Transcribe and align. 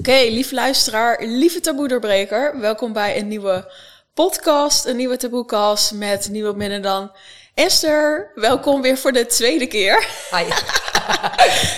Oké, 0.00 0.20
lieve 0.28 0.54
luisteraar, 0.54 1.22
lieve 1.24 1.60
taboe-doorbreker. 1.60 2.60
Welkom 2.60 2.92
bij 2.92 3.18
een 3.18 3.28
nieuwe 3.28 3.72
podcast, 4.14 4.84
een 4.84 4.96
nieuwe 4.96 5.16
taboecast 5.16 5.92
met 5.92 6.28
niemand 6.28 6.56
minder 6.56 6.82
dan 6.82 7.12
Esther. 7.54 8.30
Welkom 8.34 8.82
weer 8.82 8.98
voor 8.98 9.12
de 9.12 9.26
tweede 9.26 9.66
keer. 9.66 10.06
Hi. 10.30 10.44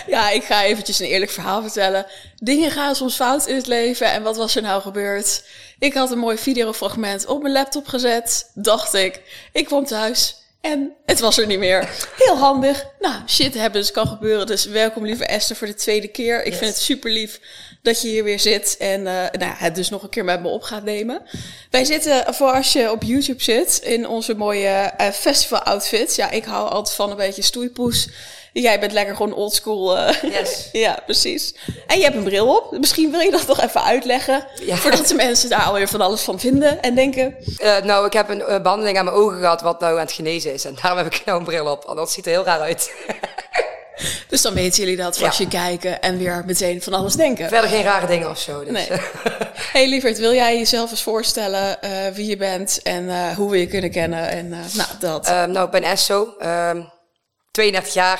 Ja, 0.06 0.30
ik 0.30 0.44
ga 0.44 0.64
eventjes 0.64 0.98
een 0.98 1.06
eerlijk 1.06 1.30
verhaal 1.30 1.62
vertellen. 1.62 2.06
Dingen 2.36 2.70
gaan 2.70 2.94
soms 2.94 3.14
fout 3.14 3.46
in 3.46 3.54
het 3.56 3.66
leven 3.66 4.10
en 4.12 4.22
wat 4.22 4.36
was 4.36 4.56
er 4.56 4.62
nou 4.62 4.82
gebeurd? 4.82 5.44
Ik 5.78 5.94
had 5.94 6.10
een 6.10 6.18
mooi 6.18 6.38
videofragment 6.38 7.26
op 7.26 7.42
mijn 7.42 7.54
laptop 7.54 7.86
gezet, 7.86 8.50
dacht 8.54 8.94
ik. 8.94 9.20
Ik 9.52 9.64
kwam 9.64 9.84
thuis 9.84 10.36
en 10.60 10.92
het 11.06 11.20
was 11.20 11.38
er 11.38 11.46
niet 11.46 11.58
meer. 11.58 11.88
Heel 12.16 12.36
handig. 12.36 12.84
Nou, 13.00 13.14
shit 13.26 13.58
happens, 13.58 13.90
kan 13.90 14.06
gebeuren. 14.06 14.46
Dus 14.46 14.64
welkom 14.64 15.04
lieve 15.06 15.26
Esther 15.26 15.56
voor 15.56 15.66
de 15.66 15.74
tweede 15.74 16.08
keer. 16.08 16.40
Ik 16.40 16.46
Yes. 16.50 16.58
vind 16.58 16.70
het 16.70 16.80
super 16.82 17.10
lief 17.10 17.40
dat 17.82 18.02
je 18.02 18.08
hier 18.08 18.24
weer 18.24 18.40
zit 18.40 18.76
en 18.78 19.06
eh, 19.06 19.38
nou, 19.40 19.52
het 19.56 19.74
dus 19.74 19.88
nog 19.88 20.02
een 20.02 20.08
keer 20.08 20.24
met 20.24 20.42
me 20.42 20.48
op 20.48 20.62
gaat 20.62 20.84
nemen. 20.84 21.22
Wij 21.70 21.84
zitten, 21.84 22.34
voor 22.34 22.52
als 22.52 22.72
je 22.72 22.90
op 22.90 23.02
YouTube 23.02 23.42
zit, 23.42 23.80
in 23.82 24.08
onze 24.08 24.34
mooie 24.34 24.68
eh, 24.68 25.10
festival 25.10 25.62
outfits. 25.62 26.16
Ja, 26.16 26.30
ik 26.30 26.44
hou 26.44 26.70
altijd 26.70 26.96
van 26.96 27.10
een 27.10 27.16
beetje 27.16 27.42
stoeipoes. 27.42 28.08
Jij 28.52 28.80
bent 28.80 28.92
lekker 28.92 29.16
gewoon 29.16 29.34
oldschool. 29.34 29.98
eh 29.98 30.22
Yes. 30.22 30.68
ja, 30.72 30.98
precies. 31.04 31.54
En 31.86 31.98
je 31.98 32.04
hebt 32.04 32.16
een 32.16 32.24
bril 32.24 32.56
op. 32.56 32.78
Misschien 32.78 33.10
wil 33.10 33.20
je 33.20 33.30
dat 33.30 33.46
nog 33.46 33.60
even 33.60 33.84
uitleggen. 33.84 34.46
Ja. 34.60 34.76
Voordat 34.76 35.06
de 35.08 35.14
mensen 35.14 35.48
daar 35.48 35.62
alweer 35.62 35.88
van 35.88 36.00
alles 36.00 36.22
van 36.22 36.40
vinden 36.40 36.82
en 36.82 36.94
denken. 36.94 37.36
Nou, 37.84 38.06
ik 38.06 38.12
heb 38.12 38.28
een 38.28 38.42
eh, 38.42 38.62
behandeling 38.62 38.98
aan 38.98 39.04
mijn 39.04 39.16
ogen 39.16 39.38
gehad 39.38 39.60
wat 39.60 39.80
nou 39.80 39.92
aan 39.92 40.00
het 40.00 40.12
genezen 40.12 40.52
is. 40.52 40.64
En 40.64 40.76
daarom 40.82 41.02
heb 41.02 41.14
ik 41.14 41.22
nou 41.24 41.38
een 41.38 41.44
bril 41.44 41.66
op. 41.66 41.84
Want 41.84 41.98
dat 41.98 42.12
ziet 42.12 42.26
er 42.26 42.32
heel 42.32 42.44
raar 42.44 42.60
uit. 42.60 42.92
Dus 44.28 44.42
dan 44.42 44.54
weten 44.54 44.78
jullie 44.82 44.96
dat 44.96 45.22
als 45.22 45.36
Ja. 45.38 45.44
je 45.44 45.48
kijken 45.50 46.00
en 46.02 46.18
weer 46.18 46.42
meteen 46.46 46.82
van 46.82 46.92
alles 46.94 47.14
denken. 47.14 47.48
Verder 47.48 47.70
geen 47.70 47.82
rare 47.82 48.06
dingen 48.06 48.30
of 48.30 48.38
zo. 48.38 48.64
Dus. 48.64 48.72
Nee. 48.72 48.88
Hey 49.72 49.88
lieverd, 49.88 50.18
wil 50.18 50.32
jij 50.34 50.58
jezelf 50.58 50.90
eens 50.90 51.02
voorstellen 51.02 51.82
eh, 51.82 52.08
wie 52.14 52.26
je 52.26 52.36
bent 52.36 52.82
en 52.82 53.08
eh, 53.10 53.36
hoe 53.36 53.50
we 53.50 53.58
je 53.58 53.66
kunnen 53.66 53.90
kennen? 53.90 54.28
En 54.28 54.52
eh, 54.52 54.58
nou, 54.74 54.88
dat. 55.00 55.26
Ehm, 55.26 55.50
nou, 55.50 55.64
ik 55.64 55.70
ben 55.70 55.82
Esso. 55.82 56.34
ehm 56.38 56.82
32 57.50 57.94
jaar. 57.94 58.18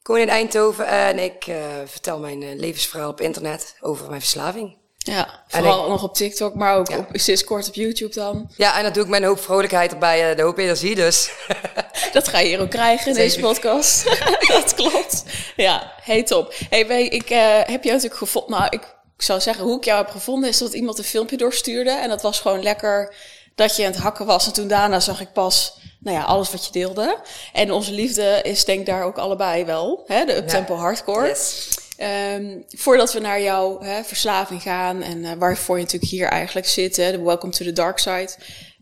Ik 0.00 0.06
woon 0.06 0.18
in 0.18 0.28
Eindhoven. 0.28 0.86
En 0.86 1.18
ik 1.18 1.44
vertel 1.86 2.18
mijn 2.18 2.58
levensverhaal 2.58 3.08
op 3.10 3.20
internet 3.20 3.74
over 3.80 4.08
mijn 4.08 4.20
verslaving. 4.20 4.76
Ja, 5.02 5.42
vooral 5.48 5.88
nog 5.88 6.02
op 6.02 6.14
TikTok, 6.14 6.54
maar 6.54 6.76
ook 6.76 6.88
Ja. 6.90 6.96
op, 6.98 7.06
sinds 7.12 7.44
kort 7.44 7.68
op 7.68 7.74
YouTube 7.74 8.14
dan. 8.14 8.50
Ja, 8.56 8.76
en 8.78 8.82
dat 8.82 8.94
doe 8.94 9.02
ik 9.02 9.08
met 9.08 9.20
een 9.20 9.26
hoop 9.26 9.40
vrolijkheid 9.40 9.92
erbij. 9.92 10.30
eh, 10.30 10.36
de 10.36 10.42
hoop 10.42 10.58
energie 10.58 10.94
dus. 10.94 11.30
Dat 12.12 12.28
ga 12.28 12.38
je 12.38 12.46
hier 12.46 12.60
ook 12.60 12.70
krijgen 12.70 13.06
in 13.08 13.14
deze 13.14 13.40
podcast. 13.40 14.04
dat 14.52 14.74
klopt. 14.74 15.22
Ja, 15.56 15.92
hey 16.02 16.22
top. 16.22 16.54
Hey, 16.70 16.86
wij, 16.86 17.06
ik 17.06 17.30
eh, 17.30 17.38
heb 17.56 17.66
jou 17.68 17.84
natuurlijk 17.84 18.14
gevonden. 18.14 18.50
Nou, 18.58 18.64
ik, 18.70 18.82
ik 19.16 19.22
zou 19.22 19.40
zeggen, 19.40 19.64
hoe 19.64 19.76
ik 19.76 19.84
jou 19.84 19.98
heb 20.04 20.10
gevonden 20.10 20.48
is 20.48 20.58
dat 20.58 20.72
iemand 20.72 20.98
een 20.98 21.04
filmpje 21.04 21.36
doorstuurde. 21.36 21.90
En 21.90 22.08
dat 22.08 22.22
was 22.22 22.40
gewoon 22.40 22.62
lekker 22.62 23.14
dat 23.54 23.76
je 23.76 23.84
aan 23.86 23.92
het 23.92 24.00
hakken 24.00 24.26
was. 24.26 24.46
En 24.46 24.52
toen 24.52 24.68
daarna 24.68 25.00
zag 25.00 25.20
ik 25.20 25.32
pas, 25.32 25.78
nou 26.00 26.16
ja, 26.16 26.22
alles 26.22 26.50
wat 26.50 26.64
je 26.66 26.72
deelde. 26.72 27.18
En 27.52 27.72
onze 27.72 27.92
liefde 27.92 28.40
is 28.42 28.64
denk 28.64 28.80
ik 28.80 28.86
daar 28.86 29.04
ook 29.04 29.18
allebei 29.18 29.64
wel. 29.64 30.02
Hè? 30.06 30.24
De 30.24 30.36
uptempo 30.36 30.74
hardcore. 30.74 31.26
Yes. 31.28 31.68
Ehm, 31.96 32.58
voordat 32.68 33.12
we 33.12 33.20
naar 33.20 33.40
jouw 33.42 33.80
hè, 33.80 34.04
verslaving 34.04 34.62
gaan 34.62 35.02
en 35.02 35.24
eh, 35.24 35.32
waarvoor 35.38 35.76
je 35.76 35.82
natuurlijk 35.84 36.10
hier 36.12 36.28
eigenlijk 36.28 36.66
zit, 36.68 36.96
hè, 36.96 37.10
de 37.10 37.20
Welcome 37.22 37.52
to 37.52 37.64
the 37.64 37.72
Dark 37.72 37.98
Side. 37.98 38.30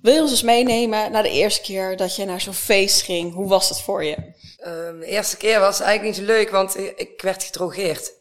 Wil 0.02 0.14
je 0.14 0.20
ons 0.20 0.30
eens 0.30 0.42
meenemen 0.42 1.12
naar 1.12 1.22
de 1.22 1.30
eerste 1.30 1.60
keer 1.60 1.96
dat 1.96 2.16
je 2.16 2.24
naar 2.24 2.40
zo'n 2.40 2.54
feest 2.54 3.02
ging? 3.02 3.34
Hoe 3.34 3.48
was 3.48 3.68
dat 3.68 3.82
voor 3.82 4.04
je? 4.04 4.16
Ehm, 4.58 4.98
de 4.98 5.06
eerste 5.06 5.36
keer 5.36 5.60
was 5.60 5.80
eigenlijk 5.80 6.16
niet 6.16 6.26
zo 6.26 6.32
leuk, 6.32 6.50
want 6.50 6.78
ik- 6.96 7.20
werd 7.22 7.42
gedrogeerd. 7.44 8.12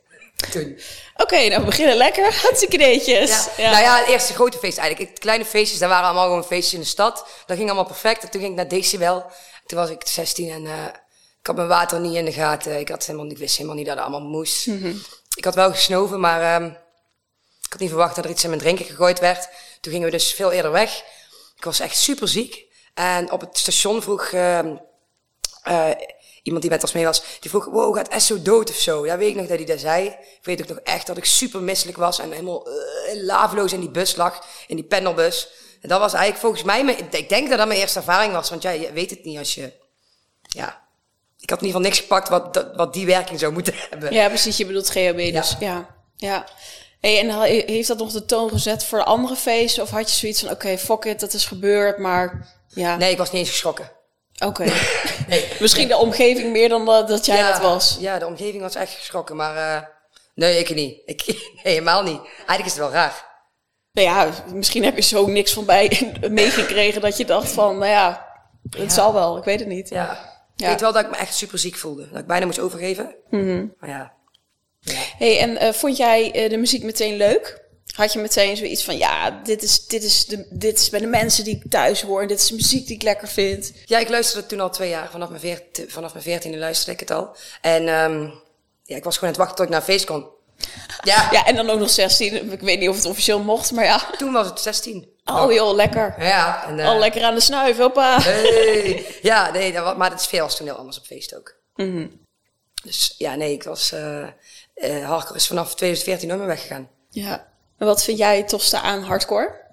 Oké, 1.16 1.48
nou 1.48 1.60
we 1.60 1.66
beginnen 1.66 1.96
lekker. 1.98 2.24
Hartstikke 2.44 2.78
netjes. 2.78 3.48
Ja. 3.58 3.72
Nou 3.72 3.84
ja, 3.84 3.98
het 4.00 4.08
eerste 4.08 4.34
grote 4.34 4.58
feest 4.58 4.78
eigenlijk. 4.78 5.14
De 5.16 5.20
kleine 5.22 5.46
feestjes, 5.46 5.80
daar 5.80 5.90
waren 5.90 6.06
allemaal 6.06 6.26
gewoon 6.28 6.46
feestjes 6.46 6.74
in 6.74 6.80
de 6.80 6.86
stad. 6.86 7.26
Dat 7.46 7.58
ging 7.58 7.70
allemaal 7.70 7.88
perfect. 7.88 8.24
En 8.24 8.30
toen 8.30 8.40
ging 8.42 8.52
ik 8.54 8.58
naar 8.58 8.68
Decibel. 8.68 9.26
Toen 9.66 9.78
was 9.80 9.90
ik 9.90 10.02
16 10.08 10.50
en 10.50 10.66
eh, 10.66 10.74
ik 11.40 11.48
had 11.48 11.56
mijn 11.56 11.68
water 11.68 12.00
niet 12.00 12.16
in 12.16 12.26
de 12.26 12.32
gaten. 12.32 12.80
Ik, 12.80 12.90
had 12.90 13.06
helemaal, 13.06 13.30
ik 13.30 13.38
wist 13.38 13.56
helemaal 13.56 13.78
niet 13.78 13.86
dat 13.86 13.96
het 13.96 14.06
allemaal 14.06 14.30
moest. 14.30 14.68
Ik 15.36 15.46
had 15.46 15.56
wel 15.56 15.72
gesnoven, 15.72 16.20
maar 16.20 16.42
ehm, 16.42 16.66
ik 17.62 17.70
had 17.70 17.80
niet 17.80 17.90
verwacht 17.90 18.16
dat 18.16 18.26
er 18.26 18.32
iets 18.32 18.44
in 18.44 18.50
mijn 18.50 18.62
drinken 18.62 18.86
gegooid 18.86 19.20
werd. 19.20 19.50
Toen 19.82 19.92
gingen 19.92 20.08
we 20.08 20.18
dus 20.18 20.34
veel 20.34 20.52
eerder 20.52 20.72
weg. 20.72 21.04
Ik 21.56 21.64
was 21.64 21.80
echt 21.80 21.98
super 21.98 22.28
ziek. 22.28 22.66
En 22.94 23.32
op 23.32 23.42
het 23.42 23.58
station 23.58 24.02
vroeg 24.02 24.32
ehm, 24.32 24.76
eh, 25.64 25.90
iemand 26.44 26.62
die 26.62 26.72
met 26.72 26.82
ons 26.82 26.92
mee 26.92 27.06
was, 27.06 27.24
die 27.40 27.50
vroeg, 27.50 27.66
wow, 27.66 27.96
gaat 27.96 28.08
Esso 28.08 28.42
dood 28.42 28.70
of 28.70 28.76
zo? 28.76 29.06
Ja, 29.06 29.18
weet 29.18 29.30
ik 29.30 29.36
nog 29.36 29.48
dat 29.48 29.58
hij 29.58 29.66
dat 29.66 29.80
zei. 29.80 30.06
Ik 30.08 30.40
weet 30.42 30.62
ook 30.62 30.68
nog 30.68 30.80
echt 30.80 31.08
dat 31.08 31.18
ik 31.18 31.26
super 31.26 31.62
misselijk 31.62 31.98
was 31.98 32.20
en 32.20 32.32
helemaal 32.32 32.68
eh, 32.68 33.24
laveloos 33.24 33.74
in 33.74 33.80
die 33.80 33.92
bus 33.92 34.16
lag, 34.16 34.46
in 34.68 34.76
die 34.76 34.86
pendelbus. 34.86 35.50
En 35.82 35.90
dat 35.90 36.00
was 36.00 36.14
eigenlijk 36.14 36.42
volgens 36.42 36.64
mij, 36.64 36.84
mijn, 36.84 36.98
ik 37.12 37.30
denk 37.30 37.50
dat 37.50 37.58
dat 37.58 37.68
mijn 37.68 37.80
eerste 37.80 38.00
ervaring 38.00 38.34
was, 38.34 38.50
want 38.50 38.62
ja, 38.62 38.70
je 38.70 38.92
weet 38.92 39.10
het 39.10 39.24
niet 39.24 39.38
als 39.38 39.56
je, 39.56 39.74
ja... 40.42 40.88
Ik 41.50 41.56
had 41.56 41.64
in 41.64 41.68
ieder 41.68 41.82
geval 41.82 41.98
niks 41.98 42.00
gepakt 42.10 42.30
wat, 42.52 42.72
wat 42.76 42.94
die 42.94 43.06
werking 43.06 43.40
zou 43.40 43.54
moeten 43.54 43.74
hebben. 43.90 44.14
Ja, 44.14 44.28
precies. 44.28 44.58
Je 44.58 44.66
bedoelt 44.66 44.90
GHB 44.90 45.34
dus. 45.34 45.56
Ja. 45.60 45.86
ja. 46.16 46.46
Hey, 47.00 47.20
en 47.20 47.30
he- 47.30 47.64
heeft 47.66 47.88
dat 47.88 47.98
nog 47.98 48.12
de 48.12 48.26
toon 48.26 48.50
gezet 48.50 48.84
voor 48.86 48.98
de 48.98 49.04
andere 49.06 49.36
feesten? 49.36 49.84
Of 49.84 49.90
had 49.90 50.10
je 50.12 50.16
zoiets 50.18 50.40
van, 50.42 50.50
oké, 50.50 50.78
fuck 50.78 51.04
it, 51.06 51.20
dat 51.20 51.34
is 51.34 51.46
gebeurd, 51.46 51.98
maar 51.98 52.48
ja, 52.68 52.96
Nee, 52.98 53.12
ik 53.12 53.18
was 53.18 53.32
niet 53.32 53.42
eens 53.42 53.50
geschrokken. 53.50 53.92
oké. 54.46 54.64
Misschien 55.60 55.88
de 55.88 55.98
omgeving 55.98 56.52
meer 56.52 56.70
dan 56.70 56.86
dat, 56.86 57.08
dat 57.08 57.26
jij 57.26 57.38
ja, 57.38 57.52
dat 57.52 57.62
was. 57.62 57.98
Ja, 58.00 58.20
de 58.20 58.26
omgeving 58.28 58.62
was 58.62 58.76
echt 58.76 58.92
geschrokken, 58.94 59.36
maar 59.36 59.56
eh, 59.76 59.82
nee, 60.36 60.60
ik 60.60 60.76
niet. 60.76 61.02
Ik, 61.06 61.24
nee, 61.28 61.40
helemaal 61.64 62.04
niet. 62.04 62.20
Eigenlijk 62.38 62.66
is 62.66 62.72
het 62.72 62.78
wel 62.82 62.92
raar. 62.92 63.26
Nou 63.92 64.08
ja, 64.08 64.30
misschien 64.54 64.84
heb 64.84 64.96
je 64.96 65.02
zo 65.02 65.28
niks 65.28 65.54
van 65.54 65.66
bij 65.66 66.14
meegekregen 66.30 67.02
dat 67.02 67.18
je 67.18 67.26
dacht 67.26 67.50
van, 67.52 67.78
nou 67.78 67.92
ja, 67.92 68.26
het 68.78 68.94
zal 68.94 69.14
wel, 69.14 69.38
ik 69.38 69.44
weet 69.44 69.60
het 69.60 69.68
niet. 69.70 69.90
Ja. 69.90 70.38
Ik 70.60 70.66
weet 70.66 70.82
wel 70.82 70.94
dat 70.94 71.04
ik 71.04 71.10
me 71.10 71.16
echt 71.18 71.36
super 71.36 71.60
ziek 71.60 71.76
voelde. 71.76 72.08
Dat 72.12 72.20
ik 72.20 72.28
bijna 72.28 72.46
moest 72.46 72.60
overgeven. 72.60 73.16
Maar 73.80 73.90
ja. 73.90 74.14
Hey, 75.18 75.40
en 75.40 75.58
eh, 75.58 75.74
vond 75.74 75.98
jij 75.98 76.32
eh, 76.32 76.50
de 76.50 76.58
muziek 76.58 76.84
meteen 76.84 77.18
leuk? 77.18 77.68
Had 77.96 78.14
je 78.14 78.20
meteen 78.20 78.58
zoiets 78.58 78.84
van, 78.84 78.98
ja, 78.98 79.42
dit 79.44 79.64
is, 79.64 79.88
dit, 79.88 80.04
is 80.04 80.26
de, 80.26 80.48
dit 80.50 80.80
is 80.80 80.90
bij 80.90 81.00
de 81.00 81.08
mensen 81.08 81.44
die 81.44 81.56
ik 81.56 81.72
thuis 81.72 82.02
hoor. 82.02 82.22
En 82.22 82.28
dit 82.28 82.40
is 82.40 82.48
de 82.48 82.56
muziek 82.56 82.88
die 82.88 82.96
ik 82.96 83.02
lekker 83.02 83.28
vind. 83.28 83.74
Ja, 83.86 84.00
ik 84.00 84.10
luisterde 84.10 84.48
toen 84.48 84.60
al 84.60 84.70
twee 84.70 84.90
jaar. 84.90 85.10
Vanaf 85.12 85.30
mijn, 85.30 85.62
vanaf 85.88 86.12
mijn 86.12 86.24
veertiende 86.24 86.58
luisterde 86.58 86.92
ik 86.92 87.00
het 87.00 87.12
al. 87.12 87.36
En 87.62 87.88
ehm, 87.88 88.30
ja, 88.84 88.96
ik 88.96 89.04
was 89.04 89.18
gewoon 89.18 89.34
aan 89.34 89.40
het 89.42 89.48
wachten 89.48 89.56
tot 89.56 89.66
ik 89.66 89.72
naar 89.72 89.80
een 89.80 89.94
feest 89.94 90.06
kon. 90.06 90.26
Ja, 91.02 91.28
Ja, 91.32 91.46
en 91.46 91.56
dan 91.56 91.70
ook 91.70 91.80
nog 91.80 91.90
16. 91.90 92.52
Ik 92.52 92.60
weet 92.60 92.80
niet 92.80 92.90
of 92.90 92.96
het 92.96 93.06
officieel 93.06 93.44
mocht, 93.44 93.72
maar 93.72 93.86
ja. 93.86 94.10
toen 94.18 94.32
was 94.32 94.48
het 94.48 94.60
16. 94.60 95.18
Oh 95.26 95.54
joh, 95.54 95.76
lekker. 95.76 96.16
Ja, 96.20 96.68
en, 96.68 96.80
eh, 96.80 96.88
Al 96.88 97.00
lekker 97.00 97.24
aan 97.24 97.36
de 97.36 97.42
snuif, 97.42 97.78
hoppa. 97.78 98.22
Hey. 98.22 99.06
Ja, 99.22 99.52
nee, 99.52 99.72
dat, 99.72 99.98
maar 99.98 100.12
het 100.12 100.22
sfeer 100.22 100.42
was 100.42 100.58
toen 100.58 100.68
heel 100.68 100.76
anders 100.76 100.98
op 100.98 101.06
feest 101.06 101.36
ook. 101.36 101.56
Mhm. 101.76 102.08
Dus 102.84 103.16
ja, 103.18 103.36
nee, 103.36 103.54
ik 103.54 103.64
was... 103.64 103.92
eh 103.92 104.24
eh 104.74 105.08
hardcore 105.08 105.36
is 105.36 105.48
vanaf 105.48 105.76
2014 105.76 106.28
nooit 106.28 106.40
meer 106.40 106.50
weggegaan. 106.50 106.90
Ja. 107.10 107.48
En 107.78 107.86
wat 107.86 108.04
vind 108.04 108.18
jij 108.18 108.38
het 108.38 108.48
tofste 108.48 108.80
aan 108.80 109.04
hardcore? 109.04 109.68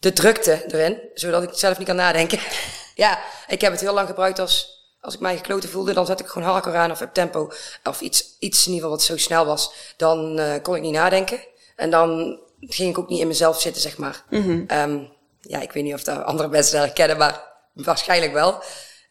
de 0.00 0.12
drukte 0.12 0.64
erin, 0.66 1.00
zodat 1.14 1.42
ik 1.42 1.50
zelf 1.52 1.78
niet 1.78 1.86
kan 1.86 1.96
nadenken. 1.96 2.38
ja, 2.94 3.18
ik 3.46 3.60
heb 3.60 3.72
het 3.72 3.80
heel 3.80 3.94
lang 3.94 4.08
gebruikt 4.08 4.38
als, 4.38 4.79
als 5.00 5.14
ik 5.14 5.20
mij 5.20 5.36
gekloten 5.36 5.68
voelde, 5.68 5.92
dan 5.92 6.06
zet 6.06 6.20
ik 6.20 6.26
gewoon 6.26 6.48
hardcore 6.48 6.76
aan 6.76 6.90
of 6.90 7.00
up 7.00 7.14
tempo. 7.14 7.52
Of 7.84 8.00
iets, 8.00 8.36
iets 8.38 8.66
in 8.66 8.72
ieder 8.72 8.88
geval 8.88 8.90
wat 8.90 9.02
zo 9.02 9.16
snel 9.16 9.46
was. 9.46 9.72
Dan 9.96 10.38
eh, 10.38 10.62
kon 10.62 10.76
ik 10.76 10.82
niet 10.82 10.92
nadenken. 10.92 11.40
En 11.76 11.90
dan 11.90 12.38
ging 12.60 12.90
ik 12.90 12.98
ook 12.98 13.08
niet 13.08 13.20
in 13.20 13.26
mezelf 13.26 13.60
zitten, 13.60 13.82
zeg 13.82 13.98
maar. 13.98 14.22
Ehm, 14.66 14.98
ja, 15.40 15.60
ik 15.60 15.72
weet 15.72 15.84
niet 15.84 15.94
of 15.94 16.02
dat 16.02 16.24
andere 16.24 16.48
mensen 16.48 16.76
dat 16.76 16.84
herkennen, 16.84 17.16
maar 17.16 17.42
waarschijnlijk 17.72 18.32
wel. 18.32 18.62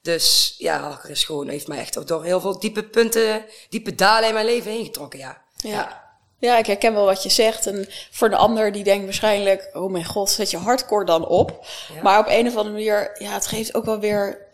Dus 0.01 0.55
ja, 0.57 0.79
hardcore 0.79 1.13
is 1.13 1.23
gewoon, 1.23 1.47
heeft 1.47 1.67
mij 1.67 1.77
echt 1.77 2.07
door 2.07 2.23
heel 2.23 2.41
veel 2.41 2.59
diepe 2.59 2.83
punten, 2.83 3.45
diepe 3.69 3.95
dalen 3.95 4.27
in 4.27 4.33
mijn 4.33 4.45
leven 4.45 4.71
heen 4.71 4.85
getrokken, 4.85 5.19
ja. 5.19 5.41
Ja. 5.55 6.07
Ja, 6.39 6.57
ik 6.57 6.65
herken 6.65 6.93
wel 6.93 7.05
wat 7.05 7.23
je 7.23 7.29
zegt. 7.29 7.67
En 7.67 7.87
voor 8.11 8.29
de 8.29 8.35
ander 8.35 8.71
die 8.71 8.83
denkt 8.83 9.05
waarschijnlijk... 9.05 9.69
oh 9.73 9.91
mijn 9.91 10.05
god, 10.05 10.29
zet 10.29 10.51
je 10.51 10.57
hardcore 10.57 11.05
dan 11.05 11.27
op. 11.27 11.65
Ja. 11.93 12.01
Maar 12.01 12.19
op 12.19 12.25
een 12.27 12.47
of 12.47 12.55
andere 12.55 12.75
manier... 12.75 13.15
ja, 13.17 13.31
het 13.31 13.47
geeft 13.47 13.75
ook 13.75 13.85
wel 13.85 13.99
weer 13.99 14.47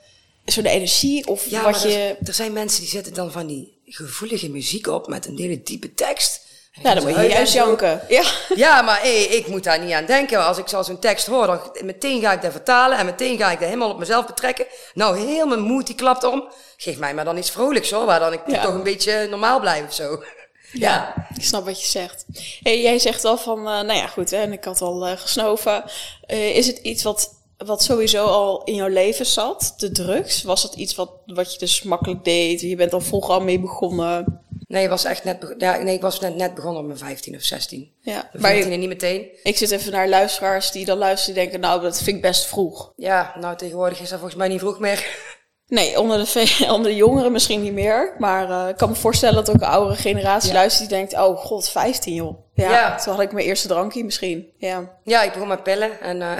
zo'n 0.45 0.65
energie 0.65 1.27
of 1.27 1.45
Ja, 1.49 1.61
wat 1.63 1.71
maar 1.71 1.83
er, 1.83 1.89
je... 1.89 2.15
er 2.25 2.33
zijn 2.33 2.53
mensen 2.53 2.79
die 2.81 2.89
zetten 2.89 3.13
dan 3.13 3.31
van 3.31 3.47
die 3.47 3.77
gevoelige 3.85 4.49
muziek 4.49 4.87
op 4.87 5.07
met 5.07 5.25
een 5.25 5.37
hele 5.37 5.63
diepe 5.63 5.93
tekst. 5.93 6.43
En 6.73 6.81
Ja, 6.81 6.93
dan 6.93 7.03
moet 7.03 7.15
je 7.15 7.21
juist 7.21 7.37
en 7.37 7.47
zo. 7.47 7.65
janken. 7.65 8.01
Ja. 8.09 8.23
Ja, 8.55 8.81
maar 8.81 9.01
hey, 9.01 9.23
ik 9.23 9.47
moet 9.47 9.63
daar 9.63 9.79
niet 9.79 9.91
aan 9.93 10.05
denken. 10.05 10.45
Als 10.45 10.57
ik 10.57 10.67
zo 10.67 10.81
zo'n 10.83 10.99
tekst 10.99 11.25
hoor, 11.27 11.47
dan 11.47 11.59
meteen 11.83 12.21
ga 12.21 12.31
ik 12.33 12.41
dat 12.41 12.51
vertalen 12.51 12.97
en 12.97 13.05
meteen 13.05 13.37
ga 13.37 13.51
ik 13.51 13.57
dat 13.59 13.67
helemaal 13.67 13.89
op 13.89 13.99
mezelf 13.99 14.25
betrekken. 14.25 14.65
Nou, 14.93 15.17
heel 15.19 15.47
mijn 15.47 15.59
moed 15.61 15.87
die 15.87 15.95
klapt 15.95 16.23
om. 16.23 16.47
Geef 16.77 16.97
mij 16.97 17.13
maar 17.13 17.25
dan 17.25 17.37
iets 17.37 17.51
vrolijks 17.51 17.91
hoor, 17.91 18.05
waar 18.05 18.19
dan 18.19 18.33
ik 18.33 18.41
Ja. 18.47 18.61
toch 18.61 18.73
een 18.73 18.83
beetje 18.83 19.27
normaal 19.29 19.59
blijf 19.59 19.85
of 19.85 19.93
zo. 19.93 20.23
Ja, 20.71 21.13
ik 21.37 21.43
snap 21.43 21.65
wat 21.65 21.81
je 21.81 21.87
zegt. 21.87 22.25
Hey, 22.63 22.81
jij 22.81 22.99
zegt 22.99 23.25
al 23.25 23.37
van, 23.37 23.57
eh, 23.57 23.63
nou 23.63 23.93
ja, 23.93 24.07
goed, 24.07 24.29
hè, 24.31 24.37
en 24.37 24.51
ik 24.53 24.63
had 24.63 24.81
al 24.81 25.05
eh, 25.05 25.17
gesnoven. 25.17 25.83
Eh, 26.25 26.55
is 26.55 26.67
het 26.67 26.77
iets 26.77 27.03
wat, 27.03 27.29
wat 27.57 27.83
sowieso 27.83 28.25
al 28.25 28.63
in 28.63 28.75
jouw 28.75 28.87
leven 28.87 29.25
zat, 29.25 29.73
de 29.77 29.91
drugs? 29.91 30.43
Was 30.43 30.63
het 30.63 30.73
iets 30.73 30.95
wat, 30.95 31.09
wat 31.25 31.53
je 31.53 31.59
dus 31.59 31.83
makkelijk 31.83 32.23
deed? 32.23 32.61
Je 32.61 32.75
bent 32.75 32.93
al 32.93 33.01
vroeg 33.01 33.29
al 33.29 33.41
mee 33.41 33.59
begonnen? 33.59 34.39
Nee, 34.67 34.83
ik 34.83 34.89
was 34.89 35.03
echt 35.05 35.23
net, 35.23 35.55
ja, 35.57 35.77
nee, 35.77 35.95
ik 35.95 36.01
was 36.01 36.19
net, 36.19 36.35
net 36.35 36.53
begonnen 36.55 36.79
op 36.81 36.85
mijn 36.87 36.97
15 36.99 37.35
of 37.35 37.41
16. 37.41 37.91
Ja, 38.01 38.11
Mijn 38.13 38.27
maar 38.41 38.51
14 38.51 38.67
je- 38.67 38.73
en 38.73 38.79
niet 38.79 38.89
meteen. 38.89 39.27
ik 39.43 39.57
zit 39.57 39.71
even 39.71 39.91
naar 39.91 40.09
luisteraars 40.09 40.71
die 40.71 40.85
dan 40.85 40.97
luisteren 40.97 41.33
die 41.35 41.43
denken, 41.43 41.59
nou, 41.61 41.81
dat 41.81 42.01
vind 42.01 42.15
ik 42.15 42.21
best 42.21 42.45
vroeg. 42.45 42.93
Ja, 42.95 43.33
nou 43.39 43.55
tegenwoordig 43.57 43.99
is 43.99 44.09
dat 44.09 44.19
volgens 44.19 44.39
mij 44.39 44.47
niet 44.47 44.59
vroeg 44.59 44.79
meer. 44.79 45.05
Nee, 45.67 45.99
onder 45.99 46.17
de, 46.17 46.25
ve- 46.25 46.65
onder 46.73 46.91
de 46.91 46.97
jongeren 46.97 47.31
misschien 47.31 47.61
niet 47.61 47.73
meer. 47.73 48.15
Maar 48.17 48.49
eh, 48.63 48.69
ik 48.69 48.77
kan 48.77 48.89
me 48.89 48.95
voorstellen 48.95 49.35
dat 49.35 49.49
ook 49.49 49.61
een 49.61 49.67
oudere 49.67 49.95
generatie 50.01 50.49
Ja. 50.51 50.55
luistert 50.55 50.89
die 50.89 50.97
denkt, 50.97 51.13
oh 51.13 51.37
god, 51.37 51.69
15 51.69 52.13
joh. 52.13 52.37
Ja, 52.53 52.71
Ja. 52.71 52.95
toen 52.97 53.13
had 53.13 53.21
ik 53.23 53.31
mijn 53.31 53.45
eerste 53.45 53.67
drankje 53.67 54.03
misschien. 54.03 54.49
Ja. 54.57 54.97
Ja, 55.03 55.23
ik 55.23 55.33
begon 55.33 55.47
met 55.47 55.63
pillen 55.63 56.01
en 56.01 56.21
eh, 56.21 56.37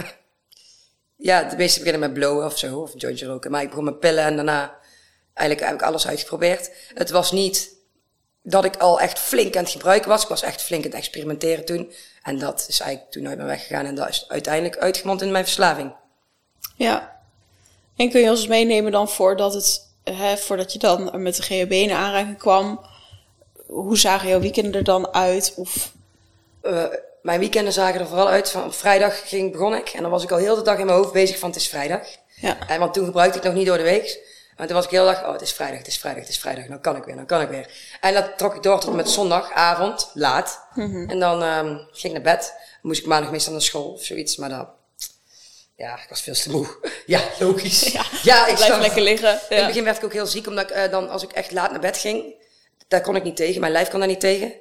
ja, 1.16 1.42
de 1.42 1.56
meeste 1.56 1.78
beginnen 1.78 2.00
met 2.08 2.18
blowen 2.18 2.46
of 2.46 2.58
zo, 2.58 2.80
of 2.80 2.92
jointje 2.96 3.26
roken. 3.26 3.50
Maar 3.50 3.62
ik 3.62 3.68
begon 3.68 3.84
met 3.84 4.00
pillen 4.00 4.24
en 4.24 4.36
daarna 4.36 4.78
eigenlijk 5.34 5.68
heb 5.68 5.80
ik 5.80 5.86
alles 5.86 6.06
uitgeprobeerd. 6.06 6.70
Het 6.94 7.10
was 7.10 7.32
niet 7.32 7.74
dat 8.42 8.64
ik 8.64 8.76
al 8.76 9.00
echt 9.00 9.18
flink 9.18 9.56
aan 9.56 9.62
het 9.62 9.72
gebruiken 9.72 10.08
was. 10.08 10.22
Ik 10.22 10.28
was 10.28 10.42
echt 10.42 10.62
flink 10.62 10.84
aan 10.84 10.90
het 10.90 10.98
experimenteren 10.98 11.64
toen. 11.64 11.92
En 12.22 12.38
dat 12.38 12.66
is 12.68 12.80
eigenlijk 12.80 13.12
toen 13.12 13.28
uit 13.28 13.36
mijn 13.36 13.48
weg 13.48 13.66
gegaan 13.66 13.86
en 13.86 13.94
dat 13.94 14.08
is 14.08 14.24
uiteindelijk 14.28 14.76
uitgemond 14.76 15.22
in 15.22 15.30
mijn 15.32 15.44
verslaving. 15.44 15.94
ja. 16.76 17.14
En 17.96 18.10
kun 18.10 18.20
je 18.20 18.30
ons 18.30 18.46
meenemen 18.46 18.92
dan 18.92 19.08
voordat, 19.08 19.54
het, 19.54 19.90
hè, 20.04 20.36
voordat 20.36 20.72
je 20.72 20.78
dan 20.78 21.22
met 21.22 21.36
de 21.36 21.42
GHB 21.42 21.70
in 21.70 21.90
aanraking 21.90 22.38
kwam? 22.38 22.86
Hoe 23.66 23.98
zagen 23.98 24.28
jouw 24.28 24.40
weekenden 24.40 24.72
er 24.74 24.84
dan 24.84 25.14
uit? 25.14 25.52
Of, 25.56 25.92
Eh, 26.60 26.84
mijn 27.26 27.38
weekenden 27.40 27.72
zagen 27.72 28.00
er 28.00 28.06
vooral 28.06 28.28
uit 28.28 28.50
van 28.50 28.64
op 28.64 28.74
vrijdag 28.74 29.28
ging, 29.28 29.52
begon 29.52 29.74
ik. 29.74 29.88
En 29.88 30.02
dan 30.02 30.10
was 30.10 30.22
ik 30.22 30.30
al 30.30 30.38
heel 30.38 30.54
de 30.54 30.62
dag 30.62 30.78
in 30.78 30.86
mijn 30.86 30.98
hoofd 30.98 31.12
bezig 31.12 31.38
van 31.38 31.48
het 31.48 31.58
is 31.58 31.68
vrijdag. 31.68 32.00
ja. 32.36 32.56
En 32.68 32.78
want 32.78 32.94
toen 32.94 33.04
gebruikte 33.04 33.38
ik 33.38 33.44
nog 33.44 33.54
niet 33.54 33.66
door 33.66 33.76
de 33.76 33.82
week. 33.82 34.18
Maar 34.56 34.66
toen 34.66 34.76
was 34.76 34.84
ik 34.84 34.90
heel 34.90 35.06
de 35.06 35.12
dag, 35.12 35.24
oh 35.24 35.32
het 35.32 35.40
is 35.40 35.52
vrijdag, 35.52 35.78
het 35.78 35.86
is 35.86 35.98
vrijdag, 35.98 36.22
het 36.22 36.30
is 36.32 36.38
vrijdag. 36.38 36.68
Nou 36.68 36.80
kan 36.80 36.96
ik 36.96 37.04
weer, 37.04 37.14
nou 37.14 37.26
kan 37.26 37.40
ik 37.40 37.48
weer. 37.48 37.70
En 38.00 38.14
dat 38.14 38.38
trok 38.38 38.54
ik 38.54 38.62
door 38.62 38.80
tot 38.80 38.94
met 38.94 39.10
zondagavond, 39.10 40.10
laat. 40.14 40.60
En 41.08 41.18
dan 41.18 41.42
ehm, 41.42 41.76
ging 41.92 42.14
ik 42.16 42.22
naar 42.22 42.34
bed. 42.36 42.54
Moest 42.82 43.00
ik 43.00 43.06
maandag 43.06 43.30
meestal 43.30 43.52
naar 43.52 43.62
school 43.62 43.92
of 43.92 44.04
zoiets. 44.04 44.36
Maar 44.36 44.48
dan, 44.48 44.68
ja, 45.76 45.94
ik 45.94 46.06
was 46.08 46.20
veel 46.20 46.34
te 46.34 46.50
moe. 46.50 46.66
Ja, 47.06 47.20
logisch. 47.38 47.80
Ja, 48.22 48.46
ik 48.46 48.54
Blijf 48.54 48.78
lekker 48.78 49.02
liggen. 49.02 49.28
In 49.30 49.34
het 49.48 49.58
Ja. 49.58 49.66
begin 49.66 49.84
werd 49.84 49.96
ik 49.96 50.04
ook 50.04 50.12
heel 50.12 50.26
ziek, 50.26 50.46
omdat 50.46 50.70
ik 50.70 50.76
eh, 50.76 50.90
dan, 50.90 51.08
als 51.08 51.22
ik 51.22 51.32
echt 51.32 51.52
laat 51.52 51.70
naar 51.70 51.80
bed 51.80 51.96
ging, 51.96 52.34
daar 52.88 53.00
kon 53.00 53.16
ik 53.16 53.22
niet 53.22 53.36
tegen. 53.36 53.60
Mijn 53.60 53.72
lijf 53.72 53.88
kon 53.88 53.98
daar 53.98 54.08
niet 54.08 54.20
tegen. 54.20 54.52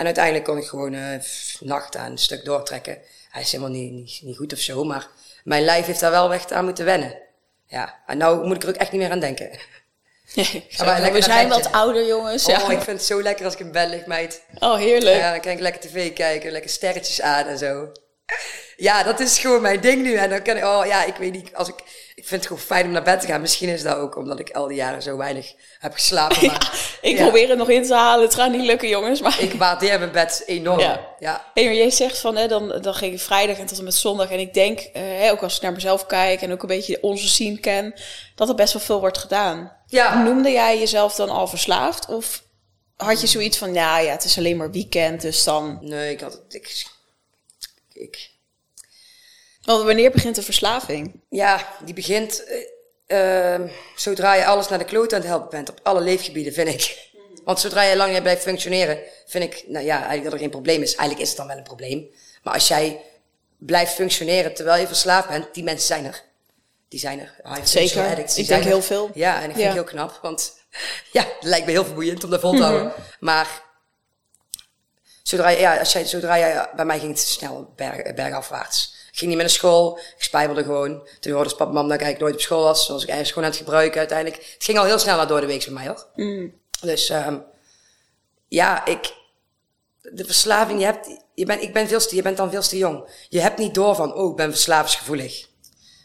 En 0.00 0.06
uiteindelijk 0.06 0.44
kon 0.44 0.58
ik 0.58 0.66
gewoon 0.66 0.94
eh 0.94 1.20
nacht 1.60 1.96
aan 1.96 2.10
een 2.10 2.18
stuk 2.18 2.44
doortrekken. 2.44 2.98
Hij 3.30 3.42
is 3.42 3.52
helemaal 3.52 3.72
niet, 3.72 3.92
niet, 3.92 4.20
niet 4.22 4.36
goed 4.36 4.52
of 4.52 4.58
zo, 4.58 4.84
maar 4.84 5.08
mijn 5.44 5.64
lijf 5.64 5.86
heeft 5.86 6.00
daar 6.00 6.10
wel 6.10 6.32
echt 6.32 6.52
aan 6.52 6.64
moeten 6.64 6.84
wennen. 6.84 7.18
Ja, 7.66 8.02
en 8.06 8.18
nou 8.18 8.46
moet 8.46 8.56
ik 8.56 8.62
er 8.62 8.68
ook 8.68 8.74
echt 8.74 8.92
niet 8.92 9.00
meer 9.00 9.10
aan 9.10 9.20
denken. 9.20 9.50
Nee, 10.34 10.66
maar 10.78 11.12
we 11.12 11.22
zijn 11.22 11.48
wat 11.48 11.72
ouder 11.72 12.06
jongens. 12.06 12.46
Ja. 12.46 12.62
Oh, 12.62 12.70
ik 12.70 12.80
vind 12.80 12.96
het 12.96 13.06
zo 13.06 13.22
lekker 13.22 13.44
als 13.44 13.54
ik 13.54 13.60
in 13.60 13.72
bed 13.72 13.88
lig, 13.88 14.06
meid. 14.06 14.42
Oh, 14.58 14.76
heerlijk. 14.76 15.16
Ja, 15.16 15.30
dan 15.30 15.40
kan 15.40 15.52
ik 15.52 15.60
lekker 15.60 15.80
tv 15.80 16.12
kijken, 16.12 16.52
lekker 16.52 16.70
sterretjes 16.70 17.20
aan 17.20 17.46
en 17.46 17.58
zo. 17.58 17.92
Ja, 18.80 19.02
dat 19.02 19.20
is 19.20 19.38
gewoon 19.38 19.62
mijn 19.62 19.80
ding 19.80 20.02
nu. 20.02 20.14
En 20.14 20.30
dan 20.30 20.42
kan 20.42 20.56
ik, 20.56 20.64
oh 20.64 20.86
ja, 20.86 21.04
ik 21.04 21.14
weet 21.16 21.32
niet, 21.32 21.54
als 21.54 21.68
ik, 21.68 21.74
ik 22.14 22.26
vind 22.26 22.30
het 22.30 22.46
gewoon 22.46 22.62
fijn 22.62 22.86
om 22.86 22.90
naar 22.90 23.02
bed 23.02 23.20
te 23.20 23.26
gaan. 23.26 23.40
Misschien 23.40 23.68
is 23.68 23.82
dat 23.82 23.96
ook 23.96 24.16
omdat 24.16 24.40
ik 24.40 24.50
al 24.50 24.66
die 24.66 24.76
jaren 24.76 25.02
zo 25.02 25.16
weinig 25.16 25.54
heb 25.78 25.92
geslapen. 25.92 26.46
Maar 26.46 26.98
Ik 27.00 27.16
ja. 27.16 27.22
probeer 27.22 27.48
het 27.48 27.58
nog 27.58 27.68
in 27.68 27.86
te 27.86 27.94
halen. 27.94 28.24
Het 28.24 28.34
gaat 28.34 28.50
niet 28.50 28.64
lukken, 28.64 28.88
jongens. 28.88 29.20
Maar... 29.20 29.40
ik 29.40 29.52
waardeer 29.52 29.98
mijn 29.98 30.12
bed 30.12 30.42
enorm. 30.46 30.80
Ja. 30.80 31.00
Ja. 31.18 31.50
Hey, 31.54 31.64
maar 31.64 31.74
jij 31.74 31.90
zegt 31.90 32.18
van, 32.18 32.36
hè, 32.36 32.48
dan, 32.48 32.78
dan 32.80 32.94
ging 32.94 33.12
je 33.12 33.18
vrijdag 33.18 33.58
en 33.58 33.66
tot 33.66 33.78
en 33.78 33.84
met 33.84 33.94
zondag. 33.94 34.30
En 34.30 34.38
ik 34.38 34.54
denk, 34.54 34.80
eh, 34.80 35.30
ook 35.30 35.42
als 35.42 35.56
ik 35.56 35.62
naar 35.62 35.72
mezelf 35.72 36.06
kijk 36.06 36.42
en 36.42 36.52
ook 36.52 36.62
een 36.62 36.68
beetje 36.68 37.02
onze 37.02 37.28
scene 37.28 37.58
ken, 37.58 37.94
dat 38.34 38.48
er 38.48 38.54
best 38.54 38.72
wel 38.72 38.82
veel 38.82 39.00
wordt 39.00 39.18
gedaan. 39.18 39.72
Ja. 39.86 40.22
Noemde 40.22 40.50
jij 40.50 40.78
jezelf 40.78 41.14
dan 41.14 41.28
al 41.28 41.46
verslaafd? 41.46 42.06
Of 42.08 42.42
had 42.96 43.20
je 43.20 43.26
zoiets 43.26 43.58
van, 43.58 43.74
ja, 43.74 43.98
ja, 43.98 44.10
het 44.10 44.24
is 44.24 44.38
alleen 44.38 44.56
maar 44.56 44.70
weekend, 44.70 45.20
dus 45.20 45.44
dan... 45.44 45.78
Nee, 45.80 46.12
ik 46.12 46.20
had 46.20 46.32
het, 46.32 46.54
ik, 46.54 46.84
ik, 47.92 48.29
Want 49.62 49.84
wanneer 49.84 50.10
begint 50.10 50.34
de 50.34 50.42
verslaving? 50.42 51.20
ja, 51.28 51.68
die 51.84 51.94
begint, 51.94 52.44
eh, 53.06 53.54
eh, 53.54 53.60
zodra 53.96 54.34
je 54.34 54.46
alles 54.46 54.68
naar 54.68 54.78
de 54.78 54.84
kloot 54.84 55.12
aan 55.12 55.18
het 55.20 55.28
helpen 55.28 55.50
bent, 55.50 55.70
op 55.70 55.80
alle 55.82 56.00
leefgebieden, 56.00 56.52
vind 56.52 56.68
ik. 56.68 57.08
Want 57.44 57.60
zodra 57.60 57.82
je 57.82 57.96
lang 57.96 58.22
blijft 58.22 58.42
functioneren, 58.42 58.98
vind 59.26 59.44
ik, 59.44 59.64
nou 59.66 59.84
ja, 59.84 59.94
eigenlijk 59.94 60.24
dat 60.24 60.32
er 60.32 60.38
geen 60.38 60.50
probleem 60.50 60.82
is. 60.82 60.94
Eigenlijk 60.94 61.20
is 61.20 61.28
het 61.28 61.36
dan 61.36 61.46
wel 61.46 61.56
een 61.56 61.62
probleem. 61.62 62.10
Maar 62.42 62.54
als 62.54 62.68
jij 62.68 63.00
blijft 63.58 63.92
functioneren 63.94 64.54
terwijl 64.54 64.80
je 64.80 64.86
verslaafd 64.86 65.28
bent, 65.28 65.54
die 65.54 65.62
mensen 65.64 65.86
zijn 65.86 66.04
er. 66.04 66.22
Die 66.88 67.00
zijn 67.00 67.20
er. 67.20 67.34
Functional 67.44 67.88
Zeker. 67.88 68.10
addicts, 68.10 68.36
Ik 68.38 68.46
denk 68.48 68.60
er. 68.62 68.66
heel 68.68 68.82
veel. 68.82 69.10
Ja, 69.14 69.34
en 69.36 69.40
ik 69.50 69.56
vind 69.56 69.58
Ja. 69.58 69.64
het 69.64 69.74
heel 69.74 69.84
knap, 69.84 70.18
want 70.22 70.52
ja, 71.12 71.22
het 71.22 71.36
lijkt 71.48 71.66
me 71.66 71.72
heel 71.72 71.84
vermoeiend 71.84 72.24
om 72.24 72.30
dat 72.30 72.40
vol 72.40 72.52
te 72.56 72.62
houden. 72.62 72.92
Maar 73.20 73.62
zodra, 75.22 75.48
je- 75.48 75.58
ja, 75.60 75.78
als 75.78 75.92
jij, 75.92 76.04
zodra 76.04 76.38
jij, 76.38 76.68
bij 76.76 76.84
mij 76.84 76.98
ging 76.98 77.10
het 77.10 77.20
snel 77.20 77.72
berg, 77.76 78.14
bergafwaarts. 78.14 78.94
Ik 79.20 79.26
ging 79.26 79.38
niet 79.38 79.48
meer 79.48 79.60
naar 79.60 79.60
school, 79.60 79.98
ik 80.16 80.22
spijbelde 80.22 80.62
gewoon. 80.62 81.08
Toen 81.20 81.32
hoorde 81.32 81.54
papa 81.54 81.72
mam 81.72 81.88
dat 81.88 82.00
ik 82.00 82.02
eigenlijk 82.02 82.20
nooit 82.20 82.34
op 82.34 82.40
school 82.40 82.62
was, 82.62 82.86
zoals 82.86 83.02
ik 83.02 83.08
ergens 83.08 83.28
gewoon 83.28 83.44
aan 83.44 83.50
het 83.50 83.60
gebruiken 83.60 83.98
uiteindelijk. 83.98 84.36
Het 84.36 84.64
ging 84.64 84.78
al 84.78 84.84
heel 84.84 84.98
snel 84.98 85.16
naar 85.16 85.26
door 85.26 85.40
de 85.40 85.46
week 85.46 85.64
bij 85.64 85.74
mij 85.74 85.86
hoor. 85.86 86.06
Dus 86.80 87.08
ehm 87.08 87.36
ja, 88.48 88.86
ik, 88.86 89.14
de 90.02 90.24
verslaving, 90.24 90.78
je 90.78 90.84
hebt, 90.84 91.08
je 91.34 91.44
bent, 91.44 91.62
ik 91.62 91.72
ben 91.72 91.88
veel 91.88 92.00
te, 92.00 92.16
je 92.16 92.22
bent 92.22 92.36
dan 92.36 92.50
veel 92.50 92.62
te 92.62 92.76
jong. 92.76 93.04
Je 93.28 93.40
hebt 93.40 93.58
niet 93.58 93.74
door 93.74 93.94
van, 93.94 94.14
oh, 94.14 94.30
ik 94.30 94.36
ben 94.36 94.50
verslavingsgevoelig. 94.50 95.48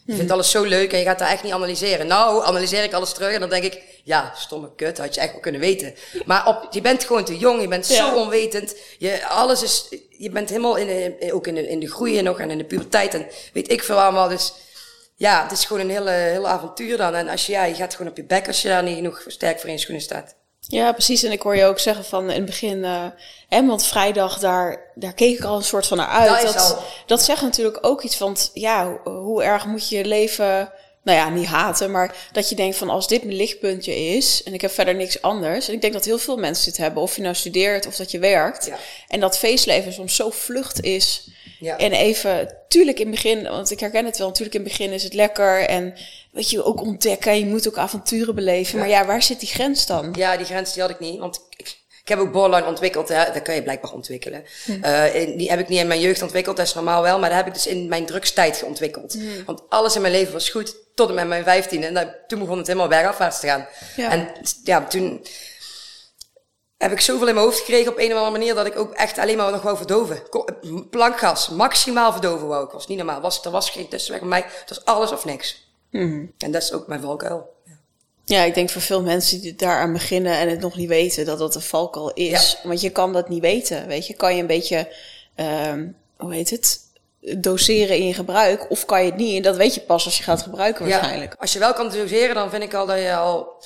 Je 0.06 0.14
vindt 0.14 0.30
alles 0.30 0.50
zo 0.50 0.62
leuk 0.62 0.92
en 0.92 0.98
je 0.98 1.04
gaat 1.04 1.18
daar 1.18 1.30
echt 1.30 1.42
niet 1.42 1.52
analyseren. 1.52 2.06
Nou, 2.06 2.44
analyseer 2.44 2.82
ik 2.82 2.92
alles 2.92 3.12
terug 3.12 3.32
en 3.32 3.40
dan 3.40 3.48
denk 3.48 3.64
ik, 3.64 3.95
ja, 4.06 4.32
stomme 4.36 4.74
kut, 4.76 4.98
had 4.98 5.14
je 5.14 5.20
echt 5.20 5.32
wel 5.32 5.40
kunnen 5.40 5.60
weten. 5.60 5.94
Maar 6.24 6.46
op, 6.46 6.66
je 6.70 6.80
bent 6.80 7.04
gewoon 7.04 7.24
te 7.24 7.38
jong, 7.38 7.60
je 7.60 7.68
bent 7.68 7.86
zo 7.86 8.14
onwetend. 8.14 8.76
Je, 8.98 9.26
alles 9.26 9.62
is, 9.62 9.88
je 10.10 10.30
bent 10.30 10.48
helemaal 10.48 10.76
in 10.76 10.86
de, 10.86 11.32
ook 11.32 11.46
in 11.46 11.54
de, 11.54 11.68
in 11.68 11.80
de 11.80 11.90
groei 11.90 12.22
nog 12.22 12.40
en 12.40 12.50
in 12.50 12.58
de 12.58 12.64
puberteit 12.64 13.14
en 13.14 13.26
weet 13.52 13.70
ik 13.70 13.82
veel 13.82 14.00
allemaal. 14.00 14.28
Dus 14.28 14.52
ja, 15.14 15.42
het 15.42 15.52
is 15.52 15.64
gewoon 15.64 15.82
een 15.82 15.90
hele, 15.90 16.10
hele 16.10 16.46
avontuur 16.46 16.96
dan. 16.96 17.14
En 17.14 17.28
als 17.28 17.46
je, 17.46 17.52
ja, 17.52 17.64
je 17.64 17.74
gaat 17.74 17.94
gewoon 17.94 18.10
op 18.10 18.16
je 18.16 18.24
bek 18.24 18.46
als 18.46 18.62
je 18.62 18.68
daar 18.68 18.82
niet 18.82 18.96
genoeg 18.96 19.24
sterk 19.26 19.58
voor 19.58 19.68
in 19.68 19.74
je 19.74 19.80
schoenen 19.80 20.04
staat. 20.04 20.34
Ja, 20.60 20.92
precies. 20.92 21.22
En 21.22 21.32
ik 21.32 21.42
hoor 21.42 21.56
je 21.56 21.64
ook 21.64 21.78
zeggen 21.78 22.04
van 22.04 22.22
in 22.22 22.36
het 22.36 22.44
begin, 22.44 22.84
hè, 23.48 23.66
want 23.66 23.86
vrijdag, 23.86 24.38
daar, 24.38 24.92
daar 24.94 25.14
keek 25.14 25.38
ik 25.38 25.44
al 25.44 25.56
een 25.56 25.62
soort 25.64 25.86
van 25.86 25.96
naar 25.96 26.06
uit. 26.06 26.42
Dat 26.42 26.78
dat, 27.06 27.22
zegt 27.22 27.42
natuurlijk 27.42 27.78
ook 27.80 28.02
iets 28.02 28.16
van, 28.16 28.36
ja, 28.52 29.00
hoe, 29.04 29.12
hoe 29.12 29.42
erg 29.42 29.66
moet 29.66 29.88
je 29.88 29.96
je 29.96 30.04
leven, 30.04 30.72
nou 31.06 31.18
ja, 31.18 31.28
niet 31.28 31.46
haten, 31.46 31.90
maar 31.90 32.14
dat 32.32 32.48
je 32.48 32.54
denkt 32.54 32.76
van 32.76 32.90
als 32.90 33.08
dit 33.08 33.24
mijn 33.24 33.36
lichtpuntje 33.36 33.96
is 33.96 34.42
en 34.42 34.54
ik 34.54 34.60
heb 34.60 34.70
verder 34.70 34.94
niks 34.94 35.22
anders. 35.22 35.68
En 35.68 35.74
ik 35.74 35.80
denk 35.80 35.92
dat 35.92 36.04
heel 36.04 36.18
veel 36.18 36.36
mensen 36.36 36.64
dit 36.64 36.76
hebben, 36.76 37.02
of 37.02 37.16
je 37.16 37.22
nou 37.22 37.34
studeert 37.34 37.86
of 37.86 37.96
dat 37.96 38.10
je 38.10 38.18
werkt. 38.18 38.66
Ja. 38.66 38.76
En 39.08 39.20
dat 39.20 39.38
feestleven 39.38 39.92
soms 39.92 40.16
zo 40.16 40.30
vlucht 40.30 40.82
is. 40.82 41.28
Ja. 41.60 41.76
En 41.76 41.92
even, 41.92 42.56
tuurlijk 42.68 42.98
in 42.98 43.06
het 43.06 43.14
begin, 43.14 43.42
want 43.42 43.70
ik 43.70 43.80
herken 43.80 44.04
het 44.04 44.18
wel, 44.18 44.26
natuurlijk 44.26 44.54
in 44.56 44.60
het 44.62 44.70
begin 44.70 44.92
is 44.92 45.02
het 45.02 45.14
lekker 45.14 45.60
en 45.60 45.94
weet 46.32 46.50
je, 46.50 46.64
ook 46.64 46.80
ontdekken, 46.80 47.38
je 47.38 47.46
moet 47.46 47.68
ook 47.68 47.78
avonturen 47.78 48.34
beleven. 48.34 48.78
Maar 48.78 48.88
ja, 48.88 49.04
waar 49.06 49.22
zit 49.22 49.40
die 49.40 49.48
grens 49.48 49.86
dan? 49.86 50.14
Ja, 50.16 50.36
die 50.36 50.46
grens 50.46 50.72
die 50.72 50.82
had 50.82 50.90
ik 50.90 51.00
niet. 51.00 51.18
Want 51.18 51.40
ik, 51.56 51.68
ik 52.02 52.08
heb 52.08 52.18
ook 52.18 52.32
borderline 52.32 52.68
ontwikkeld. 52.68 53.08
Hè. 53.08 53.32
Dat 53.32 53.42
kan 53.42 53.54
je 53.54 53.62
blijkbaar 53.62 53.92
ontwikkelen. 53.92 54.44
Eh, 54.82 55.14
in- 55.14 55.36
die 55.36 55.50
heb 55.50 55.58
ik 55.60 55.68
niet 55.68 55.80
in 55.80 55.86
mijn 55.86 56.00
jeugd 56.00 56.22
ontwikkeld. 56.22 56.56
Dat 56.56 56.66
is 56.66 56.74
normaal 56.74 57.02
wel. 57.02 57.18
Maar 57.18 57.28
dat 57.28 57.38
heb 57.38 57.46
ik 57.46 57.54
dus 57.54 57.66
in 57.66 57.88
mijn 57.88 58.06
drugstijd 58.06 58.62
ontwikkeld. 58.66 59.16
Want 59.46 59.62
alles 59.68 59.94
in 59.94 60.00
mijn 60.00 60.12
leven 60.12 60.32
was 60.32 60.48
goed. 60.48 60.76
Tot 60.96 61.08
en 61.08 61.14
met 61.14 61.26
mijn 61.26 61.44
vijftiende. 61.44 61.86
En 61.86 62.14
toen 62.26 62.38
begon 62.38 62.58
het 62.58 62.66
helemaal 62.66 62.88
bergafwaarts 62.88 63.40
te 63.40 63.46
gaan. 63.46 63.66
Ja. 63.96 64.10
En 64.10 64.32
ja, 64.64 64.84
toen 64.84 65.26
heb 66.76 66.92
ik 66.92 67.00
zoveel 67.00 67.28
in 67.28 67.34
mijn 67.34 67.46
hoofd 67.46 67.58
gekregen 67.58 67.92
op 67.92 67.98
een 67.98 68.10
of 68.10 68.12
andere 68.12 68.30
manier. 68.30 68.54
Dat 68.54 68.66
ik 68.66 68.78
ook 68.78 68.94
echt 68.94 69.18
alleen 69.18 69.36
maar 69.36 69.50
nog 69.50 69.62
wou 69.62 69.76
verdoven. 69.76 70.22
Plankgas. 70.90 71.48
Maximaal 71.48 72.12
verdoven 72.12 72.46
wou 72.46 72.64
ik. 72.64 72.70
was 72.70 72.86
niet 72.86 72.96
normaal. 72.96 73.20
Was, 73.20 73.44
er 73.44 73.50
was 73.50 73.70
geen 73.70 73.88
tussenweg 73.88 74.20
bij 74.20 74.28
mij. 74.28 74.44
Het 74.60 74.68
was 74.68 74.84
alles 74.84 75.12
of 75.12 75.24
niks. 75.24 75.64
En 76.38 76.50
dat 76.50 76.62
is 76.62 76.72
ook 76.72 76.86
mijn 76.86 77.00
valkuil. 77.00 77.54
Ja, 78.24 78.42
ik 78.42 78.54
denk 78.54 78.70
voor 78.70 78.82
veel 78.82 79.02
mensen 79.02 79.40
die 79.40 79.54
daaraan 79.54 79.92
beginnen 79.92 80.38
en 80.38 80.48
het 80.48 80.60
nog 80.60 80.76
niet 80.76 80.88
weten 80.88 81.24
dat 81.24 81.38
dat 81.38 81.54
een 81.54 81.60
valkuil 81.60 82.12
is. 82.12 82.58
Want 82.62 82.80
je 82.80 82.90
kan 82.90 83.12
dat 83.12 83.28
niet 83.28 83.40
weten, 83.40 83.86
weet 83.86 84.06
je. 84.06 84.14
Kan 84.14 84.34
je 84.34 84.40
een 84.40 84.46
beetje, 84.46 84.94
ehm, 85.34 85.88
hoe 86.16 86.34
heet 86.34 86.50
het, 86.50 86.80
doseren 87.38 87.96
in 87.96 88.06
je 88.06 88.14
gebruik 88.14 88.70
of 88.70 88.84
kan 88.84 89.04
je 89.04 89.10
het 89.10 89.16
niet? 89.20 89.36
En 89.36 89.42
dat 89.42 89.56
weet 89.56 89.74
je 89.74 89.80
pas 89.80 90.04
als 90.04 90.16
je 90.16 90.22
gaat 90.22 90.42
gebruiken 90.42 90.88
waarschijnlijk. 90.88 91.32
Ja, 91.32 91.38
als 91.40 91.52
je 91.52 91.58
wel 91.58 91.72
kan 91.72 91.90
doseren, 91.90 92.34
dan 92.34 92.50
vind 92.50 92.62
ik 92.62 92.74
al 92.74 92.86
dat 92.86 92.98
je 92.98 93.14
al 93.14 93.64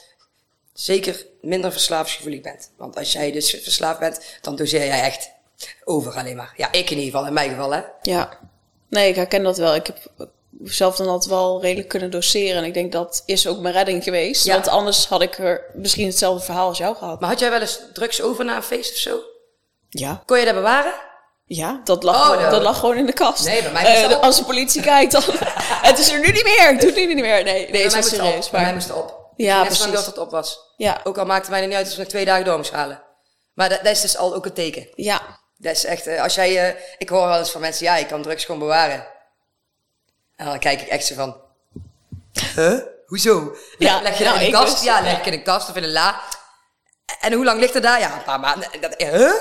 zeker 0.73 1.27
minder 1.41 1.73
verslaafsgevoelig 1.73 2.41
bent. 2.41 2.71
Want 2.77 2.97
als 2.97 3.13
jij 3.13 3.33
dus 3.33 3.51
verslaafd 3.51 3.99
bent, 3.99 4.21
dan 4.41 4.57
doseer 4.57 4.87
jij 4.87 5.01
echt 5.01 5.31
over 5.85 6.13
alleen 6.13 6.37
maar. 6.37 6.53
Ja, 6.57 6.73
ik 6.73 6.91
in 6.91 6.97
ieder 6.99 7.11
geval, 7.11 7.27
in 7.27 7.33
mijn 7.33 7.51
geval 7.51 7.73
hè. 7.73 7.83
Ja. 8.03 8.39
Nee, 8.89 9.09
ik 9.09 9.17
herken 9.17 9.43
dat 9.43 9.59
wel. 9.59 9.75
Ik 9.75 9.87
heb 9.87 9.99
zelf 10.65 10.97
dan 10.97 11.09
altijd 11.09 11.31
wel 11.31 11.61
redelijk 11.61 11.89
kunnen 11.89 12.11
doseren. 12.11 12.57
En 12.57 12.65
ik 12.65 12.75
denk 12.75 12.93
dat 12.93 13.23
is 13.27 13.47
ook 13.47 13.59
mijn 13.59 13.75
redding 13.75 14.03
geweest. 14.03 14.45
Ja. 14.45 14.53
Want 14.53 14.69
anders 14.69 15.07
had 15.07 15.23
ik 15.23 15.39
er 15.39 15.65
misschien 15.75 16.07
hetzelfde 16.07 16.45
verhaal 16.45 16.69
als 16.69 16.79
jou 16.79 16.97
gehad. 16.97 17.21
Maar 17.21 17.29
had 17.29 17.39
jij 17.39 17.51
wel 17.51 17.61
eens 17.61 17.81
drugs 17.93 18.23
over 18.23 18.45
na 18.45 18.57
een 18.57 18.63
feest 18.63 18.93
of 18.93 18.99
zo? 18.99 19.21
Ja. 19.89 20.23
Kon 20.27 20.39
je 20.39 20.45
dat 20.45 20.55
bewaren? 20.55 20.95
Ja, 21.53 21.81
dat 21.85 22.03
lag, 22.03 22.17
Oh, 22.17 22.35
gewoon, 22.37 22.51
dat 22.51 22.63
lag 22.63 22.79
gewoon 22.79 22.97
in 22.97 23.07
de 23.07 23.13
kast. 23.13 23.45
Nee, 23.45 23.63
bij 23.63 23.73
mij 23.73 24.03
Eh, 24.03 24.09
dat 24.09 24.21
als 24.21 24.37
de 24.39 24.45
politie 24.45 24.83
kijkt, 24.83 25.13
dan... 25.13 25.23
het 25.89 25.99
is 25.99 26.11
er 26.11 26.21
nu 26.21 26.33
niet 26.33 26.45
meer. 26.45 26.71
Ik 26.71 26.81
doe 26.81 26.89
het 26.91 26.99
nu 26.99 27.07
niet 27.07 27.25
meer. 27.25 27.43
Nee, 27.43 27.71
nee, 27.71 27.71
bij 27.71 27.81
is 27.83 27.93
serieus. 27.93 28.11
het 28.35 28.45
op. 28.45 28.51
Bij 28.51 28.61
mij 28.63 28.73
moest 28.73 28.89
het 28.89 28.97
op. 28.97 29.33
Ja, 29.37 29.65
precies. 29.65 29.91
dat 29.91 30.07
het 30.07 30.19
op 30.19 30.31
was. 30.31 30.59
ja, 30.77 31.01
Ook 31.05 31.19
al 31.19 31.25
maakte 31.25 31.51
mij 31.51 31.61
er 31.61 31.67
niet 31.67 31.77
uit 31.77 31.85
als 31.87 31.95
we 31.95 32.01
nog 32.01 32.11
twee 32.11 32.25
dagen 32.25 32.45
door 32.45 32.57
moest 32.57 32.73
halen. 32.73 33.03
Maar 33.55 33.69
dat, 33.69 33.79
dat 33.85 33.93
is 33.93 34.01
dus 34.01 34.17
al 34.17 34.35
ook 34.35 34.45
een 34.45 34.53
teken. 34.53 34.89
Ja. 34.95 35.21
Dat 35.57 35.73
is 35.73 35.85
echt, 35.85 36.07
eh, 36.07 36.23
als 36.23 36.35
jij, 36.35 36.69
eh, 36.69 36.75
ik 36.99 37.09
hoor 37.09 37.27
wel 37.29 37.39
eens 37.39 37.51
van 37.51 37.61
mensen, 37.61 37.85
ja, 37.85 37.97
ik 37.97 38.07
kan 38.09 38.23
drugs 38.23 38.45
gewoon 38.45 38.61
bewaren. 38.61 39.07
En 40.37 40.47
dan 40.47 40.59
kijk 40.59 40.81
ik 40.81 40.89
echt 40.89 41.07
zo 41.07 41.15
van, 41.15 41.37
huh? 42.55 42.79
Hoezo? 43.07 43.57
Leg, 43.79 43.91
Ja, 43.91 44.03
leg 44.03 44.19
je 44.19 44.25
dat 44.25 44.33
nou, 44.35 44.45
in 44.45 44.51
de 44.51 44.57
ik 44.59 44.65
kast? 44.65 44.73
dus. 44.77 44.83
Ja, 44.85 45.01
leg 45.01 45.19
ik 45.19 45.27
in 45.27 45.33
de 45.33 45.43
kast 45.43 45.69
of 45.69 45.77
in 45.77 45.83
een 45.83 45.93
la. 45.93 46.21
En 47.21 47.33
hoe 47.33 47.45
lang 47.45 47.61
ligt 47.61 47.75
er 47.75 47.81
daar? 47.81 48.01
Ja, 48.01 48.15
een 48.15 48.23
paar 48.23 48.41
maanden. 48.41 48.69
Dat, 48.81 48.95
huh? 48.99 49.33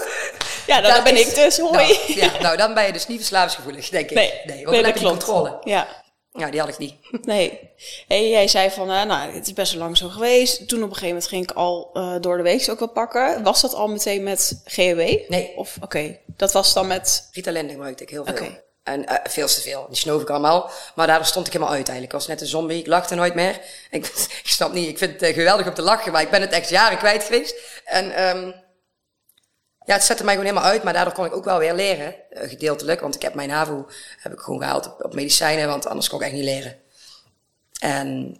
Ja, 0.67 0.79
nou, 0.79 0.93
dat 0.93 1.03
ben 1.03 1.17
is- 1.17 1.27
ik 1.27 1.35
dus, 1.35 1.57
hoi. 1.57 1.71
Nou, 1.87 2.19
ja, 2.19 2.31
nou, 2.41 2.57
dan 2.57 2.73
ben 2.73 2.85
je 2.85 2.93
dus 2.93 3.07
niet 3.07 3.17
verslavingsgevoelig, 3.17 3.89
denk 3.89 4.09
ik. 4.09 4.15
Nee, 4.15 4.33
nee, 4.45 4.65
nee, 4.65 4.83
dat 4.83 4.91
klopt. 4.93 5.23
controle. 5.23 5.57
Ja. 5.63 5.87
Ja, 6.33 6.49
die 6.49 6.59
had 6.59 6.69
ik 6.69 6.77
niet. 6.77 6.95
Nee. 7.25 7.59
Hey, 8.07 8.29
jij 8.29 8.47
zei 8.47 8.69
van, 8.71 8.91
eh, 8.91 9.03
nou, 9.03 9.31
het 9.33 9.47
is 9.47 9.53
best 9.53 9.71
wel 9.73 9.81
lang 9.81 9.97
zo 9.97 10.07
geweest. 10.09 10.67
Toen 10.67 10.77
op 10.83 10.89
een 10.89 10.95
gegeven 10.95 11.07
moment 11.07 11.27
ging 11.27 11.43
ik 11.43 11.51
al 11.51 11.89
eh, 11.93 12.15
door 12.19 12.37
de 12.37 12.43
week 12.43 12.69
ook 12.69 12.79
wel 12.79 12.89
pakken. 12.89 13.43
Was 13.43 13.61
dat 13.61 13.73
al 13.73 13.87
meteen 13.87 14.23
met 14.23 14.61
GHB? 14.65 15.29
Nee. 15.29 15.53
Of, 15.55 15.75
oké, 15.81 16.17
dat 16.25 16.51
was 16.51 16.73
dan 16.73 16.87
met... 16.87 17.29
Ritalin 17.31 17.69
gebruikte 17.69 18.03
ik 18.03 18.09
heel 18.09 18.25
veel. 18.25 18.33
Oké. 18.33 18.61
En 18.89 19.05
eh, 19.05 19.31
veel 19.31 19.47
te 19.47 19.61
veel. 19.61 19.85
Die 19.87 19.97
snoof 19.97 20.21
ik 20.21 20.29
allemaal. 20.29 20.71
Maar 20.95 21.07
daardoor 21.07 21.25
stond 21.25 21.47
ik 21.47 21.53
helemaal 21.53 21.73
uit 21.73 21.89
eigenlijk. 21.89 22.13
Ik 22.13 22.19
was 22.19 22.27
net 22.27 22.41
een 22.41 22.47
zombie. 22.47 22.79
Ik 22.79 22.87
lachte 22.87 23.15
nooit 23.15 23.35
meer. 23.35 23.61
Ik, 23.89 24.05
ik 24.43 24.49
snap 24.49 24.73
niet. 24.73 24.89
Ik 24.89 24.97
vind 24.97 25.11
het 25.11 25.21
eh, 25.21 25.33
geweldig 25.33 25.67
om 25.67 25.73
te 25.73 25.81
lachen. 25.81 26.11
Maar 26.11 26.21
ik 26.21 26.29
ben 26.29 26.41
het 26.41 26.51
echt 26.51 26.69
jaren 26.69 26.97
kwijt 26.97 27.23
geweest. 27.23 27.55
En 27.85 28.11
ehm 28.11 28.51
ja, 29.85 29.93
het 29.93 30.03
zette 30.03 30.23
mij 30.23 30.33
gewoon 30.33 30.49
helemaal 30.49 30.71
uit. 30.71 30.83
Maar 30.83 30.93
daardoor 30.93 31.13
kon 31.13 31.25
ik 31.25 31.35
ook 31.35 31.45
wel 31.45 31.59
weer 31.59 31.73
leren. 31.73 32.15
eh, 32.29 32.49
gedeeltelijk. 32.49 32.99
Want 32.99 33.15
ik 33.15 33.21
heb 33.21 33.33
mijn 33.33 33.49
HAVO 33.49 33.87
heb 34.19 34.33
ik 34.33 34.39
gewoon 34.39 34.59
gehaald 34.59 34.85
op, 34.85 35.03
op 35.03 35.13
medicijnen. 35.13 35.67
Want 35.67 35.87
anders 35.87 36.09
kon 36.09 36.19
ik 36.19 36.25
echt 36.25 36.35
niet 36.35 36.43
leren. 36.43 36.79
En 37.79 38.37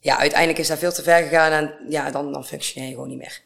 ja, 0.00 0.18
uiteindelijk 0.18 0.58
is 0.58 0.68
dat 0.68 0.78
veel 0.78 0.92
te 0.92 1.02
ver 1.02 1.22
gegaan. 1.22 1.52
En 1.52 1.74
ja, 1.88 2.10
dan, 2.10 2.32
dan 2.32 2.46
functioneer 2.46 2.88
je 2.88 2.94
gewoon 2.94 3.08
niet 3.08 3.18
meer. 3.18 3.40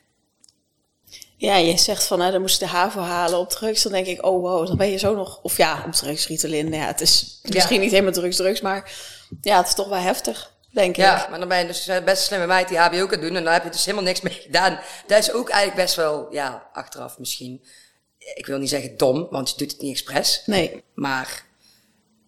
Ja, 1.37 1.57
je 1.57 1.76
zegt 1.76 2.05
van, 2.05 2.19
nou, 2.19 2.33
dan 2.33 2.41
moest 2.41 2.62
ik 2.62 2.69
de 2.69 2.75
HAVO 2.75 3.00
halen 3.00 3.38
op 3.38 3.50
drugs. 3.50 3.83
Dan 3.83 3.93
denk 3.93 4.07
ik, 4.07 4.25
oh 4.25 4.41
wow, 4.41 4.67
dan 4.67 4.76
ben 4.76 4.91
je 4.91 4.97
zo 4.97 5.14
nog... 5.14 5.38
Of 5.43 5.57
ja, 5.57 5.83
op 5.87 5.93
drugs, 5.93 6.26
Ritalin. 6.26 6.73
Ja, 6.73 6.87
het 6.87 7.00
is 7.00 7.41
misschien 7.43 7.81
niet 7.81 7.91
helemaal 7.91 8.12
drugs, 8.12 8.37
drugs. 8.37 8.61
Maar 8.61 8.93
ja, 9.41 9.57
het 9.57 9.67
is 9.67 9.75
toch 9.75 9.88
wel 9.88 9.99
heftig, 9.99 10.53
denk 10.73 10.97
ik. 10.97 10.97
Ja, 10.97 11.26
maar 11.31 11.38
dan 11.38 11.49
ben 11.49 11.59
je 11.59 11.67
dus 11.67 11.87
best 11.87 12.07
een 12.07 12.17
slimme 12.17 12.47
meid 12.47 12.69
die 12.69 12.79
HBO 12.79 13.07
kan 13.07 13.21
doen. 13.21 13.37
En 13.37 13.45
dan 13.45 13.53
heb 13.53 13.64
je 13.64 13.71
dus 13.71 13.85
helemaal 13.85 14.05
niks 14.05 14.21
mee 14.21 14.33
gedaan. 14.33 14.81
Dat 15.07 15.19
is 15.19 15.33
ook 15.33 15.49
eigenlijk 15.49 15.83
best 15.83 15.95
wel, 15.95 16.33
ja, 16.33 16.69
achteraf 16.73 17.19
misschien. 17.19 17.64
Ik 18.35 18.47
wil 18.47 18.59
niet 18.59 18.69
zeggen 18.69 18.97
dom, 18.97 19.26
want 19.31 19.50
je 19.50 19.57
doet 19.57 19.73
het 19.73 19.81
niet 19.81 19.93
expres. 19.93 20.43
Nee. 20.47 20.83
Maar 20.95 21.45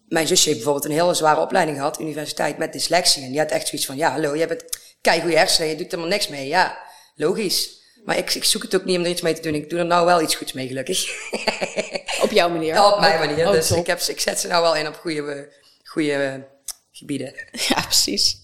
mijn 0.07 0.27
zusje 0.27 0.49
heeft 0.49 0.63
bijvoorbeeld 0.63 0.91
een 0.91 0.99
hele 0.99 1.13
zware 1.13 1.41
opleiding 1.41 1.77
gehad, 1.77 1.99
universiteit, 1.99 2.57
met 2.57 2.73
dyslexie. 2.73 3.23
En 3.23 3.29
die 3.29 3.39
had 3.39 3.51
echt 3.51 3.67
zoiets 3.67 3.87
van, 3.87 3.97
ja, 3.97 4.11
hallo, 4.11 4.33
je 4.33 4.39
hebt 4.39 4.61
het, 4.61 4.79
kijk 5.01 5.21
hoe 5.21 5.31
je 5.31 5.37
hersenen, 5.37 5.69
je 5.69 5.75
doet 5.75 5.85
er 5.85 5.91
helemaal 5.91 6.17
niks 6.17 6.27
mee. 6.27 6.47
Ja, 6.47 6.77
logisch. 7.15 7.75
Maar 8.07 8.17
ik, 8.17 8.33
ik 8.33 8.43
zoek 8.43 8.61
het 8.61 8.75
ook 8.75 8.85
niet 8.85 8.97
om 8.97 9.03
er 9.03 9.09
iets 9.09 9.21
mee 9.21 9.33
te 9.33 9.41
doen. 9.41 9.53
Ik 9.53 9.69
doe 9.69 9.79
er 9.79 9.85
nou 9.85 10.05
wel 10.05 10.21
iets 10.21 10.35
goeds 10.35 10.53
mee, 10.53 10.67
gelukkig. 10.67 11.09
Op 12.25 12.31
jouw 12.31 12.49
manier. 12.49 12.73
Ja, 12.73 12.93
op 12.93 12.99
mijn 12.99 13.19
manier. 13.19 13.47
Oh, 13.47 13.51
dus 13.51 13.67
top. 13.67 13.77
ik, 13.77 13.87
heb, 13.87 13.99
ik 13.99 14.19
zet 14.19 14.39
ze 14.39 14.47
nou 14.47 14.61
wel 14.61 14.75
in 14.75 14.87
op 14.87 14.95
goede, 14.95 15.49
goede 15.83 16.47
gebieden. 16.91 17.33
Ja, 17.69 17.81
precies. 17.81 18.37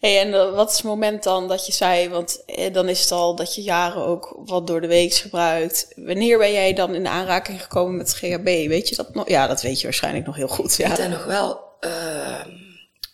Hey, 0.00 0.20
en 0.20 0.34
eh, 0.34 0.54
wat 0.54 0.70
is 0.70 0.76
het 0.76 0.84
moment 0.84 1.22
dan 1.22 1.48
dat 1.48 1.66
je 1.66 1.72
zei, 1.72 2.08
want 2.08 2.42
eh, 2.46 2.72
dan 2.72 2.88
is 2.88 3.00
het 3.00 3.10
al 3.10 3.36
dat 3.36 3.54
je 3.54 3.62
jaren 3.62 4.04
ook 4.04 4.40
wat 4.44 4.66
door 4.66 4.80
de 4.80 4.86
week 4.86 5.14
gebruikt. 5.14 5.92
Wanneer 5.96 6.38
ben 6.38 6.52
jij 6.52 6.72
dan 6.72 6.94
in 6.94 7.06
aanraking 7.06 7.62
gekomen 7.62 7.96
met 7.96 8.14
GHB? 8.14 8.44
Weet 8.44 8.88
je 8.88 8.96
dat 8.96 9.14
nog? 9.14 9.28
Ja, 9.28 9.46
dat 9.46 9.62
weet 9.62 9.78
je 9.78 9.84
waarschijnlijk 9.84 10.26
nog 10.26 10.36
heel 10.36 10.48
goed. 10.48 10.76
Ja. 10.76 10.90
Ik 10.90 10.96
weet 10.96 11.08
nog 11.08 11.24
wel, 11.24 11.60
ehm, 11.80 12.50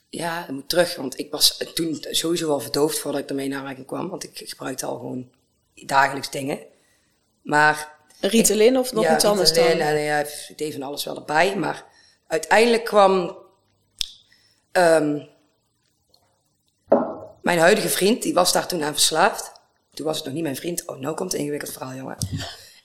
ja, 0.09 0.40
dat 0.40 0.54
moet 0.54 0.68
terug, 0.68 0.97
want 0.97 1.18
ik 1.18 1.30
was 1.30 1.64
toen 1.75 2.04
sowieso 2.11 2.50
al 2.50 2.61
verdoofd 2.61 2.99
voordat 2.99 3.21
ik 3.21 3.28
ermee 3.28 3.47
in 3.47 3.54
aanraking 3.54 3.87
kwam, 3.87 4.09
want 4.09 4.25
ik 4.25 4.42
gebruikte 4.45 4.87
al 4.87 4.99
gewoon 4.99 5.37
dagelijks 5.87 6.30
dingen. 6.30 6.58
Maar 7.42 7.97
Ritalin 8.20 8.78
of 8.78 8.92
nog 8.92 9.04
ja, 9.04 9.14
iets 9.14 9.25
anders 9.25 9.52
dan? 9.52 9.64
Ritalin 9.64 9.87
En 9.87 10.02
ja, 10.02 10.18
ik 10.18 10.58
deed 10.58 10.73
van 10.73 10.82
alles 10.82 11.04
wel 11.04 11.16
erbij, 11.16 11.56
maar 11.56 11.85
uiteindelijk 12.26 12.85
kwam 12.85 13.38
ehm, 14.73 15.18
mijn 17.42 17.58
huidige 17.58 17.88
vriend, 17.88 18.23
die 18.23 18.35
was 18.35 18.52
daar 18.52 18.66
toen 18.66 18.85
aan 18.85 18.92
verslaafd. 18.92 19.52
Toen 19.94 20.06
was 20.06 20.16
het 20.16 20.25
nog 20.25 20.35
niet 20.35 20.42
mijn 20.42 20.56
vriend. 20.56 20.87
Oh, 20.87 20.99
nou 20.99 21.14
komt 21.14 21.32
het 21.32 21.40
ingewikkeld 21.40 21.73
verhaal, 21.73 21.94
jongen. 21.94 22.16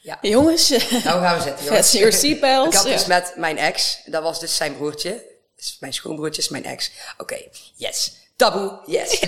Ja. 0.01 0.17
Jongens, 0.35 0.69
Nou 0.69 1.21
gaan 1.21 1.37
we 1.37 1.43
zitten, 1.43 1.65
jongens. 1.65 1.91
Your 1.91 2.13
seatbelts, 2.13 2.67
Ik 2.67 2.73
had 2.73 2.85
dus 2.85 3.01
ja. 3.01 3.07
met 3.07 3.33
mijn 3.35 3.57
ex, 3.57 4.01
dat 4.05 4.23
was 4.23 4.39
dus 4.39 4.55
zijn 4.55 4.75
broertje. 4.75 5.31
Dus 5.55 5.77
mijn 5.79 5.93
schoonbroertje 5.93 6.41
is 6.41 6.49
mijn 6.49 6.65
ex. 6.65 6.91
Oké, 7.17 7.37
yes. 7.75 8.13
Taboe, 8.35 8.79
yes. 8.85 9.19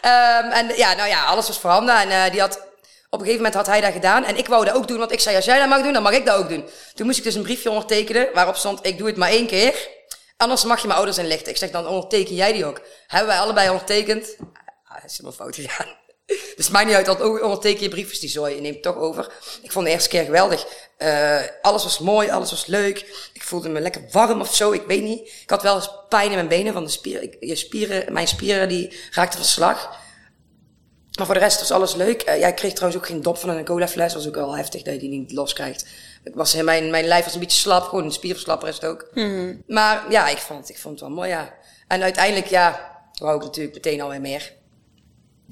Ehm, 0.00 0.50
en 0.50 0.76
ja, 0.76 0.94
nou 0.94 1.08
ja, 1.08 1.24
alles 1.24 1.46
was 1.46 1.58
voorhanden. 1.58 1.96
En 2.00 2.10
eh, 2.10 2.30
die 2.30 2.40
had, 2.40 2.60
op 3.10 3.20
een 3.20 3.26
gegeven 3.26 3.36
moment 3.36 3.54
had 3.54 3.66
hij 3.66 3.80
dat 3.80 3.92
gedaan. 3.92 4.24
En 4.24 4.36
ik 4.36 4.46
wou 4.46 4.64
dat 4.64 4.74
ook 4.74 4.88
doen, 4.88 4.98
want 4.98 5.12
ik 5.12 5.20
zei, 5.20 5.36
als 5.36 5.44
jij 5.44 5.58
dat 5.58 5.68
mag 5.68 5.82
doen, 5.82 5.92
dan 5.92 6.02
mag 6.02 6.12
ik 6.12 6.26
dat 6.26 6.36
ook 6.36 6.48
doen. 6.48 6.68
Toen 6.94 7.06
moest 7.06 7.18
ik 7.18 7.24
dus 7.24 7.34
een 7.34 7.42
briefje 7.42 7.70
ondertekenen, 7.70 8.28
waarop 8.34 8.56
stond, 8.56 8.86
ik 8.86 8.98
doe 8.98 9.06
het 9.06 9.16
maar 9.16 9.30
één 9.30 9.46
keer. 9.46 9.88
Anders 10.36 10.64
mag 10.64 10.80
je 10.80 10.86
mijn 10.86 10.98
ouders 10.98 11.18
inlichten. 11.18 11.52
Ik 11.52 11.56
zeg, 11.56 11.70
dan 11.70 11.86
onderteken 11.86 12.34
jij 12.34 12.52
die 12.52 12.64
ook. 12.64 12.80
Hebben 13.06 13.28
wij 13.28 13.38
allebei 13.38 13.70
ondertekend. 13.70 14.36
Ah, 14.84 14.94
dat 15.02 15.10
is 15.10 15.16
helemaal 15.16 15.32
fout 15.32 15.54
gegaan. 15.54 15.86
Dus 16.56 16.68
maakt 16.68 16.86
niet 16.86 16.94
uit, 16.94 17.08
ook 17.08 17.42
onderteken 17.42 17.82
je 17.82 17.88
briefjes 17.88 18.20
die 18.20 18.28
zooi, 18.28 18.54
je 18.54 18.60
neemt 18.60 18.82
toch 18.82 18.96
over. 18.96 19.32
Ik 19.62 19.72
vond 19.72 19.84
de 19.86 19.90
eerste 19.90 20.08
keer 20.08 20.24
geweldig. 20.24 20.66
Eh, 20.96 21.40
alles 21.62 21.82
was 21.82 21.98
mooi, 21.98 22.30
alles 22.30 22.50
was 22.50 22.66
leuk. 22.66 22.98
Ik 23.32 23.42
voelde 23.42 23.68
me 23.68 23.80
lekker 23.80 24.08
warm 24.10 24.40
of 24.40 24.54
zo, 24.54 24.72
ik 24.72 24.82
weet 24.86 25.02
niet. 25.02 25.20
Ik 25.42 25.50
had 25.50 25.62
wel 25.62 25.74
eens 25.74 25.90
pijn 26.08 26.28
in 26.28 26.34
mijn 26.34 26.48
benen 26.48 26.72
van 26.72 26.84
de 26.84 26.90
spieren. 26.90 27.36
Je 27.40 27.54
spieren 27.54 28.12
mijn 28.12 28.28
spieren 28.28 28.68
die 28.68 29.00
raakten 29.10 29.38
van 29.38 29.48
slag. 29.48 29.98
Maar 31.16 31.26
voor 31.26 31.34
de 31.34 31.40
rest 31.40 31.58
was 31.58 31.70
alles 31.70 31.94
leuk. 31.94 32.22
Eh, 32.22 32.38
ja, 32.38 32.46
ik 32.46 32.54
kreeg 32.54 32.72
trouwens 32.72 33.02
ook 33.02 33.08
geen 33.08 33.22
dop 33.22 33.38
van 33.38 33.48
een 33.48 33.64
cola 33.64 33.88
fles. 33.88 34.14
was 34.14 34.26
ook 34.26 34.34
wel 34.34 34.56
heftig 34.56 34.82
dat 34.82 34.94
je 34.94 35.00
die 35.00 35.08
niet 35.08 35.32
loskrijgt. 35.32 35.86
Ik 36.24 36.34
was, 36.34 36.54
mijn, 36.54 36.90
mijn 36.90 37.04
lijf 37.04 37.24
was 37.24 37.34
een 37.34 37.40
beetje 37.40 37.58
slap, 37.58 37.82
gewoon 37.82 38.04
een 38.04 38.12
spierverslapper 38.12 38.68
is 38.68 38.74
het 38.74 38.84
ook. 38.84 39.08
Maar 39.66 40.04
ja, 40.10 40.28
ik 40.28 40.38
vond, 40.38 40.60
het, 40.60 40.68
ik 40.68 40.78
vond 40.78 41.00
het 41.00 41.08
wel 41.08 41.16
mooi, 41.16 41.28
ja. 41.28 41.54
En 41.88 42.02
uiteindelijk, 42.02 42.46
ja, 42.46 42.96
wou 43.18 43.36
ik 43.36 43.42
natuurlijk 43.42 43.74
meteen 43.74 44.00
alweer 44.00 44.20
meer. 44.20 44.52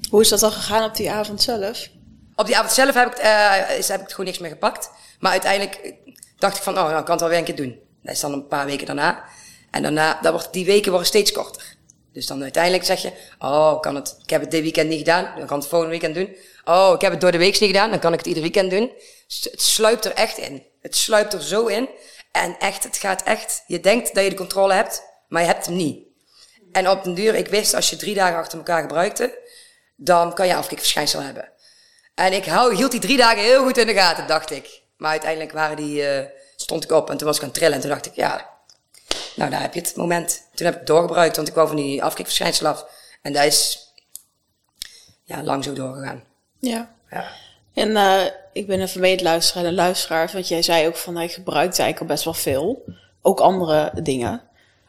hoe 0.09 0.21
is 0.21 0.29
dat 0.29 0.39
dan 0.39 0.51
gegaan 0.51 0.83
op 0.83 0.95
die 0.95 1.11
avond 1.11 1.41
zelf? 1.41 1.87
Op 2.35 2.45
die 2.45 2.57
avond 2.57 2.71
zelf 2.73 2.93
heb 2.93 3.07
ik, 3.07 3.17
eh, 3.17 3.77
is, 3.77 3.87
heb 3.87 4.01
ik 4.01 4.09
gewoon 4.09 4.25
niks 4.25 4.39
meer 4.39 4.49
gepakt. 4.49 4.89
Maar 5.19 5.31
uiteindelijk 5.31 5.75
eh, 5.75 5.93
dacht 6.37 6.57
ik 6.57 6.63
van, 6.63 6.77
oh, 6.77 6.89
nou, 6.89 7.03
kan 7.03 7.11
het 7.11 7.19
wel 7.19 7.29
weer 7.29 7.37
een 7.37 7.43
keer 7.43 7.55
doen. 7.55 7.79
Dat 8.01 8.13
is 8.13 8.19
dan 8.19 8.33
een 8.33 8.47
paar 8.47 8.65
weken 8.65 8.85
daarna. 8.85 9.23
En 9.71 9.81
daarna, 9.81 10.19
dat 10.21 10.31
wordt, 10.31 10.53
die 10.53 10.65
weken 10.65 10.89
worden 10.89 11.07
steeds 11.07 11.31
korter. 11.31 11.74
Dus 12.15 12.27
dan 12.27 12.41
uiteindelijk 12.41 12.83
zeg 12.83 13.01
je, 13.01 13.11
oh, 13.39 13.79
kan 13.79 13.95
het, 13.95 14.17
ik 14.23 14.29
heb 14.29 14.41
het 14.41 14.51
dit 14.51 14.61
weekend 14.61 14.89
niet 14.89 14.97
gedaan, 14.97 15.33
dan 15.37 15.47
kan 15.47 15.59
het 15.59 15.67
volgende 15.67 15.99
weekend 15.99 16.15
doen. 16.15 16.35
Oh, 16.65 16.91
ik 16.95 17.01
heb 17.01 17.11
het 17.11 17.21
door 17.21 17.31
de 17.31 17.37
week 17.37 17.59
niet 17.59 17.69
gedaan, 17.69 17.89
dan 17.89 17.99
kan 17.99 18.11
ik 18.13 18.17
het 18.17 18.27
ieder 18.27 18.41
weekend 18.41 18.71
doen. 18.71 18.91
Dus 19.27 19.47
het 19.51 19.61
sluipt 19.61 20.05
er 20.05 20.13
echt 20.13 20.37
in. 20.37 20.63
Het 20.81 20.95
sluipt 20.95 21.33
er 21.33 21.43
zo 21.43 21.65
in. 21.65 21.89
En 22.31 22.55
echt, 22.59 22.83
het 22.83 22.97
gaat 22.97 23.23
echt, 23.23 23.63
je 23.67 23.79
denkt 23.79 24.13
dat 24.13 24.23
je 24.23 24.29
de 24.29 24.35
controle 24.35 24.73
hebt, 24.73 25.03
maar 25.27 25.41
je 25.41 25.47
hebt 25.47 25.65
hem 25.65 25.75
niet. 25.75 26.03
En 26.71 26.89
op 26.89 27.03
den 27.03 27.13
duur, 27.13 27.35
ik 27.35 27.47
wist, 27.47 27.73
als 27.73 27.89
je 27.89 27.95
drie 27.95 28.15
dagen 28.15 28.37
achter 28.37 28.57
elkaar 28.57 28.81
gebruikte, 28.81 29.37
dan 29.95 30.33
kan 30.33 30.47
je 30.47 30.55
afkikverschijnsel 30.55 31.21
hebben. 31.21 31.49
En 32.15 32.33
ik 32.33 32.45
hou, 32.45 32.75
hield 32.75 32.91
die 32.91 32.99
drie 32.99 33.17
dagen 33.17 33.43
heel 33.43 33.63
goed 33.63 33.77
in 33.77 33.87
de 33.87 33.93
gaten, 33.93 34.27
dacht 34.27 34.51
ik. 34.51 34.81
Maar 34.97 35.11
uiteindelijk 35.11 35.51
waren 35.51 35.75
die, 35.75 36.07
eh, 36.07 36.25
stond 36.55 36.83
ik 36.83 36.91
op 36.91 37.09
en 37.09 37.17
toen 37.17 37.27
was 37.27 37.35
ik 37.35 37.41
aan 37.41 37.49
het 37.49 37.57
trillen. 37.57 37.75
En 37.75 37.81
toen 37.81 37.89
dacht 37.89 38.05
ik, 38.05 38.15
ja, 38.15 38.54
nou 39.35 39.51
daar 39.51 39.61
heb 39.61 39.73
je 39.73 39.79
het 39.79 39.95
moment. 39.95 40.47
Toen 40.53 40.65
heb 40.65 40.79
ik 40.79 40.87
doorgebruikt, 40.87 41.35
want 41.35 41.47
ik 41.47 41.53
wou 41.53 41.67
van 41.67 41.75
die 41.75 42.03
afkikverschijnsel 42.03 42.67
af. 42.67 42.85
En 43.21 43.33
dat 43.33 43.43
is 43.43 43.91
ja, 45.23 45.43
lang 45.43 45.63
zo 45.63 45.73
doorgegaan. 45.73 46.23
Ja. 46.59 46.93
Ja. 47.09 47.31
En 47.73 47.95
eh, 47.95 48.25
ik 48.53 48.67
ben 48.67 48.81
even 48.81 49.21
luisteren 49.21 49.67
en 49.67 49.73
luisteraar, 49.73 50.29
want 50.33 50.47
jij 50.47 50.61
zei 50.61 50.87
ook 50.87 50.95
van 50.95 51.15
hij 51.15 51.27
gebruikt 51.27 51.79
eigenlijk 51.79 51.99
al 51.99 52.15
best 52.15 52.23
wel 52.23 52.33
veel. 52.33 52.83
Ook 53.21 53.39
andere 53.39 53.91
dingen. 54.01 54.41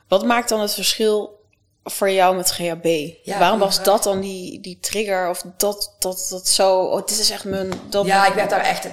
Wat 0.08 0.24
maakt 0.24 0.48
dan 0.48 0.60
het 0.60 0.74
verschil 0.74 1.44
voor 1.84 2.10
jou 2.10 2.36
met 2.36 2.50
GHB? 2.50 3.10
Ja, 3.22 3.38
Waarom 3.38 3.58
was 3.58 3.82
dat 3.82 4.02
dan 4.02 4.20
die, 4.20 4.60
die 4.60 4.78
trigger 4.80 5.28
of 5.28 5.44
dat, 5.56 5.96
dat, 5.98 6.26
dat 6.30 6.48
zo, 6.48 6.80
oh, 6.80 7.06
dit 7.06 7.18
is 7.18 7.30
echt 7.30 7.44
mijn... 7.44 7.70
Dat 7.88 8.06
Ja, 8.06 8.26
ik 8.26 8.34
werd 8.34 8.50
daar 8.50 8.60
echt, 8.60 8.88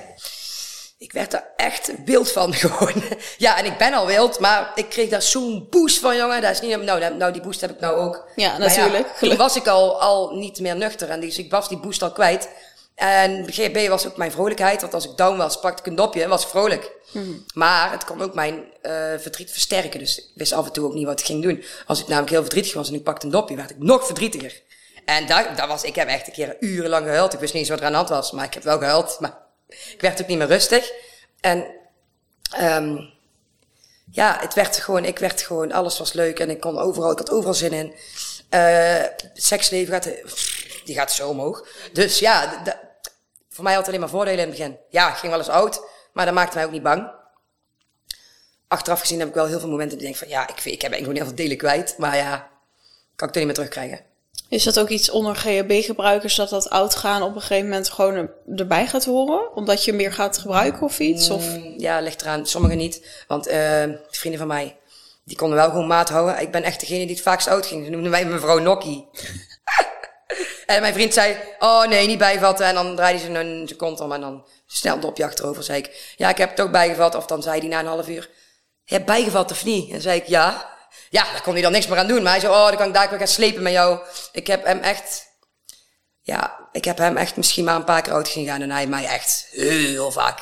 ik 1.04 1.12
werd 1.12 1.32
daar 1.32 1.48
echt 1.56 1.92
wild 2.06 2.32
van 2.32 2.54
gewoon. 2.64 3.04
Ja, 3.38 3.58
en 3.58 3.66
ik 3.66 3.78
ben 3.78 3.94
al 3.94 4.06
wild, 4.06 4.40
maar 4.40 4.72
ik 4.76 4.90
kreeg 4.90 5.10
daar 5.10 5.22
zo'n 5.22 5.68
boost 5.70 6.00
van, 6.00 6.18
jongen. 6.18 6.42
Dat 6.42 6.52
is 6.52 6.62
niet, 6.62 6.82
nou, 6.82 7.16
nou, 7.16 7.34
die 7.34 7.42
boost 7.42 7.62
heb 7.62 7.70
ik 7.70 7.80
nou 7.80 7.98
ook. 7.98 8.28
Ja, 8.36 8.58
natuurlijk. 8.58 9.08
toen 9.08 9.38
was 9.46 9.56
ik 9.56 9.68
al, 9.68 10.02
al 10.02 10.36
niet 10.36 10.60
meer 10.60 10.76
nuchter 10.76 11.10
en 11.10 11.20
dus 11.20 11.38
ik 11.38 11.52
was 11.52 11.70
die 11.70 11.78
boost 11.78 12.02
al 12.02 12.12
kwijt. 12.12 12.50
En 12.96 13.52
GHB 13.52 13.88
was 13.88 14.08
ook 14.08 14.18
mijn 14.18 14.32
vrolijkheid, 14.32 14.82
want 14.82 14.94
als 14.94 15.06
ik 15.06 15.18
down 15.18 15.38
was, 15.38 15.60
pakte 15.60 15.80
ik 15.80 15.86
een 15.86 15.96
dopje 15.96 16.24
en 16.24 16.30
was 16.30 16.44
ik 16.44 16.50
vrolijk. 16.50 16.92
Maar 17.54 17.92
het 17.92 18.06
kon 18.06 18.22
ook 18.22 18.34
mijn 18.34 18.64
eh, 18.82 18.92
verdriet 19.18 19.52
versterken, 19.52 20.00
dus 20.00 20.18
ik 20.18 20.26
wist 20.36 20.54
af 20.54 20.66
en 20.66 20.72
toe 20.72 20.86
ook 20.86 20.94
niet 20.94 21.06
wat 21.06 21.20
ik 21.20 21.26
ging 21.26 21.44
doen. 21.44 21.64
Als 21.86 22.00
ik 22.00 22.08
namelijk 22.08 22.32
heel 22.32 22.42
verdrietig 22.42 22.74
was 22.74 22.88
en 22.88 22.94
ik 22.94 23.04
pakte 23.04 23.26
een 23.26 23.32
dopje, 23.32 23.56
werd 23.56 23.70
ik 23.70 23.80
nog 23.80 24.06
verdrietiger. 24.06 24.62
En 25.06 25.28
daar, 25.28 25.56
daar 25.56 25.68
was, 25.68 25.84
ik 25.84 25.96
heb 25.96 26.08
echt 26.08 26.28
een 26.28 26.34
keer 26.34 26.56
urenlang 26.60 27.06
gehuild. 27.06 27.34
Ik 27.34 27.40
wist 27.40 27.54
niet 27.54 27.62
eens 27.62 27.72
wat 27.72 27.80
er 27.80 27.86
aan 27.86 27.92
de 27.92 27.98
hand 27.98 28.10
was, 28.10 28.32
maar 28.32 28.46
ik 28.46 28.54
heb 28.54 28.64
wel 28.64 28.78
gehuild. 28.78 29.18
Maar 29.20 29.43
ik 29.92 30.02
werd 30.02 30.22
ook 30.22 30.28
niet 30.28 30.38
meer 30.38 30.48
rustig. 30.48 30.92
En 31.40 31.66
ehm 32.52 32.98
ja, 34.12 34.38
het 34.40 34.54
werd 34.54 34.78
gewoon, 34.78 35.06
ik 35.06 35.20
werd 35.20 35.42
gewoon, 35.42 35.72
alles 35.72 35.98
was 35.98 36.14
leuk 36.14 36.40
en 36.40 36.50
ik 36.50 36.60
kon 36.60 36.78
overal, 36.78 37.12
ik 37.12 37.18
had 37.18 37.32
overal 37.32 37.54
zin 37.54 37.72
in. 37.72 37.94
Eh 38.50 39.04
seksleven 39.34 39.94
gaat, 39.94 40.10
die 40.86 40.96
gaat 40.96 41.12
zo 41.12 41.30
omhoog. 41.30 41.68
Dus 41.94 42.20
ja, 42.20 42.64
voor 43.50 43.64
mij 43.64 43.74
had 43.74 43.82
het 43.82 43.88
alleen 43.88 44.00
maar 44.00 44.10
voordelen 44.10 44.40
in 44.40 44.48
het 44.48 44.58
begin. 44.58 44.78
Ja, 44.90 45.10
ik 45.10 45.16
ging 45.16 45.32
wel 45.32 45.42
eens 45.42 45.50
oud, 45.50 45.82
maar 46.14 46.26
dat 46.26 46.34
maakte 46.34 46.56
mij 46.56 46.66
ook 46.66 46.72
niet 46.72 46.84
bang. 46.84 47.12
Achteraf 48.68 49.00
gezien 49.00 49.20
heb 49.20 49.28
ik 49.28 49.34
wel 49.34 49.46
heel 49.46 49.60
veel 49.60 49.70
momenten 49.70 49.98
die 49.98 50.08
denk 50.08 50.20
van 50.20 50.28
ja, 50.28 50.42
ik, 50.42 50.50
ik 50.50 50.82
heb 50.82 50.92
eigenlijk 50.92 51.02
gewoon 51.02 51.16
heel 51.16 51.26
veel 51.26 51.36
delen 51.36 51.58
kwijt. 51.58 51.98
Maar 51.98 52.16
ja, 52.16 52.50
kan 53.16 53.28
ik 53.28 53.34
toch 53.34 53.44
niet 53.44 53.46
meer 53.46 53.54
terugkrijgen. 53.54 54.13
Is 54.54 54.64
dat 54.64 54.80
ook 54.80 54.90
iets 54.90 55.10
onder 55.10 55.36
GHB-gebruikers 55.36 56.36
dat 56.36 56.50
dat 56.50 56.70
oud 56.70 56.96
gaan 56.96 57.22
op 57.22 57.36
een 57.36 57.42
gegeven 57.42 57.70
moment 57.70 57.90
gewoon 57.90 58.30
erbij 58.56 58.88
gaat 58.88 59.06
horen? 59.06 59.56
Omdat 59.56 59.86
je 59.86 59.94
meer 59.94 60.14
gaat 60.14 60.38
gebruiken 60.38 60.82
of 60.82 61.00
iets? 61.00 61.30
Of? 61.30 61.46
Mm, 61.46 61.74
ja, 61.78 62.00
ligt 62.00 62.22
eraan. 62.22 62.46
Sommigen 62.46 62.78
niet. 62.78 63.24
Want 63.28 63.48
uh, 63.48 63.84
vrienden 64.10 64.40
van 64.40 64.48
mij, 64.48 64.78
die 65.24 65.38
konden 65.38 65.58
wel 65.58 65.70
gewoon 65.70 65.88
maat 65.88 66.10
houden. 66.10 66.42
Ik 66.42 66.52
ben 66.52 66.64
echt 66.64 66.80
degene 66.80 67.06
die 67.06 67.16
het 67.16 67.24
vaakst 67.24 67.48
oud 67.48 67.66
ging. 67.66 67.86
Ze 67.86 67.92
noemden 67.92 68.12
mij 68.12 68.26
mevrouw 68.26 68.60
Nokkie. 68.60 69.08
en 70.66 70.82
mijn 70.82 70.94
vriend 70.94 71.14
zei, 71.14 71.38
oh 71.60 71.86
nee, 71.86 72.08
niet 72.08 72.18
bijvatten. 72.18 72.66
En 72.66 72.74
dan 72.74 72.96
draaide 72.96 73.20
ze 73.20 73.30
een 73.30 73.76
kont 73.78 74.00
om 74.00 74.12
en 74.12 74.22
dan 74.22 74.46
snel 74.66 75.00
op 75.02 75.18
je 75.18 75.26
achterover. 75.26 75.64
zei 75.64 75.80
ik, 75.80 76.14
ja, 76.18 76.30
ik 76.30 76.38
heb 76.38 76.50
het 76.50 76.62
ook 76.62 76.72
bijgevat. 76.72 77.16
Of 77.16 77.26
dan 77.26 77.44
zei 77.44 77.60
hij 77.60 77.70
na 77.70 77.80
een 77.80 77.86
half 77.86 78.08
uur, 78.08 78.30
je 78.84 78.94
hebt 78.94 79.06
bijgevat 79.06 79.52
of 79.52 79.66
niet? 79.66 79.92
En 79.92 80.02
zei 80.02 80.20
ik, 80.20 80.28
ja. 80.28 80.72
Ja, 81.10 81.32
daar 81.32 81.42
kon 81.42 81.54
hij 81.54 81.62
dan 81.62 81.72
niks 81.72 81.88
meer 81.88 81.98
aan 81.98 82.08
doen. 82.08 82.24
Maar 82.24 82.32
hij 82.32 82.42
zei, 82.42 82.54
oh, 82.54 82.68
dan 82.68 82.76
kan 82.78 82.88
ik 82.88 82.94
daar 82.94 83.10
weer 83.10 83.18
gaan 83.18 83.28
slepen 83.28 83.64
met 83.64 83.74
jou. 83.74 84.00
Ik 84.32 84.48
heb 84.48 84.66
hem 84.66 84.80
echt, 84.80 85.28
ja, 86.22 86.60
ik 86.72 86.86
heb 86.86 86.98
hem 86.98 87.18
echt 87.18 87.36
misschien 87.36 87.64
maar 87.64 87.76
een 87.76 87.84
paar 87.84 88.02
keer 88.02 88.14
oud 88.14 88.28
gegaan. 88.28 88.62
En 88.62 88.72
hij 88.72 88.88
mij 88.88 89.06
echt 89.06 89.48
heel 89.52 90.12
vaak. 90.12 90.40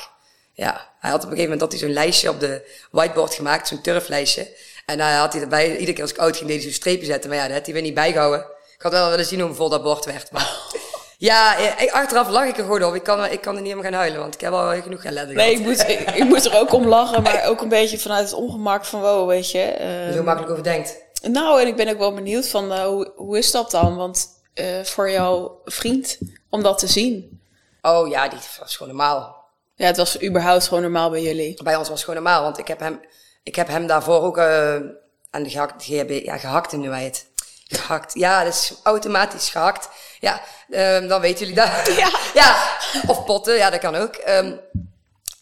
Ja, 0.54 0.90
hij 0.98 1.10
had 1.10 1.24
op 1.24 1.30
een 1.30 1.36
gegeven 1.36 1.50
moment 1.50 1.60
dat 1.60 1.70
hij 1.70 1.80
zo'n 1.80 1.92
lijstje 1.92 2.30
op 2.30 2.40
de 2.40 2.70
whiteboard 2.90 3.34
gemaakt, 3.34 3.68
zo'n 3.68 3.82
turflijstje. 3.82 4.56
En 4.86 5.00
hij 5.00 5.14
had 5.14 5.32
hij 5.32 5.42
erbij, 5.42 5.72
iedere 5.72 5.92
keer 5.92 6.02
als 6.02 6.12
ik 6.12 6.18
oud 6.18 6.36
ging, 6.36 6.48
deed 6.48 6.56
hij 6.56 6.66
zo'n 6.66 6.74
streepje 6.80 7.06
zetten. 7.06 7.30
Maar 7.30 7.38
ja, 7.38 7.46
dat 7.46 7.56
had 7.56 7.64
hij 7.64 7.74
weer 7.74 7.82
niet 7.82 7.94
bijgehouden. 7.94 8.40
Ik 8.76 8.82
had 8.82 8.92
wel 8.92 9.10
willen 9.10 9.26
zien 9.26 9.40
hoe 9.40 9.54
vol 9.54 9.68
dat 9.68 9.82
bord 9.82 10.04
werd. 10.04 10.30
Maar 10.30 10.50
ja, 11.22 11.56
achteraf 11.90 12.28
lach 12.28 12.46
ik 12.46 12.56
er 12.56 12.62
gewoon 12.62 12.84
op. 12.84 12.94
Ik 12.94 13.02
kan, 13.02 13.24
ik 13.24 13.40
kan 13.40 13.56
er 13.56 13.62
niet 13.62 13.74
om 13.74 13.82
gaan 13.82 13.92
huilen, 13.92 14.20
want 14.20 14.34
ik 14.34 14.40
heb 14.40 14.52
al 14.52 14.82
genoeg 14.82 15.04
ellende 15.04 15.34
Nee, 15.34 15.52
ik 15.52 15.60
moet, 15.60 15.88
ik, 15.88 16.24
moet 16.24 16.44
er 16.44 16.58
ook 16.58 16.72
om 16.72 16.86
lachen, 16.86 17.22
maar 17.22 17.46
ook 17.46 17.60
een 17.60 17.68
beetje 17.68 17.98
vanuit 17.98 18.24
het 18.24 18.32
ongemak 18.32 18.84
van 18.84 19.00
wow, 19.00 19.28
weet 19.28 19.50
je. 19.50 19.76
Uh, 20.08 20.14
zo 20.14 20.22
makkelijk 20.22 20.52
over 20.52 20.64
denkt. 20.64 20.96
Nou, 21.22 21.60
en 21.60 21.66
ik 21.66 21.76
ben 21.76 21.88
ook 21.88 21.98
wel 21.98 22.14
benieuwd 22.14 22.48
van 22.48 22.72
uh, 22.72 22.84
hoe, 22.84 23.12
hoe 23.16 23.38
is 23.38 23.50
dat 23.50 23.70
dan? 23.70 23.96
Want 23.96 24.28
uh, 24.54 24.80
voor 24.82 25.10
jouw 25.10 25.60
vriend, 25.64 26.18
om 26.50 26.62
dat 26.62 26.78
te 26.78 26.86
zien. 26.86 27.40
Oh 27.82 28.08
ja, 28.08 28.28
die 28.28 28.38
was 28.60 28.76
gewoon 28.76 28.96
normaal. 28.96 29.44
Ja, 29.74 29.86
het 29.86 29.96
was 29.96 30.22
überhaupt 30.22 30.68
gewoon 30.68 30.82
normaal 30.82 31.10
bij 31.10 31.22
jullie. 31.22 31.62
Bij 31.62 31.76
ons 31.76 31.88
was 31.88 32.00
het 32.00 32.08
gewoon 32.08 32.22
normaal, 32.22 32.42
want 32.42 32.58
ik 32.58 32.68
heb 32.68 32.80
hem, 32.80 33.00
ik 33.42 33.54
heb 33.54 33.68
hem 33.68 33.86
daarvoor 33.86 34.20
ook 34.20 34.38
aan 34.38 35.42
de 35.42 35.50
gehakt, 35.50 35.84
ja, 35.84 36.38
gehakt 36.38 36.72
noemen 36.72 36.90
wij 36.90 37.04
het. 37.04 37.26
Gehakt. 37.74 38.14
Ja, 38.14 38.44
dat 38.44 38.52
is 38.52 38.72
automatisch 38.82 39.50
gehakt. 39.50 39.88
Ja, 40.20 40.40
um, 40.70 41.08
dan 41.08 41.20
weten 41.20 41.38
jullie 41.38 41.54
dat. 41.54 41.86
Ja. 41.96 42.10
ja. 42.34 42.78
Of 43.06 43.24
potten, 43.24 43.56
ja, 43.56 43.70
dat 43.70 43.80
kan 43.80 43.94
ook. 43.94 44.16
Um, 44.28 44.60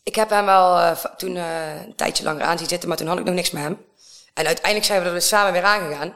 ik 0.02 0.14
heb 0.14 0.30
hem 0.30 0.44
wel 0.44 0.78
uh, 0.78 1.04
toen 1.16 1.36
uh, 1.36 1.82
een 1.84 1.96
tijdje 1.96 2.24
langer 2.24 2.42
aan 2.42 2.58
zien 2.58 2.68
zitten, 2.68 2.88
maar 2.88 2.98
toen 2.98 3.06
had 3.06 3.18
ik 3.18 3.24
nog 3.24 3.34
niks 3.34 3.50
met 3.50 3.62
hem. 3.62 3.84
En 4.34 4.46
uiteindelijk 4.46 4.86
zijn 4.86 5.02
we 5.02 5.08
er 5.08 5.14
dus 5.14 5.28
samen 5.28 5.52
weer 5.52 5.62
aangegaan. 5.62 6.14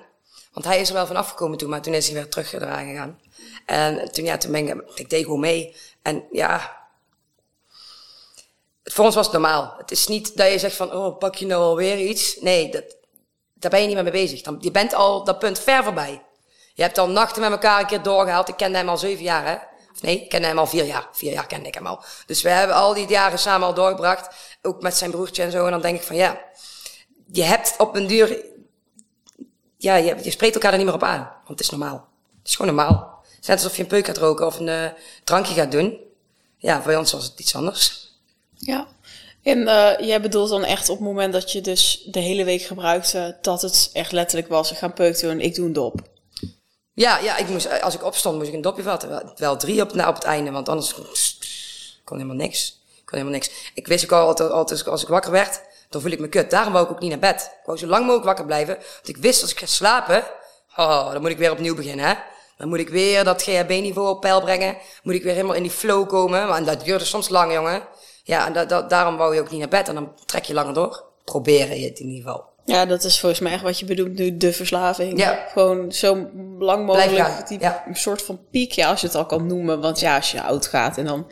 Want 0.53 0.67
hij 0.67 0.81
is 0.81 0.89
er 0.89 0.95
wel 0.95 1.07
van 1.07 1.17
afgekomen 1.17 1.59
toen, 1.59 1.69
maar 1.69 1.83
toen 1.83 1.95
is 1.95 2.07
hij 2.07 2.15
weer 2.15 2.29
terug 2.29 2.53
eraan 2.53 2.87
gegaan. 2.87 3.21
En 3.67 4.13
toen, 4.13 4.25
ja, 4.25 4.37
toen 4.37 4.53
ben 4.53 4.69
ik, 4.69 4.83
ik 4.95 5.11
deed 5.11 5.25
gewoon 5.25 5.41
mee. 5.41 5.77
En 6.03 6.25
ja, 6.31 6.77
voor 8.85 9.05
ons 9.05 9.15
was 9.15 9.25
het 9.25 9.35
normaal. 9.35 9.75
Het 9.79 9.91
is 9.91 10.07
niet 10.07 10.37
dat 10.37 10.51
je 10.51 10.59
zegt 10.59 10.77
van, 10.77 10.93
oh, 10.93 11.19
pak 11.19 11.35
je 11.35 11.47
nou 11.47 11.63
alweer 11.63 11.99
iets. 11.99 12.37
Nee, 12.41 12.71
dat, 12.71 12.97
daar 13.65 13.81
ben 13.81 13.81
je 13.81 13.87
niet 13.95 14.05
meer 14.05 14.13
mee 14.13 14.27
bezig. 14.27 14.43
Dan, 14.43 14.57
je 14.61 14.71
bent 14.71 14.95
al 14.95 15.25
dat 15.25 15.39
punt 15.39 15.59
ver 15.59 15.85
voorbij. 15.85 16.23
Je 16.75 16.83
hebt 16.83 16.99
al 16.99 17.09
nachten 17.09 17.43
met 17.43 17.51
elkaar 17.51 17.81
een 17.81 17.87
keer 17.87 18.03
doorgehaald. 18.03 18.49
Ik 18.49 18.57
kende 18.57 18.79
hem 18.79 18.89
al 18.89 18.99
zeven 18.99 19.25
jaar, 19.25 19.47
hè? 19.47 19.55
Of 19.93 20.03
nee, 20.03 20.23
ik 20.23 20.29
kende 20.29 20.47
hem 20.47 20.59
al 20.59 20.67
vier 20.67 20.85
jaar. 20.85 21.09
Vier 21.13 21.33
jaar 21.33 21.47
kende 21.47 21.69
ik 21.69 21.75
hem 21.75 21.87
al. 21.87 22.03
Dus 22.27 22.43
we 22.43 22.49
hebben 22.49 22.77
al 22.77 22.95
die 22.95 23.09
jaren 23.09 23.39
samen 23.39 23.67
al 23.67 23.75
doorgebracht. 23.75 24.35
Ook 24.63 24.83
met 24.83 24.97
zijn 24.97 25.11
broertje 25.11 25.43
en 25.43 25.51
zo. 25.51 25.65
En 25.65 25.71
dan 25.71 25.81
denk 25.81 25.97
ik 25.97 26.03
van, 26.03 26.17
ja, 26.17 26.41
je 27.33 27.43
hebt 27.43 27.75
op 27.79 27.95
een 27.95 28.07
duur, 28.07 28.45
ja, 29.77 29.95
je, 29.95 30.17
je 30.23 30.31
spreekt 30.31 30.55
elkaar 30.55 30.71
er 30.71 30.77
niet 30.77 30.87
meer 30.87 30.95
op 30.95 31.03
aan. 31.03 31.31
Want 31.35 31.49
het 31.49 31.61
is 31.61 31.71
normaal. 31.71 32.09
Het 32.39 32.49
is 32.49 32.57
gewoon 32.57 32.75
normaal. 32.75 33.23
Het 33.23 33.43
is 33.43 33.47
net 33.47 33.57
alsof 33.57 33.77
je 33.77 33.83
een 33.83 33.89
peuk 33.89 34.07
gaat 34.07 34.19
roken 34.19 34.47
of 34.47 34.59
een 34.59 34.67
uh, 34.67 34.87
drankje 35.25 35.55
gaat 35.55 35.71
doen. 35.73 36.01
Ja, 36.57 36.83
voor 36.83 36.97
ons 36.97 37.13
was 37.13 37.25
het 37.25 37.41
iets 37.41 37.55
anders. 37.55 38.13
Ja. 38.55 38.87
En 39.45 39.59
uh, 39.59 39.91
jij 39.99 40.21
bedoelt 40.21 40.49
dan 40.49 40.65
echt 40.65 40.89
op 40.89 40.97
het 40.97 41.07
moment 41.07 41.33
dat 41.33 41.53
je 41.53 41.61
dus 41.61 42.03
de 42.07 42.21
hele 42.21 42.45
week 42.45 42.63
gebruikte, 42.63 43.37
dat 43.41 43.63
het 43.63 43.91
echt 43.93 44.13
letterlijk 44.13 44.49
was, 44.49 44.71
ik 44.71 44.77
ga 44.77 44.87
een 44.87 44.93
peuk 44.93 45.21
doen, 45.21 45.41
ik 45.41 45.55
doe 45.55 45.67
een 45.67 45.73
dop. 45.73 46.01
Ja, 46.93 47.19
ja, 47.19 47.37
ik 47.37 47.49
moest, 47.49 47.81
als 47.83 47.95
ik 47.95 48.05
opstond, 48.05 48.37
moest 48.37 48.49
ik 48.49 48.55
een 48.55 48.61
dopje 48.61 48.83
vatten. 48.83 49.09
Wel, 49.09 49.33
wel 49.37 49.57
drie 49.57 49.83
op, 49.83 49.95
nou, 49.95 50.09
op 50.09 50.15
het 50.15 50.25
einde, 50.25 50.51
want 50.51 50.69
anders 50.69 50.95
kon 52.05 52.17
helemaal 52.17 52.37
niks. 52.37 52.81
kon 53.05 53.19
helemaal 53.19 53.33
niks. 53.33 53.51
Ik 53.75 53.87
wist 53.87 54.05
ook 54.05 54.13
al 54.13 54.27
altijd, 54.27 54.51
altijd 54.51 54.87
als 54.89 55.03
ik 55.03 55.09
wakker 55.09 55.31
werd, 55.31 55.61
dan 55.89 56.01
voel 56.01 56.11
ik 56.11 56.19
me 56.19 56.29
kut. 56.29 56.51
Daarom 56.51 56.73
wou 56.73 56.85
ik 56.85 56.91
ook 56.91 57.01
niet 57.01 57.11
naar 57.11 57.33
bed. 57.33 57.51
Ik 57.61 57.67
wou 57.67 57.79
zo 57.79 57.87
lang 57.87 58.03
mogelijk 58.03 58.25
wakker 58.25 58.45
blijven. 58.45 58.75
Want 58.75 59.09
ik 59.09 59.17
wist 59.17 59.43
als 59.43 59.51
ik 59.51 59.59
ga 59.59 59.67
slapen, 59.67 60.25
oh, 60.77 61.13
dan 61.13 61.21
moet 61.21 61.31
ik 61.31 61.39
weer 61.39 61.51
opnieuw 61.51 61.75
beginnen, 61.75 62.07
hè. 62.07 62.15
Dan 62.57 62.69
moet 62.69 62.79
ik 62.79 62.89
weer 62.89 63.25
dat 63.25 63.43
GHB-niveau 63.43 64.09
op 64.09 64.21
peil 64.21 64.41
brengen. 64.41 64.77
Moet 65.03 65.15
ik 65.15 65.23
weer 65.23 65.33
helemaal 65.33 65.55
in 65.55 65.63
die 65.63 65.71
flow 65.71 66.09
komen. 66.09 66.49
Maar 66.49 66.65
dat 66.65 66.85
duurde 66.85 67.05
soms 67.05 67.29
lang, 67.29 67.53
jongen. 67.53 67.83
Ja, 68.27 68.47
en 68.47 68.53
da, 68.53 68.65
da, 68.65 68.83
daarom 68.83 69.17
wou 69.17 69.35
je 69.35 69.41
ook 69.41 69.51
niet 69.51 69.61
naar 69.61 69.69
bed. 69.69 69.89
En 69.89 69.95
dan 69.95 70.13
trek 70.27 70.45
je 70.45 70.55
langer 70.55 70.75
door. 70.75 71.05
Proberen 71.25 71.81
je 71.81 71.89
het 71.89 71.99
in 71.99 72.07
ieder 72.07 72.23
geval. 72.23 72.45
Ja, 72.65 72.87
dat 72.87 73.05
is 73.05 73.21
volgens 73.21 73.41
mij 73.41 73.53
echt 73.53 73.63
wat 73.63 73.79
je 73.79 73.85
bedoelt 73.85 74.15
nu, 74.15 74.37
de 74.37 74.53
verslaving. 74.53 75.19
Ja. 75.19 75.47
Gewoon 75.53 75.93
zo 75.93 76.31
lang 76.59 76.87
mogelijk 76.87 77.49
die 77.49 77.61
ja. 77.61 77.85
soort 77.93 78.23
van 78.23 78.41
piek, 78.51 78.73
ja, 78.73 78.89
als 78.89 79.01
je 79.01 79.07
het 79.07 79.17
al 79.17 79.27
kan 79.27 79.47
noemen. 79.47 79.81
Want 79.81 80.01
ja, 80.01 80.17
als 80.17 80.33
je 80.33 80.43
oud 80.43 80.67
gaat 80.67 80.99
en 80.99 81.05
dan... 81.05 81.27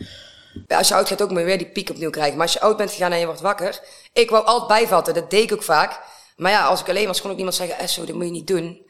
Ja, 0.67 0.79
als 0.79 0.89
je 0.89 0.95
oud 0.95 1.09
gaat 1.09 1.23
ook 1.23 1.31
maar 1.31 1.45
weer 1.45 1.59
die 1.59 1.71
piek 1.71 1.91
opnieuw 1.91 2.11
krijgen. 2.11 2.37
Maar 2.37 2.47
als 2.47 2.55
je 2.55 2.61
oud 2.61 2.77
bent 2.77 2.91
gegaan 2.91 3.13
en 3.13 3.19
je 3.19 3.27
wordt 3.27 3.41
wakker... 3.41 3.81
Ik 4.13 4.31
wou 4.31 4.45
altijd 4.45 4.81
bijvatten, 4.81 5.15
dat 5.15 5.31
deed 5.31 5.43
ik 5.43 5.53
ook 5.53 5.63
vaak. 5.63 6.01
Maar 6.37 6.51
ja, 6.51 6.67
als 6.67 6.81
ik 6.81 6.89
alleen 6.89 7.07
was, 7.07 7.21
kon 7.21 7.31
ook 7.31 7.37
niemand 7.37 7.57
zeggen... 7.57 7.79
Esso, 7.79 8.05
dat 8.05 8.15
moet 8.15 8.25
je 8.25 8.31
niet 8.31 8.47
doen. 8.47 8.87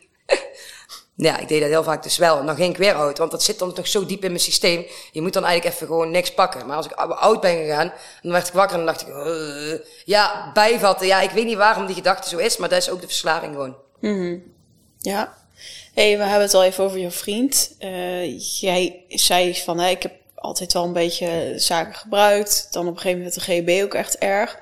Ja, 1.22 1.38
ik 1.38 1.48
deed 1.48 1.60
dat 1.60 1.68
heel 1.68 1.82
vaak 1.82 2.02
dus 2.02 2.16
wel. 2.16 2.38
En 2.38 2.46
dan 2.46 2.56
ging 2.56 2.70
ik 2.70 2.76
weer 2.76 2.94
oud, 2.94 3.18
want 3.18 3.30
dat 3.30 3.42
zit 3.42 3.58
dan 3.58 3.72
toch 3.72 3.86
zo 3.86 4.06
diep 4.06 4.24
in 4.24 4.30
mijn 4.30 4.42
systeem. 4.42 4.86
Je 5.12 5.22
moet 5.22 5.32
dan 5.32 5.44
eigenlijk 5.44 5.74
even 5.74 5.86
gewoon 5.86 6.10
niks 6.10 6.34
pakken. 6.34 6.66
Maar 6.66 6.76
als 6.76 6.86
ik 6.86 6.92
oud 6.92 7.40
ben 7.40 7.56
gegaan, 7.56 7.92
dan 8.22 8.32
werd 8.32 8.48
ik 8.48 8.52
wakker 8.52 8.78
en 8.78 8.84
dan 8.84 8.94
dacht 8.94 9.08
ik, 9.08 9.14
uh, 9.14 9.78
ja, 10.04 10.50
bijvatten. 10.54 11.06
Ja, 11.06 11.20
ik 11.20 11.30
weet 11.30 11.44
niet 11.44 11.56
waarom 11.56 11.86
die 11.86 11.94
gedachte 11.94 12.28
zo 12.28 12.36
is, 12.36 12.56
maar 12.56 12.68
dat 12.68 12.78
is 12.78 12.90
ook 12.90 13.00
de 13.00 13.06
verslaving 13.06 13.52
gewoon. 13.52 13.76
Mm 14.00 14.42
Ja. 14.98 15.34
hey, 15.94 16.16
we 16.16 16.22
hebben 16.22 16.42
het 16.42 16.54
al 16.54 16.64
even 16.64 16.84
over 16.84 16.98
je 16.98 17.10
vriend. 17.10 17.74
Uh, 17.80 18.38
jij 18.60 19.04
zei 19.08 19.54
van, 19.54 19.78
hè, 19.78 19.88
ik 19.88 20.02
heb 20.02 20.12
altijd 20.34 20.72
wel 20.72 20.84
een 20.84 20.92
beetje 20.92 21.52
zaken 21.56 21.94
gebruikt. 21.94 22.68
Dan 22.70 22.86
op 22.86 22.94
een 22.94 23.00
gegeven 23.00 23.18
moment 23.18 23.34
de 23.34 23.40
GB 23.40 23.84
ook 23.84 23.94
echt 23.94 24.18
erg. 24.18 24.58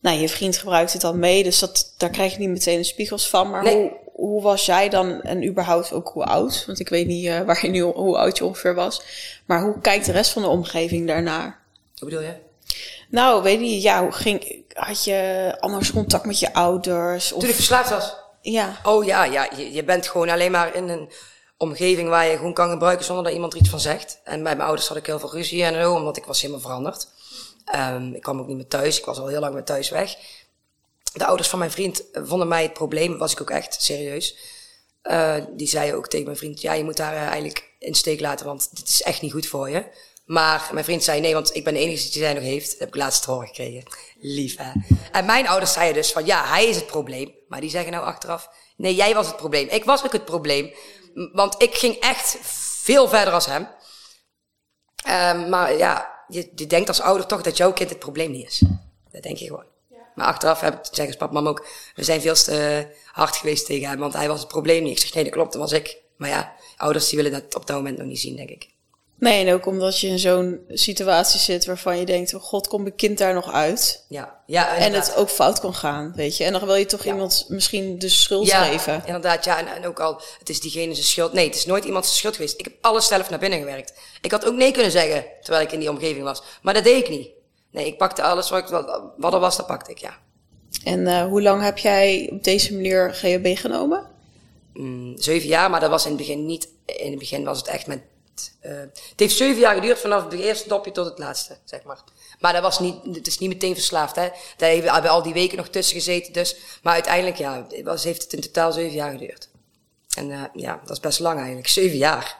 Nou, 0.00 0.18
je 0.18 0.28
vriend 0.28 0.56
gebruikt 0.56 0.92
het 0.92 1.02
dan 1.02 1.18
mee, 1.18 1.42
dus 1.42 1.58
dat, 1.58 1.94
daar 1.96 2.10
krijg 2.10 2.32
je 2.32 2.38
niet 2.38 2.48
meteen 2.48 2.76
de 2.76 2.84
spiegels 2.84 3.28
van. 3.28 3.50
Maar 3.50 3.72
hoe, 3.72 3.92
hoe 4.16 4.42
was 4.42 4.66
jij 4.66 4.88
dan 4.88 5.22
en 5.22 5.46
überhaupt 5.46 5.92
ook 5.92 6.08
hoe 6.08 6.24
oud? 6.24 6.64
Want 6.66 6.80
ik 6.80 6.88
weet 6.88 7.06
niet 7.06 7.24
uh, 7.24 7.40
waar 7.40 7.58
je 7.62 7.68
nu, 7.68 7.80
hoe 7.80 8.18
oud 8.18 8.38
je 8.38 8.44
ongeveer 8.44 8.74
was. 8.74 9.02
Maar 9.46 9.62
hoe 9.62 9.80
kijkt 9.80 10.06
de 10.06 10.12
rest 10.12 10.32
van 10.32 10.42
de 10.42 10.48
omgeving 10.48 11.06
daarnaar? 11.06 11.62
Hoe 11.98 12.08
bedoel 12.08 12.24
je? 12.24 12.34
Nou, 13.08 13.42
weet 13.42 13.60
niet. 13.60 13.82
Ja, 13.82 14.02
hoe 14.02 14.12
ging, 14.12 14.64
had 14.72 15.04
je 15.04 15.56
anders 15.60 15.92
contact 15.92 16.26
met 16.26 16.38
je 16.38 16.52
ouders? 16.52 17.32
Of... 17.32 17.40
Toen 17.40 17.48
ik 17.48 17.54
verslaafd 17.54 17.90
was? 17.90 18.16
Ja. 18.40 18.76
Oh 18.82 19.04
ja, 19.04 19.24
ja. 19.24 19.48
Je, 19.56 19.72
je 19.72 19.84
bent 19.84 20.08
gewoon 20.08 20.28
alleen 20.28 20.50
maar 20.50 20.74
in 20.74 20.88
een 20.88 21.10
omgeving 21.56 22.08
waar 22.08 22.26
je 22.26 22.36
gewoon 22.36 22.54
kan 22.54 22.70
gebruiken 22.70 23.04
zonder 23.04 23.24
dat 23.24 23.32
iemand 23.32 23.52
er 23.52 23.58
iets 23.58 23.70
van 23.70 23.80
zegt. 23.80 24.20
En 24.24 24.42
bij 24.42 24.56
mijn 24.56 24.68
ouders 24.68 24.88
had 24.88 24.96
ik 24.96 25.06
heel 25.06 25.18
veel 25.18 25.32
ruzie 25.32 25.64
en 25.64 25.74
zo, 25.74 25.94
omdat 25.94 26.16
ik 26.16 26.24
was 26.24 26.40
helemaal 26.40 26.62
veranderd. 26.62 27.08
Um, 27.76 28.14
ik 28.14 28.22
kwam 28.22 28.40
ook 28.40 28.46
niet 28.46 28.56
meer 28.56 28.68
thuis. 28.68 28.98
Ik 28.98 29.04
was 29.04 29.18
al 29.18 29.26
heel 29.26 29.40
lang 29.40 29.54
met 29.54 29.66
thuis 29.66 29.90
weg 29.90 30.16
de 31.18 31.26
ouders 31.26 31.48
van 31.48 31.58
mijn 31.58 31.70
vriend 31.70 32.04
vonden 32.12 32.48
mij 32.48 32.62
het 32.62 32.72
probleem, 32.72 33.18
was 33.18 33.32
ik 33.32 33.40
ook 33.40 33.50
echt 33.50 33.82
serieus. 33.82 34.36
Uh, 35.02 35.36
die 35.56 35.68
zeiden 35.68 35.96
ook 35.96 36.08
tegen 36.08 36.26
mijn 36.26 36.36
vriend, 36.36 36.60
ja, 36.60 36.72
je 36.72 36.84
moet 36.84 36.98
haar 36.98 37.14
uh, 37.14 37.20
eigenlijk 37.20 37.74
in 37.78 37.94
steek 37.94 38.20
laten, 38.20 38.46
want 38.46 38.76
dit 38.76 38.88
is 38.88 39.02
echt 39.02 39.22
niet 39.22 39.32
goed 39.32 39.46
voor 39.46 39.70
je. 39.70 39.84
Maar 40.24 40.70
mijn 40.72 40.84
vriend 40.84 41.04
zei, 41.04 41.20
nee, 41.20 41.34
want 41.34 41.54
ik 41.54 41.64
ben 41.64 41.74
de 41.74 41.80
enige 41.80 42.10
die 42.10 42.22
zij 42.22 42.34
nog 42.34 42.42
heeft. 42.42 42.70
Dat 42.70 42.78
heb 42.78 42.88
ik 42.88 42.94
laatst 42.94 43.22
te 43.22 43.30
horen 43.30 43.46
gekregen. 43.46 43.82
Lief, 44.20 44.56
hè? 44.56 44.72
En 45.12 45.24
mijn 45.24 45.48
ouders 45.48 45.72
zeiden 45.72 45.94
dus 46.02 46.12
van, 46.12 46.26
ja, 46.26 46.46
hij 46.46 46.66
is 46.66 46.76
het 46.76 46.86
probleem. 46.86 47.34
Maar 47.48 47.60
die 47.60 47.70
zeggen 47.70 47.92
nou 47.92 48.04
achteraf, 48.04 48.48
nee, 48.76 48.94
jij 48.94 49.14
was 49.14 49.26
het 49.26 49.36
probleem. 49.36 49.68
Ik 49.68 49.84
was 49.84 50.04
ook 50.04 50.12
het 50.12 50.24
probleem. 50.24 50.74
Want 51.32 51.62
ik 51.62 51.74
ging 51.74 51.94
echt 51.94 52.38
veel 52.42 53.08
verder 53.08 53.32
als 53.32 53.46
hem. 53.46 53.68
Uh, 55.06 55.48
maar 55.48 55.76
ja, 55.76 56.24
je, 56.28 56.52
je 56.54 56.66
denkt 56.66 56.88
als 56.88 57.00
ouder 57.00 57.26
toch 57.26 57.42
dat 57.42 57.56
jouw 57.56 57.72
kind 57.72 57.90
het 57.90 57.98
probleem 57.98 58.30
niet 58.30 58.46
is. 58.46 58.62
Dat 59.10 59.22
denk 59.22 59.36
je 59.36 59.46
gewoon. 59.46 59.66
Maar 60.16 60.26
achteraf 60.26 60.60
heb 60.60 60.74
ik, 60.74 60.80
zeggen 60.90 61.16
papa 61.16 61.32
mam 61.32 61.48
ook, 61.48 61.66
we 61.94 62.04
zijn 62.04 62.20
veel 62.20 62.34
te 62.34 62.86
hard 63.12 63.36
geweest 63.36 63.66
tegen 63.66 63.88
hem, 63.88 63.98
want 63.98 64.12
hij 64.12 64.28
was 64.28 64.38
het 64.38 64.48
probleem 64.48 64.82
niet. 64.82 64.92
Ik 64.96 65.02
zeg, 65.02 65.14
nee, 65.14 65.24
dat 65.24 65.32
klopt, 65.32 65.52
dat 65.52 65.60
was 65.60 65.72
ik. 65.72 65.96
Maar 66.16 66.28
ja, 66.28 66.52
ouders 66.76 67.08
die 67.08 67.22
willen 67.22 67.32
dat 67.40 67.54
op 67.54 67.66
dat 67.66 67.76
moment 67.76 67.98
nog 67.98 68.06
niet 68.06 68.20
zien, 68.20 68.36
denk 68.36 68.50
ik. 68.50 68.68
Nee, 69.18 69.46
en 69.46 69.52
ook 69.54 69.66
omdat 69.66 70.00
je 70.00 70.06
in 70.06 70.18
zo'n 70.18 70.60
situatie 70.68 71.40
zit 71.40 71.66
waarvan 71.66 71.98
je 71.98 72.04
denkt... 72.06 72.34
oh 72.34 72.42
god, 72.42 72.68
komt 72.68 72.82
mijn 72.82 72.94
kind 72.94 73.18
daar 73.18 73.34
nog 73.34 73.52
uit? 73.52 74.04
Ja, 74.08 74.40
ja 74.46 74.76
En 74.76 74.92
het 74.92 75.14
ook 75.16 75.28
fout 75.28 75.60
kan 75.60 75.74
gaan, 75.74 76.12
weet 76.16 76.36
je. 76.36 76.44
En 76.44 76.52
dan 76.52 76.66
wil 76.66 76.74
je 76.74 76.86
toch 76.86 77.04
Ja. 77.04 77.12
iemand 77.12 77.44
misschien 77.48 77.98
de 77.98 78.08
schuld 78.08 78.46
ja, 78.46 78.64
geven. 78.64 79.02
inderdaad. 79.06 79.44
Ja, 79.44 79.58
en, 79.58 79.66
en 79.66 79.86
ook 79.86 80.00
al, 80.00 80.20
het 80.38 80.48
is 80.48 80.60
diegene 80.60 80.94
zijn 80.94 81.06
schuld. 81.06 81.32
Nee, 81.32 81.46
het 81.46 81.54
is 81.56 81.66
nooit 81.66 81.84
iemand 81.84 82.04
zijn 82.04 82.16
schuld 82.16 82.34
geweest. 82.36 82.58
Ik 82.58 82.64
heb 82.64 82.74
alles 82.80 83.06
zelf 83.06 83.30
naar 83.30 83.38
binnen 83.38 83.58
gewerkt. 83.58 83.92
Ik 84.20 84.30
had 84.30 84.46
ook 84.46 84.54
nee 84.54 84.72
kunnen 84.72 84.90
zeggen, 84.90 85.24
terwijl 85.42 85.64
ik 85.64 85.72
in 85.72 85.80
die 85.80 85.90
omgeving 85.90 86.24
was. 86.24 86.42
Maar 86.62 86.74
dat 86.74 86.84
deed 86.84 87.02
ik 87.04 87.08
niet. 87.10 87.28
Nee, 87.76 87.86
ik 87.86 87.98
pakte 87.98 88.22
alles 88.22 88.50
wat, 88.50 88.58
ik, 88.58 88.68
wat, 89.16 89.32
er 89.34 89.40
was, 89.40 89.56
dat 89.56 89.66
pakte 89.66 89.90
ik, 89.90 89.98
ja. 89.98 90.18
En 90.84 91.06
eh, 91.06 91.26
hoe 91.26 91.42
lang 91.42 91.62
heb 91.62 91.78
jij 91.78 92.28
op 92.32 92.44
deze 92.44 92.74
manier 92.74 93.14
GHB 93.14 93.56
genomen? 93.58 94.06
Mm, 94.72 95.14
zeven 95.16 95.48
jaar, 95.48 95.70
maar 95.70 95.80
dat 95.80 95.90
was 95.90 96.02
in 96.04 96.08
het 96.08 96.18
begin 96.18 96.46
niet. 96.46 96.68
In 96.86 97.10
het 97.10 97.18
begin 97.18 97.44
was 97.44 97.58
het 97.58 97.66
echt 97.66 97.86
met. 97.86 98.00
eh, 98.60 98.70
het 98.78 99.12
heeft 99.16 99.36
zeven 99.36 99.60
jaar 99.60 99.74
geduurd 99.74 99.98
vanaf 99.98 100.24
het 100.24 100.32
eerste 100.32 100.68
dopje 100.68 100.92
tot 100.92 101.06
het 101.06 101.18
laatste, 101.18 101.56
zeg 101.64 101.82
maar. 101.82 101.98
Maar 102.40 102.52
dat 102.52 102.62
was 102.62 102.78
niet, 102.78 102.96
het 103.12 103.26
is 103.26 103.38
niet 103.38 103.48
meteen 103.48 103.74
verslaafd, 103.74 104.16
hè. 104.16 104.28
Daar 104.56 104.70
hebben 104.70 105.02
we 105.02 105.08
al 105.08 105.22
die 105.22 105.32
weken 105.32 105.56
nog 105.56 105.68
tussen 105.68 105.96
gezeten, 105.96 106.32
dus. 106.32 106.56
Maar 106.82 106.92
uiteindelijk, 106.92 107.36
ja, 107.36 107.66
was, 107.84 108.04
heeft 108.04 108.22
het 108.22 108.32
in 108.32 108.40
totaal 108.40 108.72
zeven 108.72 108.94
jaar 108.94 109.10
geduurd. 109.10 109.48
En 110.16 110.30
eh, 110.30 110.42
ja, 110.54 110.80
dat 110.84 110.90
is 110.96 111.00
best 111.00 111.18
lang 111.20 111.38
eigenlijk. 111.38 111.68
Zeven 111.68 111.96
jaar. 111.98 112.36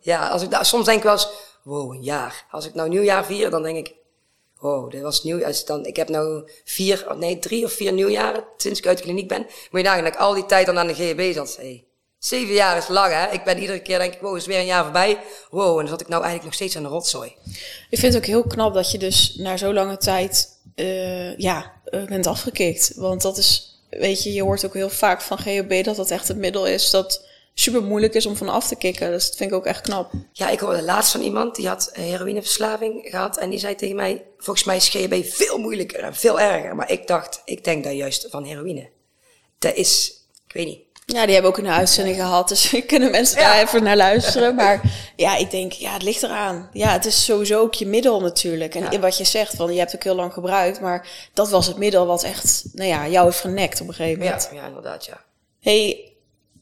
Ja, 0.00 0.28
als 0.28 0.42
ik, 0.42 0.50
da- 0.50 0.64
soms 0.64 0.84
denk 0.84 0.98
ik 0.98 1.04
wel 1.04 1.12
eens, 1.12 1.28
wow, 1.62 1.94
een 1.94 2.02
jaar. 2.02 2.44
Als 2.50 2.66
ik 2.66 2.74
nou 2.74 2.88
nieuwjaar 2.88 3.24
vier, 3.24 3.50
dan 3.50 3.62
denk 3.62 3.86
ik, 3.86 3.94
wow, 4.60 4.90
dit 4.90 5.02
was 5.02 5.22
nieuw. 5.22 5.44
Als 5.44 5.64
dan, 5.64 5.86
ik 5.86 5.96
heb 5.96 6.08
nou 6.08 6.50
vier, 6.64 7.06
nee, 7.18 7.38
drie 7.38 7.64
of 7.64 7.72
vier 7.72 7.92
nieuwjaren 7.92 8.44
sinds 8.56 8.78
ik 8.78 8.86
uit 8.86 8.98
de 8.98 9.04
kliniek 9.04 9.28
ben. 9.28 9.42
Moet 9.42 9.80
je 9.80 9.82
nagaan 9.82 10.04
dat 10.04 10.12
ik 10.12 10.18
al 10.18 10.34
die 10.34 10.46
tijd 10.46 10.66
dan 10.66 10.78
aan 10.78 10.86
de 10.86 10.94
GHB 10.94 11.34
zat. 11.34 11.58
Zeven 12.18 12.54
jaar 12.54 12.76
is 12.76 12.88
lang, 12.88 13.12
hè? 13.12 13.32
Ik 13.32 13.44
ben 13.44 13.58
iedere 13.58 13.80
keer 13.80 13.98
denk 13.98 14.14
ik, 14.14 14.20
wow, 14.20 14.36
is 14.36 14.46
weer 14.46 14.58
een 14.58 14.66
jaar 14.66 14.82
voorbij. 14.82 15.18
Wow, 15.50 15.70
en 15.70 15.76
dan 15.76 15.88
zat 15.88 16.00
ik 16.00 16.08
nou 16.08 16.22
eigenlijk 16.22 16.44
nog 16.44 16.54
steeds 16.54 16.76
aan 16.76 16.82
de 16.82 16.88
rotzooi. 16.88 17.32
Ik 17.90 17.98
vind 17.98 18.12
het 18.12 18.16
ook 18.16 18.28
heel 18.28 18.42
knap 18.42 18.74
dat 18.74 18.90
je 18.90 18.98
dus 18.98 19.34
na 19.34 19.56
zo'n 19.56 19.74
lange 19.74 19.96
tijd 19.96 20.48
eh, 20.74 21.36
ja, 21.36 21.72
eh, 21.84 22.04
bent 22.04 22.26
afgekikt. 22.26 22.92
Want 22.94 23.22
dat 23.22 23.38
is, 23.38 23.80
weet 23.90 24.22
je, 24.22 24.32
je 24.32 24.42
hoort 24.42 24.64
ook 24.66 24.74
heel 24.74 24.90
vaak 24.90 25.20
van 25.20 25.38
GHB 25.38 25.84
dat 25.84 25.96
dat 25.96 26.10
echt 26.10 26.28
het 26.28 26.36
middel 26.36 26.66
is 26.66 26.90
dat 26.90 27.26
super 27.58 27.82
moeilijk 27.82 28.14
is 28.14 28.26
om 28.26 28.36
van 28.36 28.48
af 28.48 28.68
te 28.68 28.76
kicken. 28.76 29.10
Dus 29.10 29.26
dat 29.26 29.36
vind 29.36 29.50
ik 29.50 29.56
ook 29.56 29.66
echt 29.66 29.80
knap. 29.80 30.10
Ja, 30.32 30.48
ik 30.48 30.60
hoorde 30.60 30.82
laatst 30.82 31.10
van 31.12 31.20
iemand 31.20 31.54
die 31.54 31.68
had 31.68 31.90
heroïneverslaving 31.92 33.06
gehad. 33.10 33.38
En 33.38 33.50
die 33.50 33.58
zei 33.58 33.74
tegen 33.74 33.96
mij, 33.96 34.24
volgens 34.38 34.66
mij 34.66 34.76
is 34.76 34.88
GHB 34.88 35.24
veel 35.24 35.58
moeilijker 35.58 36.00
en 36.00 36.14
veel 36.14 36.40
erger. 36.40 36.74
Maar 36.76 36.90
ik 36.90 37.06
dacht, 37.06 37.42
ik 37.44 37.64
denk 37.64 37.84
dat 37.84 37.92
juist 37.94 38.26
van 38.30 38.44
heroïne. 38.44 38.88
Dat 39.58 39.74
is, 39.74 40.20
ik 40.46 40.52
weet 40.54 40.66
niet. 40.66 40.80
Ja, 41.06 41.24
die 41.24 41.32
hebben 41.34 41.50
ook 41.50 41.58
een 41.58 41.68
uitzending 41.68 42.16
gehad, 42.16 42.48
dus 42.48 42.74
kunnen 42.86 43.10
mensen 43.10 43.40
Ja. 43.40 43.52
daar 43.52 43.62
even 43.62 43.82
naar 43.82 43.96
luisteren. 43.96 44.54
Maar 44.54 44.80
ja, 45.16 45.36
ik 45.36 45.50
denk, 45.50 45.72
ja, 45.72 45.92
het 45.92 46.02
ligt 46.02 46.22
eraan. 46.22 46.68
Ja, 46.72 46.92
het 46.92 47.04
is 47.04 47.24
sowieso 47.24 47.60
ook 47.60 47.74
je 47.74 47.86
middel 47.86 48.20
natuurlijk. 48.20 48.74
En 48.74 48.90
Ja. 48.92 48.98
wat 49.00 49.18
je 49.18 49.24
zegt, 49.24 49.54
van 49.54 49.72
je 49.72 49.78
hebt 49.78 49.92
het 49.92 50.00
ook 50.00 50.06
heel 50.06 50.14
lang 50.14 50.32
gebruikt, 50.32 50.80
maar 50.80 51.08
dat 51.34 51.50
was 51.50 51.66
het 51.66 51.76
middel 51.76 52.06
wat 52.06 52.22
echt, 52.22 52.64
nou 52.72 52.88
ja, 52.88 53.08
jou 53.08 53.24
heeft 53.26 53.40
genekt 53.40 53.80
op 53.80 53.88
een 53.88 53.94
gegeven 53.94 54.22
Ja, 54.24 54.30
moment. 54.30 54.50
ja 54.52 54.66
inderdaad, 54.66 55.04
ja. 55.04 55.24
hey, 55.60 56.12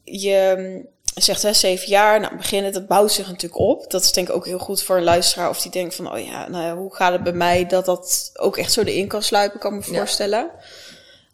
je 0.05 0.53
mm, 0.57 0.87
zegt 1.15 1.41
hè, 1.41 1.53
zeven 1.53 1.87
jaar, 1.87 2.19
nou 2.19 2.35
beginnen, 2.37 2.73
dat 2.73 2.87
bouwt 2.87 3.11
zich 3.11 3.27
natuurlijk 3.27 3.61
op. 3.61 3.91
Dat 3.91 4.03
is 4.03 4.11
denk 4.11 4.29
ik 4.29 4.35
ook 4.35 4.45
heel 4.45 4.59
goed 4.59 4.83
voor 4.83 4.97
een 4.97 5.03
luisteraar 5.03 5.49
of 5.49 5.61
die 5.61 5.71
denkt 5.71 5.95
van, 5.95 6.11
oh 6.13 6.19
ja, 6.19 6.49
nou 6.49 6.63
ja, 6.63 6.75
hoe 6.75 6.95
gaat 6.95 7.11
het 7.11 7.23
bij 7.23 7.33
mij 7.33 7.65
dat 7.65 7.85
dat 7.85 8.31
ook 8.33 8.57
echt 8.57 8.71
zo 8.71 8.81
erin 8.81 9.07
kan 9.07 9.21
sluipen, 9.23 9.59
kan 9.59 9.75
me 9.75 9.83
Ja. 9.85 9.97
voorstellen. 9.97 10.49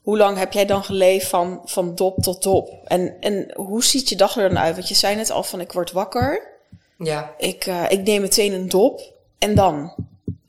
Hoe 0.01 0.17
lang 0.17 0.37
heb 0.37 0.53
jij 0.53 0.65
dan 0.65 0.83
geleefd 0.83 1.27
van, 1.27 1.61
van 1.65 1.95
dop 1.95 2.17
tot 2.17 2.43
dop? 2.43 2.69
En, 2.85 3.15
en 3.19 3.51
hoe 3.55 3.83
ziet 3.83 4.09
je 4.09 4.15
dag 4.15 4.37
er 4.37 4.49
dan 4.49 4.59
uit? 4.59 4.75
Want 4.75 4.87
je 4.87 4.95
zei 4.95 5.15
net 5.15 5.29
al 5.29 5.43
van, 5.43 5.61
ik 5.61 5.71
word 5.71 5.91
wakker, 5.91 6.49
Ja, 6.97 7.33
ik, 7.37 7.65
eh, 7.65 7.83
ik 7.91 8.03
neem 8.03 8.21
meteen 8.21 8.53
een 8.53 8.69
dop 8.69 9.01
en 9.39 9.55
dan? 9.55 9.93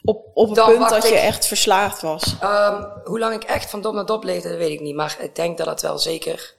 Op, 0.04 0.26
op 0.34 0.46
het 0.46 0.56
Dan 0.56 0.66
punt 0.76 0.88
dat 0.88 1.08
je 1.08 1.14
echt 1.18 1.46
verslaafd 1.46 2.02
was. 2.02 2.36
Ehm, 2.40 2.84
hoe 3.04 3.18
lang 3.18 3.34
ik 3.34 3.44
echt 3.44 3.70
van 3.70 3.80
dop 3.82 3.94
naar 3.94 4.06
dop 4.06 4.24
leefde, 4.24 4.48
dat 4.48 4.58
weet 4.58 4.70
ik 4.72 4.80
niet. 4.80 4.94
Maar 4.94 5.16
ik 5.20 5.36
denk 5.36 5.58
dat 5.58 5.66
het 5.66 5.82
wel 5.82 5.98
zeker... 5.98 6.54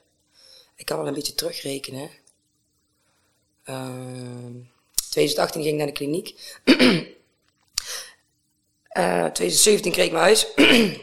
Ik 0.84 0.90
kan 0.90 0.98
wel 0.98 1.08
een 1.08 1.14
beetje 1.14 1.34
terugrekenen. 1.34 2.10
Ehm 3.64 4.52
2018 5.10 5.62
ging 5.62 5.72
ik 5.72 5.78
naar 5.78 5.86
de 5.86 5.92
kliniek. 5.92 6.34
Eh 8.88 9.24
2017 9.24 9.92
kreeg 9.92 10.06
ik 10.06 10.12
mijn 10.12 10.24
huis. 10.24 10.46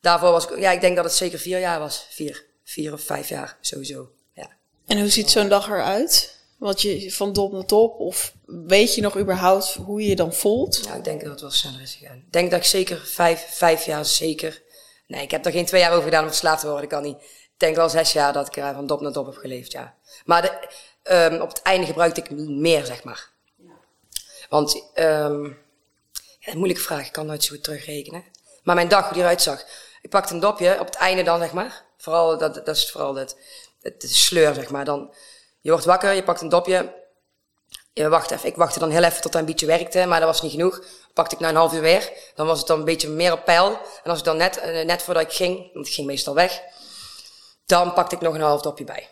Daarvoor 0.00 0.30
was 0.30 0.48
ik... 0.48 0.58
Ja, 0.58 0.70
ik 0.70 0.80
denk 0.80 0.96
dat 0.96 1.04
het 1.04 1.14
zeker 1.14 1.38
vier 1.38 1.58
jaar 1.60 1.78
was. 1.78 2.06
Vier. 2.10 2.44
Vier 2.64 2.92
of 2.92 3.00
vijf 3.00 3.28
jaar, 3.28 3.58
sowieso. 3.60 4.10
Ja. 4.34 4.50
En 4.86 5.00
hoe 5.00 5.08
ziet 5.08 5.30
zo'n 5.30 5.48
dag 5.48 5.68
eruit? 5.68 6.38
Want 6.58 6.82
je 6.82 7.12
van 7.12 7.32
dop 7.32 7.52
naar 7.52 7.66
dop, 7.66 7.98
of 7.98 8.34
weet 8.46 8.94
je 8.94 9.00
nog 9.00 9.18
überhaupt 9.18 9.74
hoe 9.74 10.02
je 10.02 10.08
je 10.08 10.16
dan 10.16 10.34
voelt? 10.34 10.80
Ja, 10.84 10.94
ik 10.94 11.04
denk 11.04 11.20
dat 11.20 11.30
het 11.30 11.40
wel 11.40 11.50
sneller 11.50 11.80
is 11.80 11.94
gegaan. 11.94 12.16
Ik 12.16 12.32
denk 12.32 12.50
dat 12.50 12.60
ik 12.60 12.66
zeker 12.66 13.06
vijf, 13.06 13.46
vijf 13.48 13.84
jaar 13.84 14.04
zeker. 14.04 14.62
Nee, 15.06 15.22
ik 15.22 15.30
heb 15.30 15.46
er 15.46 15.52
geen 15.52 15.66
twee 15.66 15.80
jaar 15.80 15.92
over 15.92 16.04
gedaan 16.04 16.22
om 16.22 16.28
verslaafd 16.28 16.60
te 16.60 16.66
worden. 16.66 16.88
Dat 16.88 16.98
kan 16.98 17.08
niet. 17.08 17.22
Denk 17.60 17.76
wel 17.76 17.88
zes 17.88 18.12
jaar 18.12 18.32
dat 18.32 18.46
ik 18.46 18.56
er 18.56 18.74
van 18.74 18.86
dop 18.86 19.00
naar 19.00 19.12
dop 19.12 19.26
heb 19.26 19.36
geleefd, 19.36 19.72
ja. 19.72 19.94
Maar 20.24 20.42
de, 20.42 20.68
ehm, 21.02 21.40
op 21.40 21.48
het 21.48 21.62
einde 21.62 21.86
gebruikte 21.86 22.20
ik 22.20 22.30
meer, 22.48 22.84
zeg 22.84 23.04
maar. 23.04 23.28
Want, 24.48 24.90
ja, 24.94 25.26
een 26.50 26.56
moeilijke 26.56 26.82
vraag. 26.82 27.06
Ik 27.06 27.12
kan 27.12 27.26
nooit 27.26 27.44
zo 27.44 27.54
goed 27.54 27.64
terugrekenen. 27.64 28.24
Maar 28.62 28.74
mijn 28.74 28.88
dag, 28.88 29.04
hoe 29.04 29.12
die 29.12 29.22
eruit 29.22 29.42
zag. 29.42 29.64
Ik 30.02 30.10
pakte 30.10 30.34
een 30.34 30.40
dopje, 30.40 30.80
op 30.80 30.86
het 30.86 30.94
einde 30.94 31.22
dan, 31.22 31.38
zeg 31.38 31.52
maar. 31.52 31.84
Vooral, 31.96 32.38
dat, 32.38 32.54
dat 32.54 32.76
is 32.76 32.90
vooral 32.90 33.14
het, 33.14 33.36
het, 33.80 34.00
de 34.00 34.08
sleur, 34.08 34.54
zeg 34.54 34.70
maar. 34.70 34.84
Dan, 34.84 35.14
je 35.60 35.70
wordt 35.70 35.84
wakker, 35.84 36.12
je 36.12 36.22
pakt 36.22 36.40
een 36.40 36.48
dopje. 36.48 36.94
Ja, 37.92 38.08
wacht 38.08 38.30
even. 38.30 38.48
Ik 38.48 38.56
wachtte 38.56 38.78
dan 38.78 38.90
heel 38.90 39.02
even 39.02 39.20
tot 39.20 39.32
hij 39.32 39.40
een 39.40 39.46
beetje 39.46 39.66
werkte, 39.66 40.06
maar 40.06 40.20
dat 40.20 40.28
was 40.28 40.42
niet 40.42 40.52
genoeg. 40.52 40.84
Pakte 41.14 41.34
ik 41.34 41.40
na 41.40 41.48
een 41.48 41.56
half 41.56 41.72
uur 41.72 41.80
weer. 41.80 42.12
Dan 42.34 42.46
was 42.46 42.58
het 42.58 42.66
dan 42.66 42.78
een 42.78 42.84
beetje 42.84 43.08
meer 43.08 43.32
op 43.32 43.44
peil. 43.44 43.80
En 44.02 44.10
als 44.10 44.18
ik 44.18 44.24
dan 44.24 44.36
net, 44.36 44.56
eh, 44.56 44.84
net 44.84 45.02
voordat 45.02 45.22
ik 45.22 45.32
ging, 45.32 45.72
want 45.72 45.86
ik 45.86 45.92
ging 45.92 46.06
meestal 46.06 46.34
weg, 46.34 46.62
dan 47.70 47.92
pakte 47.92 48.14
ik 48.14 48.20
nog 48.20 48.34
een 48.34 48.40
half 48.40 48.60
dopje 48.62 48.84
bij. 48.84 49.08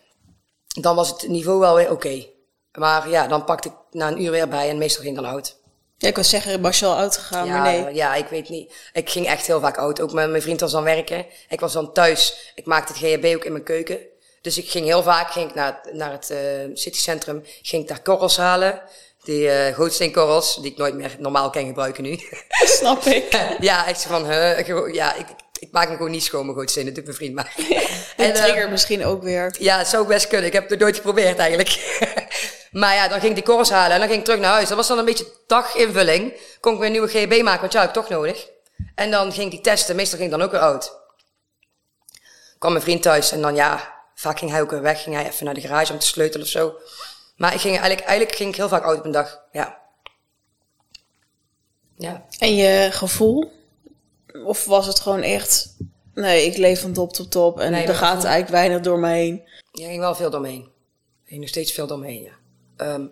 Dan 0.80 0.96
was 0.96 1.08
het 1.08 1.28
niveau 1.28 1.58
wel 1.60 1.74
weer 1.74 1.90
oké. 1.90 2.26
Maar 2.78 3.08
ja, 3.08 3.26
dan 3.26 3.44
pakte 3.44 3.68
ik 3.68 3.74
na 3.90 4.08
een 4.08 4.22
uur 4.22 4.30
weer 4.30 4.48
bij 4.48 4.68
en 4.68 4.78
meestal 4.78 5.02
ging 5.02 5.14
dan 5.16 5.24
oud. 5.24 5.56
Ja, 5.96 6.08
ik 6.08 6.16
was 6.16 6.28
zeggen, 6.30 6.60
was 6.60 6.78
je 6.78 6.86
al 6.86 6.96
uitgegaan, 6.96 7.46
Ja, 7.46 7.58
maar 7.62 7.72
nee. 7.72 7.94
ja, 7.94 8.14
ik 8.14 8.26
weet 8.28 8.48
niet. 8.48 8.74
Ik 8.92 9.10
ging 9.10 9.26
echt 9.26 9.46
heel 9.46 9.60
vaak 9.60 9.78
oud. 9.78 10.00
Ook 10.00 10.12
met 10.12 10.30
mijn 10.30 10.42
vriend 10.42 10.60
was 10.60 10.72
dan 10.72 10.82
werken. 10.84 11.26
Ik 11.48 11.60
was 11.60 11.72
dan 11.72 11.92
thuis. 11.92 12.52
Ik 12.54 12.66
maakte 12.66 12.92
het 12.92 13.02
GHB 13.02 13.34
ook 13.36 13.44
in 13.44 13.52
mijn 13.52 13.64
keuken. 13.64 13.98
Dus 14.40 14.58
ik 14.58 14.70
ging 14.70 14.84
heel 14.86 15.02
vaak 15.02 15.30
ging 15.30 15.48
ik 15.48 15.54
naar, 15.54 15.80
het- 15.82 15.94
naar 15.94 16.12
het 16.12 16.30
eh 16.30 16.38
citycentrum. 16.74 17.42
Ging 17.62 17.82
ik 17.82 17.88
daar 17.88 18.02
korrels 18.02 18.36
halen. 18.36 18.82
Die 19.24 19.50
eh 19.50 19.74
gootsteenkorrels, 19.74 20.56
die 20.56 20.70
ik 20.70 20.76
nooit 20.76 20.94
meer 20.94 21.16
normaal 21.18 21.50
kan 21.50 21.66
gebruiken 21.66 22.02
nu. 22.02 22.18
Snap 22.78 23.02
ik. 23.02 23.40
ja, 23.60 23.86
echt 23.86 24.02
van, 24.04 24.24
huh, 24.30 24.92
ja, 24.94 25.14
ik, 25.14 25.26
ik 25.58 25.68
maak 25.72 25.86
hem 25.86 25.96
gewoon 25.96 26.10
niet 26.10 26.24
schoon, 26.24 26.44
mijn 26.44 26.56
gootsteen. 26.56 26.84
Dat 26.84 26.94
doet 26.94 27.04
mijn 27.04 27.16
vriend 27.16 27.34
maar. 27.34 27.54
En 28.16 28.34
eh, 28.34 28.42
trigger 28.42 28.70
misschien 28.70 29.04
ook 29.04 29.22
weer. 29.22 29.54
ja, 29.58 29.78
het 29.78 29.86
zou 29.86 30.06
best 30.06 30.28
kunnen. 30.28 30.46
Ik 30.46 30.52
heb 30.52 30.70
het 30.70 30.78
nooit 30.78 30.96
geprobeerd 30.96 31.38
eigenlijk. 31.38 32.00
maar 32.80 32.94
ja, 32.94 33.08
dan 33.08 33.18
ging 33.18 33.28
ik 33.30 33.34
die 33.34 33.44
korrels 33.44 33.70
halen 33.70 33.92
en 33.92 33.98
dan 33.98 34.08
ging 34.08 34.18
ik 34.18 34.24
terug 34.24 34.40
naar 34.40 34.52
huis. 34.52 34.68
Dat 34.68 34.76
was 34.76 34.88
dan 34.88 34.98
een 34.98 35.04
beetje 35.04 35.32
daginvulling. 35.46 36.32
Kon 36.60 36.72
ik 36.72 36.78
weer 36.78 36.86
een 36.86 36.92
nieuwe 36.92 37.08
GHB 37.08 37.42
maken, 37.42 37.60
want 37.60 37.72
ja, 37.72 37.80
heb 37.80 37.88
ik 37.88 37.94
toch 37.94 38.08
nodig. 38.08 38.48
En 38.94 39.10
dan 39.10 39.32
ging 39.32 39.44
ik 39.44 39.50
die 39.50 39.60
testen. 39.60 39.96
Meestal 39.96 40.18
ging 40.18 40.32
ik 40.32 40.38
dan 40.38 40.46
ook 40.46 40.52
weer 40.52 40.60
oud. 40.60 40.92
kwam 42.58 42.72
mijn 42.72 42.84
vriend 42.84 43.02
thuis 43.02 43.32
en 43.32 43.40
dan 43.40 43.54
ja, 43.54 43.94
vaak 44.14 44.38
ging 44.38 44.50
hij 44.50 44.60
ook 44.60 44.70
weer 44.70 44.82
weg. 44.82 45.02
Ging 45.02 45.14
hij 45.16 45.26
even 45.26 45.44
naar 45.44 45.54
de 45.54 45.60
garage 45.60 45.92
om 45.92 45.98
te 45.98 46.06
sleutelen 46.06 46.46
of 46.46 46.52
zo. 46.52 46.74
Maar 47.36 47.54
ik 47.54 47.60
ging 47.60 47.72
eigenlijk, 47.78 48.06
eigenlijk 48.06 48.36
ging 48.36 48.50
ik 48.50 48.56
heel 48.56 48.68
vaak 48.68 48.84
oud 48.84 48.98
op 48.98 49.04
een 49.04 49.10
dag. 49.10 49.40
Ja. 49.52 49.78
Ja. 51.96 52.24
En 52.38 52.54
je 52.54 52.88
gevoel? 52.92 53.57
Of 54.44 54.64
was 54.64 54.86
het 54.86 55.00
gewoon 55.00 55.22
echt... 55.22 55.76
Nee, 56.14 56.46
ik 56.46 56.56
leef 56.56 56.80
van 56.80 56.92
top 56.92 57.12
tot 57.12 57.30
top 57.30 57.60
en 57.60 57.70
Nee, 57.70 57.86
er 57.86 57.94
gaat 57.94 58.24
eigenlijk 58.24 58.48
weinig 58.48 58.80
door 58.80 58.98
me 58.98 59.08
heen. 59.08 59.42
Ja, 59.72 59.86
ging 59.86 60.00
wel 60.00 60.14
veel 60.14 60.30
door 60.30 60.40
me 60.40 60.48
heen. 60.48 60.62
Er 60.62 61.28
ging 61.28 61.40
nog 61.40 61.48
steeds 61.48 61.72
veel 61.72 61.86
door 61.86 61.98
me 61.98 62.06
heen, 62.06 62.22
ja. 62.22 62.32
Ehm, 62.76 63.06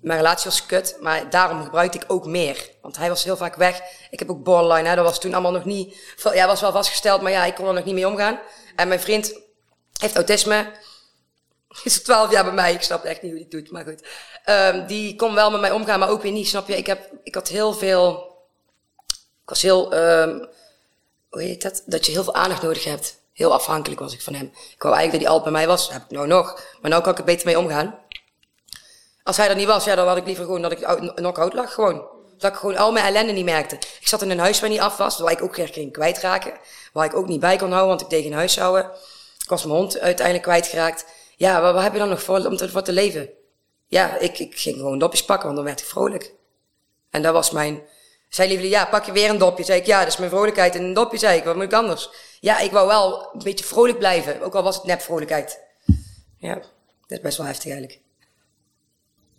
mijn 0.00 0.18
relatie 0.18 0.44
was 0.44 0.66
kut, 0.66 0.96
maar 1.00 1.30
daarom 1.30 1.64
gebruikte 1.64 1.98
ik 1.98 2.04
ook 2.06 2.26
meer. 2.26 2.70
Want 2.82 2.96
hij 2.96 3.08
was 3.08 3.24
heel 3.24 3.36
vaak 3.36 3.54
weg. 3.54 3.80
Ik 4.10 4.18
heb 4.18 4.30
ook 4.30 4.42
borderline, 4.42 4.88
hè. 4.88 4.94
dat 4.94 5.04
was 5.04 5.20
toen 5.20 5.32
allemaal 5.32 5.52
nog 5.52 5.64
niet... 5.64 5.96
Ja, 6.32 6.46
was 6.46 6.60
wel 6.60 6.72
vastgesteld, 6.72 7.20
maar 7.20 7.32
ja, 7.32 7.44
ik 7.44 7.54
kon 7.54 7.66
er 7.66 7.74
nog 7.74 7.84
niet 7.84 7.94
mee 7.94 8.08
omgaan. 8.08 8.40
En 8.76 8.88
mijn 8.88 9.00
vriend 9.00 9.40
heeft 10.00 10.14
autisme. 10.14 10.72
Is 11.84 11.96
al 11.96 12.02
twaalf 12.04 12.30
jaar 12.30 12.44
bij 12.44 12.52
mij, 12.52 12.72
ik 12.72 12.82
snap 12.82 13.04
echt 13.04 13.22
niet 13.22 13.30
hoe 13.30 13.40
hij 13.40 13.48
het 13.50 13.60
doet, 13.60 13.70
maar 13.70 13.84
goed. 13.84 14.06
Ehm, 14.44 14.86
die 14.86 15.16
kon 15.16 15.34
wel 15.34 15.50
met 15.50 15.60
mij 15.60 15.70
omgaan, 15.70 15.98
maar 15.98 16.08
ook 16.08 16.22
weer 16.22 16.32
niet, 16.32 16.48
snap 16.48 16.68
je? 16.68 16.76
Ik, 16.76 16.86
heb, 16.86 17.10
ik 17.22 17.34
had 17.34 17.48
heel 17.48 17.72
veel... 17.72 18.32
Ik 19.42 19.50
was 19.50 19.62
heel... 19.62 19.92
ehm, 19.92 20.44
hoe 21.34 21.42
heet 21.42 21.62
dat? 21.62 21.82
Dat 21.86 22.06
je 22.06 22.12
heel 22.12 22.24
veel 22.24 22.34
aandacht 22.34 22.62
nodig 22.62 22.84
hebt. 22.84 23.22
Heel 23.32 23.52
afhankelijk 23.52 24.00
was 24.00 24.12
ik 24.12 24.22
van 24.22 24.34
hem. 24.34 24.44
Ik 24.44 24.82
wou 24.82 24.94
eigenlijk 24.94 25.12
dat 25.12 25.20
hij 25.20 25.28
altijd 25.28 25.42
bij 25.42 25.52
mij 25.52 25.66
was. 25.66 25.84
Dat 25.84 25.92
heb 25.92 26.02
ik 26.02 26.10
nou 26.10 26.26
nog. 26.26 26.62
Maar 26.80 26.90
nou 26.90 27.02
kan 27.02 27.12
ik 27.12 27.18
er 27.18 27.24
beter 27.24 27.46
mee 27.46 27.58
omgaan. 27.58 27.98
Als 29.22 29.36
hij 29.36 29.48
er 29.48 29.56
niet 29.56 29.66
was, 29.66 29.84
ja, 29.84 29.94
dan 29.94 30.06
had 30.06 30.16
ik 30.16 30.26
liever 30.26 30.44
gewoon 30.44 30.62
dat 30.62 30.72
ik 30.72 30.82
out- 30.82 31.14
knock-out 31.14 31.52
lag. 31.52 31.74
Gewoon. 31.74 32.06
Dat 32.38 32.52
ik 32.52 32.58
gewoon 32.58 32.76
al 32.76 32.92
mijn 32.92 33.04
ellende 33.04 33.32
niet 33.32 33.44
merkte. 33.44 33.74
Ik 33.74 34.08
zat 34.08 34.22
in 34.22 34.30
een 34.30 34.38
huis 34.38 34.60
waar 34.60 34.70
niet 34.70 34.80
af 34.80 34.96
was, 34.96 35.18
waar 35.18 35.32
ik 35.32 35.42
ook 35.42 35.54
ging 35.54 35.92
kwijtraken. 35.92 36.52
Waar 36.92 37.04
ik 37.04 37.14
ook 37.14 37.26
niet 37.26 37.40
bij 37.40 37.56
kon 37.56 37.68
houden, 37.68 37.88
want 37.88 38.00
ik 38.00 38.10
deed 38.10 38.22
geen 38.22 38.32
huishouden. 38.32 38.90
Ik 39.38 39.48
was 39.48 39.64
mijn 39.64 39.78
hond 39.78 39.98
uiteindelijk 39.98 40.46
kwijtgeraakt. 40.46 41.04
Ja, 41.36 41.60
wat, 41.60 41.74
wat 41.74 41.82
heb 41.82 41.92
je 41.92 41.98
dan 41.98 42.08
nog 42.08 42.22
voor, 42.22 42.46
om 42.46 42.56
te, 42.56 42.68
voor 42.68 42.82
te 42.82 42.92
leven? 42.92 43.30
ja, 43.94 44.18
ik, 44.18 44.38
ik 44.38 44.58
ging 44.58 44.76
gewoon 44.76 44.98
dopjes 44.98 45.24
pakken, 45.24 45.44
want 45.44 45.56
dan 45.56 45.66
werd 45.66 45.80
ik 45.80 45.86
vrolijk. 45.86 46.34
En 47.10 47.22
dat 47.22 47.32
was 47.32 47.50
mijn... 47.50 47.82
Zei 48.34 48.48
liefde, 48.48 48.68
ja, 48.68 48.84
pak 48.84 49.04
je 49.04 49.12
weer 49.12 49.30
een 49.30 49.38
dopje. 49.38 49.64
Zei 49.64 49.80
ik, 49.80 49.86
ja, 49.86 49.98
dat 49.98 50.08
is 50.08 50.16
mijn 50.16 50.30
vrolijkheid. 50.30 50.74
En 50.74 50.82
een 50.82 50.92
dopje, 50.94 51.18
zei 51.18 51.38
ik, 51.38 51.44
wat 51.44 51.54
moet 51.54 51.64
ik 51.64 51.72
anders? 51.72 52.10
Ja, 52.40 52.58
ik 52.58 52.70
wou 52.70 52.86
wel 52.86 53.28
een 53.32 53.42
beetje 53.42 53.64
vrolijk 53.64 53.98
blijven. 53.98 54.42
Ook 54.42 54.54
al 54.54 54.62
was 54.62 54.76
het 54.76 54.84
nep 54.84 55.00
vrolijkheid. 55.00 55.58
Ja, 56.38 56.54
dat 56.54 56.64
is 57.06 57.20
best 57.20 57.36
wel 57.36 57.46
heftig 57.46 57.70
eigenlijk. 57.70 58.00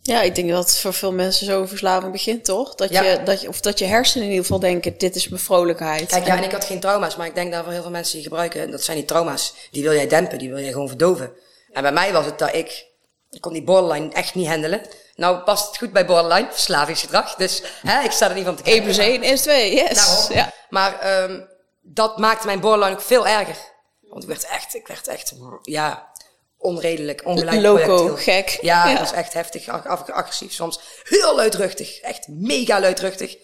Ja, 0.02 0.22
ik 0.22 0.36
denk 0.36 0.50
dat 0.50 0.70
het 0.70 0.78
voor 0.78 0.94
veel 0.94 1.12
mensen 1.14 1.46
zo'n 1.46 1.68
verslaving 1.68 2.12
begint, 2.12 2.46
toch? 2.46 2.76
Dat, 2.76 2.90
Ja. 2.90 3.04
je, 3.04 3.24
dat 3.24 3.42
je, 3.42 3.48
of 3.48 3.62
dat 3.62 3.80
je 3.80 3.86
hersenen 3.86 4.24
in 4.24 4.30
ieder 4.30 4.46
geval 4.46 4.60
denken, 4.62 4.98
dit 4.98 5.16
is 5.16 5.28
mijn 5.30 5.42
vrolijkheid. 5.42 6.06
Kijk, 6.10 6.26
ja, 6.26 6.38
en 6.38 6.44
ik 6.44 6.52
had 6.52 6.66
geen 6.66 6.80
trauma's, 6.80 7.16
maar 7.16 7.28
ik 7.28 7.36
denk 7.36 7.52
dat 7.52 7.64
voor 7.64 7.72
heel 7.74 7.82
veel 7.82 7.92
mensen 7.92 8.14
die 8.16 8.24
gebruiken, 8.24 8.72
dat 8.72 8.84
zijn 8.84 8.98
die 8.98 9.06
trauma's. 9.06 9.54
Die 9.72 9.84
wil 9.84 9.94
jij 9.94 10.08
dempen, 10.08 10.40
die 10.40 10.50
wil 10.50 10.60
jij 10.60 10.72
gewoon 10.72 10.88
verdoven. 10.88 11.32
En 11.72 11.82
bij 11.82 11.92
mij 11.92 12.12
was 12.14 12.26
het 12.26 12.40
dat 12.40 12.56
ik, 12.56 12.86
ik 13.32 13.42
kon 13.42 13.54
die 13.54 13.64
borderline 13.64 14.14
echt 14.14 14.36
niet 14.36 14.48
handelen. 14.48 14.82
Nou 15.16 15.38
past 15.44 15.68
het 15.68 15.78
goed 15.78 15.92
bij 15.92 16.06
borderline, 16.06 16.48
verslavingsgedrag. 16.52 17.36
Dus 17.36 17.64
hè, 17.82 18.04
ik 18.04 18.12
sta 18.12 18.30
er 18.30 18.36
niet 18.36 18.46
van 18.46 18.56
te 18.56 18.64
1 18.64 18.84
plus 18.84 18.98
1 18.98 19.24
is 19.24 19.42
2, 19.42 19.74
yes. 19.76 19.94
Daarom. 20.06 20.34
Ja. 20.34 20.54
Maar 20.70 21.00
ehm, 21.00 21.42
dat 21.82 22.18
maakte 22.18 22.46
mijn 22.46 22.60
borderline 22.60 22.96
ook 22.96 23.02
veel 23.02 23.28
erger. 23.28 23.58
Want 24.02 24.24
ik 24.24 24.30
werd 24.30 24.46
echt, 24.46 24.76
ik 24.76 24.88
werd 24.88 25.08
echt, 25.08 25.34
ja, 25.62 26.12
onredelijk, 26.58 27.22
ongelijk 27.26 27.62
Loco, 27.62 28.16
gek. 28.16 28.50
Ja, 28.62 28.86
Ja. 28.86 28.92
dat 28.92 29.00
was 29.00 29.12
echt 29.12 29.34
heftig, 29.34 29.68
ag- 29.68 29.86
ag- 29.86 30.10
agressief. 30.12 30.54
Soms 30.54 30.80
heel 31.04 31.36
luidruchtig, 31.36 32.00
echt 32.00 32.28
mega 32.28 32.80
luidruchtig. 32.80 33.38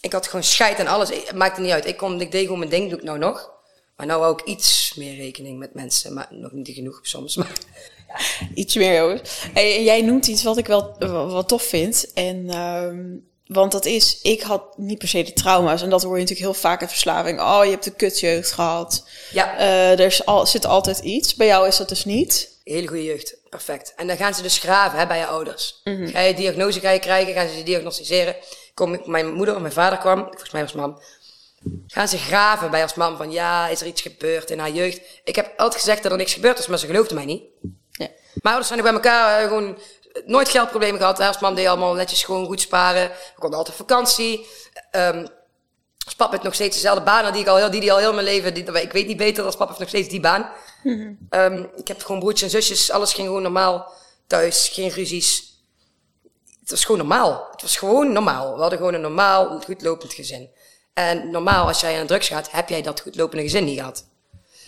Ik 0.00 0.12
had 0.12 0.26
gewoon 0.26 0.44
scheid 0.44 0.78
en 0.78 0.86
alles. 0.86 1.08
Het 1.08 1.34
maakte 1.34 1.60
niet 1.60 1.72
uit. 1.72 1.86
Ik, 1.86 1.96
kon, 1.96 2.20
ik 2.20 2.30
deed 2.30 2.42
gewoon 2.42 2.58
mijn 2.58 2.70
ding, 2.70 2.88
doe 2.90 2.98
ik 2.98 3.04
nou 3.04 3.18
nog. 3.18 3.50
Maar 3.96 4.06
nou 4.06 4.24
ook 4.24 4.40
iets 4.40 4.94
meer 4.96 5.16
rekening 5.16 5.58
met 5.58 5.74
mensen. 5.74 6.14
Maar 6.14 6.26
nog 6.30 6.52
niet 6.52 6.68
genoeg 6.68 6.98
soms. 7.02 7.36
Maar 7.36 7.52
Iets 8.54 8.74
meer, 8.74 8.94
jongens. 9.00 9.40
En 9.54 9.82
jij 9.84 10.02
noemt 10.02 10.26
iets 10.26 10.42
wat 10.42 10.56
ik 10.56 10.66
wel 10.66 10.96
wat 11.28 11.48
tof 11.48 11.62
vind. 11.62 12.12
En, 12.14 12.50
ehm, 12.50 13.04
want 13.46 13.72
dat 13.72 13.84
is, 13.84 14.18
ik 14.22 14.42
had 14.42 14.78
niet 14.78 14.98
per 14.98 15.08
se 15.08 15.22
de 15.22 15.32
trauma's. 15.32 15.82
En 15.82 15.90
dat 15.90 16.02
hoor 16.02 16.14
je 16.14 16.20
natuurlijk 16.22 16.50
heel 16.50 16.60
vaak 16.60 16.80
in 16.80 16.88
verslaving. 16.88 17.40
Oh, 17.40 17.60
je 17.64 17.70
hebt 17.70 17.86
een 17.86 17.96
kutjeugd 17.96 18.52
gehad. 18.52 19.08
ja, 19.32 19.58
Eh, 19.58 19.92
er 19.92 20.00
is 20.06 20.26
al, 20.26 20.46
zit 20.46 20.66
altijd 20.66 20.98
iets. 20.98 21.34
Bij 21.34 21.46
jou 21.46 21.66
is 21.68 21.76
dat 21.76 21.88
dus 21.88 22.04
niet. 22.04 22.54
hele 22.64 22.86
goede 22.86 23.04
jeugd. 23.04 23.36
Perfect. 23.50 23.92
En 23.96 24.06
dan 24.06 24.16
gaan 24.16 24.34
ze 24.34 24.42
dus 24.42 24.58
graven 24.58 24.98
hè, 24.98 25.06
bij 25.06 25.18
je 25.18 25.26
ouders. 25.26 25.80
Mhm. 25.84 26.06
Ga 26.06 26.20
je 26.20 26.34
diagnose 26.34 26.80
ga 26.80 26.90
je 26.90 26.98
krijgen, 26.98 27.34
gaan 27.34 27.48
ze 27.48 27.56
je 27.56 27.62
diagnosticeren. 27.62 28.36
Kom, 28.74 28.94
ik- 28.94 29.06
mijn 29.06 29.34
moeder 29.34 29.54
of 29.54 29.60
mijn 29.60 29.72
vader 29.72 29.98
kwam, 29.98 30.24
volgens 30.24 30.50
mij 30.50 30.62
was 30.62 30.72
mam. 30.72 30.98
Gaan 31.86 32.08
ze 32.08 32.18
graven 32.18 32.70
bij 32.70 32.82
als 32.82 32.94
mam 32.94 33.16
van 33.16 33.30
ja, 33.30 33.68
is 33.68 33.80
er 33.80 33.86
iets 33.86 34.02
gebeurd 34.02 34.50
in 34.50 34.58
haar 34.58 34.70
jeugd? 34.70 35.00
Ik 35.24 35.36
heb 35.36 35.52
altijd 35.56 35.80
gezegd 35.82 36.02
dat 36.02 36.12
er 36.12 36.18
niks 36.18 36.34
gebeurd 36.34 36.58
is, 36.58 36.66
maar 36.66 36.78
ze 36.78 36.86
geloofden 36.86 37.14
mij 37.16 37.24
niet. 37.24 37.42
Mijn 38.42 38.54
ouders 38.54 38.66
zijn 38.66 38.78
ook 38.78 38.84
bij 38.84 38.94
elkaar 38.94 39.48
gewoon 39.48 39.78
nooit 40.24 40.48
geldproblemen 40.48 41.00
gehad. 41.00 41.20
Als 41.20 41.38
mam 41.38 41.54
deed 41.54 41.66
allemaal 41.66 41.94
netjes 41.94 42.24
gewoon 42.24 42.46
goed 42.46 42.60
sparen. 42.60 43.08
We 43.08 43.38
konden 43.38 43.58
altijd 43.58 43.80
op 43.80 43.88
vakantie. 43.88 44.46
Ehm 44.90 45.26
als 46.06 46.14
pap 46.14 46.30
heeft 46.30 46.42
nog 46.42 46.54
steeds 46.54 46.74
dezelfde 46.74 47.02
baan 47.04 47.32
die 47.32 47.42
ik 47.42 47.48
al 47.48 47.56
heel, 47.56 47.70
die, 47.70 47.80
die 47.80 47.92
al 47.92 47.98
heel 47.98 48.12
mijn 48.12 48.26
leven. 48.26 48.54
Die, 48.54 48.64
ik 48.64 48.92
weet 48.92 49.06
niet 49.06 49.16
beter 49.16 49.44
als 49.44 49.56
pap 49.56 49.66
heeft 49.68 49.80
nog 49.80 49.88
steeds 49.88 50.08
die 50.08 50.20
baan. 50.20 50.50
Ehm, 51.30 51.64
ik 51.76 51.88
heb 51.88 52.02
gewoon 52.02 52.20
broertjes 52.20 52.52
en 52.52 52.62
zusjes. 52.62 52.90
Alles 52.90 53.12
ging 53.12 53.26
gewoon 53.26 53.42
normaal 53.42 53.92
thuis. 54.26 54.68
Geen 54.68 54.90
ruzies. 54.90 55.60
Het 56.60 56.70
was 56.70 56.84
gewoon 56.84 57.00
normaal. 57.00 57.48
Het 57.50 57.62
was 57.62 57.76
gewoon 57.76 58.12
normaal. 58.12 58.54
We 58.54 58.60
hadden 58.60 58.78
gewoon 58.78 58.94
een 58.94 59.00
normaal, 59.00 59.60
goed 59.60 59.82
lopend 59.82 60.14
gezin. 60.14 60.50
En 60.94 61.30
normaal, 61.30 61.66
als 61.66 61.80
jij 61.80 62.00
aan 62.00 62.06
drugs 62.06 62.28
gaat, 62.28 62.50
heb 62.50 62.68
jij 62.68 62.82
dat 62.82 63.00
goed 63.00 63.16
lopende 63.16 63.42
gezin 63.42 63.64
niet 63.64 63.78
gehad. 63.78 64.04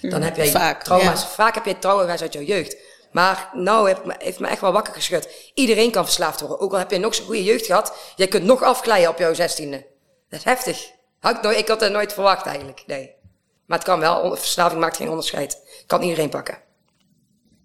Dan 0.01 0.23
heb 0.23 0.37
jij 0.37 0.51
vaak, 0.51 0.83
trauma's. 0.83 1.21
ja. 1.21 1.27
Vaak 1.29 1.55
heb 1.55 1.65
jij 1.65 1.75
trauma's 1.75 2.21
uit 2.21 2.33
jouw 2.33 2.43
jeugd. 2.43 2.77
Maar 3.11 3.51
nou 3.53 3.88
heeft 3.88 4.05
me, 4.05 4.14
heeft 4.18 4.38
me 4.38 4.47
echt 4.49 4.61
wel 4.61 4.73
wakker 4.73 4.94
geschud. 4.94 5.29
Iedereen 5.55 5.90
kan 5.90 6.05
verslaafd 6.05 6.40
worden. 6.40 6.61
Ook 6.61 6.73
al 6.73 6.79
heb 6.79 6.90
je 6.90 6.99
nog 6.99 7.14
zo'n 7.14 7.27
goede 7.27 7.44
jeugd 7.44 7.66
gehad. 7.66 7.92
Jij 8.16 8.29
kunt 8.29 8.44
nog 8.44 8.62
afglijden 8.62 9.11
op 9.11 9.18
jouw 9.18 9.35
zestiende. 9.35 9.87
Dat 10.29 10.38
is 10.38 10.44
heftig. 10.44 10.90
Had 11.21 11.37
ik, 11.37 11.42
nooit, 11.42 11.59
ik 11.59 11.68
had 11.68 11.81
dat 11.81 11.92
nooit 11.92 12.12
verwacht 12.12 12.47
eigenlijk. 12.47 12.83
Nee. 12.87 13.14
Maar 13.66 13.79
het 13.79 13.87
kan 13.87 14.01
wel. 14.01 14.37
Verslaving 14.37 14.81
maakt 14.81 14.97
geen 14.97 15.09
onderscheid. 15.09 15.62
Kan 15.87 16.03
iedereen 16.03 16.29
pakken. 16.29 16.59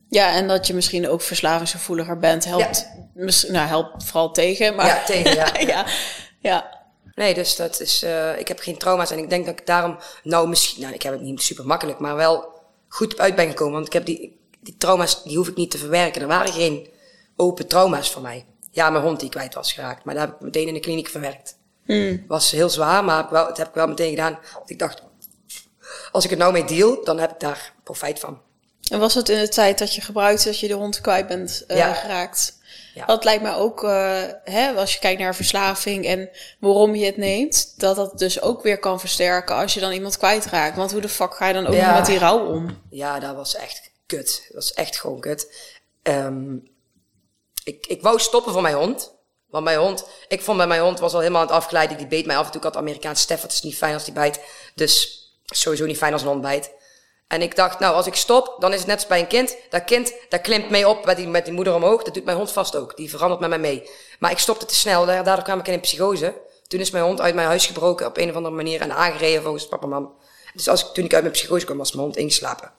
Ja, 0.09 0.31
en 0.33 0.47
dat 0.47 0.67
je 0.67 0.73
misschien 0.73 1.09
ook 1.09 1.21
verslavingsgevoeliger 1.21 2.19
bent, 2.19 2.45
helpt, 2.45 2.87
nou, 3.47 3.67
helpt 3.67 4.03
vooral 4.03 4.31
tegen. 4.31 4.75
Maar, 4.75 4.85
Ja, 4.85 5.03
tegen, 5.03 5.35
ja. 5.35 5.59
ja, 5.73 5.85
ja. 6.39 6.81
Nee, 7.15 7.33
dus 7.33 7.55
dat 7.55 7.79
is, 7.79 8.03
eh, 8.03 8.39
ik 8.39 8.47
heb 8.47 8.59
geen 8.59 8.77
trauma's 8.77 9.11
en 9.11 9.17
ik 9.17 9.29
denk 9.29 9.45
dat 9.45 9.59
ik 9.59 9.65
daarom, 9.65 9.97
nou 10.23 10.47
misschien, 10.47 10.81
nou 10.81 10.93
ik 10.93 11.01
heb 11.01 11.13
het 11.13 11.21
niet 11.21 11.41
super 11.41 11.65
makkelijk, 11.65 11.99
maar 11.99 12.15
wel 12.15 12.61
goed 12.87 13.19
uit 13.19 13.35
ben 13.35 13.49
gekomen. 13.49 13.73
Want 13.73 13.85
ik 13.85 13.93
heb 13.93 14.05
die, 14.05 14.39
die 14.63 14.75
trauma's, 14.77 15.23
die 15.23 15.37
hoef 15.37 15.47
ik 15.47 15.55
niet 15.55 15.71
te 15.71 15.77
verwerken. 15.77 16.21
Er 16.21 16.27
waren 16.27 16.53
geen 16.53 16.87
open 17.35 17.67
trauma's 17.67 18.09
voor 18.11 18.21
mij. 18.21 18.45
Ja, 18.71 18.89
mijn 18.89 19.03
hond 19.03 19.19
die 19.19 19.29
kwijt 19.29 19.53
was 19.53 19.73
geraakt, 19.73 20.03
maar 20.03 20.15
dat 20.15 20.23
heb 20.23 20.33
ik 20.33 20.39
meteen 20.41 20.67
in 20.67 20.73
de 20.73 20.79
kliniek 20.79 21.07
verwerkt. 21.07 21.57
Was 22.27 22.51
heel 22.51 22.69
zwaar, 22.69 23.03
maar 23.03 23.17
heb 23.17 23.29
wel, 23.29 23.45
dat 23.47 23.57
heb 23.57 23.67
ik 23.67 23.73
wel 23.73 23.87
meteen 23.87 24.09
gedaan. 24.09 24.39
Want 24.53 24.69
ik 24.69 24.79
dacht, 24.79 25.01
als 26.11 26.23
ik 26.23 26.29
het 26.29 26.39
nou 26.39 26.51
mee 26.51 26.63
deal, 26.65 27.03
dan 27.03 27.19
heb 27.19 27.31
ik 27.31 27.39
daar 27.39 27.73
profijt 27.83 28.19
van. 28.19 28.41
En 28.91 28.99
was 28.99 29.13
het 29.13 29.29
in 29.29 29.39
de 29.39 29.49
tijd 29.49 29.77
dat 29.77 29.95
je 29.95 30.01
gebruikte 30.01 30.45
dat 30.47 30.59
je 30.59 30.67
de 30.67 30.73
hond 30.73 31.01
kwijt 31.01 31.27
bent 31.27 31.63
eh, 31.67 31.77
Ja. 31.77 31.93
geraakt? 31.93 32.57
Ja. 32.93 33.05
Dat 33.05 33.23
lijkt 33.23 33.41
mij 33.43 33.55
ook, 33.55 33.83
eh, 33.83 34.21
hè, 34.43 34.71
als 34.71 34.93
je 34.93 34.99
kijkt 34.99 35.21
naar 35.21 35.35
verslaving 35.35 36.05
en 36.05 36.29
waarom 36.59 36.95
je 36.95 37.05
het 37.05 37.17
neemt, 37.17 37.73
dat 37.79 37.95
dat 37.95 38.17
dus 38.19 38.41
ook 38.41 38.63
weer 38.63 38.79
kan 38.79 38.99
versterken 38.99 39.55
als 39.55 39.73
je 39.73 39.79
dan 39.79 39.91
iemand 39.91 40.17
kwijtraakt. 40.17 40.75
Want 40.77 40.91
hoe 40.91 41.01
de 41.01 41.09
fuck 41.09 41.33
ga 41.35 41.47
je 41.47 41.53
dan 41.53 41.67
ook 41.67 41.73
Ja. 41.73 41.93
met 41.95 42.05
die 42.05 42.17
rouw 42.17 42.45
om? 42.45 42.77
Ja, 42.89 43.19
dat 43.19 43.35
was 43.35 43.55
echt 43.55 43.91
kut. 44.15 44.43
Dat 44.45 44.55
was 44.55 44.73
echt 44.73 44.99
gewoon 44.99 45.19
kut. 45.19 45.51
Ehm, 46.03 46.55
ik, 47.63 47.87
ik 47.87 48.01
wou 48.01 48.19
stoppen 48.19 48.53
voor 48.53 48.61
mijn 48.61 48.75
hond. 48.75 49.13
Want 49.49 49.63
mijn 49.63 49.79
hond, 49.79 50.05
ik 50.27 50.41
vond 50.41 50.57
bij 50.57 50.67
mijn 50.67 50.81
hond 50.81 50.99
was 50.99 51.13
al 51.13 51.19
helemaal 51.19 51.41
aan 51.41 51.47
het 51.47 51.55
afglijden. 51.55 51.97
Die 51.97 52.07
beet 52.07 52.25
mij 52.25 52.37
af 52.37 52.45
en 52.45 52.51
toe. 52.51 52.59
Ik 52.61 52.67
had 52.67 52.77
Amerikaanse 52.77 53.21
Stafford. 53.21 53.51
Het 53.51 53.63
is 53.63 53.69
niet 53.69 53.77
fijn 53.77 53.93
als 53.93 54.03
die 54.03 54.13
bijt. 54.13 54.39
Dus 54.75 55.19
sowieso 55.45 55.85
niet 55.85 55.97
fijn 55.97 56.13
als 56.13 56.21
een 56.21 56.27
hond 56.27 56.41
bijt. 56.41 56.71
En 57.27 57.41
ik 57.41 57.55
dacht, 57.55 57.79
nou, 57.79 57.95
als 57.95 58.07
ik 58.07 58.15
stop, 58.15 58.55
dan 58.59 58.71
is 58.73 58.77
het 58.79 58.87
net 58.87 58.95
als 58.95 59.07
bij 59.07 59.19
een 59.19 59.27
kind. 59.27 59.55
Dat 59.69 59.83
kind, 59.83 60.13
dat 60.29 60.41
klimt 60.41 60.69
mee 60.69 60.87
op 60.87 61.05
met 61.05 61.17
die, 61.17 61.27
met 61.27 61.45
die 61.45 61.53
moeder 61.53 61.75
omhoog. 61.75 62.03
Dat 62.03 62.13
doet 62.13 62.25
mijn 62.25 62.37
hond 62.37 62.51
vast 62.51 62.75
ook. 62.75 62.97
Die 62.97 63.09
verandert 63.09 63.39
met 63.41 63.49
mij 63.49 63.59
mee. 63.59 63.89
Maar 64.19 64.31
ik 64.31 64.37
stopte 64.39 64.65
te 64.65 64.75
snel. 64.75 65.05
Da- 65.05 65.23
Daardoor 65.23 65.43
kwam 65.45 65.59
ik 65.59 65.67
in 65.67 65.73
een 65.73 65.79
psychose. 65.79 66.41
Toen 66.67 66.79
is 66.79 66.91
mijn 66.91 67.03
hond 67.03 67.21
uit 67.21 67.35
mijn 67.35 67.47
huis 67.47 67.65
gebroken 67.65 68.05
op 68.05 68.17
een 68.17 68.29
of 68.29 68.35
andere 68.35 68.55
manier. 68.55 68.81
En 68.81 68.91
aangereden 68.95 69.43
volgens 69.43 69.67
papa 69.67 69.83
en 69.83 69.89
mam. 69.89 70.13
Dus 70.53 70.67
als 70.67 70.81
ik, 70.87 70.93
toen 70.93 71.05
ik 71.05 71.13
uit 71.13 71.21
mijn 71.23 71.33
psychose 71.33 71.65
kwam, 71.65 71.77
was 71.77 71.91
mijn 71.91 72.03
hond 72.03 72.17
ingeslapen. 72.17 72.71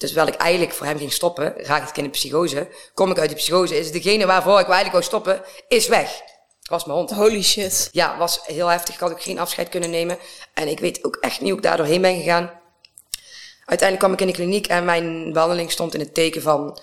Dus 0.00 0.12
terwijl 0.12 0.32
ik 0.32 0.40
eigenlijk 0.40 0.72
voor 0.72 0.86
hem 0.86 0.98
ging 0.98 1.12
stoppen, 1.12 1.54
raak 1.56 1.88
ik 1.88 1.96
in 1.96 2.04
een 2.04 2.10
psychose. 2.10 2.68
Kom 2.94 3.10
ik 3.10 3.18
uit 3.18 3.28
die 3.28 3.38
psychose, 3.38 3.78
is 3.78 3.92
degene 3.92 4.26
waarvoor 4.26 4.60
ik 4.60 4.66
eigenlijk 4.66 4.92
wou 4.92 5.04
stoppen, 5.04 5.42
is 5.68 5.88
weg. 5.88 6.22
Was 6.68 6.84
mijn 6.84 6.98
hond. 6.98 7.10
Holy 7.10 7.42
shit. 7.42 7.88
Ja, 7.92 8.18
was 8.18 8.40
heel 8.42 8.66
heftig. 8.66 8.94
Ik 8.94 9.00
had 9.00 9.10
ook 9.10 9.22
geen 9.22 9.38
afscheid 9.38 9.68
kunnen 9.68 9.90
nemen. 9.90 10.18
En 10.54 10.68
ik 10.68 10.80
weet 10.80 11.04
ook 11.04 11.16
echt 11.16 11.40
niet 11.40 11.48
hoe 11.48 11.58
ik 11.58 11.64
daar 11.64 11.76
doorheen 11.76 12.00
ben 12.00 12.16
gegaan. 12.16 12.50
Uiteindelijk 13.64 13.98
kwam 13.98 14.12
ik 14.12 14.20
in 14.20 14.26
de 14.26 14.32
kliniek 14.32 14.66
en 14.66 14.84
mijn 14.84 15.32
behandeling 15.32 15.70
stond 15.70 15.94
in 15.94 16.00
het 16.00 16.14
teken 16.14 16.42
van 16.42 16.80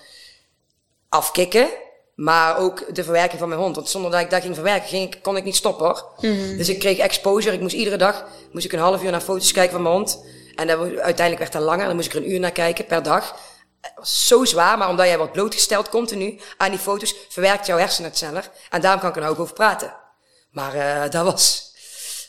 afkicken. 1.08 1.68
Maar 2.14 2.58
ook 2.58 2.94
de 2.94 3.04
verwerking 3.04 3.38
van 3.38 3.48
mijn 3.48 3.60
hond. 3.60 3.76
Want 3.76 3.88
zonder 3.88 4.10
dat 4.10 4.20
ik 4.20 4.30
dat 4.30 4.42
ging 4.42 4.54
verwerken, 4.54 4.88
ging 4.88 5.14
ik, 5.14 5.22
kon 5.22 5.36
ik 5.36 5.44
niet 5.44 5.56
stoppen 5.56 5.86
hoor. 5.86 6.04
Dus 6.56 6.68
ik 6.68 6.78
kreeg 6.78 6.98
exposure. 6.98 7.54
Ik 7.54 7.60
moest 7.60 7.74
iedere 7.74 7.96
dag 7.96 8.26
moest 8.52 8.64
ik 8.64 8.72
een 8.72 8.78
half 8.78 9.02
uur 9.02 9.10
naar 9.10 9.20
foto's 9.20 9.52
kijken 9.52 9.72
van 9.72 9.82
mijn 9.82 9.94
hond. 9.94 10.24
En 10.58 10.70
uiteindelijk 11.00 11.38
werd 11.38 11.52
dat 11.52 11.62
langer. 11.62 11.86
Dan 11.86 11.94
moest 11.94 12.06
ik 12.06 12.12
er 12.14 12.18
een 12.22 12.30
uur 12.30 12.40
naar 12.40 12.50
kijken 12.52 12.86
per 12.86 13.02
dag. 13.02 13.34
Het 13.80 13.92
was 13.96 14.26
zo 14.26 14.44
zwaar, 14.44 14.78
maar 14.78 14.88
omdat 14.88 15.06
jij 15.06 15.16
wordt 15.16 15.32
blootgesteld 15.32 15.88
continu 15.88 16.40
aan 16.56 16.70
die 16.70 16.78
foto's, 16.78 17.14
verwerkt 17.28 17.66
jouw 17.66 17.78
hersenen 17.78 18.08
het 18.10 18.18
sneller. 18.18 18.50
En 18.70 18.80
daarom 18.80 19.00
kan 19.00 19.08
ik 19.08 19.14
er 19.16 19.20
nou 19.22 19.32
ook 19.34 19.40
over 19.40 19.54
praten. 19.54 19.94
Maar 20.50 20.74
eh, 20.74 21.10
dat 21.10 21.24
was, 21.24 21.72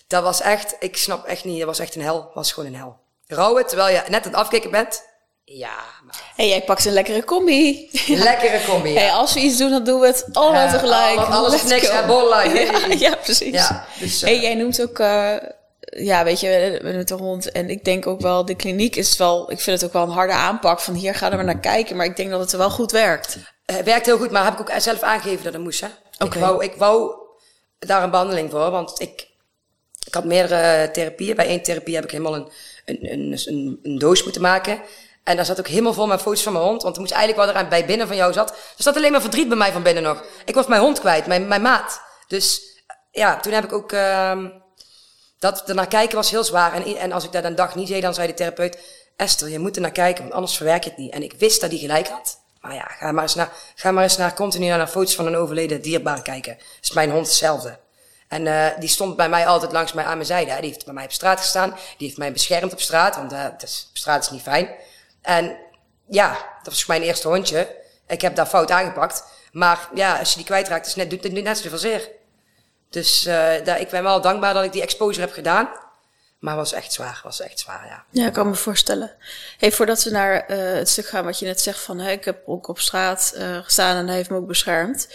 dat 0.08 0.24
was 0.24 0.42
echt, 0.42 0.76
ik 0.80 0.98
snap 0.98 1.26
echt 1.26 1.44
niet, 1.44 1.58
dat 1.58 1.68
was 1.68 1.80
echt 1.80 1.96
een 1.96 2.02
hel. 2.02 2.22
Dat 2.22 2.34
was 2.34 2.52
gewoon 2.52 2.70
een 2.74 2.80
hel. 2.80 2.98
Rouwen 3.28 3.66
terwijl 3.68 3.96
je 3.96 4.02
net 4.10 4.26
aan 4.26 4.32
het 4.32 4.40
afkicken 4.42 4.72
bent. 4.72 5.04
Ja, 5.44 5.76
maar 6.06 6.16
Hé, 6.36 6.44
jij 6.44 6.62
pakt 6.62 6.86
een 6.86 6.94
lekkere 6.94 7.24
combi. 7.24 7.90
lekkere 8.08 8.62
combi. 8.66 8.94
Hey, 8.94 9.04
Ja. 9.06 9.14
als 9.14 9.34
we 9.34 9.40
iets 9.40 9.58
doen, 9.58 9.70
dan 9.70 9.84
doen 9.84 10.00
we 10.00 10.08
het 10.08 10.26
allemaal 10.34 10.70
tegelijk. 10.72 11.18
alles- 11.20 11.64
niks, 11.64 11.90
hè, 11.92 12.06
borderline. 12.06 12.60
Ja, 12.60 12.80
Hey. 12.80 12.98
ja, 12.98 13.16
precies. 13.16 13.54
Ja, 13.54 13.86
dus, 14.00 14.22
eh, 14.22 14.30
hey, 14.30 14.40
jij 14.40 14.56
noemt 14.56 14.82
ook, 14.82 15.00
eh, 15.00 15.36
ja, 15.80 16.24
weet 16.24 16.40
je, 16.40 16.80
met 16.84 17.08
de 17.08 17.14
hond. 17.14 17.52
En 17.52 17.70
ik 17.70 17.84
denk 17.84 18.08
ook 18.08 18.22
wel, 18.22 18.46
de 18.46 18.56
kliniek 18.56 18.96
is 18.96 19.18
wel, 19.18 19.52
ik 19.52 19.60
vind 19.60 19.82
het 19.82 19.90
ook 19.90 19.94
wel 19.94 20.04
een 20.04 20.14
harde 20.14 20.34
aanpak. 20.34 20.80
Van 20.80 20.94
hier 20.94 21.16
gaan 21.16 21.38
we 21.38 21.44
naar 21.44 21.60
kijken. 21.60 21.96
Maar 21.96 22.06
ik 22.06 22.16
denk 22.16 22.30
dat 22.30 22.40
het 22.40 22.52
wel 22.52 22.70
goed 22.70 22.92
werkt. 22.92 23.38
Het 23.66 23.86
werkt 23.86 24.06
heel 24.06 24.18
goed, 24.18 24.32
maar 24.32 24.44
heb 24.44 24.54
ik 24.54 24.60
ook 24.60 24.72
zelf 24.78 25.02
aangegeven 25.02 25.44
dat 25.44 25.54
het 25.54 25.62
moest. 25.62 25.82
Hè? 25.82 25.88
Ik, 26.26 26.34
wou, 26.34 26.64
ik 26.64 26.76
wou 26.76 27.14
daar 27.80 28.04
een 28.04 28.12
behandeling 28.12 28.52
voor, 28.52 28.72
want 28.72 29.02
ik, 29.02 29.28
ik 30.06 30.14
had 30.14 30.26
meerdere 30.26 30.92
therapieën. 30.92 31.36
Bij 31.36 31.48
één 31.48 31.62
therapie 31.62 31.96
heb 31.96 32.04
ik 32.04 32.12
helemaal 32.12 32.36
een, 32.36 32.52
een, 32.86 33.12
een, 33.12 33.40
een, 33.46 33.80
een 33.84 33.98
doos 33.98 34.24
moeten 34.24 34.42
maken. 34.42 34.82
En 35.24 35.36
daar 35.36 35.46
zat 35.46 35.60
ook 35.60 35.68
helemaal 35.68 35.94
vol 35.94 36.08
met 36.08 36.22
foto's 36.22 36.44
van 36.44 36.54
mijn 36.54 36.66
hond. 36.66 36.82
Want 36.82 36.96
er 36.96 37.02
moest 37.02 37.14
eigenlijk 37.14 37.46
wat 37.46 37.56
eraan 37.56 37.70
bij 37.70 37.86
binnen 37.86 38.08
van 38.08 38.16
jou 38.16 38.34
zat. 38.34 38.50
Er 38.50 38.84
zat 38.84 38.96
alleen 38.96 39.12
maar 39.12 39.22
verdriet 39.22 39.48
bij 39.48 39.58
mij 39.58 39.72
van 39.72 39.84
binnen 39.84 40.04
nog. 40.04 40.24
Ik 40.46 40.56
was 40.56 40.68
mijn 40.68 40.82
hond 40.82 41.00
kwijt, 41.00 41.26
mijn, 41.28 41.48
mijn 41.48 41.62
maat. 41.62 42.02
Dus 42.28 42.62
ja, 43.12 43.40
toen 43.40 43.54
heb 43.54 43.64
ik 43.64 43.74
ook... 43.74 43.92
ehm 43.92 44.48
dat 45.40 45.70
ernaar 45.70 45.88
kijken 45.88 46.16
was 46.16 46.30
heel 46.30 46.44
zwaar. 46.44 46.74
En, 46.74 46.98
en 46.98 47.12
als 47.12 47.24
ik 47.24 47.32
dat 47.32 47.44
een 47.44 47.56
dag 47.56 47.76
niet 47.76 47.88
deed, 47.88 48.02
dan 48.02 48.14
zei 48.14 48.28
de 48.28 48.34
therapeut... 48.34 48.78
Esther, 49.16 49.50
je 49.50 49.60
moet 49.60 49.76
er 49.76 49.82
naar 49.82 49.92
kijken, 49.92 50.22
want 50.24 50.36
anders 50.36 50.58
verwerk 50.58 50.84
je 50.84 50.90
het 50.90 51.00
niet. 51.00 51.14
En 51.14 51.24
ik 51.24 51.34
wist 51.38 51.62
dat 51.62 51.70
hij 51.70 51.80
gelijk 51.80 52.08
had. 52.08 52.40
Maar 52.62 52.74
ja, 52.74 52.88
ga 52.88 53.12
maar 53.12 53.24
eens 53.24 53.36
naar, 53.36 53.52
ga 53.76 53.92
maar 53.92 54.04
eens 54.04 54.18
naar 54.18 54.34
continu 54.34 54.68
naar 54.68 54.88
foto's 54.88 55.16
van 55.16 55.26
een 55.26 55.36
overleden 55.36 55.82
dierbaar 55.82 56.22
kijken. 56.22 56.54
Dat 56.58 56.66
is 56.82 56.92
mijn 56.92 57.12
hond 57.12 57.28
hetzelfde. 57.28 57.80
En 58.28 58.46
uh, 58.46 58.68
die 58.80 58.90
stond 58.90 59.16
bij 59.16 59.30
mij 59.30 59.48
altijd 59.48 59.72
langs 59.72 59.94
mij 59.94 60.04
aan 60.04 60.14
mijn 60.14 60.26
zijde. 60.26 60.56
Die 60.62 60.70
heeft 60.70 60.86
bij 60.86 60.94
mij 60.94 61.04
op 61.04 61.12
straat 61.12 61.40
gestaan. 61.40 61.70
Die 61.70 62.08
heeft 62.08 62.18
mij 62.18 62.32
beschermd 62.32 62.74
op 62.74 62.80
straat, 62.80 63.16
want 63.16 63.34
uh, 63.34 63.44
het 63.44 63.64
is, 63.64 63.88
op 63.90 63.98
straat 63.98 64.24
is 64.24 64.30
niet 64.30 64.42
fijn. 64.42 64.70
En 65.22 65.58
ja, 66.08 66.30
dat 66.64 66.74
was 66.74 66.86
mijn 66.86 67.02
eerste 67.02 67.28
hondje. 67.28 67.76
Ik 68.08 68.22
heb 68.22 68.36
daar 68.36 68.46
fout 68.46 68.72
aangepakt. 68.72 69.24
Maar 69.52 69.90
ja, 69.94 70.20
als 70.20 70.30
je 70.30 70.36
die 70.36 70.46
kwijtraakt, 70.46 70.88
is 70.88 70.96
net, 70.96 71.10
doet 71.10 71.24
het 71.24 71.32
net 71.32 71.58
zoveel 71.58 71.78
zeer. 71.78 72.10
Dus 72.90 73.28
uh, 73.28 73.34
daar, 73.64 73.80
ik 73.80 73.90
ben 73.90 74.04
wel 74.04 74.22
dankbaar 74.22 74.54
dat 74.54 74.64
ik 74.64 74.72
die 74.72 74.82
exposure 74.82 75.26
heb 75.26 75.34
gedaan. 75.34 75.70
Maar 76.40 76.56
was 76.56 76.74
echt 76.74 76.94
zwaar, 76.94 77.22
was 77.24 77.42
echt 77.42 77.60
zwaar, 77.60 77.86
ja. 77.86 78.04
Ja, 78.10 78.28
ik 78.28 78.34
kan 78.34 78.50
me 78.50 78.56
voorstellen. 78.56 79.16
Hey, 79.58 79.72
voordat 79.72 80.04
we 80.04 80.10
naar 80.10 80.52
uh, 80.52 80.74
het 80.74 80.90
stuk 80.90 81.08
gaan 81.08 81.26
wat 81.26 81.40
je 81.40 81.46
net 81.46 81.62
zegt 81.62 81.80
van... 81.80 82.02
Ik 82.02 82.26
heb 82.26 82.42
ook 82.46 82.68
op 82.68 82.80
straat 82.80 83.34
uh, 83.36 83.58
gestaan 83.58 83.98
en 83.98 84.08
hij 84.08 84.16
heeft 84.16 84.30
me 84.30 84.38
ook 84.38 84.48
beschermd. 84.48 85.08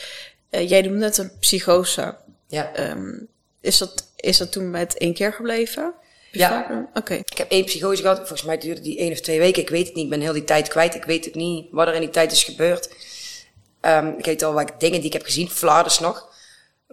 Jij 0.50 0.82
noemde 0.82 0.98
net 0.98 1.18
een 1.18 1.38
psychose. 1.38 2.16
Ja. 2.48 2.90
Um, 2.90 3.28
is, 3.60 3.78
dat, 3.78 4.08
is 4.16 4.38
dat 4.38 4.52
toen 4.52 4.70
met 4.70 4.98
één 4.98 5.14
keer 5.14 5.32
gebleven? 5.32 5.92
Ja. 6.30 6.66
Oké. 6.88 6.98
Okay. 6.98 7.18
Ik 7.18 7.38
heb 7.38 7.50
één 7.50 7.64
psychose 7.64 8.02
gehad. 8.02 8.16
Volgens 8.16 8.42
mij 8.42 8.58
duurde 8.58 8.80
die 8.80 8.98
één 8.98 9.12
of 9.12 9.20
twee 9.20 9.38
weken. 9.38 9.62
Ik 9.62 9.68
weet 9.68 9.86
het 9.86 9.94
niet. 9.94 10.04
Ik 10.04 10.10
ben 10.10 10.20
heel 10.20 10.32
die 10.32 10.44
tijd 10.44 10.68
kwijt. 10.68 10.94
Ik 10.94 11.04
weet 11.04 11.24
het 11.24 11.34
niet 11.34 11.66
wat 11.70 11.86
er 11.88 11.94
in 11.94 12.00
die 12.00 12.10
tijd 12.10 12.32
is 12.32 12.44
gebeurd. 12.44 12.90
Um, 13.80 14.14
ik 14.18 14.24
weet 14.24 14.42
al 14.42 14.52
wat 14.52 14.72
dingen 14.78 14.98
die 14.98 15.06
ik 15.06 15.12
heb 15.12 15.24
gezien. 15.24 15.50
Flarders 15.50 15.98
nog. 15.98 16.32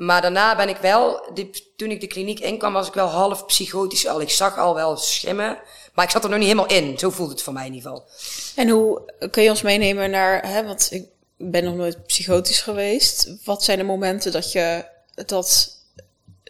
Maar 0.01 0.21
daarna 0.21 0.55
ben 0.55 0.69
ik 0.69 0.77
wel, 0.77 1.29
die, 1.33 1.73
toen 1.75 1.91
ik 1.91 2.01
de 2.01 2.07
kliniek 2.07 2.39
inkwam, 2.39 2.73
was 2.73 2.87
ik 2.87 2.93
wel 2.93 3.07
half 3.07 3.45
psychotisch 3.45 4.07
al. 4.07 4.21
Ik 4.21 4.29
zag 4.29 4.57
al 4.57 4.75
wel 4.75 4.97
schimmen, 4.97 5.57
maar 5.93 6.05
ik 6.05 6.11
zat 6.11 6.23
er 6.23 6.29
nog 6.29 6.39
niet 6.39 6.47
helemaal 6.47 6.69
in. 6.69 6.99
Zo 6.99 7.09
voelde 7.09 7.31
het 7.31 7.41
voor 7.41 7.53
mij 7.53 7.65
in 7.65 7.73
ieder 7.73 7.89
geval. 7.89 8.07
En 8.55 8.69
hoe 8.69 9.01
kun 9.31 9.43
je 9.43 9.49
ons 9.49 9.61
meenemen 9.61 10.09
naar, 10.09 10.47
hè, 10.47 10.65
want 10.65 10.87
ik 10.91 11.05
ben 11.37 11.63
nog 11.63 11.75
nooit 11.75 12.05
psychotisch 12.05 12.61
geweest. 12.61 13.35
Wat 13.43 13.63
zijn 13.63 13.77
de 13.77 13.83
momenten 13.83 14.31
dat 14.31 14.51
je 14.51 14.85
dat, 15.25 15.77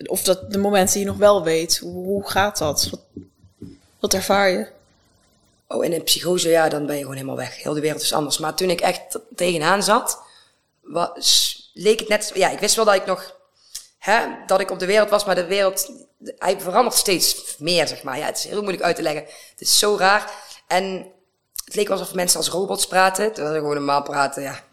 of 0.06 0.24
dat 0.24 0.52
de 0.52 0.58
momenten 0.58 0.94
die 0.94 1.04
je 1.04 1.10
nog 1.10 1.20
wel 1.20 1.44
weet, 1.44 1.78
hoe, 1.78 2.30
gaat 2.30 2.58
dat? 2.58 2.88
Wat, 2.90 3.02
wat 4.00 4.14
ervaar 4.14 4.50
je? 4.50 4.68
Oh, 5.68 5.86
in 5.86 5.94
een 5.94 6.04
psychose, 6.04 6.50
ja, 6.50 6.70
dan 6.70 6.86
ben 6.86 6.96
je 6.96 7.02
gewoon 7.02 7.18
helemaal 7.18 7.38
weg. 7.38 7.64
Heel 7.64 7.74
de 7.74 7.82
wereld 7.82 8.02
is 8.02 8.14
anders. 8.14 8.38
Maar 8.38 8.56
toen 8.56 8.70
ik 8.70 8.82
echt 8.82 9.20
tegenaan 9.36 9.84
zat, 9.84 10.20
was, 10.82 11.60
leek 11.74 12.00
het 12.00 12.08
net, 12.08 12.32
ja, 12.34 12.50
ik 12.50 12.60
wist 12.60 12.76
wel 12.76 12.86
dat 12.86 12.96
ik 12.96 13.06
nog, 13.06 13.40
hè, 14.02 14.26
dat 14.46 14.60
ik 14.60 14.72
op 14.72 14.80
de 14.80 14.86
wereld 14.86 15.10
was, 15.10 15.26
maar 15.26 15.36
de 15.36 15.46
wereld, 15.46 15.92
hij 16.38 16.60
verandert 16.60 16.96
steeds 16.96 17.56
meer, 17.58 17.88
zeg 17.88 18.04
maar. 18.04 18.18
Ja, 18.18 18.26
het 18.26 18.38
is 18.38 18.44
heel 18.44 18.62
moeilijk 18.62 18.84
uit 18.84 18.96
te 18.96 19.02
leggen. 19.02 19.24
Het 19.52 19.62
is 19.62 19.80
zo 19.80 19.98
raar. 19.98 20.32
En 20.68 21.12
het 21.66 21.76
leek 21.76 21.90
alsof 21.90 22.14
mensen 22.14 22.38
als 22.38 22.50
robots 22.50 22.88
praten, 22.88 23.34
terwijl 23.34 23.56
ze 23.56 23.60
gewoon 23.60 23.76
normaal 23.76 24.02
praten, 24.04 24.44
ja. 24.44 24.64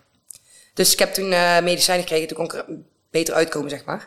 Dus 0.75 0.93
ik 0.93 0.99
heb 0.99 1.15
toen 1.15 1.33
uh, 1.33 1.61
medicijnen 1.61 2.07
gekregen, 2.07 2.29
toen 2.29 2.37
kon 2.37 2.47
ik 2.47 2.53
er 2.53 2.65
beter 3.11 3.35
uitkomen, 3.35 3.71
zeg 3.71 3.85
maar. 3.85 4.07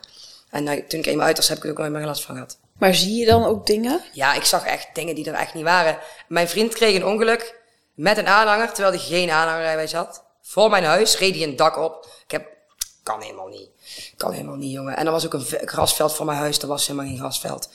En 0.50 0.68
uh, 0.68 0.88
toen 0.88 1.00
ik 1.00 1.06
eenmaal 1.06 1.26
uit 1.26 1.38
was, 1.38 1.48
heb 1.48 1.58
ik 1.58 1.64
er 1.64 1.70
ook 1.70 1.78
nooit 1.78 1.92
meer 1.92 2.06
last 2.06 2.26
van 2.26 2.36
gehad. 2.36 2.58
Maar 2.78 2.96
zie 2.96 3.16
je 3.16 3.26
dan 3.26 3.46
ook 3.46 3.66
dingen? 3.66 4.02
Ja, 4.14 4.34
ik 4.34 4.44
zag 4.44 4.66
echt 4.66 4.88
dingen 4.94 5.16
die 5.16 5.30
er 5.30 5.34
echt 5.34 5.54
niet 5.54 5.64
waren. 5.64 6.00
Mijn 6.28 6.50
vriend 6.50 6.74
kreeg 6.74 6.96
een 6.96 7.06
ongeluk 7.06 7.62
met 7.94 8.18
een 8.18 8.28
aanhanger, 8.28 8.72
terwijl 8.72 8.96
hij 8.96 9.04
geen 9.06 9.30
aanhangerrijwijs 9.30 9.94
had. 9.94 10.24
Voor 10.42 10.70
mijn 10.70 10.84
huis 10.84 11.18
reed 11.18 11.36
hij 11.36 11.44
een 11.44 11.56
dak 11.56 11.78
op. 11.78 12.08
Ik 12.24 12.32
heb 12.32 12.48
kan 13.04 13.22
helemaal 13.22 13.48
niet. 13.48 13.70
Kan 14.17 14.32
helemaal 14.32 14.56
niet, 14.56 14.71
jongen. 14.71 14.97
En 14.97 15.06
er 15.06 15.12
was 15.12 15.25
ook 15.25 15.34
een 15.34 15.45
grasveld 15.65 16.13
voor 16.13 16.25
mijn 16.25 16.38
huis. 16.38 16.60
Er 16.60 16.67
was 16.67 16.88
helemaal 16.88 17.10
geen 17.10 17.17
grasveld. 17.17 17.69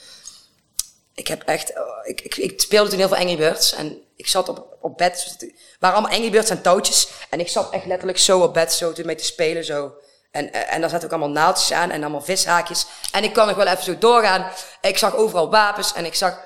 Ik 1.13 1.27
heb 1.27 1.41
echt... 1.43 1.73
Ik, 2.03 2.21
ik, 2.21 2.35
ik 2.35 2.61
speelde 2.61 2.89
toen 2.89 2.99
heel 2.99 3.07
veel 3.07 3.17
Angry 3.17 3.37
Birds. 3.37 3.73
En 3.73 4.01
ik 4.15 4.27
zat 4.27 4.49
op, 4.49 4.77
op 4.81 4.97
bed. 4.97 5.35
Het 5.39 5.53
waren 5.79 5.97
allemaal 5.97 6.15
Angry 6.15 6.31
Birds 6.31 6.49
en 6.49 6.61
touwtjes. 6.61 7.07
En 7.29 7.39
ik 7.39 7.47
zat 7.47 7.73
echt 7.73 7.85
letterlijk 7.85 8.17
zo 8.17 8.41
op 8.41 8.53
bed, 8.53 8.73
zo 8.73 8.93
mee 9.03 9.15
te 9.15 9.23
spelen, 9.23 9.65
zo. 9.65 9.93
En, 10.31 10.53
en 10.53 10.81
daar 10.81 10.89
zaten 10.89 11.05
ook 11.05 11.13
allemaal 11.13 11.43
naaldjes 11.43 11.71
aan 11.71 11.91
en 11.91 12.01
allemaal 12.01 12.21
vishaakjes. 12.21 12.85
En 13.11 13.23
ik 13.23 13.33
kan 13.33 13.47
nog 13.47 13.55
wel 13.55 13.67
even 13.67 13.83
zo 13.83 13.97
doorgaan. 13.97 14.51
Ik 14.81 14.97
zag 14.97 15.15
overal 15.15 15.49
wapens 15.49 15.93
en 15.93 16.05
ik 16.05 16.15
zag... 16.15 16.45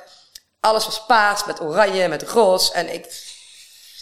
Alles 0.60 0.86
was 0.86 1.06
paars, 1.06 1.46
met 1.46 1.62
oranje, 1.62 2.08
met 2.08 2.24
roze. 2.24 2.74
En 2.74 2.94
ik... 2.94 3.30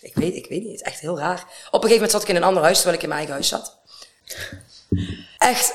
Ik 0.02 0.16
weet, 0.16 0.36
ik 0.36 0.50
weet 0.50 0.62
niet, 0.62 0.72
het 0.72 0.82
is 0.82 0.94
echt 0.94 1.00
heel 1.00 1.18
raar. 1.18 1.40
Op 1.42 1.84
een 1.84 1.90
gegeven 1.90 1.94
moment 1.94 2.12
zat 2.12 2.22
ik 2.22 2.28
in 2.28 2.36
een 2.36 2.44
ander 2.44 2.64
huis, 2.64 2.76
terwijl 2.76 2.98
ik 2.98 3.04
in 3.04 3.10
mijn 3.10 3.28
eigen 3.28 3.36
huis 3.36 3.48
zat. 3.48 3.78
Echt. 5.40 5.74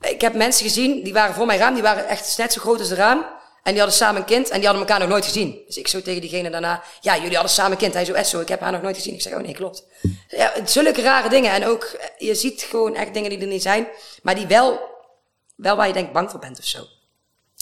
Ik 0.00 0.20
heb 0.20 0.34
mensen 0.34 0.66
gezien, 0.66 1.02
die 1.02 1.12
waren 1.12 1.34
voor 1.34 1.46
mijn 1.46 1.58
raam, 1.58 1.74
die 1.74 1.82
waren 1.82 2.06
echt 2.06 2.38
net 2.38 2.52
zo 2.52 2.60
groot 2.60 2.78
als 2.78 2.88
de 2.88 2.94
raam. 2.94 3.26
En 3.62 3.74
die 3.74 3.82
hadden 3.82 3.98
samen 3.98 4.20
een 4.20 4.26
kind 4.26 4.48
en 4.48 4.58
die 4.58 4.68
hadden 4.68 4.86
elkaar 4.86 5.00
nog 5.00 5.08
nooit 5.08 5.24
gezien. 5.24 5.62
Dus 5.66 5.76
ik 5.76 5.88
zo 5.88 6.02
tegen 6.02 6.20
diegene 6.20 6.50
daarna, 6.50 6.82
ja, 7.00 7.16
jullie 7.16 7.32
hadden 7.32 7.50
samen 7.50 7.72
een 7.72 7.78
kind. 7.78 7.94
Hij 7.94 8.04
zo, 8.04 8.12
echt 8.12 8.28
zo, 8.28 8.40
ik 8.40 8.48
heb 8.48 8.60
haar 8.60 8.72
nog 8.72 8.82
nooit 8.82 8.96
gezien. 8.96 9.14
Ik 9.14 9.22
zeg, 9.22 9.32
oh 9.32 9.40
nee, 9.40 9.54
klopt. 9.54 9.84
Ja, 10.28 10.52
zulke 10.64 11.02
rare 11.02 11.28
dingen. 11.28 11.52
En 11.52 11.66
ook, 11.66 11.96
je 12.18 12.34
ziet 12.34 12.62
gewoon 12.62 12.94
echt 12.94 13.14
dingen 13.14 13.30
die 13.30 13.38
er 13.38 13.46
niet 13.46 13.62
zijn. 13.62 13.88
Maar 14.22 14.34
die 14.34 14.46
wel, 14.46 14.80
wel 15.56 15.76
waar 15.76 15.86
je 15.86 15.92
denkt 15.92 16.12
bang 16.12 16.30
voor 16.30 16.40
bent 16.40 16.58
of 16.58 16.64
zo. 16.64 16.86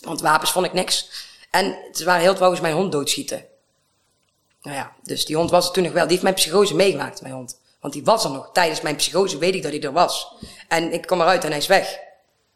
Want 0.05 0.21
wapens 0.21 0.53
vond 0.53 0.67
ik 0.67 0.73
niks. 0.73 1.11
En 1.51 1.79
ze 1.93 2.05
waren 2.05 2.23
heel 2.23 2.35
trouwens 2.35 2.61
mijn 2.61 2.75
hond 2.75 2.93
doodschieten. 2.93 3.45
Nou 4.63 4.77
ja, 4.77 4.93
dus 5.03 5.25
die 5.25 5.37
hond 5.37 5.51
was 5.51 5.67
er 5.67 5.73
toen 5.73 5.83
nog 5.83 5.93
wel. 5.93 6.03
Die 6.03 6.11
heeft 6.11 6.23
mijn 6.23 6.35
psychose 6.35 6.75
meegemaakt, 6.75 7.23
mijn 7.23 7.35
hond. 7.35 7.59
Want 7.87 7.99
die 7.99 8.07
was 8.07 8.25
er 8.25 8.31
nog. 8.31 8.51
Tijdens 8.53 8.81
mijn 8.81 8.97
psychose 8.97 9.39
weet 9.39 9.55
ik 9.55 9.63
dat 9.63 9.73
hij 9.73 9.81
er 9.81 9.93
was. 9.93 10.35
En 10.69 10.93
ik 10.93 11.07
kom 11.07 11.21
eruit 11.21 11.45
en 11.45 11.49
hij 11.49 11.59
is 11.59 11.67
weg. 11.67 11.99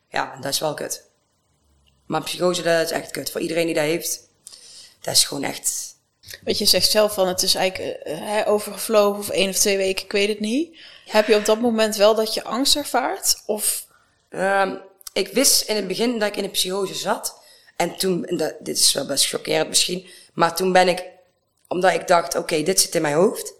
Ja, 0.08 0.36
dat 0.36 0.52
is 0.52 0.58
wel 0.58 0.74
kut. 0.74 1.04
Maar 2.06 2.22
psychose, 2.22 2.62
dat 2.62 2.84
is 2.84 2.90
echt 2.90 3.10
kut. 3.10 3.30
Voor 3.30 3.40
iedereen 3.40 3.66
die 3.66 3.74
dat 3.74 3.84
heeft, 3.84 4.28
dat 5.00 5.14
is 5.14 5.24
gewoon 5.24 5.42
echt... 5.42 5.96
Weet 6.44 6.58
je 6.58 6.64
zegt 6.64 6.90
zelf 6.90 7.14
van, 7.14 7.28
het 7.28 7.42
is 7.42 7.54
eigenlijk 7.54 8.06
uh, 8.06 8.42
overgevlogen 8.46 9.20
of 9.20 9.28
één 9.28 9.48
of 9.48 9.56
twee 9.56 9.76
weken, 9.76 10.04
ik 10.04 10.12
weet 10.12 10.28
het 10.28 10.40
niet. 10.40 10.78
Heb 11.06 11.26
je 11.26 11.36
op 11.36 11.44
dat 11.44 11.60
moment 11.60 11.96
wel 11.96 12.14
dat 12.14 12.34
je 12.34 12.44
angst 12.44 12.76
ervaart? 12.76 13.42
Of? 13.46 13.86
Um, 14.30 14.80
ik 15.12 15.28
wist 15.28 15.62
in 15.62 15.76
het 15.76 15.86
begin 15.86 16.18
dat 16.18 16.28
ik 16.28 16.36
in 16.36 16.44
een 16.44 16.50
psychose 16.50 16.94
zat. 16.94 17.40
En 17.76 17.96
toen, 17.96 18.22
dat, 18.22 18.54
dit 18.60 18.78
is 18.78 18.92
wel 18.92 19.06
best 19.06 19.28
chockerend 19.28 19.68
misschien, 19.68 20.06
maar 20.34 20.56
toen 20.56 20.72
ben 20.72 20.88
ik, 20.88 21.04
omdat 21.68 21.92
ik 21.92 22.06
dacht, 22.06 22.28
oké, 22.28 22.38
okay, 22.38 22.62
dit 22.62 22.80
zit 22.80 22.94
in 22.94 23.02
mijn 23.02 23.14
hoofd, 23.14 23.52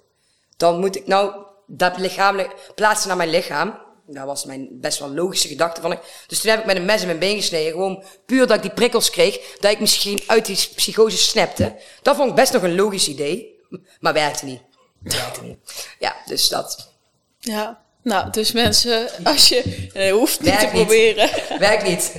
dan 0.56 0.80
moet 0.80 0.96
ik 0.96 1.06
nou 1.06 1.48
dat 1.72 1.98
lichamelijk 1.98 2.54
plaatsen 2.74 3.08
naar 3.08 3.16
mijn 3.16 3.30
lichaam. 3.30 3.78
Dat 4.06 4.24
was 4.24 4.44
mijn 4.44 4.68
best 4.70 4.98
wel 4.98 5.14
logische 5.14 5.48
gedachte 5.48 5.80
van 5.80 5.92
ik. 5.92 5.98
Dus 6.26 6.40
toen 6.40 6.50
heb 6.50 6.60
ik 6.60 6.66
met 6.66 6.76
een 6.76 6.84
mes 6.84 7.00
in 7.00 7.06
mijn 7.06 7.18
been 7.18 7.36
gesneden. 7.36 7.72
Gewoon 7.72 8.04
puur 8.26 8.46
dat 8.46 8.56
ik 8.56 8.62
die 8.62 8.70
prikkels 8.70 9.10
kreeg. 9.10 9.56
Dat 9.60 9.70
ik 9.70 9.80
misschien 9.80 10.20
uit 10.26 10.46
die 10.46 10.68
psychose 10.74 11.16
snapte. 11.16 11.76
Dat 12.02 12.16
vond 12.16 12.28
ik 12.30 12.34
best 12.34 12.52
nog 12.52 12.62
een 12.62 12.74
logisch 12.74 13.08
idee. 13.08 13.58
Maar 14.00 14.12
werkte 14.12 14.44
niet. 14.44 14.60
Werkte 15.02 15.42
niet. 15.42 15.58
Ja, 15.98 16.16
dus 16.26 16.48
dat. 16.48 16.92
Ja. 17.38 17.82
Nou, 18.02 18.30
dus 18.30 18.52
mensen, 18.52 19.08
als 19.24 19.48
je 19.48 20.10
hoeft 20.12 20.40
niet 20.40 20.48
Werk 20.48 20.58
te 20.58 20.76
niet. 20.76 20.86
proberen. 20.86 21.30
Werkt 21.58 21.84
niet. 21.84 22.12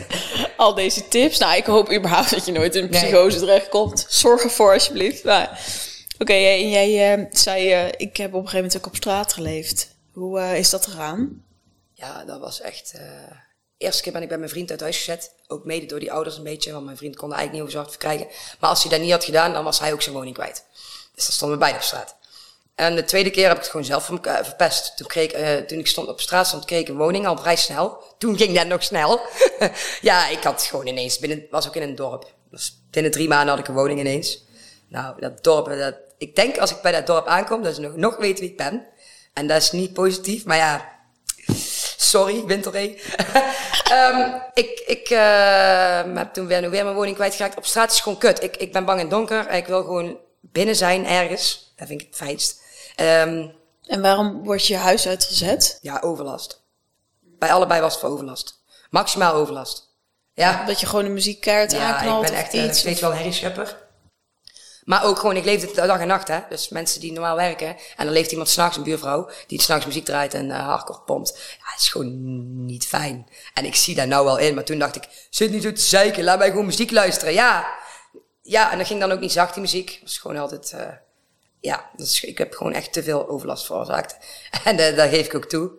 Al 0.57 0.73
deze 0.73 1.07
tips. 1.07 1.37
Nou, 1.37 1.57
ik 1.57 1.65
hoop 1.65 1.91
überhaupt 1.91 2.29
dat 2.29 2.45
je 2.45 2.51
nooit 2.51 2.75
in 2.75 2.83
een 2.83 2.89
psychose 2.89 3.37
nee. 3.37 3.45
terechtkomt. 3.45 4.05
Zorg 4.09 4.43
ervoor 4.43 4.73
alsjeblieft. 4.73 5.23
Oké, 6.21 6.31
okay, 6.31 6.69
jij, 6.69 7.17
uh, 7.17 7.25
zei, 7.31 7.85
uh, 7.85 7.91
ik 7.97 8.17
heb 8.17 8.27
op 8.27 8.41
een 8.41 8.49
gegeven 8.49 8.55
moment 8.55 8.77
ook 8.77 8.85
op 8.85 8.95
straat 8.95 9.33
geleefd. 9.33 9.95
Hoe 10.13 10.39
uh, 10.39 10.57
is 10.57 10.69
dat 10.69 10.85
gegaan? 10.85 11.45
Ja, 11.93 12.25
dat 12.25 12.39
was 12.39 12.61
echt... 12.61 12.93
eerste 13.77 14.01
keer 14.01 14.11
ben 14.11 14.21
ik 14.21 14.27
bij 14.27 14.37
mijn 14.37 14.49
vriend 14.49 14.71
uit 14.71 14.79
huis 14.81 14.97
gezet. 14.97 15.31
Ook 15.47 15.65
mede 15.65 15.85
door 15.85 15.99
die 15.99 16.11
ouders 16.11 16.37
een 16.37 16.43
beetje, 16.43 16.71
want 16.71 16.85
mijn 16.85 16.97
vriend 16.97 17.15
kon 17.15 17.31
er 17.31 17.35
eigenlijk 17.35 17.53
niet 17.53 17.75
over 17.75 17.83
zorg 17.83 17.89
verkrijgen. 17.89 18.27
Maar 18.59 18.69
als 18.69 18.81
hij 18.81 18.91
dat 18.91 19.01
niet 19.01 19.11
had 19.11 19.23
gedaan, 19.23 19.53
dan 19.53 19.63
was 19.63 19.79
hij 19.79 19.93
ook 19.93 20.01
zijn 20.01 20.15
woning 20.15 20.35
kwijt. 20.35 20.65
Dus 21.15 21.25
dan 21.25 21.33
stonden 21.33 21.57
we 21.57 21.63
beide 21.63 21.79
op 21.79 21.85
straat. 21.85 22.15
En 22.75 22.95
de 22.95 23.03
tweede 23.03 23.29
keer 23.29 23.47
heb 23.47 23.57
ik 23.57 23.61
het 23.61 23.71
gewoon 23.71 23.85
zelf 23.85 24.05
verpest. 24.05 24.97
Toen, 24.97 25.07
kreeg, 25.07 25.31
toen 25.65 25.79
ik 25.79 25.87
stond 25.87 26.07
op 26.07 26.21
straat 26.21 26.47
stond, 26.47 26.65
kreeg 26.65 26.81
ik 26.81 26.87
een 26.87 26.97
woning 26.97 27.27
al 27.27 27.37
vrij 27.37 27.55
snel. 27.55 28.03
Toen 28.17 28.37
ging 28.37 28.55
dat 28.55 28.67
nog 28.67 28.83
snel. 28.83 29.19
ja, 30.01 30.27
ik 30.27 30.43
had 30.43 30.63
gewoon 30.63 30.87
ineens, 30.87 31.19
binnen, 31.19 31.45
was 31.49 31.67
ook 31.67 31.75
in 31.75 31.81
een 31.81 31.95
dorp. 31.95 32.33
Dus 32.51 32.77
binnen 32.91 33.11
drie 33.11 33.27
maanden 33.27 33.49
had 33.49 33.59
ik 33.59 33.67
een 33.67 33.75
woning 33.75 33.99
ineens. 33.99 34.49
Nou, 34.91 35.19
dat 35.19 35.43
dorp, 35.43 35.65
dat, 35.65 35.95
ik 36.21 36.35
denk 36.35 36.57
als 36.57 36.71
ik 36.71 36.81
bij 36.81 36.91
dat 36.91 37.07
dorp 37.07 37.27
aankom, 37.27 37.63
dat 37.63 37.75
ze 37.75 37.81
nog, 37.81 37.95
nog 37.95 38.17
weten 38.17 38.39
wie 38.39 38.51
ik 38.51 38.57
ben. 38.57 38.85
En 39.33 39.47
dat 39.47 39.61
is 39.61 39.71
niet 39.71 39.93
positief, 39.93 40.45
maar 40.45 40.57
ja, 40.57 40.89
sorry, 41.97 42.45
Winterree. 42.45 43.01
um, 43.91 44.41
ik 44.63 44.83
ik 44.85 45.09
uh, 45.09 46.15
heb 46.15 46.33
toen 46.33 46.47
weer, 46.47 46.69
weer 46.69 46.83
mijn 46.83 46.95
woning 46.95 47.15
kwijtgeraakt. 47.15 47.57
Op 47.57 47.65
straat 47.65 47.91
is 47.91 47.99
gewoon 47.99 48.17
kut. 48.17 48.43
Ik, 48.43 48.57
ik 48.57 48.71
ben 48.71 48.85
bang 48.85 48.99
in 48.99 49.09
donker 49.09 49.47
en 49.47 49.57
ik 49.57 49.67
wil 49.67 49.83
gewoon 49.83 50.17
binnen 50.41 50.75
zijn 50.75 51.05
ergens. 51.05 51.73
Dat 51.75 51.87
vind 51.87 52.01
ik 52.01 52.07
het 52.07 52.15
fijnst. 52.15 52.61
Um, 52.95 53.55
en 53.87 54.01
waarom 54.01 54.43
wordt 54.43 54.67
je 54.67 54.77
huis 54.77 55.07
uitgezet? 55.07 55.79
Ja, 55.81 55.99
overlast. 56.01 56.61
Bij 57.21 57.51
allebei 57.51 57.81
was 57.81 57.91
het 57.91 58.01
voor 58.01 58.09
overlast. 58.09 58.63
Maximaal 58.89 59.33
overlast. 59.33 59.89
Ja. 60.33 60.65
Dat 60.65 60.79
je 60.79 60.85
gewoon 60.85 61.05
een 61.05 61.13
muziekkaart 61.13 61.71
ja, 61.71 61.95
aanknalt 61.95 62.23
ik 62.23 62.31
ben 62.31 62.39
echt 62.39 62.53
uh, 62.53 62.71
steeds 62.71 63.01
wel 63.01 63.13
herrieschepper. 63.13 63.89
Maar 64.91 65.05
ook 65.05 65.19
gewoon, 65.19 65.35
ik 65.35 65.45
leefde 65.45 65.85
dag 65.85 65.99
en 65.99 66.07
nacht, 66.07 66.27
hè. 66.27 66.39
Dus 66.49 66.69
mensen 66.69 66.99
die 67.01 67.11
normaal 67.11 67.35
werken. 67.35 67.67
En 67.67 68.05
dan 68.05 68.13
leeft 68.13 68.31
iemand 68.31 68.49
s'nachts, 68.49 68.77
een 68.77 68.83
buurvrouw, 68.83 69.29
die 69.47 69.61
s'nachts 69.61 69.85
muziek 69.85 70.05
draait 70.05 70.33
en 70.33 70.45
uh, 70.45 70.65
hardcore 70.65 70.99
pompt. 70.99 71.57
Ja, 71.59 71.75
is 71.77 71.89
gewoon 71.89 72.65
niet 72.65 72.87
fijn. 72.87 73.27
En 73.53 73.65
ik 73.65 73.75
zie 73.75 73.95
daar 73.95 74.07
nou 74.07 74.25
wel 74.25 74.37
in, 74.37 74.53
maar 74.55 74.63
toen 74.63 74.79
dacht 74.79 74.95
ik, 74.95 75.27
zit 75.29 75.51
niet 75.51 75.63
zo 75.63 75.73
te 75.73 75.81
zeiken, 75.81 76.23
laat 76.23 76.37
mij 76.37 76.49
gewoon 76.49 76.65
muziek 76.65 76.91
luisteren. 76.91 77.33
Ja, 77.33 77.73
ja, 78.41 78.71
en 78.71 78.77
dat 78.77 78.87
ging 78.87 78.99
dan 78.99 79.11
ook 79.11 79.19
niet 79.19 79.31
zacht, 79.31 79.53
die 79.53 79.61
muziek. 79.61 79.89
Het 79.89 80.01
was 80.01 80.17
gewoon 80.17 80.37
altijd 80.37 80.75
ja, 81.59 81.89
dus 81.95 82.23
ik 82.23 82.37
heb 82.37 82.53
gewoon 82.53 82.73
echt 82.73 82.93
te 82.93 83.03
veel 83.03 83.29
overlast 83.29 83.65
veroorzaakt. 83.65 84.17
En 84.63 84.79
uh, 84.79 84.95
dat 84.95 85.09
geef 85.09 85.25
ik 85.25 85.35
ook 85.35 85.45
toe. 85.45 85.71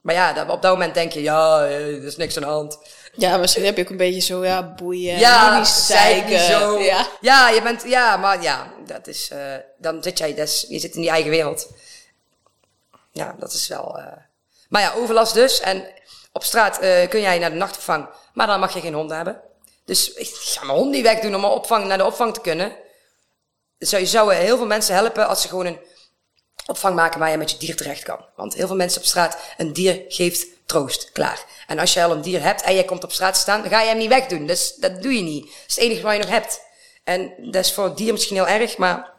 Maar 0.00 0.14
ja, 0.14 0.32
dat, 0.32 0.48
op 0.48 0.62
dat 0.62 0.72
moment 0.72 0.94
denk 0.94 1.12
je, 1.12 1.22
ja, 1.22 1.64
er 1.64 2.04
is 2.04 2.16
niks 2.16 2.36
aan 2.36 2.42
de 2.42 2.48
hand. 2.48 2.78
Ja, 3.12 3.36
misschien 3.36 3.64
heb 3.64 3.76
je 3.76 3.82
ook 3.82 3.90
een 3.90 3.96
beetje 3.96 4.20
zo, 4.20 4.44
ja, 4.44 4.74
boeien. 4.74 5.18
Ja, 5.18 5.64
zeiken. 5.64 6.38
Zo. 6.38 6.78
Ja. 6.78 7.08
ja, 7.20 7.48
je 7.48 7.62
bent, 7.62 7.82
ja, 7.86 8.16
maar 8.16 8.42
ja, 8.42 8.72
dat 8.86 9.06
is, 9.06 9.30
uh, 9.32 9.54
dan 9.78 10.02
zit 10.02 10.18
jij, 10.18 10.34
dus, 10.34 10.66
je 10.68 10.78
zit 10.78 10.94
in 10.94 11.00
die 11.00 11.10
eigen 11.10 11.30
wereld. 11.30 11.68
Ja, 13.10 13.36
dat 13.38 13.52
is 13.52 13.68
wel, 13.68 14.00
maar 14.68 14.82
ja, 14.82 14.92
overlast 14.92 15.34
dus. 15.34 15.60
En 15.60 15.86
op 16.32 16.44
straat 16.44 16.78
kun 17.08 17.20
jij 17.20 17.38
naar 17.38 17.50
de 17.50 17.56
nachtopvang, 17.56 18.08
maar 18.34 18.46
dan 18.46 18.60
mag 18.60 18.74
je 18.74 18.80
geen 18.80 18.94
hond 18.94 19.10
hebben. 19.10 19.40
Dus 19.84 20.12
ik 20.12 20.28
ga 20.34 20.64
mijn 20.64 20.78
hond 20.78 20.90
niet 20.90 21.02
wegdoen 21.02 21.34
om 21.34 21.44
opvang, 21.44 21.86
naar 21.86 21.98
de 21.98 22.04
opvang 22.04 22.34
te 22.34 22.40
kunnen. 22.40 22.76
Zou, 23.78 24.02
je 24.02 24.08
zou 24.08 24.34
heel 24.34 24.56
veel 24.56 24.66
mensen 24.66 24.94
helpen 24.94 25.28
als 25.28 25.42
ze 25.42 25.48
gewoon 25.48 25.66
een 25.66 25.78
opvang 26.66 26.94
maken 26.94 27.20
waar 27.20 27.30
je 27.30 27.36
met 27.36 27.50
je 27.50 27.56
dier 27.58 27.76
terecht 27.76 28.02
kan. 28.02 28.24
Want 28.36 28.54
heel 28.54 28.66
veel 28.66 28.76
mensen 28.76 29.00
op 29.00 29.06
straat, 29.06 29.38
een 29.56 29.72
dier 29.72 30.04
geeft 30.08 30.46
troost, 30.72 31.12
klaar. 31.12 31.44
En 31.66 31.78
als 31.78 31.92
je 31.92 32.04
al 32.04 32.10
een 32.10 32.22
dier 32.22 32.42
hebt 32.42 32.62
en 32.62 32.74
je 32.74 32.84
komt 32.84 33.04
op 33.04 33.12
straat 33.12 33.36
staan, 33.36 33.60
dan 33.60 33.70
ga 33.70 33.80
je 33.80 33.88
hem 33.88 33.98
niet 33.98 34.08
wegdoen. 34.08 34.46
Dus 34.46 34.74
dat 34.74 35.02
doe 35.02 35.12
je 35.12 35.22
niet. 35.22 35.44
Dat 35.44 35.54
is 35.66 35.74
het 35.74 35.84
enige 35.84 36.02
wat 36.02 36.12
je 36.12 36.18
nog 36.18 36.28
hebt. 36.28 36.60
En 37.04 37.32
dat 37.38 37.64
is 37.64 37.72
voor 37.72 37.84
het 37.84 37.96
dier 37.96 38.12
misschien 38.12 38.36
heel 38.36 38.46
erg, 38.46 38.76
maar 38.76 39.12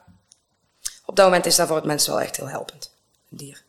op 1.06 1.16
dat 1.16 1.26
moment 1.26 1.46
is 1.46 1.56
dat 1.56 1.68
voor 1.68 1.76
het 1.76 1.86
mens 1.86 2.08
wel 2.08 2.22
echt 2.22 2.38
heel 2.38 2.50
helpend. 2.50 2.92
Een 3.32 3.38
dier. 3.38 3.62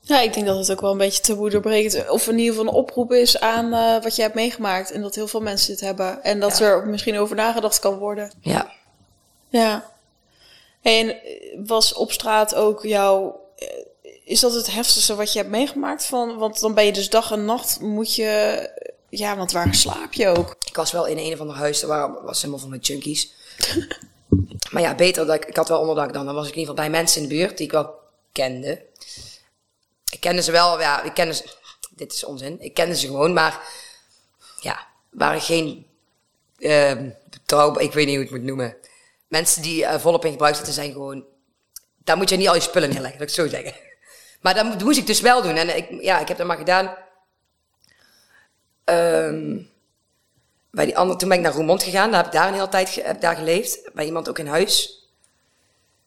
Ja, 0.00 0.20
ik 0.20 0.34
denk 0.34 0.46
dat 0.46 0.58
het 0.58 0.70
ook 0.70 0.80
wel 0.80 0.90
een 0.90 0.98
beetje 0.98 1.22
taboe 1.22 1.50
doorbreekt. 1.50 2.08
Of 2.08 2.28
in 2.28 2.38
ieder 2.38 2.54
geval 2.54 2.68
een 2.68 2.78
oproep 2.78 3.12
is 3.12 3.40
aan 3.40 3.74
uh, 3.74 4.02
wat 4.02 4.16
je 4.16 4.22
hebt 4.22 4.34
meegemaakt. 4.34 4.90
En 4.90 5.02
dat 5.02 5.14
heel 5.14 5.28
veel 5.28 5.40
mensen 5.40 5.70
dit 5.70 5.80
hebben. 5.80 6.22
En 6.22 6.40
dat 6.40 6.58
ja. 6.58 6.66
er 6.66 6.86
misschien 6.86 7.18
over 7.18 7.36
nagedacht 7.36 7.78
kan 7.78 7.98
worden. 7.98 8.32
Ja. 8.40 8.72
Ja. 9.48 9.90
En 10.82 11.16
was 11.64 11.92
op 11.92 12.12
straat 12.12 12.54
ook 12.54 12.82
jouw. 12.82 13.40
Is 14.26 14.40
dat 14.40 14.54
het 14.54 14.72
heftigste 14.72 15.14
wat 15.14 15.32
je 15.32 15.38
hebt 15.38 15.50
meegemaakt? 15.50 16.06
Van, 16.06 16.36
want 16.36 16.60
dan 16.60 16.74
ben 16.74 16.84
je 16.84 16.92
dus 16.92 17.10
dag 17.10 17.30
en 17.30 17.44
nacht 17.44 17.80
moet 17.80 18.14
je. 18.14 18.70
Ja, 19.08 19.36
want 19.36 19.52
waar 19.52 19.74
slaap 19.74 20.12
je 20.12 20.28
ook? 20.28 20.56
Ik 20.64 20.76
was 20.76 20.92
wel 20.92 21.06
in 21.06 21.18
een 21.18 21.32
of 21.32 21.40
ander 21.40 21.56
huis, 21.56 21.82
waar 21.82 22.24
was 22.24 22.40
helemaal 22.40 22.60
van 22.60 22.70
met 22.70 22.86
junkies. 22.86 23.32
maar 24.72 24.82
ja, 24.82 24.94
beter 24.94 25.26
dat 25.26 25.34
ik, 25.34 25.44
ik 25.44 25.56
had 25.56 25.68
wel 25.68 25.80
onderdak 25.80 26.12
dan. 26.12 26.26
Dan 26.26 26.34
was 26.34 26.46
ik 26.46 26.52
in 26.52 26.58
ieder 26.58 26.74
geval 26.74 26.90
bij 26.90 26.98
mensen 27.00 27.22
in 27.22 27.28
de 27.28 27.34
buurt 27.34 27.56
die 27.56 27.66
ik 27.66 27.72
wel 27.72 27.94
kende. 28.32 28.84
Ik 30.12 30.20
kende 30.20 30.42
ze 30.42 30.52
wel, 30.52 30.80
ja, 30.80 31.02
ik 31.02 31.14
kende 31.14 31.34
ze. 31.34 31.44
Dit 31.90 32.12
is 32.12 32.24
onzin. 32.24 32.60
Ik 32.60 32.74
kende 32.74 32.96
ze 32.96 33.06
gewoon, 33.06 33.32
maar 33.32 33.60
ja, 34.60 34.86
waren 35.10 35.40
geen 35.40 35.86
uh, 36.58 36.92
trouw, 37.44 37.78
ik 37.78 37.92
weet 37.92 38.06
niet 38.06 38.14
hoe 38.14 38.24
ik 38.24 38.30
het 38.30 38.38
moet 38.38 38.48
noemen 38.48 38.76
mensen 39.28 39.62
die 39.62 39.82
uh, 39.82 39.98
volop 39.98 40.24
in 40.24 40.30
gebruik 40.30 40.54
zitten 40.54 40.74
zijn 40.74 40.92
gewoon... 40.92 41.24
Daar 42.04 42.16
moet 42.16 42.28
je 42.28 42.36
niet 42.36 42.48
al 42.48 42.54
je 42.54 42.60
spullen 42.60 42.88
neerleggen, 42.88 43.18
dat 43.18 43.28
ik 43.28 43.34
zo 43.34 43.48
zeggen. 43.48 43.74
Maar 44.46 44.54
dat, 44.54 44.82
moest 44.82 44.98
ik 44.98 45.06
dus 45.06 45.20
wel 45.20 45.42
doen. 45.42 45.56
En 45.56 45.76
ik, 45.76 46.02
ja, 46.02 46.18
ik 46.18 46.28
heb 46.28 46.36
dat 46.36 46.46
maar 46.46 46.56
gedaan. 46.56 46.96
Um, 48.84 49.70
bij 50.70 50.84
die 50.84 50.98
andere, 50.98 51.18
toen 51.18 51.28
ben 51.28 51.38
ik 51.38 51.44
naar 51.44 51.52
Roermond 51.52 51.82
gegaan. 51.82 52.10
Daar 52.10 52.16
heb 52.16 52.26
ik 52.26 52.38
daar 52.38 52.48
een 52.48 52.54
hele 52.54 52.68
tijd 52.68 52.94
heb 52.94 53.20
daar 53.20 53.36
geleefd. 53.36 53.94
Bij 53.94 54.04
iemand 54.04 54.28
ook 54.28 54.38
in 54.38 54.46
huis. 54.46 55.04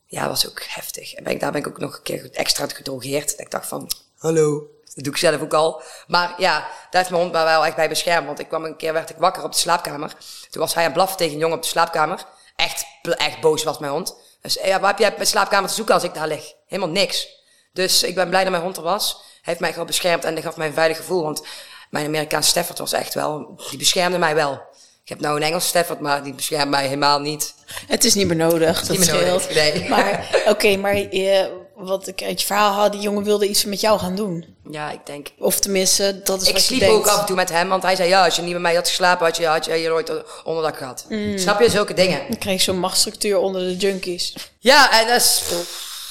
Ja, 0.06 0.28
was 0.28 0.50
ook 0.50 0.62
heftig. 0.64 1.14
En 1.14 1.24
ben 1.24 1.34
ik, 1.34 1.40
daar 1.40 1.52
ben 1.52 1.62
ik 1.62 1.68
ook 1.68 1.80
nog 1.80 1.96
een 1.96 2.04
keer 2.04 2.32
extra 2.32 2.68
gedrogeerd. 2.68 3.40
ik 3.40 3.52
dacht 3.52 3.68
van, 3.68 3.92
hallo. 4.18 4.68
Dat 4.96 5.04
doe 5.04 5.14
ik 5.14 5.20
zelf 5.20 5.42
ook 5.42 5.54
al. 5.54 5.82
Maar 6.08 6.34
ja, 6.38 6.60
daar 6.60 6.70
heeft 6.90 7.10
mijn 7.10 7.22
hond 7.22 7.34
me 7.34 7.44
wel 7.44 7.66
echt 7.66 7.76
bij 7.76 7.90
beschermd. 7.90 8.28
Want 8.28 8.40
ik 8.40 8.48
kwam 8.48 8.66
een 8.66 8.78
keer, 8.78 8.94
werd 8.94 9.10
ik 9.10 9.18
wakker 9.18 9.44
op 9.44 9.52
de 9.52 9.58
slaapkamer. 9.58 10.16
Toen 10.50 10.62
was 10.62 10.74
hij 10.74 10.86
aan 10.86 10.94
blaffen 10.94 11.18
tegen 11.18 11.34
een 11.34 11.40
jongen 11.40 11.58
op 11.58 11.64
de 11.64 11.70
slaapkamer 11.70 12.26
echt, 12.56 12.86
echt 13.02 13.42
boos 13.42 13.64
was 13.64 13.80
mijn 13.80 13.92
hond. 13.92 14.16
Dus 14.42 14.54
ja, 14.54 14.80
waar 14.80 14.90
heb 14.90 15.00
jij 15.00 15.16
bij 15.16 15.26
slaapkamer 15.26 15.70
te 15.70 15.76
zoeken 15.76 15.94
als 15.94 16.04
ik 16.04 16.14
daar 16.14 16.28
lig? 16.28 16.54
Helemaal 16.68 16.92
niks. 16.92 17.39
Dus 17.74 18.04
ik 18.04 18.16
ben 18.16 18.30
blij 18.30 18.42
dat 18.42 18.52
mijn 18.52 18.64
hond 18.64 18.78
er 18.78 18.84
was. 18.84 19.12
Hij 19.14 19.42
heeft 19.42 19.60
mij 19.60 19.72
gewoon 19.72 19.88
beschermd 19.88 20.24
en 20.24 20.36
dat 20.36 20.44
gaf 20.44 20.58
mij 20.58 20.68
een 20.68 20.74
veilig 20.74 20.98
gevoel. 20.98 21.24
Want 21.24 21.44
mijn 21.90 22.06
Amerikaanse 22.06 22.50
Stafford 22.50 22.78
was 22.78 22.94
echt 22.94 23.14
wel, 23.14 23.60
die 23.70 23.78
beschermde 23.78 24.18
mij 24.18 24.36
wel. 24.36 24.62
Ik 25.04 25.16
heb 25.16 25.24
nou 25.24 25.36
een 25.36 25.48
Engelse 25.48 25.68
Stafford, 25.68 26.00
maar 26.00 26.24
die 26.24 26.34
beschermt 26.34 26.70
mij 26.70 26.84
helemaal 26.84 27.20
niet. 27.20 27.54
Het 27.88 28.04
is 28.04 28.14
niet 28.14 28.28
meer 28.28 28.36
nodig, 28.36 28.82
dat 28.88 28.98
nodig, 28.98 29.54
nee. 29.54 29.86
Maar 29.90 30.30
oké, 30.40 30.50
okay, 30.50 30.76
maar 30.76 30.96
je, 30.96 31.52
wat 31.76 32.08
ik 32.08 32.24
uit 32.24 32.42
je 32.42 32.48
verhaal 32.48 32.74
had, 32.74 32.92
die 32.92 33.02
jongen 33.02 33.24
wilde 33.24 33.48
iets 33.48 33.66
met 33.66 33.82
jou 33.82 34.00
gaan 34.00 34.16
doen. 34.16 34.56
Ja, 34.72 34.92
ik 34.92 35.06
denk. 35.06 35.28
Of 35.38 35.60
tenminste, 35.60 36.22
dat 36.24 36.42
is 36.42 36.48
ik 36.48 36.54
wat 36.54 36.64
sliep 36.64 36.80
je 36.80 36.86
denkt. 36.86 37.00
ook 37.00 37.14
af 37.14 37.20
en 37.20 37.26
toe 37.26 37.36
met 37.36 37.50
hem, 37.50 37.70
want 37.70 37.84
hij 37.84 37.96
zei 37.96 38.10
ja, 38.10 38.26
als 38.26 38.36
je 38.36 38.42
niet 38.42 38.54
met 38.54 38.62
mij 38.62 38.76
had 38.76 38.88
geslapen, 38.88 39.26
had 39.26 39.38
je, 39.38 39.46
had 39.46 39.66
je, 39.66 39.88
nooit 39.88 40.12
onderdak 40.44 40.78
gehad. 40.78 41.06
Mm. 41.10 41.38
Snap 41.38 41.60
je 41.62 41.70
zulke 41.70 41.94
dingen? 41.94 42.22
Dan 42.28 42.38
kreeg 42.38 42.62
zo'n 42.62 42.80
machtsstructuur 42.80 43.38
onder 43.38 43.62
de 43.62 43.76
junkies. 43.76 44.34
Ja, 44.60 45.02
en 45.02 45.08
dat 45.08 45.16
is, 45.16 45.44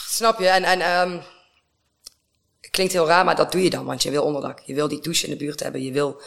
snap 0.08 0.38
je? 0.38 0.48
En, 0.48 0.64
en 0.64 1.00
um, 1.00 1.22
klinkt 2.78 2.96
heel 2.96 3.06
raar, 3.06 3.24
maar 3.24 3.36
dat 3.36 3.52
doe 3.52 3.62
je 3.62 3.70
dan, 3.70 3.84
want 3.84 4.02
je 4.02 4.10
wil 4.10 4.24
onderdak. 4.24 4.60
Je 4.60 4.74
wil 4.74 4.88
die 4.88 5.00
douche 5.00 5.24
in 5.24 5.30
de 5.30 5.36
buurt 5.36 5.60
hebben, 5.60 5.82
je 5.82 5.92
wil, 5.92 6.20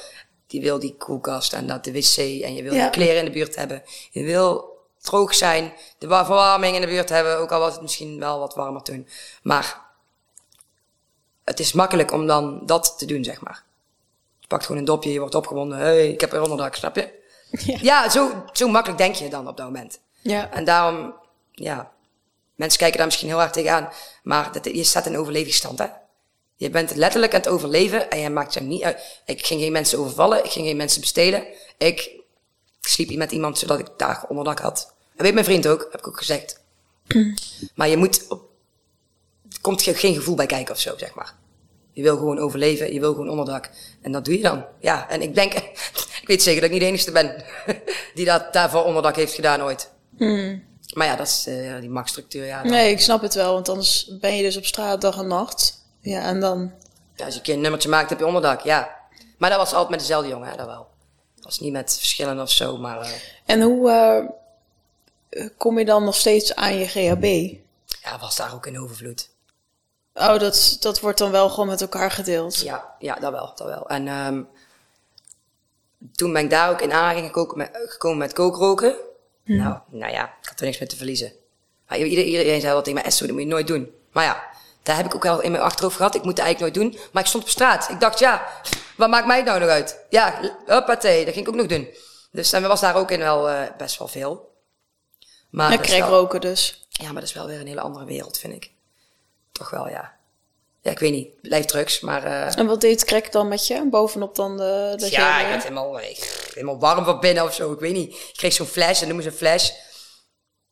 die 0.47 0.61
wil 0.61 0.79
die 0.79 0.95
koelkast 0.97 1.53
en 1.53 1.67
dat 1.67 1.83
de 1.83 1.91
wc 1.91 2.17
en 2.17 2.55
je 2.55 2.63
wil 2.63 2.73
ja. 2.73 2.89
kleren 2.89 3.17
in 3.17 3.25
de 3.25 3.31
buurt 3.31 3.55
hebben. 3.55 3.83
Je 4.11 4.23
wil 4.23 4.77
droog 5.01 5.35
zijn, 5.35 5.73
de 5.97 6.07
verwarming 6.07 6.75
in 6.75 6.81
de 6.81 6.87
buurt 6.87 7.09
hebben, 7.09 7.37
ook 7.37 7.51
al 7.51 7.59
was 7.59 7.73
het 7.73 7.81
misschien 7.81 8.19
wel 8.19 8.39
wat 8.39 8.55
warmer 8.55 8.81
toen. 8.81 9.07
Maar 9.43 9.81
het 11.43 11.59
is 11.59 11.73
makkelijk 11.73 12.11
om 12.11 12.27
dan 12.27 12.65
dat 12.65 12.95
te 12.97 13.05
doen, 13.05 13.23
zeg 13.23 13.41
maar. 13.41 13.63
Je 14.39 14.47
pakt 14.47 14.65
gewoon 14.65 14.77
een 14.77 14.87
dopje, 14.87 15.11
je 15.11 15.19
wordt 15.19 15.35
opgewonden. 15.35 15.77
hey, 15.77 16.09
ik 16.09 16.21
heb 16.21 16.31
een 16.33 16.41
onderdak, 16.41 16.75
snap 16.75 16.95
je? 16.95 17.19
Ja, 17.51 17.77
ja 17.81 18.09
zo, 18.09 18.43
zo 18.51 18.67
makkelijk 18.67 19.01
denk 19.01 19.15
je 19.15 19.29
dan 19.29 19.47
op 19.47 19.57
dat 19.57 19.65
moment. 19.65 19.99
Ja. 20.21 20.51
En 20.51 20.63
daarom, 20.63 21.13
ja, 21.51 21.91
mensen 22.55 22.79
kijken 22.79 22.97
daar 22.97 23.05
misschien 23.05 23.27
heel 23.27 23.37
hard 23.37 23.53
tegenaan. 23.53 23.89
Maar 24.23 24.51
dat, 24.51 24.65
je 24.65 24.83
staat 24.83 25.05
in 25.05 25.17
overlevingsstand, 25.17 25.79
hè. 25.79 25.87
Je 26.62 26.70
bent 26.70 26.95
letterlijk 26.95 27.34
aan 27.34 27.39
het 27.39 27.49
overleven 27.49 28.09
en 28.09 28.20
je 28.20 28.30
maakt 28.30 28.53
je 28.53 28.59
niet 28.59 28.84
uit. 28.84 29.20
Ik 29.26 29.45
ging 29.45 29.62
geen 29.62 29.72
mensen 29.72 29.99
overvallen, 29.99 30.45
ik 30.45 30.51
ging 30.51 30.66
geen 30.66 30.78
mensen 30.78 31.01
bestelen. 31.01 31.45
Ik 31.78 32.12
sliep 32.82 33.16
met 33.16 33.32
iemand 33.32 33.57
zodat 33.57 33.80
ik 33.80 33.88
daar 33.97 34.26
onderdak 34.28 34.59
had. 34.59 34.93
En 35.16 35.24
weet 35.24 35.34
mijn 35.34 35.45
vriend 35.45 35.68
ook, 35.68 35.88
heb 35.91 35.99
ik 35.99 36.07
ook 36.07 36.18
gezegd. 36.18 36.59
maar 37.76 37.88
je 37.88 37.97
moet, 37.97 38.26
op, 38.28 38.49
er 39.51 39.62
komt 39.62 39.82
geen 39.82 40.16
gevoel 40.16 40.36
bij 40.36 40.45
kijken 40.45 40.74
of 40.74 40.80
zo, 40.80 40.93
zeg 40.97 41.14
maar. 41.14 41.36
Je 41.91 42.01
wil 42.01 42.18
gewoon 42.18 42.39
overleven, 42.39 42.93
je 42.93 42.99
wil 42.99 43.12
gewoon 43.12 43.30
onderdak. 43.30 43.70
En 44.01 44.12
dat 44.12 44.26
doe 44.26 44.38
je 44.38 44.41
dan. 44.41 44.66
Ja, 44.80 45.09
en 45.09 45.22
ik 45.22 45.36
denk, 45.36 45.53
ik 46.22 46.24
weet 46.26 46.43
zeker 46.43 46.62
dat 46.62 46.70
ik 46.70 46.76
niet 46.76 46.82
de 46.82 46.88
enige 46.88 47.12
ben 47.12 47.43
die 48.16 48.26
dat 48.26 48.53
daarvoor 48.53 48.84
onderdak 48.84 49.16
heeft 49.16 49.34
gedaan 49.34 49.62
ooit. 49.62 49.89
Hmm. 50.18 50.64
Maar 50.93 51.07
ja, 51.07 51.16
dat 51.16 51.28
is 51.28 51.45
uh, 51.47 51.80
die 51.80 51.89
machtsstructuur. 51.89 52.45
Ja, 52.45 52.64
nee, 52.64 52.91
ik 52.91 52.99
snap 52.99 53.22
het 53.22 53.34
wel, 53.34 53.53
want 53.53 53.70
anders 53.70 54.18
ben 54.20 54.36
je 54.36 54.43
dus 54.43 54.57
op 54.57 54.66
straat 54.66 55.01
dag 55.01 55.18
en 55.18 55.28
nacht. 55.28 55.80
Ja, 56.01 56.21
en 56.21 56.39
dan... 56.39 56.71
Ja, 57.15 57.25
als 57.25 57.33
je 57.33 57.39
een 57.39 57.45
keer 57.45 57.55
een 57.55 57.61
nummertje 57.61 57.89
maakt, 57.89 58.09
heb 58.09 58.19
je 58.19 58.25
onderdak, 58.25 58.61
ja. 58.61 58.97
Maar 59.37 59.49
dat 59.49 59.59
was 59.59 59.71
altijd 59.71 59.89
met 59.89 59.99
dezelfde 59.99 60.29
jongen, 60.29 60.49
hè, 60.49 60.55
dat 60.55 60.65
wel. 60.65 60.87
Dat 61.35 61.43
was 61.43 61.59
niet 61.59 61.71
met 61.71 61.97
verschillen 61.97 62.39
of 62.39 62.51
zo, 62.51 62.77
maar... 62.77 63.01
Uh... 63.01 63.09
En 63.45 63.61
hoe 63.61 63.89
uh, 65.29 65.49
kom 65.57 65.79
je 65.79 65.85
dan 65.85 66.03
nog 66.03 66.15
steeds 66.15 66.55
aan 66.55 66.77
je 66.77 66.87
GHB? 66.87 67.55
Ja, 68.03 68.19
was 68.19 68.35
daar 68.35 68.53
ook 68.53 68.65
in 68.65 68.79
overvloed. 68.79 69.29
Oh, 70.13 70.39
dat, 70.39 70.77
dat 70.79 70.99
wordt 70.99 71.17
dan 71.17 71.31
wel 71.31 71.49
gewoon 71.49 71.67
met 71.67 71.81
elkaar 71.81 72.11
gedeeld? 72.11 72.61
Ja, 72.61 72.95
ja 72.99 73.15
dat 73.15 73.31
wel, 73.31 73.51
dat 73.55 73.67
wel. 73.67 73.89
En 73.89 74.07
um, 74.07 74.47
toen 76.11 76.33
ben 76.33 76.43
ik 76.43 76.49
daar 76.49 76.69
ook 76.69 76.81
in 76.81 76.91
aanraking 76.91 77.25
gekomen 77.73 78.17
met 78.17 78.33
kookroken. 78.33 78.95
Hmm. 79.43 79.57
Nou, 79.57 79.77
nou 79.89 80.11
ja, 80.11 80.25
ik 80.41 80.49
had 80.49 80.59
er 80.59 80.65
niks 80.65 80.79
mee 80.79 80.89
te 80.89 80.95
verliezen. 80.95 81.31
Maar 81.87 81.97
iedereen, 81.97 82.25
iedereen 82.25 82.61
zei 82.61 82.73
wel 82.73 82.81
tegen 82.81 82.99
mij, 82.99 83.03
Esso, 83.07 83.25
dat 83.25 83.33
moet 83.33 83.43
je 83.43 83.49
nooit 83.49 83.67
doen. 83.67 83.91
Maar 84.11 84.23
ja, 84.23 84.43
daar 84.84 84.95
heb 84.95 85.05
ik 85.05 85.15
ook 85.15 85.23
wel 85.23 85.41
in 85.41 85.51
mijn 85.51 85.63
achterhoofd 85.63 85.95
gehad. 85.95 86.15
Ik 86.15 86.23
moet 86.23 86.38
het 86.38 86.45
eigenlijk 86.45 86.75
nooit 86.75 86.91
doen. 86.91 87.01
Maar 87.11 87.21
ik 87.21 87.29
stond 87.29 87.43
op 87.43 87.49
straat. 87.49 87.89
Ik 87.89 87.99
dacht, 87.99 88.19
ja, 88.19 88.47
wat 88.95 89.09
maakt 89.09 89.25
mij 89.25 89.38
het 89.38 89.45
nou 89.45 89.59
nog 89.59 89.69
uit? 89.69 89.99
Ja, 90.09 90.39
hoppatee, 90.65 91.25
dat 91.25 91.34
ging 91.34 91.45
ik 91.45 91.53
ook 91.53 91.59
nog 91.59 91.67
doen. 91.67 91.89
Dus 92.32 92.53
en 92.53 92.67
was 92.67 92.82
daar 92.82 92.95
ook 92.95 93.11
in 93.11 93.19
wel 93.19 93.49
uh, 93.49 93.61
best 93.77 93.97
wel 93.97 94.07
veel. 94.07 94.49
Maar 95.49 95.73
ik 95.73 95.82
kreeg 95.82 96.07
roken 96.07 96.41
dus. 96.41 96.86
Ja, 96.89 97.05
maar 97.05 97.13
dat 97.13 97.23
is 97.23 97.34
wel 97.34 97.47
weer 97.47 97.59
een 97.59 97.67
hele 97.67 97.82
andere 97.82 98.05
wereld, 98.05 98.38
vind 98.38 98.53
ik. 98.53 98.71
Toch 99.51 99.69
wel, 99.69 99.89
ja. 99.89 100.13
Ja, 100.82 100.91
ik 100.91 100.99
weet 100.99 101.11
niet. 101.11 101.41
Blijf 101.41 101.65
drugs, 101.65 101.99
maar... 101.99 102.25
Uh... 102.25 102.57
En 102.57 102.65
wat 102.65 102.82
deed 102.82 103.05
crack 103.05 103.32
dan 103.32 103.47
met 103.47 103.67
je? 103.67 103.88
Bovenop 103.89 104.36
dan 104.36 104.57
de... 104.57 104.93
de 104.95 105.11
ja, 105.11 105.39
ik 105.39 105.47
werd 105.47 105.63
helemaal, 105.63 105.97
helemaal 106.53 106.79
warm 106.79 107.05
van 107.05 107.19
binnen 107.19 107.43
of 107.43 107.53
zo. 107.53 107.71
Ik 107.71 107.79
weet 107.79 107.93
niet. 107.93 108.13
Ik 108.13 108.34
kreeg 108.36 108.53
zo'n 108.53 108.65
flash, 108.65 108.99
dat 108.99 109.07
noemen 109.07 109.23
ze 109.23 109.29
een 109.29 109.36
flash. 109.36 109.69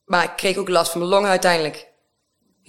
Maar 0.04 0.24
ik 0.24 0.36
kreeg 0.36 0.58
ook 0.58 0.70
last 0.70 0.92
van 0.92 1.00
mijn 1.00 1.12
longen 1.12 1.30
uiteindelijk. 1.30 1.88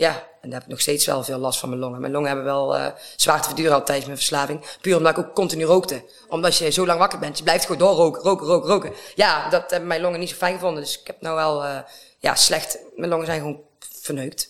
Ja, 0.01 0.28
en 0.40 0.51
daar 0.51 0.53
heb 0.53 0.62
ik 0.62 0.68
nog 0.68 0.80
steeds 0.80 1.07
wel 1.07 1.24
veel 1.24 1.38
last 1.38 1.59
van 1.59 1.68
mijn 1.68 1.80
longen. 1.80 2.01
Mijn 2.01 2.12
longen 2.12 2.26
hebben 2.26 2.44
wel 2.44 2.76
uh, 2.76 2.86
zwaar 3.16 3.40
te 3.40 3.46
verduren 3.46 3.72
altijd 3.72 3.98
met 3.98 4.07
mijn 4.07 4.18
verslaving. 4.18 4.64
Puur 4.80 4.96
omdat 4.96 5.18
ik 5.18 5.24
ook 5.24 5.34
continu 5.34 5.64
rookte. 5.64 6.05
Omdat 6.28 6.57
je 6.57 6.70
zo 6.70 6.86
lang 6.86 6.98
wakker 6.98 7.18
bent, 7.18 7.38
je 7.38 7.44
blijft 7.44 7.66
gewoon 7.66 7.78
doorroken, 7.78 8.22
roken, 8.22 8.46
roken, 8.46 8.68
roken. 8.68 8.92
Ja, 9.14 9.48
dat 9.48 9.70
hebben 9.70 9.88
mijn 9.88 10.01
longen 10.01 10.20
niet 10.20 10.28
zo 10.28 10.36
fijn 10.36 10.55
gevonden. 10.55 10.82
Dus 10.82 11.01
ik 11.01 11.07
heb 11.07 11.20
nou 11.20 11.36
wel, 11.36 11.64
uh, 11.64 11.78
ja, 12.18 12.34
slecht. 12.34 12.78
Mijn 12.96 13.11
longen 13.11 13.26
zijn 13.26 13.38
gewoon 13.38 13.61
verneukt. 13.78 14.42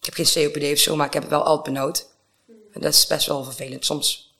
Ik 0.00 0.14
heb 0.14 0.14
geen 0.14 0.52
COPD 0.52 0.72
of 0.72 0.78
zo, 0.78 0.96
maar 0.96 1.06
ik 1.06 1.12
heb 1.12 1.22
het 1.22 1.30
wel 1.30 1.42
altijd 1.42 1.74
benauwd. 1.74 2.06
En 2.72 2.80
dat 2.80 2.92
is 2.92 3.06
best 3.06 3.26
wel 3.26 3.44
vervelend 3.44 3.84
soms. 3.84 4.36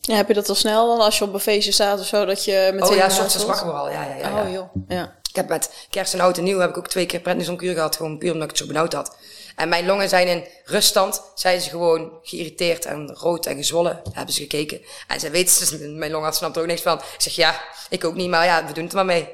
Ja, 0.00 0.14
heb 0.14 0.28
je 0.28 0.34
dat 0.34 0.48
al 0.48 0.54
snel 0.54 0.86
dan 0.86 1.00
als 1.00 1.18
je 1.18 1.24
op 1.24 1.34
een 1.34 1.40
feestje 1.40 1.72
staat 1.72 2.00
of 2.00 2.06
zo, 2.06 2.24
dat 2.24 2.44
je 2.44 2.70
meteen... 2.72 2.88
Oh 2.88 2.96
ja, 2.96 3.08
soms 3.08 3.44
wakker 3.44 3.72
wel, 3.72 3.90
ja, 3.90 4.04
ja, 4.04 4.14
ja. 4.14 4.42
Oh 4.42 4.52
joh, 4.52 4.74
ja. 4.88 5.22
Ik 5.34 5.40
heb 5.40 5.48
met 5.48 5.86
kerst 5.90 6.14
en 6.14 6.20
oud 6.20 6.38
en 6.38 6.44
nieuw 6.44 6.58
heb 6.58 6.70
ik 6.70 6.78
ook 6.78 6.88
twee 6.88 7.06
keer 7.06 7.20
prednisonkuur 7.20 7.74
gehad. 7.74 7.96
Gewoon 7.96 8.18
puur 8.18 8.32
omdat 8.32 8.42
ik 8.42 8.50
het 8.50 8.58
zo 8.58 8.66
benauwd 8.66 8.92
had. 8.92 9.16
En 9.56 9.68
mijn 9.68 9.86
longen 9.86 10.08
zijn 10.08 10.28
in 10.28 10.44
ruststand. 10.64 11.22
Zijn 11.34 11.60
ze 11.60 11.70
gewoon 11.70 12.12
geïrriteerd 12.22 12.84
en 12.84 13.14
rood 13.14 13.46
en 13.46 13.56
gezwollen. 13.56 14.02
Hebben 14.12 14.34
ze 14.34 14.40
gekeken. 14.40 14.80
En 15.08 15.20
ze 15.20 15.30
weten, 15.30 15.98
mijn 15.98 16.10
longarts 16.10 16.38
snapt 16.38 16.56
er 16.56 16.62
ook 16.62 16.68
niks 16.68 16.82
van. 16.82 16.98
Ik 16.98 17.04
zeg 17.18 17.34
ja, 17.34 17.60
ik 17.88 18.04
ook 18.04 18.14
niet, 18.14 18.28
maar 18.28 18.44
ja, 18.44 18.66
we 18.66 18.72
doen 18.72 18.84
het 18.84 18.92
maar 18.92 19.04
mee. 19.04 19.28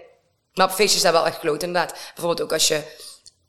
Maar 0.55 0.66
op 0.66 0.72
feestjes 0.72 1.03
daar 1.03 1.12
wel 1.12 1.26
echt 1.26 1.38
kloot 1.38 1.62
inderdaad. 1.62 1.92
Bijvoorbeeld 2.14 2.42
ook 2.42 2.53
als 2.53 2.68
je, 2.68 2.82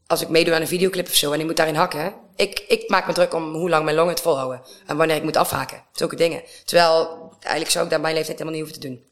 als 0.07 0.21
ik 0.21 0.29
meedoe 0.29 0.53
aan 0.53 0.61
een 0.61 0.67
videoclip 0.67 1.07
of 1.07 1.15
zo 1.15 1.31
en 1.31 1.39
ik 1.39 1.45
moet 1.45 1.57
daarin 1.57 1.75
hakken. 1.75 2.13
Ik, 2.35 2.59
ik 2.59 2.89
maak 2.89 3.07
me 3.07 3.13
druk 3.13 3.33
om 3.33 3.53
hoe 3.53 3.69
lang 3.69 3.83
mijn 3.83 3.95
longen 3.95 4.13
het 4.13 4.21
volhouden. 4.21 4.61
En 4.85 4.97
wanneer 4.97 5.15
ik 5.15 5.23
moet 5.23 5.37
afhaken. 5.37 5.83
Zulke 5.91 6.15
dingen. 6.15 6.43
Terwijl, 6.65 7.29
eigenlijk 7.39 7.71
zou 7.71 7.83
ik 7.83 7.91
daar 7.91 8.01
mijn 8.01 8.15
leeftijd 8.15 8.37
helemaal 8.39 8.59
niet 8.59 8.69
hoeven 8.69 8.81
te 8.81 8.87
doen. 8.87 9.05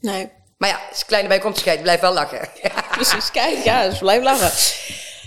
Nee. 0.00 0.42
Maar 0.56 0.68
ja, 0.68 0.80
als 0.90 1.04
kleine 1.04 1.28
bijkomstigheid, 1.28 1.82
blijf 1.82 2.00
wel 2.00 2.12
lachen. 2.12 2.48
Precies, 2.90 3.30
kijk, 3.30 3.64
ja, 3.64 3.88
dus 3.88 3.98
blijf 3.98 4.22
lachen. 4.22 4.50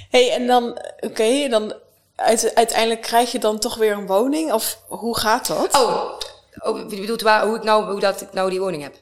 hey, 0.10 0.32
en 0.32 0.48
dan, 0.48 0.82
oké, 1.00 1.48
dan 1.50 1.74
uit- 2.16 2.56
uiteindelijk 2.56 3.02
krijg 3.02 3.32
je 3.32 3.40
dan 3.40 3.60
toch 3.60 3.76
weer 3.76 3.92
een 3.92 4.08
woning? 4.08 4.52
Of 4.52 4.80
hoe 4.88 5.18
gaat 5.18 5.48
dat? 5.48 5.76
Oh, 5.76 6.20
oh 6.60 6.90
je 6.90 7.00
bedoelt 7.00 7.22
waar, 7.22 7.46
hoe, 7.46 7.56
ik 7.56 7.64
nou, 7.64 7.92
hoe 7.92 8.00
dat 8.00 8.22
ik 8.22 8.34
nou 8.34 8.50
die 8.50 8.60
woning 8.60 8.84
heb? 8.84 8.96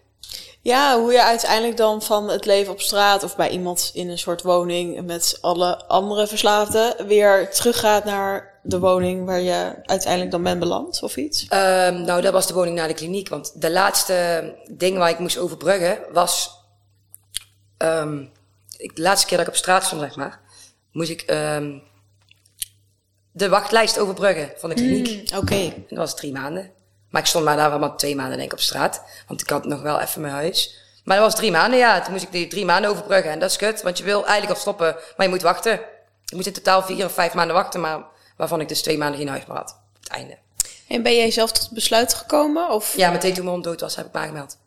Ja, 0.61 0.99
hoe 0.99 1.11
je 1.11 1.23
uiteindelijk 1.23 1.77
dan 1.77 2.01
van 2.01 2.29
het 2.29 2.45
leven 2.45 2.73
op 2.73 2.81
straat 2.81 3.23
of 3.23 3.35
bij 3.35 3.49
iemand 3.49 3.91
in 3.93 4.09
een 4.09 4.17
soort 4.17 4.41
woning 4.41 5.05
met 5.05 5.37
alle 5.41 5.85
andere 5.87 6.27
verslaafden 6.27 7.07
weer 7.07 7.51
teruggaat 7.51 8.05
naar 8.05 8.54
de 8.65 8.79
woning 8.79 9.25
waar 9.25 9.39
je 9.39 9.75
uiteindelijk 9.83 10.31
dan 10.31 10.43
bent 10.43 10.59
beland 10.59 11.03
of 11.03 11.17
iets? 11.17 11.47
Ehm, 11.47 12.01
nou, 12.01 12.21
dat 12.21 12.33
was 12.33 12.47
de 12.47 12.53
woning 12.53 12.75
naar 12.75 12.87
de 12.87 12.93
kliniek. 12.93 13.29
Want 13.29 13.61
de 13.61 13.71
laatste 13.71 14.55
ding 14.71 14.97
waar 14.97 15.09
ik 15.09 15.19
moest 15.19 15.37
overbruggen 15.37 15.99
was... 16.11 16.51
ehm, 17.77 18.23
ik, 18.77 18.95
de 18.95 19.01
laatste 19.01 19.27
keer 19.27 19.37
dat 19.37 19.47
ik 19.47 19.53
op 19.53 19.59
straat 19.59 19.83
stond, 19.83 20.01
zeg 20.01 20.15
maar... 20.15 20.39
moest 20.91 21.09
ik 21.09 21.21
ehm, 21.21 21.79
de 23.31 23.49
wachtlijst 23.49 23.99
overbruggen 23.99 24.51
van 24.57 24.69
de 24.69 24.75
kliniek. 24.75 25.31
Oké. 25.37 25.73
Dat 25.87 25.97
was 25.97 26.15
drie 26.15 26.31
maanden. 26.31 26.71
Maar 27.09 27.21
ik 27.21 27.27
stond 27.27 27.45
maar 27.45 27.57
daar 27.57 27.69
wel 27.69 27.79
maar 27.79 27.97
twee 27.97 28.15
maanden 28.15 28.37
denk 28.37 28.51
ik 28.51 28.57
op 28.57 28.63
straat. 28.63 29.03
Want 29.27 29.41
ik 29.41 29.49
had 29.49 29.65
nog 29.65 29.81
wel 29.81 29.99
even 29.99 30.21
mijn 30.21 30.33
huis. 30.33 30.83
Maar 31.03 31.17
dat 31.17 31.25
was 31.25 31.35
drie 31.35 31.51
maanden, 31.51 31.79
ja. 31.79 32.01
Toen 32.01 32.11
moest 32.11 32.23
ik 32.23 32.31
die 32.31 32.47
drie 32.47 32.65
maanden 32.65 32.91
overbruggen. 32.91 33.31
En 33.31 33.39
dat 33.39 33.49
is 33.49 33.57
kut, 33.57 33.81
want 33.81 33.97
je 33.97 34.03
wil 34.03 34.25
eigenlijk 34.25 34.49
al 34.53 34.61
stoppen, 34.61 34.95
maar 35.17 35.25
je 35.25 35.31
moet 35.31 35.41
wachten. 35.41 35.73
Ik 36.25 36.33
moest 36.33 36.47
in 36.47 36.53
totaal 36.53 36.83
vier 36.83 37.05
of 37.05 37.13
vijf 37.13 37.33
maanden 37.33 37.55
wachten, 37.55 37.81
maar 37.81 38.03
waarvan 38.37 38.61
ik 38.61 38.67
dus 38.67 38.81
twee 38.81 38.97
maanden 38.97 39.19
geen 39.19 39.27
huis 39.29 39.45
meer 39.45 39.57
had. 39.57 39.69
Op 39.95 40.03
het 40.03 40.09
einde. 40.11 40.37
En 40.87 41.03
ben 41.03 41.15
jij 41.15 41.31
zelf 41.31 41.51
tot 41.51 41.63
het 41.63 41.71
besluit 41.71 42.13
gekomen? 42.13 42.69
Of 42.69 42.95
Ja, 42.97 43.11
meteen 43.11 43.33
toen 43.33 43.43
mijn 43.43 43.53
hond 43.55 43.63
dood 43.63 43.81
was, 43.81 43.95
heb 43.95 44.05
ik 44.05 44.13
me 44.13 44.19
aangemeld. 44.19 44.57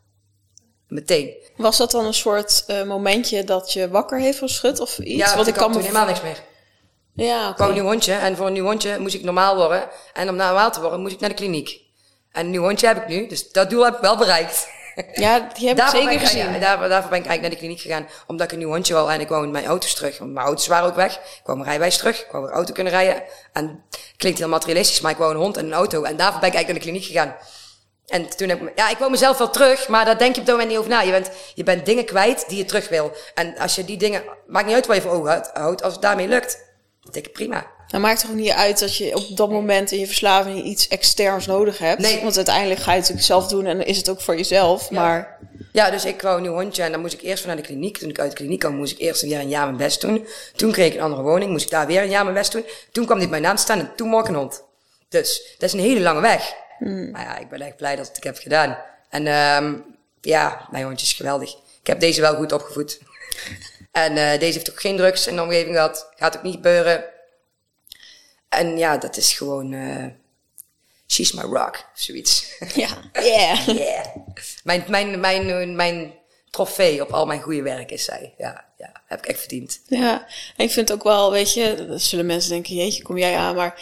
Meteen. 0.89 1.35
was 1.57 1.77
dat 1.77 1.91
dan 1.91 2.05
een 2.07 2.15
soort 2.15 2.65
eh, 2.67 2.83
momentje 2.83 3.45
dat 3.45 3.73
je 3.73 3.89
wakker 3.89 4.19
heeft 4.21 4.39
geschud 4.39 4.81
of 4.81 4.99
iets? 4.99 5.25
Ja, 5.31 5.35
Want 5.35 5.47
ik 5.47 5.55
ik 5.55 5.61
kan 5.61 5.63
had 5.63 5.69
me 5.69 5.75
toen 5.75 5.83
helemaal 5.87 6.07
niks 6.07 6.23
meer. 6.23 6.43
Ja, 7.27 7.43
Ik 7.45 7.49
oké. 7.49 7.57
wou 7.59 7.69
een 7.71 7.75
nieuw 7.77 7.85
hondje 7.91 8.13
en 8.13 8.37
voor 8.37 8.47
een 8.47 8.53
nieuw 8.53 8.65
hondje 8.65 8.99
moest 8.99 9.15
ik 9.15 9.23
normaal 9.23 9.57
worden. 9.57 9.89
En 10.13 10.29
om 10.29 10.37
normaal 10.37 10.71
te 10.71 10.81
worden 10.81 11.01
moest 11.01 11.15
ik 11.15 11.21
naar 11.21 11.29
de 11.29 11.35
kliniek. 11.35 11.81
En 12.33 12.45
een 12.45 12.51
nieuw 12.51 12.63
hondje 12.63 12.87
heb 12.87 12.97
ik 12.97 13.09
nu, 13.09 13.27
dus 13.27 13.51
dat 13.53 13.71
doel 13.71 13.85
heb 13.85 13.95
ik 13.95 14.01
wel 14.01 14.17
bereikt. 14.17 14.69
Ja, 15.13 15.49
die 15.55 15.69
heb 15.69 15.79
ik 15.79 15.87
zeker 15.89 16.13
ik, 16.13 16.21
gezien. 16.21 16.53
ja, 16.53 16.59
daarvoor 16.59 16.89
ben 16.89 16.99
ik 16.99 17.27
eigenlijk 17.27 17.41
naar 17.41 17.51
de 17.51 17.57
kliniek 17.57 17.81
gegaan. 17.81 18.09
Omdat 18.27 18.47
ik 18.47 18.53
een 18.53 18.59
nieuw 18.59 18.69
hondje 18.69 18.95
wou 18.95 19.13
en 19.13 19.21
ik 19.21 19.29
wou 19.29 19.47
mijn 19.47 19.67
auto's 19.67 19.95
terug. 19.95 20.19
Want 20.19 20.33
mijn 20.33 20.47
auto's 20.47 20.67
waren 20.67 20.87
ook 20.89 20.95
weg. 20.97 21.15
Ik 21.15 21.41
wou 21.45 21.57
mijn 21.59 21.69
rijbewijs 21.71 21.97
terug. 21.97 22.21
Ik 22.21 22.31
wou 22.31 22.45
weer 22.45 22.53
auto 22.53 22.73
kunnen 22.73 22.93
rijden. 22.93 23.23
En 23.53 23.83
klinkt 24.17 24.39
heel 24.39 24.49
materialistisch, 24.49 25.01
maar 25.01 25.11
ik 25.11 25.17
wou 25.17 25.31
een 25.35 25.41
hond 25.41 25.57
en 25.57 25.67
een 25.67 25.73
auto. 25.73 26.03
En 26.03 26.17
daarvoor 26.17 26.41
ben 26.41 26.49
ik 26.49 26.55
eigenlijk 26.55 26.85
naar 26.85 26.95
de 26.95 27.01
kliniek 27.01 27.05
gegaan. 27.05 27.37
En 28.07 28.37
toen 28.37 28.49
heb 28.49 28.63
ik, 28.63 28.73
ja, 28.79 28.89
ik 28.91 28.99
wou 28.99 29.11
mezelf 29.11 29.39
wel 29.39 29.51
terug, 29.51 29.89
maar 29.89 30.05
daar 30.05 30.19
denk 30.19 30.35
je 30.35 30.41
op 30.41 30.47
dat 30.47 30.55
moment 30.55 30.71
niet 30.75 30.79
over 30.85 30.91
na. 30.91 31.01
Je 31.01 31.11
bent, 31.11 31.31
je 31.55 31.65
bent 31.65 31.87
dingen 31.87 32.05
kwijt 32.05 32.45
die 32.49 32.59
je 32.59 32.65
terug 32.65 32.89
wil. 32.89 33.13
En 33.35 33.59
als 33.59 33.75
je 33.75 33.85
die 33.85 33.97
dingen, 33.97 34.23
maakt 34.47 34.67
niet 34.67 34.75
uit 34.75 34.87
wat 34.87 34.97
je 34.97 35.03
voor 35.03 35.13
ogen 35.13 35.49
houdt- 35.53 35.83
als 35.83 35.93
het 35.93 36.03
daarmee 36.03 36.29
lukt, 36.29 36.59
ik 37.13 37.33
prima. 37.33 37.67
Dan 37.89 38.01
maakt 38.01 38.23
het 38.23 38.31
toch 38.31 38.41
niet 38.41 38.51
uit 38.51 38.79
dat 38.79 38.97
je 38.97 39.15
op 39.15 39.37
dat 39.37 39.51
moment 39.51 39.93
in 39.93 39.99
je 39.99 40.07
verslaving 40.07 40.65
iets 40.65 40.89
externs 40.89 41.47
nodig 41.47 41.79
hebt. 41.79 42.01
Nee. 42.01 42.23
Want 42.23 42.37
uiteindelijk 42.37 42.81
ga 42.81 42.93
je 42.93 43.01
het 43.01 43.09
natuurlijk 43.09 43.27
zelf 43.27 43.47
doen 43.47 43.67
en 43.67 43.77
dan 43.77 43.87
is 43.87 43.97
het 43.97 44.09
ook 44.09 44.21
voor 44.21 44.37
jezelf. 44.37 44.91
Maar 44.91 45.39
Ja, 45.73 45.91
dus 45.91 46.05
ik 46.05 46.23
wou 46.23 46.37
een 46.37 46.43
nieuw 46.43 46.53
hondje 46.53 46.83
en 46.83 46.93
dan 46.93 47.01
moest 47.01 47.15
ik 47.15 47.23
eerst 47.23 47.45
weer 47.45 47.55
naar 47.55 47.63
de 47.63 47.69
kliniek. 47.69 47.99
Toen 47.99 48.09
ik 48.09 48.19
uit 48.19 48.31
de 48.31 48.37
kliniek 48.37 48.61
kwam, 48.61 48.75
moest 48.75 48.93
ik 48.93 48.99
eerst 48.99 49.23
weer 49.23 49.39
een 49.39 49.49
jaar 49.49 49.65
mijn 49.65 49.77
best 49.77 50.01
doen. 50.01 50.27
Toen 50.57 50.73
kreeg 50.73 50.87
ik 50.87 50.95
een 50.95 51.01
andere 51.01 51.23
woning, 51.23 51.51
moest 51.51 51.65
ik 51.65 51.71
daar 51.71 51.87
weer 51.87 52.03
een 52.03 52.11
jaar 52.11 52.23
mijn 52.23 52.37
best 52.37 52.53
doen. 52.53 52.65
Toen 52.93 53.05
kwam 53.07 53.19
dit 53.19 53.31
bij 53.31 53.41
naam 53.41 53.57
staan 53.57 53.79
en 53.79 53.93
toen 53.97 54.09
mocht 54.09 54.25
ik 54.25 54.31
een 54.31 54.39
hond. 54.39 54.63
Dus 55.09 55.55
dat 55.59 55.69
is 55.69 55.73
een 55.73 55.87
hele 55.87 56.01
lange 56.01 56.21
weg. 56.21 56.55
Maar 57.13 57.23
ja, 57.23 57.39
ik 57.39 57.49
ben 57.49 57.61
echt 57.61 57.77
blij 57.77 57.97
dat 57.97 58.07
ik 58.07 58.15
het 58.15 58.25
heb 58.25 58.39
gedaan. 58.39 58.79
En 59.09 59.27
ehm 59.27 59.75
ja, 60.21 60.67
mijn 60.71 60.85
hondje 60.85 61.07
is 61.07 61.13
geweldig. 61.13 61.51
Ik 61.81 61.87
heb 61.87 62.01
deze 62.01 62.21
wel 62.21 62.35
goed 62.35 62.53
opgevoed. 62.53 63.01
en 63.93 64.17
eh, 64.17 64.39
deze 64.39 64.53
heeft 64.59 64.71
ook 64.71 64.81
geen 64.81 64.97
drugs 64.97 65.27
in 65.27 65.37
de 65.37 65.43
omgeving 65.43 65.75
gehad. 65.75 66.13
Gaat 66.17 66.37
ook 66.37 66.43
niet 66.43 66.55
gebeuren. 66.55 67.05
En 68.49 68.79
ja, 68.79 68.97
dat 68.97 69.17
is 69.17 69.33
gewoon... 69.33 69.73
eh 69.73 70.07
she's 71.09 71.33
my 71.33 71.43
rock, 71.43 71.75
of 71.95 72.01
zoiets. 72.01 72.45
ja, 72.75 72.89
yeah. 73.23 73.67
Yeah. 73.67 74.07
Mijn, 74.65 74.85
mijn, 74.89 75.21
mijn, 75.21 75.77
mijn 75.77 76.13
trofee 76.51 77.03
op 77.03 77.13
al 77.13 77.27
mijn 77.27 77.43
goede 77.43 77.63
werk 77.63 77.91
is 77.91 78.05
zij. 78.05 78.35
Ja, 78.39 78.65
ja, 78.79 78.93
heb 79.07 79.19
ik 79.19 79.27
echt 79.27 79.39
verdiend. 79.39 79.81
Ja, 79.87 80.27
en 80.57 80.65
ik 80.65 80.71
vind 80.71 80.93
ook 80.93 81.03
wel, 81.03 81.31
weet 81.31 81.55
je, 81.55 81.93
zullen 81.97 82.27
mensen 82.27 82.51
denken, 82.51 82.75
jeetje, 82.75 83.03
kom 83.03 83.19
jij 83.19 83.37
aan. 83.37 83.55
Maar 83.55 83.81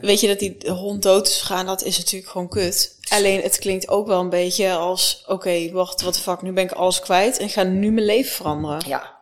weet 0.00 0.20
je 0.20 0.26
dat 0.26 0.38
die 0.38 0.56
hond 0.70 1.02
dood 1.02 1.26
is 1.28 1.40
gegaan, 1.40 1.66
dat 1.66 1.82
is 1.82 1.98
natuurlijk 1.98 2.30
gewoon 2.30 2.48
kut. 2.48 2.98
Alleen 3.08 3.40
het 3.42 3.58
klinkt 3.58 3.88
ook 3.88 4.06
wel 4.06 4.20
een 4.20 4.30
beetje 4.30 4.72
als, 4.72 5.24
oké, 5.26 5.70
wacht, 5.70 6.00
wat 6.00 6.14
de 6.14 6.20
fuck, 6.20 6.42
nu 6.42 6.52
ben 6.52 6.64
ik 6.64 6.72
alles 6.72 7.00
kwijt 7.00 7.38
en 7.38 7.44
ik 7.44 7.52
ga 7.52 7.62
nu 7.62 7.90
mijn 7.90 8.06
leven 8.06 8.32
veranderen. 8.32 8.88
Ja. 8.88 9.15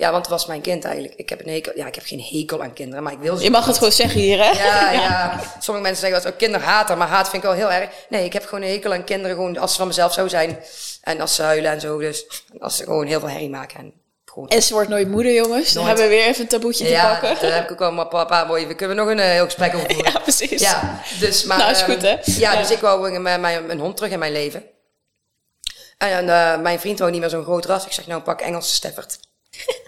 Ja, 0.00 0.10
want 0.10 0.22
het 0.26 0.34
was 0.34 0.46
mijn 0.46 0.60
kind 0.60 0.84
eigenlijk. 0.84 1.14
Ik 1.16 1.28
heb 1.28 1.40
een 1.46 1.52
hekel, 1.52 1.72
ja, 1.74 1.86
ik 1.86 1.94
heb 1.94 2.04
geen 2.06 2.20
hekel 2.30 2.62
aan 2.62 2.72
kinderen, 2.72 3.02
maar 3.02 3.12
ik 3.12 3.18
wil 3.18 3.36
ze. 3.36 3.42
Je 3.42 3.50
mag 3.50 3.66
het 3.66 3.76
gewoon 3.76 3.92
zeggen 3.92 4.20
hier, 4.20 4.38
hè? 4.44 4.50
Ja, 4.50 4.90
ja. 4.90 5.40
Sommige 5.60 5.86
mensen 5.86 6.06
zeggen 6.06 6.22
dat 6.22 6.32
ook 6.32 6.38
kinderhater, 6.38 6.96
maar 6.96 7.08
haat 7.08 7.28
vind 7.30 7.42
ik 7.42 7.48
wel 7.48 7.58
heel 7.58 7.72
erg. 7.72 7.90
Nee, 8.08 8.24
ik 8.24 8.32
heb 8.32 8.44
gewoon 8.44 8.64
een 8.64 8.70
hekel 8.70 8.92
aan 8.92 9.04
kinderen, 9.04 9.36
gewoon 9.36 9.58
als 9.58 9.70
ze 9.70 9.78
van 9.78 9.86
mezelf 9.86 10.12
zo 10.12 10.28
zijn. 10.28 10.58
En 11.02 11.20
als 11.20 11.34
ze 11.34 11.42
huilen 11.42 11.70
en 11.70 11.80
zo, 11.80 11.98
dus 11.98 12.26
als 12.58 12.76
ze 12.76 12.84
gewoon 12.84 13.06
heel 13.06 13.20
veel 13.20 13.28
herrie 13.28 13.50
maken. 13.50 13.78
En 13.78 13.92
gewoon 14.24 14.48
En 14.48 14.62
ze 14.62 14.72
wordt 14.72 14.88
nooit 14.88 15.08
moeder, 15.08 15.32
jongens. 15.32 15.72
Dan 15.72 15.84
Nooit. 15.84 15.98
hebben 15.98 16.16
we 16.16 16.22
weer 16.22 16.30
even 16.30 16.42
een 16.42 16.48
taboetje 16.48 16.84
te 16.84 16.90
ja, 16.90 17.10
pakken. 17.10 17.48
daar 17.48 17.54
heb 17.54 17.64
ik 17.64 17.70
ook 17.70 17.78
wel 17.78 17.92
maar 17.92 18.12
een 18.12 18.26
paar 18.26 18.46
mooie. 18.46 18.66
We 18.66 18.74
kunnen 18.74 18.96
nog 18.96 19.08
een 19.08 19.18
eh, 19.18 19.30
heel 19.30 19.44
gesprek 19.44 19.74
over 19.74 19.90
voeren. 19.94 20.12
Ja, 20.12 20.18
precies. 20.18 20.60
Ja, 20.60 21.00
dus 21.18 21.44
maar. 21.44 21.58
Nou, 21.58 21.70
is 21.70 21.80
ehm, 21.80 21.90
goed, 21.90 22.02
hè? 22.02 22.10
Ja, 22.10 22.52
Ja. 22.52 22.56
dus 22.56 22.70
ik 22.70 22.78
wou 22.78 23.14
een, 23.14 23.22
mijn, 23.22 23.40
mijn, 23.40 23.70
een 23.70 23.78
hond 23.78 23.96
terug 23.96 24.12
in 24.12 24.18
mijn 24.18 24.32
leven. 24.32 24.64
En 25.98 26.28
eh, 26.28 26.60
mijn 26.60 26.80
vriend 26.80 26.98
wou 26.98 27.10
niet 27.10 27.20
meer 27.20 27.30
zo'n 27.30 27.44
groot 27.44 27.64
ras. 27.64 27.84
Ik 27.86 27.92
zeg, 27.92 28.06
nou, 28.06 28.22
pak 28.22 28.40
Engelse 28.40 28.74
Stafford. 28.74 29.18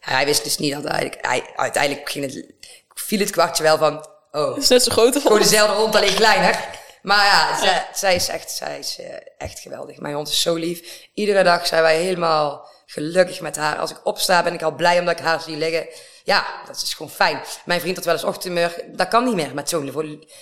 Hij 0.00 0.24
wist 0.24 0.44
dus 0.44 0.58
niet 0.58 0.72
dat 0.72 0.84
hij, 0.92 1.44
uiteindelijk 1.56 2.10
ging 2.10 2.24
het, 2.24 2.46
viel 2.94 3.18
het 3.18 3.30
kwartje 3.30 3.62
wel 3.62 3.78
van, 3.78 4.06
oh, 4.32 4.46
Dat 4.46 4.56
is 4.56 4.68
net 4.68 4.82
zo 4.82 4.90
groot 4.92 5.16
gewoon 5.16 5.38
dezelfde 5.38 5.74
hond, 5.76 5.96
alleen 5.96 6.14
kleiner. 6.14 6.68
Maar 7.02 7.24
ja, 7.24 7.58
zij, 7.58 7.86
zij 7.94 8.14
is, 8.14 8.28
echt, 8.28 8.50
zij 8.50 8.78
is 8.78 8.98
eh, 8.98 9.06
echt 9.38 9.58
geweldig. 9.60 9.98
Mijn 9.98 10.14
hond 10.14 10.28
is 10.28 10.40
zo 10.42 10.54
lief. 10.54 11.08
Iedere 11.14 11.42
dag 11.42 11.66
zijn 11.66 11.82
wij 11.82 11.96
helemaal 11.96 12.68
gelukkig 12.86 13.40
met 13.40 13.56
haar. 13.56 13.78
Als 13.78 13.90
ik 13.90 14.00
opsta, 14.04 14.42
ben 14.42 14.54
ik 14.54 14.62
al 14.62 14.74
blij 14.74 14.98
omdat 14.98 15.18
ik 15.18 15.24
haar 15.24 15.40
zie 15.40 15.56
liggen. 15.56 15.86
Ja, 16.24 16.46
dat 16.66 16.82
is 16.82 16.94
gewoon 16.94 17.12
fijn. 17.12 17.42
Mijn 17.64 17.80
vriend 17.80 17.96
had 17.96 18.04
wel 18.04 18.14
eens 18.14 18.24
ochtendmeur. 18.24 18.84
Dat 18.86 19.08
kan 19.08 19.24
niet 19.24 19.34
meer 19.34 19.54
met 19.54 19.68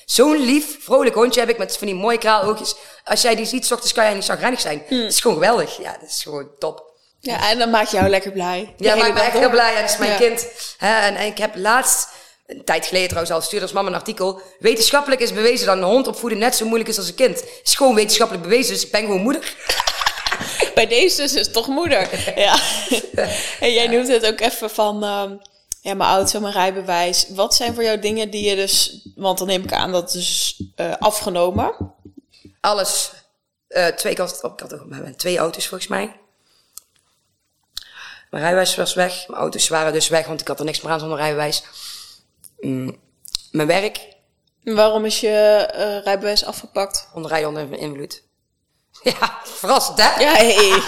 zo'n 0.07 0.37
lief- 0.37 0.85
vrolijk 0.85 1.15
hondje 1.15 1.41
heb 1.41 1.49
ik 1.49 1.59
met 1.59 1.77
van 1.77 1.87
die 1.87 1.97
mooie 1.97 2.19
kraaloogjes. 2.19 2.75
Als 3.05 3.23
jij 3.23 3.35
die 3.35 3.47
ziet, 3.47 3.67
's 3.67 3.71
ochtends 3.71 3.93
kan 3.93 4.05
jij 4.05 4.15
niet 4.15 4.25
zagrijnig 4.25 4.61
zijn. 4.61 4.83
Hmm. 4.89 5.01
Dat 5.03 5.13
is 5.13 5.21
gewoon 5.21 5.37
geweldig. 5.37 5.77
Ja, 5.77 5.93
dat 6.01 6.09
is 6.09 6.23
gewoon 6.23 6.51
top. 6.59 6.90
Ja, 7.21 7.51
en 7.51 7.59
dan 7.59 7.71
maak 7.71 7.87
je 7.87 7.97
jou 7.97 8.09
lekker 8.09 8.33
blij. 8.33 8.75
Ja, 8.77 8.95
ben 8.97 9.15
dag 9.15 9.25
echt 9.25 9.39
heel 9.39 9.51
blij. 9.51 9.75
En 9.75 9.81
dat 9.81 9.91
is 9.91 9.97
mijn 9.99 10.11
Ja. 10.11 10.17
kind. 10.17 10.47
Hè, 10.79 11.01
en, 11.01 11.27
ik 11.27 11.39
heb 11.39 11.57
laatst, 11.57 12.09
een 12.47 12.65
tijd 12.65 12.87
geleden 12.87 13.09
trouwens 13.09 13.35
al, 13.35 13.41
stuurde 13.41 13.65
als 13.65 13.75
mama 13.75 13.89
een 13.89 13.95
artikel. 13.95 14.41
Wetenschappelijk 14.59 15.21
is 15.21 15.33
bewezen 15.33 15.67
dat 15.67 15.77
een 15.77 15.83
hond 15.83 16.07
opvoeden 16.07 16.39
net 16.39 16.57
zo 16.57 16.65
moeilijk 16.65 16.91
is 16.91 16.99
als 16.99 17.09
een 17.09 17.15
kind. 17.15 17.41
Het 17.41 17.61
is 17.65 17.75
gewoon 17.75 17.95
wetenschappelijk 17.95 18.47
bewezen, 18.49 18.75
dus 18.75 18.85
ik 18.85 18.91
ben 18.91 19.01
gewoon 19.01 19.21
moeder. 19.23 19.55
Bij 20.75 20.87
deze 20.87 21.23
is 21.23 21.35
het 21.35 21.53
toch 21.53 21.67
moeder. 21.67 22.09
Ja. 22.37 22.59
en 23.61 23.73
jij 23.73 23.87
noemt 23.87 24.09
het 24.09 24.27
ook 24.27 24.41
even 24.41 24.71
van... 24.71 25.05
ehm, 25.05 25.37
ja, 25.83 25.95
mijn 25.95 26.11
auto, 26.11 26.41
mijn 26.41 26.53
rijbewijs. 26.53 27.27
Wat 27.29 27.55
zijn 27.55 27.75
voor 27.75 27.83
jou 27.85 27.99
dingen 27.99 28.31
die 28.31 28.49
je 28.51 28.57
dus... 28.57 29.07
Want 29.15 29.39
dan 29.39 29.47
neem 29.47 29.63
ik 29.63 29.73
aan 29.73 29.93
dat 29.93 30.03
het 30.03 30.13
dus 30.13 30.63
eh, 30.77 30.93
afgenomen. 30.99 31.95
Alles. 32.61 33.11
eh 33.69 33.87
twee, 33.87 34.13
ik 34.13 34.19
had, 34.19 34.31
ik 34.31 34.61
had 34.61 34.75
ook 34.75 34.85
we 34.89 34.95
hebben 34.95 35.17
twee 35.17 35.39
auto's 35.39 35.67
volgens 35.67 35.91
mij. 35.91 36.21
Mijn 38.31 38.43
rijbewijs 38.43 38.77
was 38.77 38.95
weg. 38.95 39.25
Mijn 39.29 39.41
auto's 39.41 39.69
waren 39.69 39.93
dus 39.93 40.09
weg, 40.09 40.27
want 40.27 40.41
ik 40.41 40.49
had 40.49 40.59
er 40.59 40.65
niks 40.65 40.81
meer 40.81 40.93
aan 40.93 41.01
zonder 41.01 41.19
rijbewijs. 41.19 41.63
Mm, 42.61 42.97
mijn 43.51 43.69
werk, 43.69 44.11
Waarom 44.65 45.05
is 45.05 45.21
je 45.21 45.29
eh, 45.73 46.05
rijbewijs 46.05 46.45
afgepakt? 46.45 47.09
onder 47.15 47.31
rijden 47.31 47.49
onder 47.49 47.79
invloed. 47.79 48.23
Ja, 49.03 49.39
verrassend 49.45 50.03
hè? 50.03 50.21
Ja, 50.21 50.33
hey. 50.33 50.83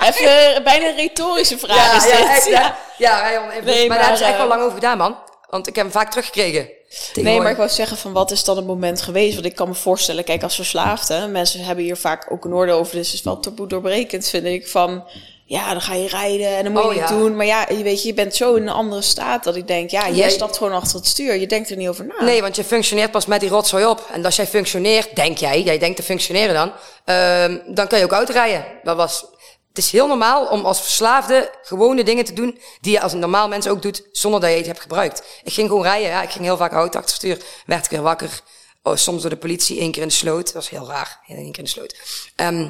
even 0.08 0.62
bijna 0.64 0.88
een 0.88 0.96
retorische 0.96 1.58
vraag 1.58 1.96
is 1.96 2.02
dit. 2.02 2.12
echt, 2.12 2.44
hè? 2.44 2.50
ja. 2.50 2.78
ja, 2.98 3.20
rijden 3.20 3.40
onder 3.40 3.56
invloed. 3.56 3.74
Nee, 3.74 3.88
maar, 3.88 3.96
daar 3.96 4.06
hebben 4.06 4.24
ze 4.24 4.30
echt 4.30 4.36
wel 4.36 4.46
eh, 4.46 4.50
lang 4.52 4.62
over 4.62 4.74
gedaan, 4.74 4.98
man. 4.98 5.16
Want 5.50 5.66
ik 5.66 5.74
heb 5.74 5.84
hem 5.84 5.92
vaak 5.92 6.10
teruggekregen. 6.10 6.68
Nee, 7.14 7.40
maar 7.40 7.50
ik 7.50 7.56
wou 7.56 7.68
zeggen 7.68 7.96
van 7.96 8.12
wat 8.12 8.30
is 8.30 8.44
dan 8.44 8.56
het 8.56 8.66
moment 8.66 9.02
geweest? 9.02 9.34
Want 9.34 9.46
ik 9.46 9.54
kan 9.54 9.68
me 9.68 9.74
voorstellen, 9.74 10.24
kijk, 10.24 10.42
als 10.42 10.54
verslaafde, 10.54 11.26
mensen 11.26 11.64
hebben 11.64 11.84
hier 11.84 11.96
vaak 11.96 12.32
ook 12.32 12.44
een 12.44 12.54
oordeel 12.54 12.78
over, 12.78 12.96
dus 12.96 13.06
het 13.06 13.16
is 13.16 13.22
wel 13.22 13.40
taboe 13.40 13.68
doorbrekend, 13.68 14.28
vind 14.28 14.44
ik, 14.44 14.68
van 14.68 15.08
ja, 15.48 15.70
dan 15.72 15.80
ga 15.80 15.94
je 15.94 16.08
rijden 16.08 16.56
en 16.56 16.64
dan 16.64 16.72
moet 16.72 16.82
je 16.82 16.88
Oh, 16.88 16.94
ja. 16.94 17.06
doen. 17.06 17.36
Maar 17.36 17.46
ja, 17.46 17.66
je 17.68 17.82
weet 17.82 18.02
je, 18.02 18.08
je 18.08 18.14
bent 18.14 18.34
zo 18.34 18.54
in 18.54 18.62
een 18.62 18.68
andere 18.68 19.02
staat 19.02 19.44
dat 19.44 19.56
ik 19.56 19.66
denk, 19.66 19.90
ja, 19.90 20.06
jij 20.06 20.16
Jij- 20.16 20.30
stapt 20.30 20.56
gewoon 20.56 20.72
achter 20.72 20.96
het 20.96 21.06
stuur. 21.06 21.34
Je 21.36 21.46
denkt 21.46 21.70
er 21.70 21.76
niet 21.76 21.88
over 21.88 22.06
na. 22.06 22.24
Nee, 22.24 22.40
want 22.42 22.56
je 22.56 22.64
functioneert 22.64 23.10
pas 23.10 23.26
met 23.26 23.40
die 23.40 23.48
rotzooi 23.48 23.84
op. 23.86 24.06
En 24.12 24.24
als 24.24 24.36
jij 24.36 24.46
functioneert, 24.46 25.16
denk 25.16 25.38
jij, 25.38 25.62
jij 25.62 25.78
denkt 25.78 25.96
te 25.96 26.02
functioneren 26.02 26.54
dan, 26.54 26.72
ehm, 27.04 27.58
dan 27.74 27.86
kan 27.86 27.98
je 27.98 28.04
ook 28.04 28.12
uitrijden. 28.12 28.64
Dat 28.82 28.96
was, 28.96 29.20
het 29.68 29.78
is 29.78 29.90
heel 29.90 30.06
normaal 30.06 30.46
om 30.46 30.64
als 30.64 30.80
verslaafde 30.80 31.50
gewone 31.62 32.04
dingen 32.04 32.24
te 32.24 32.32
doen 32.32 32.58
die 32.80 32.92
je 32.92 33.00
als 33.00 33.12
een 33.12 33.18
normaal 33.18 33.48
mens 33.48 33.68
ook 33.68 33.82
doet, 33.82 34.02
zonder 34.12 34.40
dat 34.40 34.50
je 34.50 34.56
het 34.56 34.66
hebt 34.66 34.80
gebruikt. 34.80 35.22
Ik 35.44 35.52
ging 35.52 35.68
gewoon 35.68 35.82
rijden, 35.82 36.08
ja, 36.08 36.22
ik 36.22 36.30
ging 36.30 36.44
heel 36.44 36.56
vaak 36.56 36.72
auto 36.72 36.98
achter 36.98 37.00
het 37.00 37.10
stuur, 37.10 37.38
werd 37.66 37.84
ik 37.84 37.90
weer 37.90 38.02
wakker. 38.02 38.40
Oh, 38.82 38.96
soms 38.96 39.20
door 39.20 39.30
de 39.30 39.36
politie, 39.36 39.80
één 39.80 39.90
keer 39.92 40.02
in 40.02 40.08
de 40.08 40.14
sloot. 40.14 40.44
Dat 40.44 40.52
was 40.54 40.68
heel 40.68 40.86
raar, 40.86 41.20
één 41.26 41.36
keer 41.36 41.58
in 41.58 41.64
de 41.64 41.70
sloot. 41.70 41.94
Ehm 42.36 42.68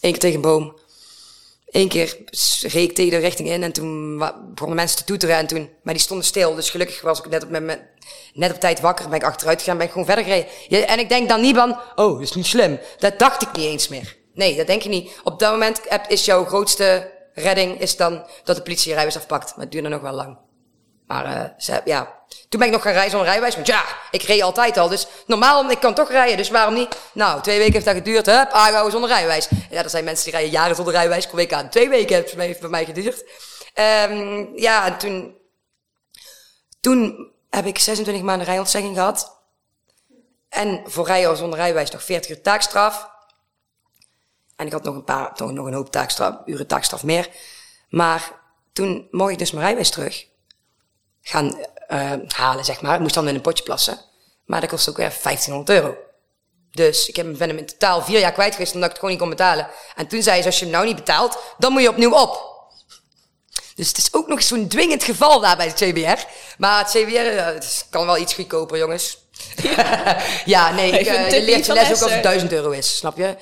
Eén 0.00 0.10
keer 0.10 0.18
tegen 0.20 0.36
een 0.36 0.42
boom. 0.42 0.78
Eén 1.70 1.88
keer 1.88 2.16
reed 2.60 2.74
ik 2.74 2.94
tegen 2.94 3.10
de 3.10 3.16
richting 3.16 3.48
in 3.48 3.62
en 3.62 3.72
toen 3.72 4.18
begonnen 4.54 4.76
mensen 4.76 4.96
te 4.96 5.04
toeteren 5.04 5.36
en 5.36 5.46
toen, 5.46 5.70
maar 5.82 5.94
die 5.94 6.02
stonden 6.02 6.26
stil. 6.26 6.54
Dus 6.54 6.70
gelukkig 6.70 7.00
was 7.00 7.18
ik 7.18 7.28
net 7.28 7.42
op, 7.42 7.50
met, 7.50 7.80
net 8.34 8.52
op 8.52 8.60
tijd 8.60 8.80
wakker, 8.80 9.08
ben 9.08 9.18
ik 9.18 9.24
achteruit 9.24 9.58
gegaan, 9.58 9.76
ben 9.76 9.86
ik 9.86 9.92
gewoon 9.92 10.06
verder 10.06 10.24
gereden. 10.24 10.88
En 10.88 10.98
ik 10.98 11.08
denk 11.08 11.28
dan 11.28 11.40
niet 11.40 11.56
van, 11.56 11.70
oh, 11.70 12.12
dat 12.12 12.20
is 12.20 12.32
niet 12.32 12.46
slim. 12.46 12.80
Dat 12.98 13.18
dacht 13.18 13.42
ik 13.42 13.52
niet 13.52 13.66
eens 13.66 13.88
meer. 13.88 14.16
Nee, 14.34 14.56
dat 14.56 14.66
denk 14.66 14.82
je 14.82 14.88
niet. 14.88 15.20
Op 15.24 15.38
dat 15.38 15.50
moment 15.52 15.80
is 16.08 16.24
jouw 16.24 16.44
grootste 16.44 17.12
redding 17.34 17.80
is 17.80 17.96
dan 17.96 18.26
dat 18.44 18.56
de 18.56 18.62
politie 18.62 18.88
je 18.88 18.94
rijbewijs 18.94 19.22
afpakt. 19.22 19.50
Maar 19.50 19.64
het 19.64 19.72
duurde 19.72 19.88
nog 19.88 20.00
wel 20.00 20.14
lang. 20.14 20.36
Maar 21.10 21.24
eh, 21.24 21.76
ja, 21.84 22.18
toen 22.48 22.58
ben 22.60 22.68
ik 22.68 22.74
nog 22.74 22.82
gaan 22.82 22.92
rijden 22.92 23.10
zonder 23.10 23.28
rijbewijs. 23.28 23.54
Want 23.54 23.66
ja, 23.66 23.84
ik 24.10 24.22
reed 24.22 24.42
altijd 24.42 24.76
al. 24.76 24.88
Dus 24.88 25.06
normaal, 25.26 25.70
ik 25.70 25.80
kan 25.80 25.94
toch 25.94 26.10
rijden. 26.10 26.36
Dus 26.36 26.50
waarom 26.50 26.74
niet? 26.74 26.96
Nou, 27.12 27.42
twee 27.42 27.58
weken 27.58 27.72
heeft 27.72 27.84
dat 27.84 27.94
geduurd. 27.94 28.26
Hup, 28.26 28.50
aangehouden 28.50 28.92
zonder 28.92 29.10
rijbewijs. 29.10 29.48
Ja, 29.70 29.82
er 29.82 29.90
zijn 29.90 30.04
mensen 30.04 30.24
die 30.24 30.32
rijden 30.32 30.50
jaren 30.50 30.76
zonder 30.76 30.94
rijbewijs. 30.94 31.28
Kom 31.28 31.38
ik 31.38 31.52
aan. 31.52 31.68
Twee 31.70 31.88
weken 31.88 32.14
heeft 32.16 32.30
het 32.30 32.60
bij- 32.60 32.68
mij 32.70 32.84
geduurd. 32.84 33.24
Ehm, 33.74 34.46
ja, 34.54 34.86
en 34.86 34.98
toen, 34.98 35.36
toen 36.80 37.30
heb 37.50 37.66
ik 37.66 37.78
26 37.78 38.22
maanden 38.24 38.46
rijontzegging 38.46 38.94
gehad. 38.94 39.38
En 40.48 40.82
voor 40.86 41.06
rijden 41.06 41.36
zonder 41.36 41.58
rijbewijs 41.58 41.90
nog 41.90 42.02
40 42.02 42.30
uur 42.30 42.42
taakstraf. 42.42 43.10
En 44.56 44.66
ik 44.66 44.72
had 44.72 44.82
nog 44.82 44.94
een 44.94 45.04
paar, 45.04 45.32
nog, 45.36 45.50
nog 45.52 45.66
een 45.66 45.74
hoop 45.74 45.90
taakstraf, 45.90 46.34
uren 46.44 46.66
taakstraf 46.66 47.02
meer. 47.02 47.28
Maar 47.88 48.32
toen 48.72 49.08
mocht 49.10 49.32
ik 49.32 49.38
dus 49.38 49.50
mijn 49.50 49.62
rijbewijs 49.64 49.90
terug 49.90 50.28
gaan 51.22 51.58
eh, 51.86 52.12
halen, 52.28 52.64
zeg 52.64 52.80
maar. 52.80 52.94
Ik 52.94 53.00
moest 53.00 53.14
dan 53.14 53.28
in 53.28 53.34
een 53.34 53.40
potje 53.40 53.64
plassen. 53.64 53.98
Maar 54.44 54.60
dat 54.60 54.70
kost 54.70 54.88
ook 54.88 54.96
weer 54.96 55.14
1500 55.22 55.78
euro. 55.78 55.96
Dus 56.70 57.08
ik 57.08 57.16
heb, 57.16 57.38
ben 57.38 57.48
hem 57.48 57.58
in 57.58 57.66
totaal 57.66 58.02
vier 58.02 58.20
jaar 58.20 58.32
kwijt 58.32 58.52
geweest 58.52 58.74
omdat 58.74 58.88
ik 58.88 58.96
het 58.96 59.04
gewoon 59.04 59.18
niet 59.18 59.28
kon 59.28 59.36
betalen. 59.36 59.68
En 59.96 60.06
toen 60.06 60.22
zei 60.22 60.40
ze, 60.40 60.46
als 60.46 60.58
je 60.58 60.64
hem 60.64 60.74
nou 60.74 60.86
niet 60.86 60.96
betaalt, 60.96 61.38
dan 61.58 61.72
moet 61.72 61.82
je 61.82 61.88
opnieuw 61.88 62.12
op. 62.12 62.48
Dus 63.74 63.88
het 63.88 63.98
is 63.98 64.12
ook 64.12 64.28
nog 64.28 64.42
zo'n 64.42 64.68
dwingend 64.68 65.04
geval 65.04 65.40
daar 65.40 65.56
bij 65.56 65.66
het 65.66 65.74
CBR. 65.74 66.26
Maar 66.58 66.78
het 66.78 66.88
CBR 66.88 67.16
eh, 67.16 67.44
het 67.44 67.86
kan 67.90 68.06
wel 68.06 68.18
iets 68.18 68.34
goedkoper, 68.34 68.78
jongens. 68.78 69.18
Ja, 70.44 70.70
nee, 70.74 70.90
ik, 70.90 71.06
eh, 71.06 71.30
je 71.30 71.42
leert 71.42 71.66
je 71.66 71.72
les 71.72 71.94
ook 71.94 72.02
als 72.02 72.12
het 72.12 72.22
1000 72.22 72.52
euro 72.52 72.70
is, 72.70 72.96
snap 72.96 73.16
je? 73.16 73.36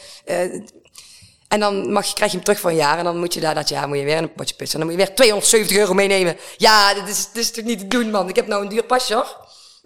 En 1.49 1.61
dan 1.61 1.93
mag 1.93 2.07
je, 2.07 2.15
krijg 2.15 2.31
je 2.31 2.37
hem 2.37 2.47
terug 2.47 2.61
voor 2.61 2.71
een 2.71 2.77
jaar. 2.77 2.99
En 2.99 3.05
dan 3.05 3.19
moet 3.19 3.35
je 3.35 3.41
daar 3.41 3.55
dat 3.55 3.69
jaar 3.69 3.89
moet 3.89 3.99
je 3.99 4.05
weer 4.05 4.17
een 4.17 4.33
potje 4.33 4.55
pissen. 4.55 4.81
En 4.81 4.87
dan 4.87 4.95
moet 4.95 5.01
je 5.01 5.07
weer 5.07 5.17
270 5.17 5.77
euro 5.77 5.95
meenemen. 5.95 6.37
Ja, 6.57 6.95
dat 6.95 7.09
is, 7.09 7.27
dat 7.27 7.43
is 7.43 7.51
toch 7.51 7.65
niet 7.65 7.79
te 7.79 7.87
doen, 7.87 8.11
man. 8.11 8.29
Ik 8.29 8.37
heb 8.37 8.47
nou 8.47 8.63
een 8.63 8.69
duur 8.69 8.85
pasje, 8.85 9.15
hoor. 9.15 9.37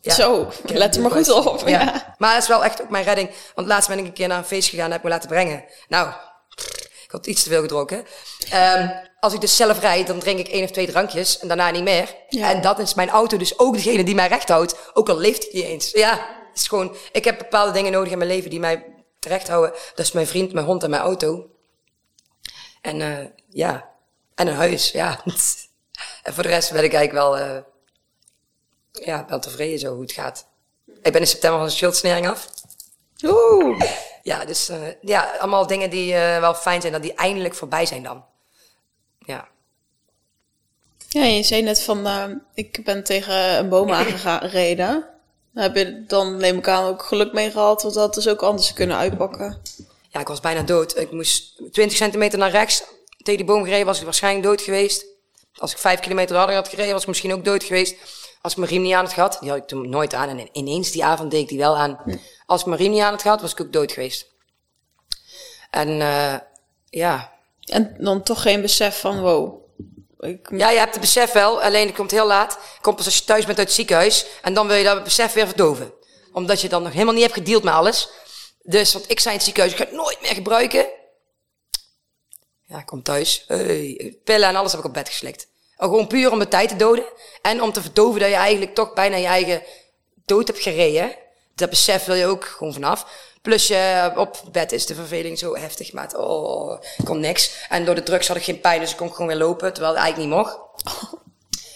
Ja. 0.01 0.15
Zo, 0.15 0.49
let 0.65 0.97
er 0.97 1.03
maar 1.03 1.11
goed 1.11 1.31
op. 1.31 1.63
Ja. 1.69 2.15
Maar 2.19 2.33
dat 2.33 2.43
is 2.43 2.49
wel 2.49 2.65
echt 2.65 2.83
ook 2.83 2.91
mijn 2.91 3.05
redding. 3.05 3.31
Want 3.55 3.67
laatst 3.67 3.89
ben 3.89 3.99
ik 3.99 4.05
een 4.05 4.13
keer 4.13 4.29
naar 4.29 4.39
een 4.39 4.45
feest 4.45 4.69
gegaan 4.69 4.87
en 4.87 4.93
heb 4.93 5.03
me 5.03 5.09
laten 5.09 5.29
brengen. 5.29 5.65
Nou, 5.89 6.09
ik 7.05 7.09
had 7.11 7.27
iets 7.27 7.43
te 7.43 7.49
veel 7.49 7.61
gedronken. 7.61 8.07
Ehm, 8.51 8.89
als 9.21 9.33
ik 9.33 9.41
dus 9.41 9.57
zelf 9.57 9.81
rijd, 9.81 10.07
dan 10.07 10.19
drink 10.19 10.39
ik 10.39 10.49
één 10.49 10.65
of 10.65 10.71
twee 10.71 10.87
drankjes 10.87 11.39
en 11.39 11.49
daarna 11.49 11.71
niet 11.71 11.83
meer. 11.83 12.15
Ja. 12.29 12.51
En 12.51 12.61
dat 12.61 12.79
is 12.79 12.95
mijn 12.95 13.11
auto 13.11 13.37
dus 13.37 13.59
ook 13.59 13.75
degene 13.75 14.05
die 14.05 14.15
mij 14.15 14.29
recht 14.29 14.49
houdt. 14.49 14.77
Ook 14.93 15.09
al 15.09 15.19
leeft 15.19 15.43
hij 15.43 15.51
niet 15.53 15.65
eens. 15.65 15.91
Ja, 15.91 16.11
het 16.51 16.61
is 16.61 16.69
gewoon, 16.69 16.97
ik 17.13 17.25
heb 17.25 17.39
bepaalde 17.39 17.73
dingen 17.73 17.93
nodig 17.93 18.13
in 18.13 18.19
mijn 18.19 18.31
leven 18.31 18.51
die 18.51 18.61
mij 18.61 18.85
terecht 19.19 19.49
houden. 19.49 19.73
Dat 19.95 20.07
is 20.07 20.13
mijn 20.13 20.27
vriend, 20.27 20.53
mijn 20.53 20.67
hond 20.67 20.83
en 20.83 20.91
mijn 20.91 21.03
auto. 21.03 21.47
En 22.83 23.01
eh, 23.01 23.27
ja, 23.49 23.91
en 24.35 24.47
een 24.47 24.55
huis, 24.55 24.91
ja. 24.91 25.23
en 26.23 26.35
voor 26.35 26.43
de 26.43 26.49
rest 26.49 26.73
ben 26.73 26.85
ik 26.85 26.93
eigenlijk 26.93 27.25
wel, 27.25 27.39
eh, 27.39 27.63
ja, 28.93 29.25
wel 29.29 29.41
tevreden 29.41 29.79
zo 29.79 29.93
hoe 29.93 30.03
het 30.03 30.13
gaat. 30.13 30.47
Ik 31.03 31.13
ben 31.13 31.21
in 31.21 31.27
september 31.27 31.59
van 31.59 31.69
de 31.69 31.75
schuldsnering 31.75 32.29
af. 32.29 32.49
Oeh. 33.25 33.83
Ja, 34.23 34.45
dus 34.45 34.69
eh, 34.69 34.79
ja, 35.01 35.37
allemaal 35.39 35.67
dingen 35.67 35.91
die 35.91 36.13
wel 36.15 36.55
fijn 36.55 36.81
zijn, 36.81 36.93
dat 36.93 37.03
die 37.03 37.15
eindelijk 37.15 37.55
voorbij 37.55 37.87
zijn 37.87 38.03
dan. 38.03 38.25
Ja. 39.19 39.49
Ja, 41.09 41.25
je 41.25 41.43
zei 41.43 41.63
net 41.63 41.83
van, 41.83 42.07
ik 42.55 42.85
ben 42.85 43.05
tegen 43.05 43.59
een 43.59 43.69
boom 43.69 43.93
aangereden. 44.25 45.05
Heb 45.55 45.77
je 45.77 46.05
dan, 46.07 46.37
neem 46.37 46.59
ik 46.59 46.69
aan, 46.69 46.85
ook 46.85 47.03
geluk 47.03 47.33
mee 47.33 47.51
gehad, 47.51 47.83
want 47.83 47.95
dat 47.95 48.05
had 48.05 48.15
dus 48.15 48.29
ook 48.29 48.43
anders 48.43 48.73
kunnen 48.73 48.97
uitpakken. 48.97 49.63
Ja, 50.13 50.21
ik 50.21 50.29
was 50.29 50.41
bijna 50.41 50.63
dood. 50.63 50.99
Ik 50.99 51.11
moest 51.11 51.57
20 51.73 51.97
centimeter 51.97 52.39
naar 52.39 52.51
rechts. 52.51 52.83
Tegen 53.17 53.37
die 53.37 53.45
boom 53.45 53.65
gereden 53.65 53.87
was 53.87 53.99
ik 53.99 54.05
waarschijnlijk 54.05 54.47
dood 54.47 54.61
geweest. 54.61 55.07
Als 55.55 55.73
ik 55.73 55.79
5 55.79 56.01
kilometer 56.01 56.37
harder 56.37 56.55
had 56.55 56.69
gereden, 56.69 56.93
was 56.93 57.03
ik 57.03 57.09
misschien 57.09 57.33
ook 57.33 57.45
dood 57.45 57.65
geweest. 57.65 57.97
Als 58.41 58.53
ik 58.53 58.59
mijn 58.59 58.71
riem 58.71 58.83
niet 58.83 58.95
aan 58.95 59.05
had 59.05 59.13
gehad, 59.13 59.37
die 59.41 59.49
had 59.51 59.59
ik 59.59 59.67
toen 59.67 59.89
nooit 59.89 60.15
aan. 60.15 60.29
En 60.29 60.49
ineens 60.53 60.91
die 60.91 61.05
avond 61.05 61.31
deed 61.31 61.41
ik 61.41 61.49
die 61.49 61.59
wel 61.59 61.77
aan. 61.77 61.99
Als 62.47 62.61
ik 62.61 62.67
mijn 62.67 62.81
riem 62.81 62.91
niet 62.91 63.01
aan 63.01 63.11
had 63.11 63.23
gehad, 63.23 63.41
was 63.41 63.53
ik 63.53 63.61
ook 63.61 63.73
dood 63.73 63.93
geweest. 63.93 64.27
En 65.71 66.01
eh, 66.01 66.35
ja, 66.91 67.33
En 67.61 67.97
dan 67.99 68.23
toch 68.23 68.43
geen 68.43 68.61
besef 68.61 69.01
van, 69.01 69.21
wow. 69.21 69.61
Ik, 70.19 70.49
Ja, 70.51 70.71
je 70.71 70.79
hebt 70.79 70.93
het 70.93 71.01
besef 71.01 71.33
wel, 71.33 71.63
alleen 71.63 71.87
het 71.87 71.97
komt 71.97 72.11
heel 72.11 72.27
laat. 72.27 72.59
Komt 72.81 72.97
pas 72.97 73.05
als 73.05 73.19
je 73.19 73.25
thuis 73.25 73.45
bent 73.45 73.59
uit 73.59 73.67
het 73.67 73.77
ziekenhuis. 73.77 74.27
En 74.43 74.55
dan 74.55 74.67
wil 74.67 74.77
je 74.77 74.85
dat 74.85 75.05
besef 75.05 75.33
weer 75.33 75.47
verdoven. 75.47 75.93
Omdat 76.33 76.61
je 76.61 76.69
dan 76.69 76.83
nog 76.83 76.93
helemaal 76.93 77.15
niet 77.15 77.23
hebt 77.23 77.35
gedeeld 77.35 77.63
met 77.63 77.75
alles. 77.75 78.09
Dus, 78.63 78.93
want 78.93 79.11
ik 79.11 79.21
zei 79.21 79.35
in 79.35 79.37
het 79.37 79.45
ziekenhuis, 79.45 79.73
ik 79.75 79.79
ga 79.79 79.85
het 79.85 79.95
nooit 79.95 80.21
meer 80.21 80.35
gebruiken. 80.35 80.87
Ja, 82.63 82.79
ik 82.79 82.87
kom 82.87 83.03
thuis. 83.03 83.45
Hey, 83.47 84.19
pillen 84.25 84.49
en 84.49 84.57
alles 84.57 84.71
heb 84.71 84.81
ik 84.81 84.87
op 84.87 84.95
bed 84.95 85.09
geslikt. 85.09 85.49
Oh, 85.77 85.89
gewoon 85.89 86.07
puur 86.07 86.33
om 86.33 86.39
de 86.39 86.49
tijd 86.49 86.69
te 86.69 86.77
doden. 86.77 87.05
En 87.43 87.63
om 87.63 87.73
te 87.73 87.83
verdoven 87.83 88.21
dat 88.21 88.29
je 88.29 88.35
eigenlijk 88.35 88.75
toch 88.75 88.93
bijna 88.93 89.17
je 89.17 89.27
eigen 89.27 89.63
dood 90.25 90.47
hebt 90.47 90.63
gereden. 90.63 91.17
Dat 91.55 91.71
besef 91.71 92.05
wil 92.05 92.15
je 92.15 92.27
ook 92.27 92.45
gewoon 92.45 92.73
vanaf. 92.73 93.07
Plus 93.43 93.67
je 93.67 94.13
op 94.17 94.43
bed 94.53 94.73
is 94.73 94.87
de 94.87 94.95
verveling 94.95 95.39
zo 95.39 95.57
heftig, 95.57 95.93
maat. 95.93 96.15
Oh, 96.15 96.81
kon 97.05 97.21
niks. 97.21 97.67
En 97.69 97.85
door 97.85 97.95
de 97.95 98.03
drugs 98.03 98.29
had 98.29 98.37
ik 98.37 98.43
geen 98.43 98.61
pijn, 98.61 98.81
dus 98.81 98.91
ik 98.91 98.97
kon 98.97 99.11
gewoon 99.11 99.27
weer 99.27 99.37
lopen, 99.37 99.73
terwijl 99.73 99.95
het 99.95 100.03
eigenlijk 100.03 100.35
niet 100.35 100.45
mocht. 100.45 100.59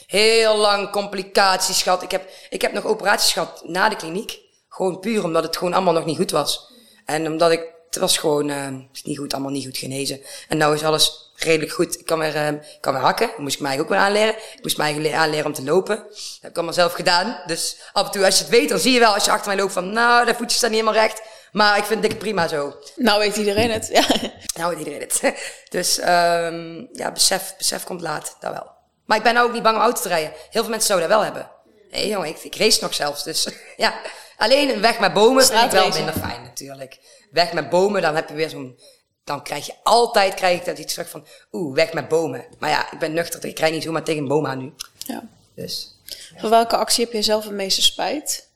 Heel 0.07 0.57
lang 0.57 0.91
complicaties 0.91 1.83
gehad. 1.83 2.03
Ik 2.03 2.11
heb, 2.11 2.31
ik 2.51 2.63
heb 2.63 2.73
nog 2.73 2.85
operaties 2.85 3.33
gehad 3.33 3.63
na 3.65 3.89
de 3.89 3.97
kliniek. 3.97 4.39
Gewoon 4.69 5.01
puur 5.01 5.25
omdat 5.25 5.43
het 5.43 5.57
gewoon 5.57 5.73
allemaal 5.73 5.95
nog 5.95 6.05
niet 6.05 6.17
goed 6.17 6.31
was. 6.31 6.73
En 7.07 7.27
omdat 7.27 7.51
ik, 7.51 7.61
het 7.87 7.99
was 7.99 8.19
gewoon 8.19 8.51
eh, 8.51 8.69
niet 9.03 9.19
goed, 9.19 9.33
allemaal 9.33 9.53
niet 9.53 9.65
goed 9.65 9.79
genezen. 9.79 10.21
En 10.49 10.57
nou 10.57 10.75
is 10.75 10.83
alles 10.83 11.33
redelijk 11.37 11.73
goed. 11.73 11.99
Ik 11.99 12.07
kan 12.07 12.19
weer, 12.19 12.37
ik 12.53 12.79
kan 12.81 12.93
weer 12.93 13.03
hakken. 13.03 13.27
Dat 13.27 13.39
moest 13.39 13.55
ik 13.55 13.61
mij 13.61 13.81
ook 13.81 13.89
weer 13.89 13.99
aanleren. 13.99 14.35
Ik 14.37 14.63
moest 14.63 14.77
mij 14.77 15.15
aanleren 15.15 15.47
om 15.47 15.53
te 15.53 15.63
lopen. 15.63 15.97
Dat 15.97 16.39
heb 16.41 16.51
ik 16.51 16.57
allemaal 16.57 16.75
zelf 16.75 16.93
gedaan. 16.93 17.41
Dus 17.47 17.77
af 17.93 18.07
en 18.07 18.13
toe 18.13 18.25
als 18.25 18.39
je 18.39 18.45
het 18.45 18.53
weet, 18.53 18.69
dan 18.69 18.79
zie 18.79 18.93
je 18.93 18.99
wel 18.99 19.15
als 19.15 19.25
je 19.25 19.31
achter 19.31 19.49
mij 19.49 19.57
loopt 19.57 19.73
van, 19.73 19.93
nou, 19.93 20.27
de 20.27 20.35
voetjes 20.35 20.57
staan 20.57 20.71
niet 20.71 20.81
helemaal 20.81 21.03
recht. 21.03 21.23
Maar 21.53 21.79
ik 21.79 21.85
vind 21.85 22.03
het 22.03 22.19
prima 22.19 22.49
zo. 22.49 22.77
nou 22.97 23.19
weet 23.19 23.37
iedereen 23.37 23.71
het. 23.71 23.89
Ja. 23.93 24.05
Nou 24.57 24.71
weet 24.71 24.87
iedereen 24.87 25.01
het. 25.01 25.35
Dus 25.77 25.99
ehm 25.99 26.85
ja, 26.93 27.13
besef, 27.13 27.55
besef 27.59 27.85
komt 27.85 28.01
laat, 28.01 28.37
dat 28.41 28.53
wel. 28.53 28.71
Maar 29.05 29.17
ik 29.17 29.23
ben 29.23 29.35
nou 29.35 29.47
ook 29.47 29.53
niet 29.53 29.63
bang 29.63 29.77
om 29.77 29.83
auto 29.83 30.01
te 30.01 30.09
rijden. 30.09 30.33
Heel 30.51 30.63
veel 30.63 30.71
mensen 30.71 30.89
zouden 30.89 31.09
dat 31.09 31.19
wel 31.19 31.27
hebben. 31.27 31.51
Nee 31.91 32.09
jongen, 32.09 32.29
ik, 32.29 32.39
ik 32.39 32.57
race 32.57 32.83
nog 32.83 32.95
zelfs. 32.95 33.25
Dus 33.25 33.49
ja, 33.77 33.95
alleen 34.37 34.69
een 34.69 34.81
weg 34.81 34.99
met 34.99 35.13
bomen 35.13 35.47
vind 35.47 35.65
ik 35.65 35.71
wel 35.71 35.89
minder 35.89 36.15
fijn 36.15 36.43
natuurlijk. 36.43 36.99
Weg 37.31 37.53
met 37.53 37.71
bomen, 37.71 38.03
dan 38.03 38.15
heb 38.15 38.29
je 38.29 38.35
weer 38.35 38.51
zo'n... 38.51 38.79
Dan 39.25 39.43
krijg 39.43 39.67
je 39.67 39.75
altijd 39.83 40.35
krijg 40.35 40.59
ik 40.59 40.65
dat 40.65 40.79
iets 40.79 40.93
terug 40.93 41.09
van... 41.11 41.27
Oeh, 41.53 41.75
weg 41.75 41.93
met 41.93 42.09
bomen. 42.09 42.47
Maar 42.59 42.71
ja, 42.71 42.93
ik 42.93 42.99
ben 42.99 43.13
nuchter. 43.13 43.45
Ik 43.45 43.59
rijd 43.59 43.73
niet 43.73 43.83
zomaar 43.83 44.05
tegen 44.05 44.23
een 44.23 44.29
boom 44.29 44.47
aan 44.47 44.59
nu. 44.59 44.73
ja. 44.99 45.29
Dus 45.55 45.95
Van 46.37 46.51
welke 46.51 46.77
actie 46.77 47.05
heb 47.05 47.13
je 47.13 47.23
zelf 47.23 47.45
het 47.45 47.53
meeste 47.53 47.83
spijt? 47.83 48.49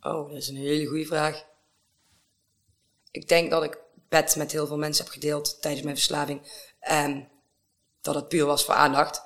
Oh, 0.00 0.28
dat 0.28 0.36
is 0.38 0.48
een 0.48 0.56
hele 0.56 0.86
goede 0.86 1.06
vraag. 1.06 1.44
Ik 3.10 3.28
denk 3.28 3.50
dat 3.50 3.62
ik 3.62 3.78
bed 4.08 4.36
met 4.36 4.52
heel 4.52 4.66
veel 4.66 4.78
mensen 4.78 5.04
heb 5.04 5.12
gedeeld 5.12 5.60
tijdens 5.60 5.82
mijn 5.84 5.96
verslaving. 5.96 6.66
En 6.80 7.28
dat 8.00 8.14
het 8.14 8.28
puur 8.28 8.46
was 8.46 8.64
voor 8.64 8.74
aandacht. 8.74 9.22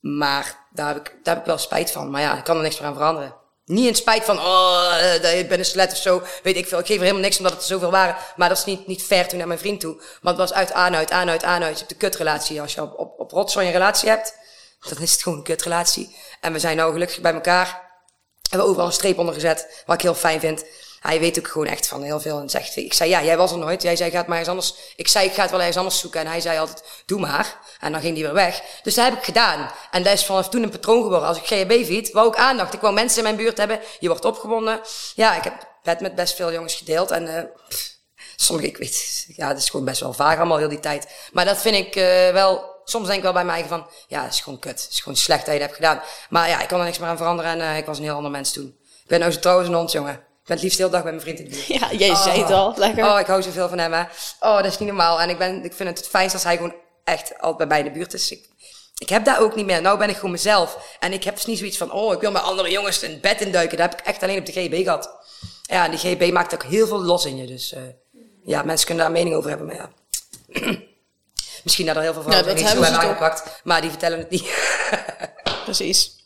Maar 0.00 0.66
daar 0.70 0.94
heb, 0.94 0.96
ik, 0.96 1.14
daar 1.22 1.34
heb 1.34 1.42
ik 1.42 1.48
wel 1.48 1.58
spijt 1.58 1.90
van. 1.90 2.10
Maar 2.10 2.20
ja, 2.20 2.36
ik 2.36 2.44
kan 2.44 2.56
er 2.56 2.62
niks 2.62 2.78
meer 2.78 2.88
aan 2.88 2.94
veranderen. 2.94 3.34
Niet 3.64 3.86
in 3.86 3.94
spijt 3.94 4.24
van, 4.24 4.38
oh, 4.38 4.92
eh, 4.98 5.38
ik 5.38 5.48
ben 5.48 5.58
een 5.58 5.64
slet 5.64 5.92
of 5.92 5.98
zo. 5.98 6.22
Weet 6.42 6.56
ik 6.56 6.66
veel. 6.66 6.78
Ik 6.78 6.86
geef 6.86 6.96
er 6.96 7.02
helemaal 7.02 7.22
niks 7.22 7.36
omdat 7.38 7.52
het 7.52 7.60
er 7.62 7.68
zoveel 7.68 7.90
waren. 7.90 8.16
Maar 8.36 8.48
dat 8.48 8.58
is 8.58 8.64
niet, 8.64 8.86
niet 8.86 9.02
fair 9.02 9.28
toen 9.28 9.38
naar 9.38 9.46
mijn 9.46 9.58
vriend 9.58 9.80
toe. 9.80 9.94
Want 9.96 10.38
het 10.38 10.48
was 10.48 10.52
uit, 10.52 10.72
aan, 10.72 10.94
uit, 10.94 11.10
aan, 11.10 11.28
uit, 11.28 11.44
aan, 11.44 11.62
uit. 11.62 11.72
Je 11.72 11.78
hebt 11.78 11.88
de 11.88 12.06
kutrelatie. 12.06 12.60
Als 12.60 12.74
je 12.74 12.82
op, 12.82 12.98
op, 12.98 13.20
op 13.20 13.30
rotzooi 13.30 13.66
een 13.66 13.72
relatie 13.72 14.08
hebt, 14.08 14.34
dan 14.88 14.98
is 14.98 15.12
het 15.12 15.22
gewoon 15.22 15.38
een 15.38 15.44
kutrelatie. 15.44 16.16
En 16.40 16.52
we 16.52 16.58
zijn 16.58 16.76
nou 16.76 16.92
gelukkig 16.92 17.20
bij 17.20 17.32
elkaar. 17.32 17.84
Hebben 18.50 18.68
overal 18.68 18.86
een 18.86 18.92
streep 18.92 19.18
onder 19.18 19.34
gezet, 19.34 19.82
wat 19.86 19.94
ik 19.96 20.02
heel 20.02 20.14
fijn 20.14 20.40
vind. 20.40 20.64
Hij 21.00 21.20
weet 21.20 21.38
ook 21.38 21.48
gewoon 21.48 21.66
echt 21.66 21.88
van 21.88 22.02
heel 22.02 22.20
veel. 22.20 22.38
En 22.38 22.50
zegt, 22.50 22.76
ik 22.76 22.92
zei, 22.94 23.10
ja, 23.10 23.22
jij 23.22 23.36
was 23.36 23.52
er 23.52 23.58
nooit. 23.58 23.82
Jij 23.82 23.96
zei, 23.96 24.10
gaat 24.10 24.26
maar 24.26 24.38
eens 24.38 24.48
anders. 24.48 24.74
Ik 24.96 25.08
zei, 25.08 25.26
ik 25.26 25.32
ga 25.32 25.42
het 25.42 25.50
wel 25.50 25.58
ergens 25.58 25.76
anders 25.76 25.98
zoeken. 25.98 26.20
En 26.20 26.26
hij 26.26 26.40
zei 26.40 26.58
altijd, 26.58 26.82
doe 27.06 27.20
maar. 27.20 27.58
En 27.80 27.92
dan 27.92 28.00
ging 28.00 28.14
hij 28.14 28.24
weer 28.24 28.34
weg. 28.34 28.62
Dus 28.82 28.94
dat 28.94 29.04
heb 29.04 29.18
ik 29.18 29.24
gedaan. 29.24 29.70
En 29.90 30.02
dat 30.02 30.12
is 30.12 30.24
vanaf 30.24 30.48
toen 30.48 30.62
een 30.62 30.70
patroon 30.70 31.02
geworden. 31.02 31.28
Als 31.28 31.38
ik 31.38 31.46
GHB 31.46 31.84
fiet, 31.84 32.10
wou 32.10 32.28
ik 32.28 32.36
aandacht. 32.36 32.74
Ik 32.74 32.80
wou 32.80 32.94
mensen 32.94 33.18
in 33.18 33.24
mijn 33.24 33.36
buurt 33.36 33.58
hebben. 33.58 33.80
Je 33.98 34.08
wordt 34.08 34.24
opgewonden. 34.24 34.80
Ja, 35.14 35.36
ik 35.36 35.44
heb 35.44 35.68
bed 35.82 36.00
met 36.00 36.14
best 36.14 36.34
veel 36.34 36.52
jongens 36.52 36.74
gedeeld. 36.74 37.10
En 37.10 37.26
uh, 37.26 37.42
sommige, 38.36 38.68
ik 38.68 38.76
weet, 38.76 39.24
ja, 39.36 39.48
het 39.48 39.58
is 39.58 39.70
gewoon 39.70 39.86
best 39.86 40.00
wel 40.00 40.12
vaag 40.12 40.36
allemaal 40.36 40.58
heel 40.58 40.68
die 40.68 40.80
tijd. 40.80 41.08
Maar 41.32 41.44
dat 41.44 41.58
vind 41.58 41.76
ik 41.76 41.96
uh, 41.96 42.30
wel 42.30 42.74
soms 42.88 43.06
denk 43.06 43.18
ik 43.18 43.24
wel 43.24 43.32
bij 43.32 43.44
mij 43.44 43.64
van, 43.64 43.86
ja, 44.06 44.22
het 44.22 44.32
is 44.32 44.40
gewoon 44.40 44.58
kut. 44.58 44.82
Het 44.82 44.92
is 44.92 45.00
gewoon 45.00 45.16
slecht 45.16 45.44
dat 45.44 45.54
je 45.54 45.60
dat 45.60 45.68
hebt 45.68 45.80
gedaan. 45.80 46.02
Maar 46.28 46.48
ja, 46.48 46.60
ik 46.60 46.68
kan 46.68 46.78
er 46.78 46.84
niks 46.84 46.98
meer 46.98 47.08
aan 47.08 47.16
veranderen 47.16 47.50
en 47.50 47.58
uh, 47.58 47.76
ik 47.76 47.86
was 47.86 47.98
een 47.98 48.04
heel 48.04 48.14
ander 48.14 48.30
mens 48.30 48.52
toen. 48.52 48.76
Ik 49.02 49.06
ben 49.06 49.20
nou 49.20 49.32
zo 49.32 49.38
trouwens 49.38 49.68
een 49.68 49.74
hond, 49.74 49.92
jongen. 49.92 50.24
Ik 50.46 50.52
ben 50.52 50.60
het 50.60 50.70
liefst 50.70 50.84
heel 50.84 50.90
dag 50.90 51.02
bij 51.02 51.12
mijn 51.12 51.24
vriend 51.24 51.38
in 51.38 51.44
de 51.44 51.50
buurt. 51.50 51.66
Ja, 51.66 51.92
jij 51.92 52.10
oh. 52.10 52.22
zei 52.22 52.42
het 52.42 52.50
al, 52.50 52.74
lekker. 52.76 53.04
Oh, 53.04 53.18
ik 53.20 53.26
hou 53.26 53.42
zoveel 53.42 53.68
van 53.68 53.78
hem, 53.78 53.92
hè. 53.92 54.02
Oh, 54.40 54.56
dat 54.56 54.64
is 54.64 54.78
niet 54.78 54.88
normaal. 54.88 55.20
En 55.20 55.30
ik, 55.30 55.38
ben, 55.38 55.64
ik 55.64 55.72
vind 55.72 55.88
het 55.88 55.98
het 55.98 56.08
fijnst 56.08 56.34
als 56.34 56.44
hij 56.44 56.56
gewoon 56.56 56.74
echt 57.04 57.38
altijd 57.38 57.56
bij 57.56 57.66
mij 57.66 57.78
in 57.78 57.84
de 57.84 57.90
buurt 57.90 58.14
is. 58.14 58.30
Ik, 58.30 58.48
ik 58.98 59.08
heb 59.08 59.24
dat 59.24 59.38
ook 59.38 59.54
niet 59.54 59.66
meer. 59.66 59.82
Nou 59.82 59.98
ben 59.98 60.08
ik 60.08 60.14
gewoon 60.14 60.30
mezelf. 60.30 60.96
En 61.00 61.12
ik 61.12 61.24
heb 61.24 61.34
dus 61.34 61.46
niet 61.46 61.58
zoiets 61.58 61.76
van, 61.76 61.92
oh, 61.92 62.12
ik 62.12 62.20
wil 62.20 62.30
met 62.30 62.42
andere 62.42 62.70
jongens 62.70 63.02
in 63.02 63.20
bed 63.20 63.40
induiken. 63.40 63.78
Dat 63.78 63.90
heb 63.90 64.00
ik 64.00 64.06
echt 64.06 64.22
alleen 64.22 64.38
op 64.38 64.46
de 64.46 64.52
GB 64.52 64.82
gehad. 64.82 65.10
Ja, 65.62 65.84
en 65.84 65.90
die 65.90 66.00
GB 66.00 66.32
maakt 66.32 66.54
ook 66.54 66.64
heel 66.64 66.86
veel 66.86 67.02
los 67.02 67.24
in 67.24 67.36
je. 67.36 67.46
Dus 67.46 67.72
uh, 67.72 67.80
ja, 68.44 68.62
mensen 68.62 68.86
kunnen 68.86 69.04
daar 69.04 69.14
een 69.14 69.20
mening 69.20 69.36
over 69.36 69.48
hebben, 69.48 69.66
maar 69.66 69.76
ja. 69.76 69.90
Misschien 71.64 71.86
dat 71.86 71.96
er 71.96 72.02
heel 72.02 72.12
veel 72.12 72.22
vrouwen 72.22 72.48
ja, 72.48 72.54
niet 72.54 72.68
zo 72.68 72.82
hebben 72.82 73.00
aangepakt, 73.00 73.60
maar 73.64 73.80
die 73.80 73.90
vertellen 73.90 74.18
het 74.18 74.30
niet. 74.30 74.44
Precies. 75.64 76.25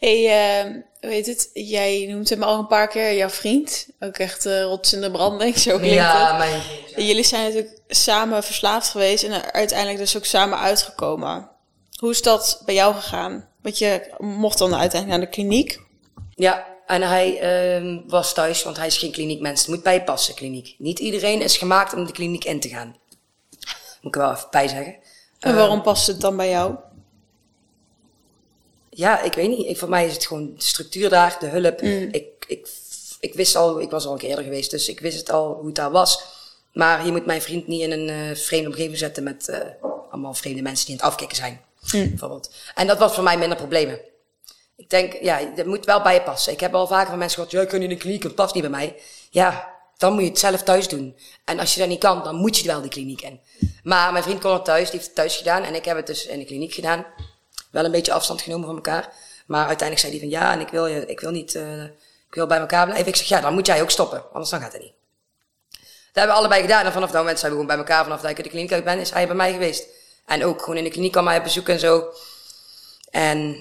Hey, 0.00 0.64
uh, 0.64 0.82
weet 1.00 1.26
het, 1.26 1.50
jij 1.52 2.06
noemt 2.08 2.28
hem 2.28 2.42
al 2.42 2.58
een 2.58 2.66
paar 2.66 2.88
keer 2.88 3.14
jouw 3.14 3.28
vriend. 3.28 3.88
Ook 4.00 4.18
echt 4.18 4.46
uh, 4.46 4.62
rots 4.62 4.92
in 4.92 5.00
de 5.00 5.10
branding, 5.10 5.58
zo 5.68 5.76
klinkt 5.76 5.94
ja, 5.94 6.36
Mijn 6.36 6.62
vriend, 6.62 7.06
Jullie 7.06 7.24
zijn 7.24 7.44
natuurlijk 7.44 7.80
samen 7.88 8.42
verslaafd 8.42 8.88
geweest 8.88 9.24
en 9.24 9.52
uiteindelijk 9.52 9.98
dus 9.98 10.16
ook 10.16 10.24
samen 10.24 10.58
uitgekomen. 10.58 11.50
Hoe 11.98 12.10
is 12.10 12.22
dat 12.22 12.62
bij 12.64 12.74
jou 12.74 12.94
gegaan? 12.94 13.48
Want 13.62 13.78
je 13.78 14.14
mocht 14.18 14.58
dan 14.58 14.74
uiteindelijk 14.74 15.20
naar 15.20 15.30
de 15.30 15.34
kliniek. 15.34 15.80
Ja, 16.34 16.66
en 16.86 17.02
hij 17.02 17.80
uh, 17.80 18.00
was 18.06 18.34
thuis, 18.34 18.62
want 18.62 18.76
hij 18.76 18.86
is 18.86 18.98
geen 18.98 19.12
kliniekmens. 19.12 19.60
Het 19.60 19.68
moet 19.68 19.82
bijpassen, 19.82 20.34
kliniek. 20.34 20.74
Niet 20.78 20.98
iedereen 20.98 21.42
is 21.42 21.56
gemaakt 21.56 21.94
om 21.94 22.06
de 22.06 22.12
kliniek 22.12 22.44
in 22.44 22.60
te 22.60 22.68
gaan. 22.68 22.96
Moet 24.00 24.14
ik 24.14 24.20
wel 24.20 24.32
even 24.32 24.48
bij 24.50 24.68
zeggen. 24.68 24.96
En 25.38 25.54
waarom 25.54 25.76
ehm, 25.76 25.84
past 25.84 26.06
het 26.06 26.20
dan 26.20 26.36
bij 26.36 26.48
jou? 26.48 26.74
Ja, 28.94 29.22
ik 29.22 29.34
weet 29.34 29.48
niet. 29.48 29.66
Ik, 29.66 29.78
voor 29.78 29.88
mij 29.88 30.06
is 30.06 30.12
het 30.12 30.26
gewoon 30.26 30.54
de 30.56 30.64
structuur 30.64 31.08
daar, 31.08 31.36
de 31.40 31.46
hulp. 31.46 31.82
Mm. 31.82 32.08
Ik, 32.10 32.26
ik, 32.46 32.68
ik 33.20 33.34
wist 33.34 33.56
al, 33.56 33.80
ik 33.80 33.90
was 33.90 34.06
al 34.06 34.12
een 34.12 34.18
keer 34.18 34.28
eerder 34.28 34.44
geweest, 34.44 34.70
dus 34.70 34.88
ik 34.88 35.00
wist 35.00 35.18
het 35.18 35.30
al 35.30 35.54
hoe 35.54 35.66
het 35.66 35.74
daar 35.74 35.90
was. 35.90 36.24
Maar 36.72 37.06
je 37.06 37.12
moet 37.12 37.26
mijn 37.26 37.42
vriend 37.42 37.66
niet 37.66 37.80
in 37.80 37.92
een 37.92 38.08
uh, 38.08 38.36
vreemde 38.36 38.68
omgeving 38.68 38.98
zetten 38.98 39.22
met 39.22 39.48
uh, 39.48 39.58
allemaal 40.10 40.34
vreemde 40.34 40.62
mensen 40.62 40.86
die 40.86 40.94
aan 40.94 41.00
het 41.00 41.10
afkicken 41.10 41.36
zijn. 41.36 41.60
Mm. 41.92 42.08
Bijvoorbeeld. 42.08 42.50
En 42.74 42.86
dat 42.86 42.98
was 42.98 43.14
voor 43.14 43.22
mij 43.22 43.38
minder 43.38 43.56
problemen. 43.56 44.00
Ik 44.76 44.90
denk, 44.90 45.12
ja, 45.22 45.40
dat 45.56 45.66
moet 45.66 45.84
wel 45.84 46.02
bij 46.02 46.14
je 46.14 46.22
passen. 46.22 46.52
Ik 46.52 46.60
heb 46.60 46.74
al 46.74 46.86
vaker 46.86 47.08
van 47.08 47.18
mensen 47.18 47.46
gehoord, 47.48 47.68
kan 47.68 47.78
niet 47.78 47.88
in 47.88 47.94
de 47.94 48.02
kliniek, 48.02 48.22
het 48.22 48.34
past 48.34 48.54
niet 48.54 48.62
bij 48.62 48.72
mij. 48.72 48.96
Ja, 49.30 49.74
dan 49.96 50.12
moet 50.12 50.22
je 50.22 50.28
het 50.28 50.38
zelf 50.38 50.62
thuis 50.62 50.88
doen. 50.88 51.16
En 51.44 51.58
als 51.58 51.74
je 51.74 51.80
dat 51.80 51.88
niet 51.88 51.98
kan, 51.98 52.22
dan 52.22 52.34
moet 52.34 52.58
je 52.58 52.66
wel 52.66 52.82
de 52.82 52.88
kliniek 52.88 53.22
in. 53.22 53.40
Maar 53.82 54.12
mijn 54.12 54.24
vriend 54.24 54.40
kon 54.40 54.52
het 54.52 54.64
thuis, 54.64 54.84
die 54.84 54.92
heeft 54.92 55.06
het 55.06 55.14
thuis 55.14 55.36
gedaan. 55.36 55.62
En 55.62 55.74
ik 55.74 55.84
heb 55.84 55.96
het 55.96 56.06
dus 56.06 56.26
in 56.26 56.38
de 56.38 56.44
kliniek 56.44 56.74
gedaan. 56.74 57.06
Wel 57.74 57.84
een 57.84 57.90
beetje 57.90 58.12
afstand 58.12 58.42
genomen 58.42 58.66
van 58.66 58.74
elkaar. 58.74 59.12
Maar 59.46 59.66
uiteindelijk 59.66 59.98
zei 59.98 60.12
hij 60.12 60.20
van 60.20 60.30
ja, 60.30 60.52
en 60.52 60.60
ik 60.60 60.68
wil, 60.68 60.86
je, 60.86 61.06
ik 61.06 61.20
wil 61.20 61.30
niet, 61.30 61.54
uh, 61.54 61.82
ik 62.28 62.34
wil 62.34 62.46
bij 62.46 62.58
elkaar 62.58 62.84
blijven. 62.84 63.06
Ik 63.06 63.16
zeg 63.16 63.26
ja, 63.26 63.40
dan 63.40 63.54
moet 63.54 63.66
jij 63.66 63.82
ook 63.82 63.90
stoppen, 63.90 64.22
anders 64.32 64.50
dan 64.50 64.60
gaat 64.60 64.72
het 64.72 64.82
niet. 64.82 64.92
Dat 65.70 66.22
hebben 66.22 66.34
we 66.34 66.40
allebei 66.40 66.60
gedaan. 66.60 66.84
En 66.84 66.92
vanaf 66.92 67.10
dat 67.10 67.20
moment 67.20 67.38
zijn 67.38 67.52
we 67.52 67.58
gewoon 67.58 67.76
bij 67.76 67.84
elkaar. 67.84 68.04
Vanaf 68.04 68.20
dat 68.20 68.30
ik 68.30 68.36
in 68.36 68.42
de 68.42 68.48
kliniek 68.48 68.84
ben, 68.84 68.98
is 68.98 69.10
hij 69.10 69.26
bij 69.26 69.36
mij 69.36 69.52
geweest. 69.52 69.86
En 70.26 70.44
ook 70.44 70.60
gewoon 70.60 70.76
in 70.76 70.84
de 70.84 70.90
kliniek 70.90 71.12
kwam 71.12 71.26
hij 71.26 71.36
op 71.36 71.42
bezoek 71.42 71.68
en 71.68 71.78
zo. 71.78 72.12
En 73.10 73.56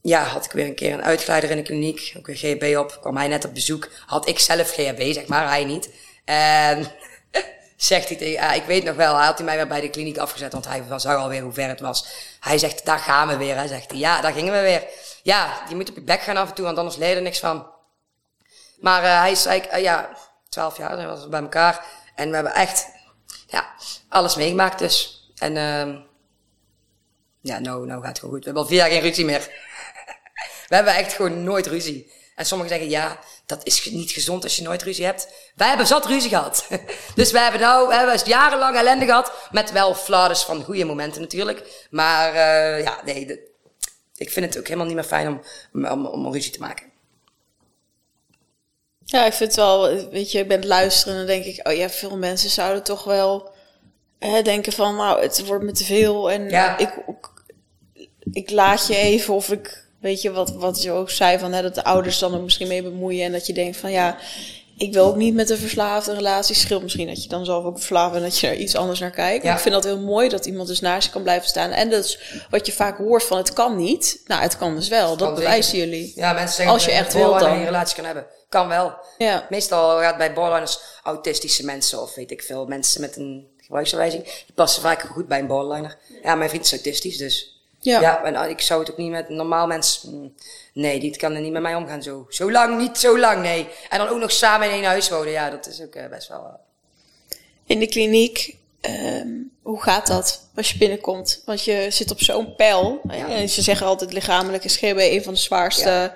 ja, 0.00 0.24
had 0.24 0.44
ik 0.44 0.52
weer 0.52 0.66
een 0.66 0.74
keer 0.74 0.92
een 0.92 1.02
uitgeleider 1.02 1.50
in 1.50 1.56
de 1.56 1.62
kliniek. 1.62 2.14
Ook 2.18 2.26
weer 2.26 2.36
GHB 2.36 2.76
op. 2.78 2.98
Kwam 3.00 3.16
hij 3.16 3.28
net 3.28 3.44
op 3.44 3.54
bezoek. 3.54 3.88
Had 4.06 4.28
ik 4.28 4.38
zelf 4.38 4.70
GHB, 4.70 5.12
zeg 5.12 5.26
maar. 5.26 5.48
Hij 5.48 5.64
niet. 5.64 5.90
En 6.24 6.92
zegt 7.84 8.08
hij 8.08 8.16
tegen, 8.16 8.48
ah, 8.48 8.54
ik 8.54 8.64
weet 8.64 8.84
nog 8.84 8.96
wel, 8.96 9.16
hij 9.16 9.26
had 9.26 9.36
hij 9.36 9.46
mij 9.46 9.56
weer 9.56 9.66
bij 9.66 9.80
de 9.80 9.90
kliniek 9.90 10.18
afgezet, 10.18 10.52
want 10.52 10.68
hij 10.68 10.84
zag 10.96 11.16
alweer 11.16 11.42
hoe 11.42 11.52
ver 11.52 11.68
het 11.68 11.80
was. 11.80 12.06
Hij 12.40 12.58
zegt, 12.58 12.84
daar 12.84 12.98
gaan 12.98 13.28
we 13.28 13.36
weer. 13.36 13.56
Hij 13.56 13.66
zegt, 13.66 13.92
ja, 13.94 14.20
daar 14.20 14.32
gingen 14.32 14.52
we 14.52 14.60
weer. 14.60 14.84
Ja, 15.22 15.62
je 15.68 15.74
moet 15.74 15.88
op 15.88 15.94
je 15.94 16.02
bek 16.02 16.20
gaan 16.20 16.36
af 16.36 16.48
en 16.48 16.54
toe, 16.54 16.64
want 16.64 16.78
anders 16.78 16.96
leer 16.96 17.08
je 17.08 17.14
er 17.14 17.22
niks 17.22 17.38
van. 17.38 17.66
Maar 18.80 19.02
uh, 19.02 19.20
hij 19.20 19.30
is 19.30 19.46
eigenlijk, 19.46 19.78
uh, 19.78 19.84
ja, 19.84 20.16
twaalf 20.48 20.76
jaar 20.76 20.96
zijn 20.96 21.20
we 21.20 21.28
bij 21.28 21.40
elkaar. 21.40 21.84
En 22.14 22.28
we 22.28 22.34
hebben 22.34 22.54
echt, 22.54 22.88
ja, 23.46 23.74
alles 24.08 24.36
meegemaakt 24.36 24.78
dus. 24.78 25.26
En, 25.36 25.56
uh, 25.56 25.96
ja, 27.40 27.58
nou, 27.58 27.86
nou 27.86 28.00
gaat 28.00 28.08
het 28.08 28.18
gewoon 28.18 28.34
goed. 28.34 28.44
We 28.44 28.50
hebben 28.50 28.62
al 28.62 28.68
vier 28.68 28.78
jaar 28.78 28.90
geen 28.90 29.00
ruzie 29.00 29.24
meer. 29.24 29.40
we 30.68 30.74
hebben 30.74 30.94
echt 30.94 31.12
gewoon 31.12 31.42
nooit 31.42 31.66
ruzie. 31.66 32.12
En 32.42 32.48
sommigen 32.48 32.76
zeggen, 32.76 32.90
ja, 32.90 33.18
dat 33.46 33.60
is 33.62 33.90
niet 33.90 34.10
gezond 34.10 34.42
als 34.44 34.56
je 34.56 34.62
nooit 34.62 34.82
ruzie 34.82 35.04
hebt. 35.04 35.28
Wij 35.54 35.68
hebben 35.68 35.86
zat 35.86 36.06
ruzie 36.06 36.28
gehad. 36.28 36.66
dus 37.14 37.30
wij 37.30 37.42
hebben 37.42 37.60
nou, 37.60 37.88
we 37.88 37.94
hebben 37.94 38.20
jarenlang 38.24 38.76
ellende 38.76 39.04
gehad. 39.04 39.32
Met 39.50 39.72
wel 39.72 39.94
fladers 39.94 40.42
van 40.42 40.64
goede 40.64 40.84
momenten 40.84 41.20
natuurlijk. 41.20 41.86
Maar 41.90 42.34
uh, 42.34 42.82
ja, 42.82 43.00
nee, 43.04 43.26
de, 43.26 43.50
ik 44.16 44.30
vind 44.30 44.46
het 44.46 44.58
ook 44.58 44.64
helemaal 44.64 44.86
niet 44.86 44.94
meer 44.94 45.04
fijn 45.04 45.28
om, 45.28 45.40
om, 45.86 46.06
om 46.06 46.26
een 46.26 46.32
ruzie 46.32 46.52
te 46.52 46.58
maken. 46.58 46.86
Ja, 49.04 49.26
ik 49.26 49.32
vind 49.32 49.50
het 49.50 49.58
wel, 49.58 50.08
weet 50.10 50.32
je, 50.32 50.38
ik 50.38 50.48
ben 50.48 50.56
het 50.56 50.68
luisteren 50.68 51.12
en 51.12 51.26
dan 51.26 51.36
denk 51.36 51.44
ik, 51.44 51.68
oh 51.68 51.72
ja, 51.72 51.90
veel 51.90 52.16
mensen 52.16 52.50
zouden 52.50 52.82
toch 52.82 53.04
wel 53.04 53.52
hè, 54.18 54.42
denken 54.42 54.72
van, 54.72 54.96
nou, 54.96 55.22
het 55.22 55.46
wordt 55.46 55.64
me 55.64 55.72
te 55.72 55.84
veel 55.84 56.30
en 56.30 56.50
ja. 56.50 56.78
ik, 56.78 56.94
ik, 57.06 57.30
ik 58.32 58.50
laat 58.50 58.86
je 58.86 58.96
even 58.96 59.34
of 59.34 59.50
ik 59.50 59.81
Weet 60.02 60.22
je, 60.22 60.32
wat, 60.32 60.50
wat 60.50 60.82
je 60.82 60.92
ook 60.92 61.10
zei 61.10 61.38
van 61.38 61.52
hè, 61.52 61.62
dat 61.62 61.74
de 61.74 61.84
ouders 61.84 62.18
dan 62.18 62.34
ook 62.34 62.42
misschien 62.42 62.68
mee 62.68 62.82
bemoeien. 62.82 63.24
En 63.24 63.32
dat 63.32 63.46
je 63.46 63.52
denkt 63.52 63.76
van 63.76 63.90
ja, 63.90 64.16
ik 64.76 64.92
wil 64.92 65.06
ook 65.06 65.16
niet 65.16 65.34
met 65.34 65.50
een 65.50 65.58
verslaafde 65.58 66.14
relatie. 66.14 66.54
Scheelt 66.54 66.82
misschien 66.82 67.06
dat 67.06 67.22
je 67.22 67.28
dan 67.28 67.44
zelf 67.44 67.64
ook 67.64 67.76
verslaafd 67.76 68.14
en 68.14 68.22
dat 68.22 68.38
je 68.38 68.46
er 68.46 68.56
iets 68.56 68.76
anders 68.76 69.00
naar 69.00 69.10
kijkt. 69.10 69.44
Ja. 69.44 69.54
ik 69.54 69.60
vind 69.60 69.74
dat 69.74 69.84
heel 69.84 69.98
mooi 69.98 70.28
dat 70.28 70.46
iemand 70.46 70.68
dus 70.68 70.80
naast 70.80 71.06
je 71.06 71.12
kan 71.12 71.22
blijven 71.22 71.48
staan. 71.48 71.70
En 71.70 71.90
dat 71.90 72.04
is 72.04 72.18
wat 72.50 72.66
je 72.66 72.72
vaak 72.72 72.98
hoort 72.98 73.24
van 73.24 73.36
het 73.36 73.52
kan 73.52 73.76
niet. 73.76 74.22
Nou, 74.26 74.42
het 74.42 74.56
kan 74.56 74.74
dus 74.74 74.88
wel. 74.88 75.16
Dat 75.16 75.34
bewijzen 75.34 75.78
jullie. 75.78 76.12
Ja, 76.14 76.32
mensen 76.32 76.56
zeggen 76.56 76.74
als 76.74 76.84
je 76.84 76.90
echt 76.90 77.12
wil 77.12 77.38
dan. 77.38 77.50
een 77.50 77.64
relatie 77.64 77.96
kan 77.96 78.04
hebben. 78.04 78.26
Kan 78.48 78.68
wel. 78.68 78.94
Ja. 79.18 79.46
Meestal 79.50 79.98
gaat 79.98 80.16
bij 80.16 80.32
borderliners 80.32 80.78
autistische 81.02 81.64
mensen 81.64 82.02
of 82.02 82.14
weet 82.14 82.30
ik 82.30 82.42
veel 82.42 82.66
mensen 82.66 83.00
met 83.00 83.16
een 83.16 83.48
gebruiksaanwijzing. 83.56 84.24
Die 84.24 84.54
passen 84.54 84.82
vaak 84.82 85.00
goed 85.00 85.28
bij 85.28 85.38
een 85.38 85.46
borderliner. 85.46 85.98
Ja, 86.22 86.34
mijn 86.34 86.48
vriend 86.48 86.64
is 86.64 86.72
autistisch, 86.72 87.16
dus 87.16 87.61
ja. 87.84 88.00
ja, 88.00 88.24
en 88.24 88.50
ik 88.50 88.60
zou 88.60 88.80
het 88.80 88.90
ook 88.90 88.96
niet 88.96 89.10
met 89.10 89.28
normaal 89.28 89.66
mensen. 89.66 90.14
Mm, 90.14 90.34
nee, 90.72 91.00
die 91.00 91.16
kan 91.16 91.34
er 91.34 91.40
niet 91.40 91.52
met 91.52 91.62
mij 91.62 91.74
omgaan 91.74 92.02
zo. 92.02 92.26
Zo 92.28 92.50
lang, 92.50 92.78
niet 92.78 92.98
zo 92.98 93.18
lang, 93.18 93.42
nee. 93.42 93.68
En 93.88 93.98
dan 93.98 94.08
ook 94.08 94.20
nog 94.20 94.32
samen 94.32 94.66
in 94.66 94.72
één 94.72 94.84
huis 94.84 95.08
wonen. 95.08 95.32
Ja, 95.32 95.50
dat 95.50 95.66
is 95.66 95.82
ook 95.82 95.94
uh, 95.94 96.06
best 96.06 96.28
wel. 96.28 96.40
Uh... 96.40 97.38
In 97.66 97.78
de 97.78 97.86
kliniek, 97.86 98.56
um, 98.80 99.52
hoe 99.62 99.82
gaat 99.82 100.06
dat 100.06 100.48
als 100.54 100.70
je 100.72 100.78
binnenkomt? 100.78 101.42
Want 101.44 101.64
je 101.64 101.86
zit 101.90 102.10
op 102.10 102.20
zo'n 102.20 102.54
pijl. 102.54 103.00
Ja. 103.08 103.28
En 103.28 103.48
ze 103.48 103.62
zeggen 103.62 103.86
altijd 103.86 104.12
lichamelijk 104.12 104.64
is 104.64 104.76
GB 104.76 104.98
een 104.98 105.22
van 105.22 105.34
de 105.34 105.40
zwaarste 105.40 105.90
ja. 105.90 106.14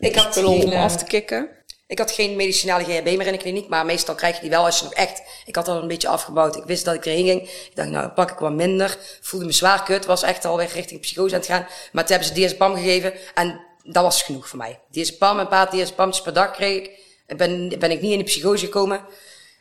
ik 0.00 0.14
had 0.14 0.34
spullen 0.34 0.50
om 0.50 0.72
af 0.72 0.96
te 0.96 1.04
kicken. 1.04 1.48
Ik 1.88 1.98
had 1.98 2.10
geen 2.10 2.36
medicinale 2.36 2.84
GHB 2.84 3.04
meer 3.04 3.26
in 3.26 3.32
de 3.32 3.38
kliniek, 3.38 3.68
maar 3.68 3.86
meestal 3.86 4.14
krijg 4.14 4.34
je 4.34 4.40
die 4.40 4.50
wel 4.50 4.64
als 4.64 4.78
je 4.78 4.84
nog 4.84 4.92
echt... 4.92 5.22
Ik 5.46 5.56
had 5.56 5.68
al 5.68 5.82
een 5.82 5.88
beetje 5.88 6.08
afgebouwd. 6.08 6.56
Ik 6.56 6.64
wist 6.64 6.84
dat 6.84 6.94
ik 6.94 7.06
erheen 7.06 7.26
ging. 7.26 7.42
Ik 7.42 7.70
dacht, 7.74 7.88
nou, 7.88 8.08
pak 8.08 8.30
ik 8.30 8.38
wat 8.38 8.52
minder. 8.52 8.98
Voelde 9.20 9.46
me 9.46 9.52
zwaar 9.52 9.82
kut. 9.82 10.06
Was 10.06 10.22
echt 10.22 10.44
alweer 10.44 10.70
richting 10.72 11.00
psychose 11.00 11.34
aan 11.34 11.40
het 11.40 11.50
gaan. 11.50 11.66
Maar 11.92 12.04
toen 12.04 12.16
hebben 12.16 12.28
ze 12.28 12.34
diazepam 12.34 12.74
gegeven 12.74 13.14
en 13.34 13.60
dat 13.82 14.02
was 14.02 14.22
genoeg 14.22 14.48
voor 14.48 14.58
mij. 14.58 14.80
Diazepam, 14.90 15.38
een 15.38 15.48
paar 15.48 15.70
diazepamjes 15.70 16.22
per 16.22 16.32
dag 16.32 16.50
kreeg 16.50 16.82
ik. 16.82 16.90
Ben, 17.36 17.78
ben 17.78 17.90
ik 17.90 18.00
niet 18.00 18.12
in 18.12 18.18
de 18.18 18.24
psychose 18.24 18.64
gekomen. 18.64 19.04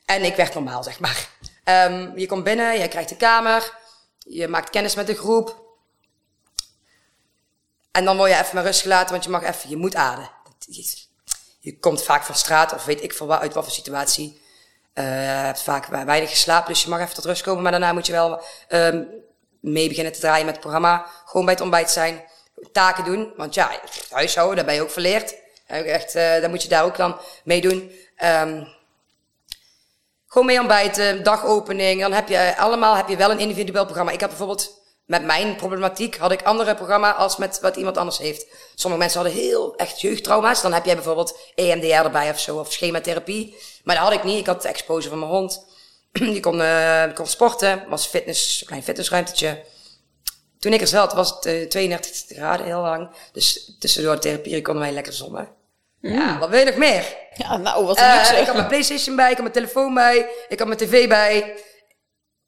En 0.05 0.23
ik 0.23 0.35
werd 0.35 0.53
normaal, 0.53 0.83
zeg 0.83 0.99
maar. 0.99 1.29
Um, 1.63 2.17
je 2.17 2.25
komt 2.25 2.43
binnen, 2.43 2.79
je 2.79 2.87
krijgt 2.87 3.09
de 3.09 3.15
kamer. 3.15 3.73
Je 4.19 4.47
maakt 4.47 4.69
kennis 4.69 4.95
met 4.95 5.07
de 5.07 5.15
groep. 5.15 5.65
En 7.91 8.05
dan 8.05 8.17
word 8.17 8.31
je 8.31 8.37
even 8.37 8.55
maar 8.55 8.63
rust 8.63 8.81
gelaten, 8.81 9.11
want 9.11 9.23
je 9.23 9.29
mag 9.29 9.43
even, 9.43 9.69
je 9.69 9.77
moet 9.77 9.95
ademen 9.95 10.29
je 11.67 11.79
komt 11.79 12.03
vaak 12.03 12.23
van 12.23 12.35
straat 12.35 12.73
of 12.73 12.85
weet 12.85 13.03
ik 13.03 13.13
veel 13.13 13.33
uit 13.33 13.53
wat 13.53 13.63
voor 13.63 13.73
situatie. 13.73 14.41
Uh, 14.93 15.03
hebt 15.43 15.61
vaak 15.61 15.87
weinig 15.87 16.29
geslapen, 16.29 16.73
dus 16.73 16.83
je 16.83 16.89
mag 16.89 16.99
even 16.99 17.13
tot 17.13 17.25
rust 17.25 17.41
komen. 17.41 17.61
Maar 17.63 17.71
daarna 17.71 17.93
moet 17.93 18.05
je 18.05 18.11
wel 18.11 18.41
um, 18.69 19.07
mee 19.59 19.87
beginnen 19.87 20.13
te 20.13 20.19
draaien 20.19 20.45
met 20.45 20.53
het 20.53 20.63
programma. 20.63 21.05
Gewoon 21.25 21.45
bij 21.45 21.53
het 21.53 21.63
ontbijt 21.63 21.89
zijn. 21.89 22.23
Taken 22.71 23.03
doen. 23.03 23.33
Want 23.35 23.53
ja, 23.53 23.71
huishouden, 24.09 24.55
daar 24.55 24.65
ben 24.65 24.73
je 24.73 24.81
ook 24.81 24.89
verleerd. 24.91 25.35
Echt, 25.67 26.15
uh, 26.15 26.41
dan 26.41 26.49
moet 26.49 26.63
je 26.63 26.69
daar 26.69 26.83
ook 26.83 26.97
dan 26.97 27.19
mee 27.43 27.61
doen. 27.61 27.91
Um, 28.23 28.67
gewoon 30.27 30.47
mee 30.47 30.59
ontbijten, 30.59 31.23
dagopening. 31.23 32.01
Dan 32.01 32.13
heb 32.13 32.27
je 32.27 32.57
allemaal 32.57 32.95
heb 32.95 33.07
je 33.07 33.17
wel 33.17 33.31
een 33.31 33.39
individueel 33.39 33.85
programma. 33.85 34.11
Ik 34.11 34.19
heb 34.19 34.29
bijvoorbeeld 34.29 34.76
met 35.07 35.25
mijn 35.25 35.55
problematiek 35.55 36.17
had 36.17 36.31
ik 36.31 36.43
andere 36.43 36.75
programma 36.75 37.11
als 37.11 37.37
met 37.37 37.59
wat 37.59 37.75
iemand 37.75 37.97
anders 37.97 38.17
heeft. 38.17 38.47
Sommige 38.75 39.01
mensen 39.01 39.21
hadden 39.21 39.39
heel 39.39 39.75
echt 39.75 40.01
jeugdtrauma's. 40.01 40.61
Dan 40.61 40.73
heb 40.73 40.85
jij 40.85 40.95
bijvoorbeeld 40.95 41.39
EMDR 41.55 41.85
erbij 41.87 42.29
of 42.29 42.39
zo, 42.39 42.57
of 42.57 42.71
schematherapie. 42.71 43.57
Maar 43.83 43.95
dat 43.95 44.03
had 44.03 44.13
ik 44.13 44.23
niet. 44.23 44.39
Ik 44.39 44.45
had 44.45 44.61
de 44.61 44.67
exposure 44.67 45.09
van 45.09 45.19
mijn 45.19 45.31
hond. 45.31 45.65
Die 46.11 46.39
kon, 46.39 46.59
uh, 46.59 47.03
kon 47.13 47.27
sporten, 47.27 47.83
was 47.89 48.05
fitness, 48.05 48.61
een 48.61 48.67
klein 48.67 48.83
fitnessruimtetje. 48.83 49.63
Toen 50.59 50.73
ik 50.73 50.81
er 50.81 50.87
zat, 50.87 51.13
was 51.13 51.29
het 51.29 51.45
uh, 51.45 51.67
32 51.67 52.37
graden 52.37 52.65
heel 52.65 52.81
lang. 52.81 53.09
Dus 53.31 53.75
tussendoor 53.79 54.13
de 54.13 54.21
therapie 54.21 54.61
konden 54.61 54.83
wij 54.83 54.93
lekker 54.93 55.13
zonnen. 55.13 55.49
Mm. 56.01 56.13
Ja, 56.13 56.39
wat 56.39 56.49
wil 56.49 56.59
je 56.59 56.65
nog 56.65 56.75
meer? 56.75 57.17
Ja, 57.33 57.57
nou, 57.57 57.85
wat 57.85 57.99
uh, 57.99 58.39
Ik 58.39 58.45
had 58.45 58.55
mijn 58.55 58.67
Playstation 58.67 59.15
bij, 59.15 59.29
ik 59.31 59.37
had 59.37 59.41
mijn 59.41 59.53
telefoon 59.53 59.93
bij, 59.93 60.29
ik 60.47 60.59
had 60.59 60.67
mijn 60.67 60.79
tv 60.79 61.07
bij. 61.07 61.63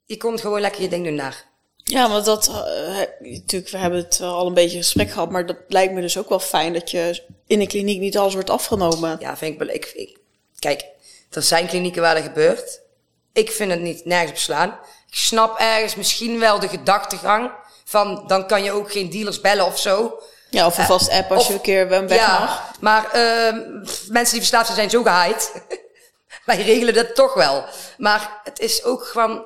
Je 0.05 0.17
kon 0.17 0.39
gewoon 0.39 0.61
lekker 0.61 0.81
je 0.81 0.87
ding 0.87 1.05
doen 1.05 1.17
daar. 1.17 1.48
Ja, 1.89 2.09
want 2.09 2.25
dat, 2.25 2.49
uh, 2.49 2.97
natuurlijk, 3.19 3.71
we 3.71 3.77
hebben 3.77 3.99
het 3.99 4.21
al 4.21 4.47
een 4.47 4.53
beetje 4.53 4.77
gesprek 4.77 5.11
gehad, 5.11 5.29
maar 5.29 5.45
dat 5.45 5.57
lijkt 5.67 5.93
me 5.93 6.01
dus 6.01 6.17
ook 6.17 6.29
wel 6.29 6.39
fijn 6.39 6.73
dat 6.73 6.91
je 6.91 7.23
in 7.47 7.61
een 7.61 7.67
kliniek 7.67 7.99
niet 7.99 8.17
alles 8.17 8.33
wordt 8.33 8.49
afgenomen. 8.49 9.17
Ja, 9.19 9.37
vind 9.37 9.53
ik 9.53 9.59
wel. 9.59 9.75
Ik, 9.75 9.85
ik, 9.85 10.17
kijk, 10.59 10.85
er 11.31 11.41
zijn 11.41 11.67
klinieken 11.67 12.01
waar 12.01 12.15
dat 12.15 12.23
gebeurt. 12.23 12.81
Ik 13.33 13.51
vind 13.51 13.71
het 13.71 13.81
niet 13.81 14.05
nergens 14.05 14.31
beslaan. 14.31 14.69
Ik 15.07 15.15
snap 15.15 15.59
ergens 15.59 15.95
misschien 15.95 16.39
wel 16.39 16.59
de 16.59 16.67
gedachtegang 16.67 17.51
van 17.85 18.23
dan 18.27 18.47
kan 18.47 18.63
je 18.63 18.71
ook 18.71 18.91
geen 18.91 19.09
dealers 19.09 19.41
bellen 19.41 19.65
of 19.65 19.79
zo. 19.79 20.19
Ja, 20.49 20.65
of 20.65 20.77
een 20.77 20.83
uh, 20.83 20.89
vast 20.89 21.09
app 21.09 21.31
als 21.31 21.41
of, 21.41 21.47
je 21.47 21.53
een 21.53 21.61
keer 21.61 21.87
weg 21.87 22.15
ja, 22.15 22.39
mag. 22.39 22.71
Maar 22.79 23.03
uh, 23.05 23.53
mensen 24.07 24.33
die 24.33 24.39
verslaafd 24.39 24.65
zijn, 24.65 24.77
zijn 24.77 24.89
zo 24.89 25.03
gehaaid. 25.03 25.51
Wij 26.45 26.61
regelen 26.61 26.93
dat 26.93 27.15
toch 27.15 27.33
wel. 27.33 27.65
Maar 27.97 28.41
het 28.43 28.59
is 28.59 28.83
ook 28.83 29.05
gewoon 29.05 29.45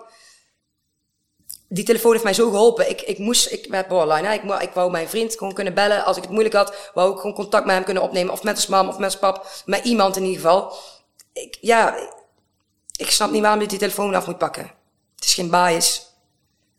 die 1.74 1.84
telefoon 1.84 2.12
heeft 2.12 2.24
mij 2.24 2.34
zo 2.34 2.50
geholpen. 2.50 2.90
Ik, 2.90 3.02
ik 3.02 3.18
moest, 3.18 3.52
ik 3.52 3.66
werd 3.70 3.88
borderline. 3.88 4.34
Ik, 4.34 4.62
ik 4.62 4.74
wou 4.74 4.92
mijn 4.92 5.10
vriend 5.10 5.38
gewoon 5.38 5.54
kunnen 5.54 5.74
bellen. 5.74 6.06
Als 6.06 6.18
ik 6.18 6.24
het 6.24 6.32
moeilijk 6.32 6.56
had, 6.56 6.92
wou 6.94 7.12
ik 7.12 7.18
gewoon 7.18 7.34
contact 7.34 7.66
met 7.66 7.76
hem 7.76 7.84
kunnen 7.84 8.04
opnemen. 8.04 8.34
Of 8.34 8.44
met 8.44 8.60
zijn 8.60 8.72
mam, 8.72 8.88
of 8.88 8.98
met 8.98 9.12
zijn 9.12 9.22
pap. 9.24 9.48
Met 9.66 9.86
iemand 9.86 10.16
in 10.16 10.24
ieder 10.24 10.42
geval. 10.42 10.74
Ik, 11.34 11.58
ja, 11.62 11.96
ik 12.96 13.10
snap 13.10 13.32
niet 13.32 13.42
waarom 13.42 13.62
je 13.62 13.68
die 13.68 13.78
telefoon 13.78 14.16
af 14.16 14.26
moet 14.26 14.38
pakken. 14.38 14.72
Het 15.16 15.26
is 15.26 15.34
geen 15.34 15.50
bias. 15.50 16.12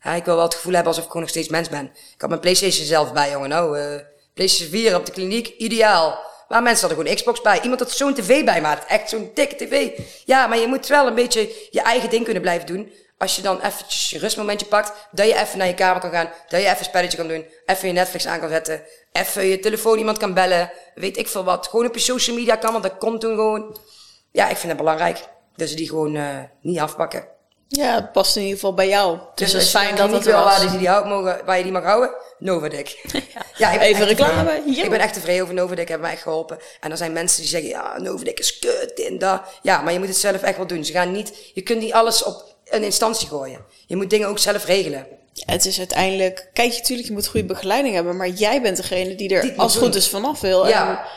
Ja, 0.01 0.13
ik 0.13 0.25
wil 0.25 0.35
wel 0.35 0.43
het 0.43 0.55
gevoel 0.55 0.73
hebben 0.73 0.91
alsof 0.91 1.03
ik 1.03 1.09
gewoon 1.11 1.25
nog 1.25 1.35
steeds 1.35 1.49
mens 1.49 1.69
ben. 1.69 1.85
Ik 1.85 2.21
had 2.21 2.29
mijn 2.29 2.41
Playstation 2.41 2.85
zelf 2.85 3.13
bij, 3.13 3.31
jongen. 3.31 3.49
Nou, 3.49 3.79
uh, 3.79 3.99
Playstation 4.33 4.69
4 4.69 4.95
op 4.95 5.05
de 5.05 5.11
kliniek, 5.11 5.47
ideaal. 5.47 6.19
Maar 6.47 6.63
mensen 6.63 6.87
hadden 6.87 6.97
gewoon 6.97 7.21
Xbox 7.21 7.41
bij. 7.41 7.61
Iemand 7.61 7.79
had 7.79 7.91
zo'n 7.91 8.13
tv 8.13 8.45
bij 8.45 8.61
maakt. 8.61 8.85
Echt 8.87 9.09
zo'n 9.09 9.31
dikke 9.33 9.55
tv. 9.55 9.99
Ja, 10.25 10.47
maar 10.47 10.57
je 10.57 10.67
moet 10.67 10.87
wel 10.87 11.07
een 11.07 11.15
beetje 11.15 11.67
je 11.71 11.81
eigen 11.81 12.09
ding 12.09 12.23
kunnen 12.23 12.41
blijven 12.41 12.67
doen 12.67 12.91
als 13.17 13.35
je 13.35 13.41
dan 13.41 13.61
eventjes 13.61 14.09
je 14.09 14.19
rustmomentje 14.19 14.65
pakt, 14.65 15.07
dat 15.11 15.27
je 15.27 15.35
even 15.35 15.57
naar 15.57 15.67
je 15.67 15.73
kamer 15.73 16.01
kan 16.01 16.11
gaan, 16.11 16.29
dat 16.47 16.61
je 16.61 16.65
even 16.65 16.79
een 16.79 16.85
spelletje 16.85 17.17
kan 17.17 17.27
doen, 17.27 17.45
even 17.65 17.87
je 17.87 17.93
Netflix 17.93 18.25
aan 18.25 18.39
kan 18.39 18.49
zetten, 18.49 18.81
even 19.11 19.45
je 19.45 19.59
telefoon 19.59 19.97
iemand 19.97 20.17
kan 20.17 20.33
bellen, 20.33 20.71
weet 20.95 21.17
ik 21.17 21.27
veel 21.27 21.43
wat. 21.43 21.67
Gewoon 21.67 21.85
op 21.85 21.93
je 21.93 21.99
social 21.99 22.35
media 22.35 22.55
kan, 22.55 22.71
want 22.71 22.83
dat 22.83 22.97
komt 22.97 23.21
toen 23.21 23.35
gewoon. 23.35 23.77
Ja, 24.31 24.49
ik 24.49 24.57
vind 24.57 24.67
het 24.67 24.77
belangrijk. 24.77 25.27
Dus 25.55 25.75
die 25.75 25.89
gewoon 25.89 26.15
uh, 26.15 26.39
niet 26.61 26.79
afpakken. 26.79 27.27
Ja, 27.67 27.95
het 27.95 28.11
past 28.11 28.35
in 28.35 28.41
ieder 28.41 28.57
geval 28.57 28.73
bij 28.73 28.87
jou. 28.87 29.17
Dus, 29.17 29.27
dus 29.35 29.51
het 29.51 29.61
is 29.61 29.69
fijn 29.69 29.95
dat 29.95 30.11
het 30.11 30.25
wel 30.25 30.43
waar, 30.43 30.71
je 30.71 30.77
die 30.77 30.87
houden, 30.87 31.11
mogen, 31.11 31.45
waar 31.45 31.57
je 31.57 31.63
die 31.63 31.71
mag 31.71 31.83
houden. 31.83 32.09
Novadik. 32.39 32.99
ja, 33.13 33.21
ja 33.57 33.71
ik 33.71 33.81
even 33.81 34.05
reclame. 34.05 34.63
Ik 34.65 34.89
ben 34.89 34.99
echt 34.99 35.13
tevreden 35.13 35.41
over 35.41 35.53
Novadik, 35.53 35.87
hebben 35.87 36.05
mij 36.05 36.15
echt 36.15 36.21
geholpen. 36.21 36.59
En 36.79 36.91
er 36.91 36.97
zijn 36.97 37.13
mensen 37.13 37.41
die 37.41 37.49
zeggen, 37.49 37.69
ja, 37.69 37.99
Novadik 37.99 38.39
is 38.39 38.59
kut, 38.59 39.03
en 39.05 39.17
dat. 39.17 39.41
Ja, 39.61 39.81
maar 39.81 39.93
je 39.93 39.99
moet 39.99 40.07
het 40.07 40.17
zelf 40.17 40.41
echt 40.41 40.57
wel 40.57 40.67
doen. 40.67 40.85
Ze 40.85 40.91
gaan 40.91 41.11
niet, 41.11 41.51
je 41.53 41.61
kunt 41.61 41.79
niet 41.79 41.93
alles 41.93 42.23
op 42.23 42.54
een 42.65 42.83
instantie 42.83 43.27
gooien. 43.27 43.65
Je 43.87 43.95
moet 43.95 44.09
dingen 44.09 44.27
ook 44.27 44.39
zelf 44.39 44.65
regelen. 44.65 45.07
Ja, 45.33 45.43
het 45.45 45.65
is 45.65 45.77
uiteindelijk, 45.77 46.49
kijk 46.53 46.71
je 46.71 46.77
natuurlijk, 46.77 47.07
je 47.07 47.13
moet 47.13 47.27
goede 47.27 47.45
begeleiding 47.45 47.95
hebben, 47.95 48.17
maar 48.17 48.29
jij 48.29 48.61
bent 48.61 48.77
degene 48.77 49.15
die 49.15 49.29
er 49.29 49.41
die 49.41 49.59
als 49.59 49.77
goed 49.77 49.95
is 49.95 50.09
vanaf 50.09 50.39
wil. 50.41 50.67
Ja. 50.67 50.89
En 50.89 51.09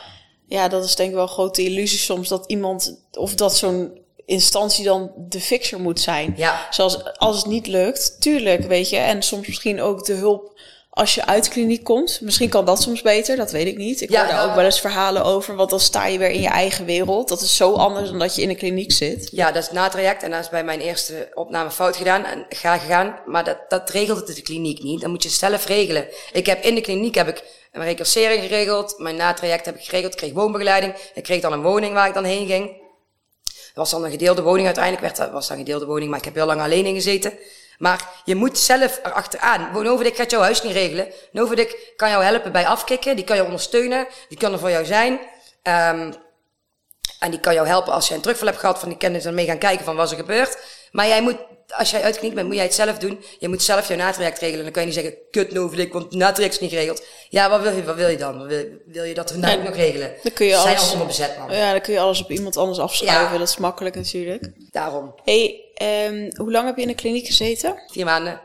ja, 0.47 0.67
dat 0.67 0.83
is 0.83 0.95
denk 0.95 1.09
ik 1.09 1.15
wel 1.15 1.23
een 1.23 1.29
grote 1.29 1.63
illusie 1.63 1.99
soms 1.99 2.27
dat 2.27 2.43
iemand 2.47 3.03
of 3.11 3.35
dat 3.35 3.57
zo'n 3.57 3.97
instantie 4.25 4.83
dan 4.83 5.11
de 5.17 5.41
fixer 5.41 5.79
moet 5.79 5.99
zijn. 5.99 6.33
Ja. 6.37 6.67
Zoals 6.69 7.17
als 7.17 7.37
het 7.37 7.45
niet 7.45 7.67
lukt, 7.67 8.21
tuurlijk, 8.21 8.63
weet 8.63 8.89
je, 8.89 8.97
en 8.97 9.21
soms 9.21 9.47
misschien 9.47 9.81
ook 9.81 10.05
de 10.05 10.13
hulp 10.13 10.59
als 10.99 11.15
je 11.15 11.25
uit 11.25 11.43
de 11.43 11.49
kliniek 11.49 11.83
komt. 11.83 12.21
Misschien 12.21 12.49
kan 12.49 12.65
dat 12.65 12.81
soms 12.81 13.01
beter, 13.01 13.35
dat 13.35 13.51
weet 13.51 13.67
ik 13.67 13.77
niet. 13.77 14.01
Ik 14.01 14.09
ja, 14.09 14.19
hoor 14.19 14.33
daar 14.33 14.49
ook 14.49 14.55
wel 14.55 14.65
eens 14.65 14.79
verhalen 14.79 15.23
over, 15.23 15.55
want 15.55 15.69
dan 15.69 15.79
sta 15.79 16.05
je 16.05 16.17
weer 16.17 16.29
in 16.29 16.41
je 16.41 16.47
eigen 16.47 16.85
wereld. 16.85 17.27
Dat 17.27 17.41
is 17.41 17.55
zo 17.55 17.73
anders 17.73 18.09
dan 18.09 18.19
dat 18.19 18.35
je 18.35 18.41
in 18.41 18.49
een 18.49 18.57
kliniek 18.57 18.91
zit. 18.91 19.29
Ja, 19.31 19.51
dat 19.51 19.63
is 19.63 19.71
na 19.71 19.89
traject 19.89 20.23
en 20.23 20.31
dat 20.31 20.39
is 20.39 20.49
bij 20.49 20.63
mijn 20.63 20.79
eerste 20.79 21.31
opname 21.33 21.71
fout 21.71 21.95
gedaan 21.95 22.25
en 22.25 22.45
ga 22.49 22.77
gegaan. 22.77 23.19
Maar 23.25 23.43
dat, 23.43 23.57
dat 23.69 23.89
regelt 23.89 24.27
het 24.27 24.35
de 24.35 24.41
kliniek 24.41 24.83
niet. 24.83 25.01
Dan 25.01 25.09
moet 25.09 25.23
je 25.23 25.29
zelf 25.29 25.65
regelen. 25.65 26.07
Ik 26.31 26.45
heb 26.45 26.63
in 26.63 26.75
de 26.75 26.81
kliniek 26.81 27.15
heb 27.15 27.27
ik 27.27 27.43
een 27.71 27.83
recursering 27.83 28.41
geregeld. 28.41 28.95
Mijn 28.97 29.15
natraject 29.15 29.65
heb 29.65 29.75
ik 29.75 29.83
geregeld. 29.83 30.13
Ik 30.13 30.19
kreeg 30.19 30.33
woonbegeleiding. 30.33 30.93
Ik 31.13 31.23
kreeg 31.23 31.41
dan 31.41 31.53
een 31.53 31.61
woning 31.61 31.93
waar 31.93 32.07
ik 32.07 32.13
dan 32.13 32.23
heen 32.23 32.47
ging. 32.47 32.67
Dat 33.43 33.73
was 33.73 33.89
dan 33.89 34.03
een 34.03 34.11
gedeelde 34.11 34.41
woning 34.41 34.65
uiteindelijk. 34.65 35.03
Werd, 35.03 35.17
dat 35.17 35.31
was 35.31 35.47
dan 35.47 35.57
een 35.57 35.63
gedeelde 35.63 35.85
woning, 35.85 36.09
maar 36.09 36.19
ik 36.19 36.25
heb 36.25 36.35
heel 36.35 36.45
lang 36.45 36.61
alleen 36.61 36.85
in 36.85 36.93
gezeten. 36.93 37.33
Maar 37.79 38.07
je 38.25 38.35
moet 38.35 38.57
zelf 38.57 38.99
erachteraan. 39.03 39.83
Novadik 39.83 40.15
gaat 40.15 40.31
jouw 40.31 40.41
huis 40.41 40.61
niet 40.61 40.73
regelen. 40.73 41.07
Novadik 41.31 41.93
kan 41.95 42.09
jou 42.09 42.23
helpen 42.23 42.51
bij 42.51 42.67
afkicken. 42.67 43.15
Die 43.15 43.25
kan 43.25 43.35
jou 43.35 43.47
ondersteunen. 43.47 44.07
Die 44.29 44.37
kan 44.37 44.53
er 44.53 44.59
voor 44.59 44.69
jou 44.69 44.85
zijn. 44.85 45.19
Um, 45.63 46.13
en 47.19 47.31
die 47.31 47.39
kan 47.39 47.53
jou 47.53 47.67
helpen 47.67 47.93
als 47.93 48.07
je 48.07 48.13
een 48.13 48.21
terugval 48.21 48.47
hebt 48.47 48.59
gehad. 48.59 48.79
Van 48.79 48.89
die 48.89 48.97
kennis 48.97 49.23
dan 49.23 49.33
mee 49.33 49.45
gaan 49.45 49.57
kijken 49.57 49.85
van 49.85 49.95
wat 49.95 50.11
er 50.11 50.17
gebeurt. 50.17 50.57
Maar 50.91 51.07
jij 51.07 51.21
moet, 51.21 51.37
als 51.67 51.91
jij 51.91 52.01
uitgeknikt 52.01 52.35
bent, 52.35 52.47
moet 52.47 52.55
jij 52.55 52.65
het 52.65 52.73
zelf 52.73 52.97
doen. 52.97 53.23
Je 53.39 53.47
moet 53.47 53.63
zelf 53.63 53.87
jouw 53.87 53.97
natraject 53.97 54.39
regelen. 54.39 54.63
Dan 54.63 54.71
kan 54.71 54.81
je 54.81 54.87
niet 54.87 54.97
zeggen, 54.97 55.17
kut 55.31 55.51
Novadik, 55.51 55.93
want 55.93 56.11
natraject 56.11 56.53
is 56.53 56.59
niet 56.59 56.69
geregeld. 56.69 57.05
Ja, 57.29 57.49
wat 57.49 57.61
wil 57.61 57.71
je, 57.71 57.83
wat 57.83 57.95
wil 57.95 58.07
je 58.07 58.17
dan? 58.17 58.47
Wil, 58.47 58.65
wil 58.85 59.03
je 59.03 59.13
dat 59.13 59.31
we 59.31 59.37
nou 59.37 59.63
nog 59.63 59.75
regelen? 59.75 60.13
Dan 60.23 60.33
kun 60.33 60.45
je 60.45 60.53
Zijn 60.53 60.77
alles, 60.77 60.89
allemaal 60.89 61.05
bezet, 61.05 61.37
man. 61.37 61.55
Ja, 61.55 61.71
dan 61.71 61.81
kun 61.81 61.93
je 61.93 61.99
alles 61.99 62.21
op 62.21 62.31
iemand 62.31 62.57
anders 62.57 62.79
afschuiven. 62.79 63.31
Ja. 63.33 63.37
Dat 63.37 63.47
is 63.47 63.57
makkelijk 63.57 63.95
natuurlijk. 63.95 64.51
Daarom. 64.71 65.15
Hey, 65.23 65.63
um, 66.07 66.31
hoe 66.35 66.51
lang 66.51 66.65
heb 66.65 66.75
je 66.75 66.81
in 66.81 66.87
de 66.87 66.95
kliniek 66.95 67.25
gezeten? 67.25 67.83
Vier 67.87 68.05
maanden. 68.05 68.41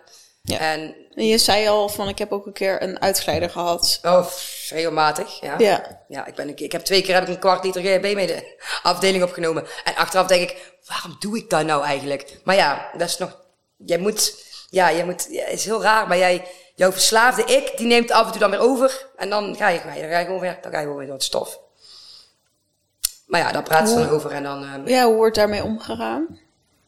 Ja. 0.46 0.58
En, 0.58 0.94
en 1.14 1.26
je 1.26 1.38
zei 1.38 1.68
al 1.68 1.88
van, 1.88 2.08
ik 2.08 2.18
heb 2.18 2.32
ook 2.32 2.46
een 2.46 2.52
keer 2.52 2.82
een 2.82 3.00
uitgeleider 3.00 3.50
gehad. 3.50 3.98
Oh, 4.02 4.26
regelmatig, 4.68 5.40
ja. 5.40 5.54
Ja. 5.58 6.04
Ja, 6.08 6.26
ik, 6.26 6.34
ben 6.34 6.48
een 6.48 6.54
keer, 6.54 6.66
ik 6.66 6.72
heb 6.72 6.84
twee 6.84 7.02
keer 7.02 7.14
heb 7.14 7.22
ik 7.22 7.28
een 7.28 7.38
kwart 7.38 7.64
liter 7.64 7.82
GHB 7.82 8.14
mee 8.14 8.26
de 8.26 8.58
afdeling 8.82 9.24
opgenomen. 9.24 9.66
En 9.84 9.94
achteraf 9.94 10.26
denk 10.26 10.50
ik, 10.50 10.76
waarom 10.86 11.16
doe 11.18 11.36
ik 11.36 11.50
dat 11.50 11.64
nou 11.64 11.84
eigenlijk? 11.84 12.40
Maar 12.44 12.54
ja, 12.54 12.90
dat 12.96 13.08
is 13.08 13.18
nog, 13.18 13.40
jij 13.76 13.98
moet, 13.98 14.44
ja, 14.70 14.88
je 14.88 15.04
moet, 15.04 15.26
ja, 15.30 15.44
het 15.44 15.52
is 15.52 15.64
heel 15.64 15.82
raar, 15.82 16.08
maar 16.08 16.18
jij, 16.18 16.44
jouw 16.74 16.92
verslaafde 16.92 17.44
ik, 17.44 17.72
die 17.76 17.86
neemt 17.86 18.10
af 18.10 18.24
en 18.26 18.30
toe 18.30 18.40
dan 18.40 18.50
weer 18.50 18.60
over. 18.60 19.06
En 19.16 19.30
dan 19.30 19.56
ga 19.56 19.68
je, 19.68 19.80
dan 19.82 19.92
ga 19.92 20.18
je 20.18 20.24
gewoon 20.24 20.40
weer, 20.40 20.58
dan 20.62 20.72
ga 20.72 20.78
je 20.78 20.84
gewoon 20.84 20.98
weer 20.98 21.06
door 21.06 21.16
het 21.16 21.24
stof. 21.24 21.58
Maar 23.26 23.40
ja, 23.40 23.52
daar 23.52 23.62
praat 23.62 23.88
ze 23.88 23.94
dan 23.94 24.08
over 24.08 24.30
en 24.30 24.42
dan... 24.42 24.62
Um, 24.62 24.88
ja, 24.88 25.04
hoe 25.04 25.14
wordt 25.14 25.36
daarmee 25.36 25.62
omgegaan? 25.62 26.38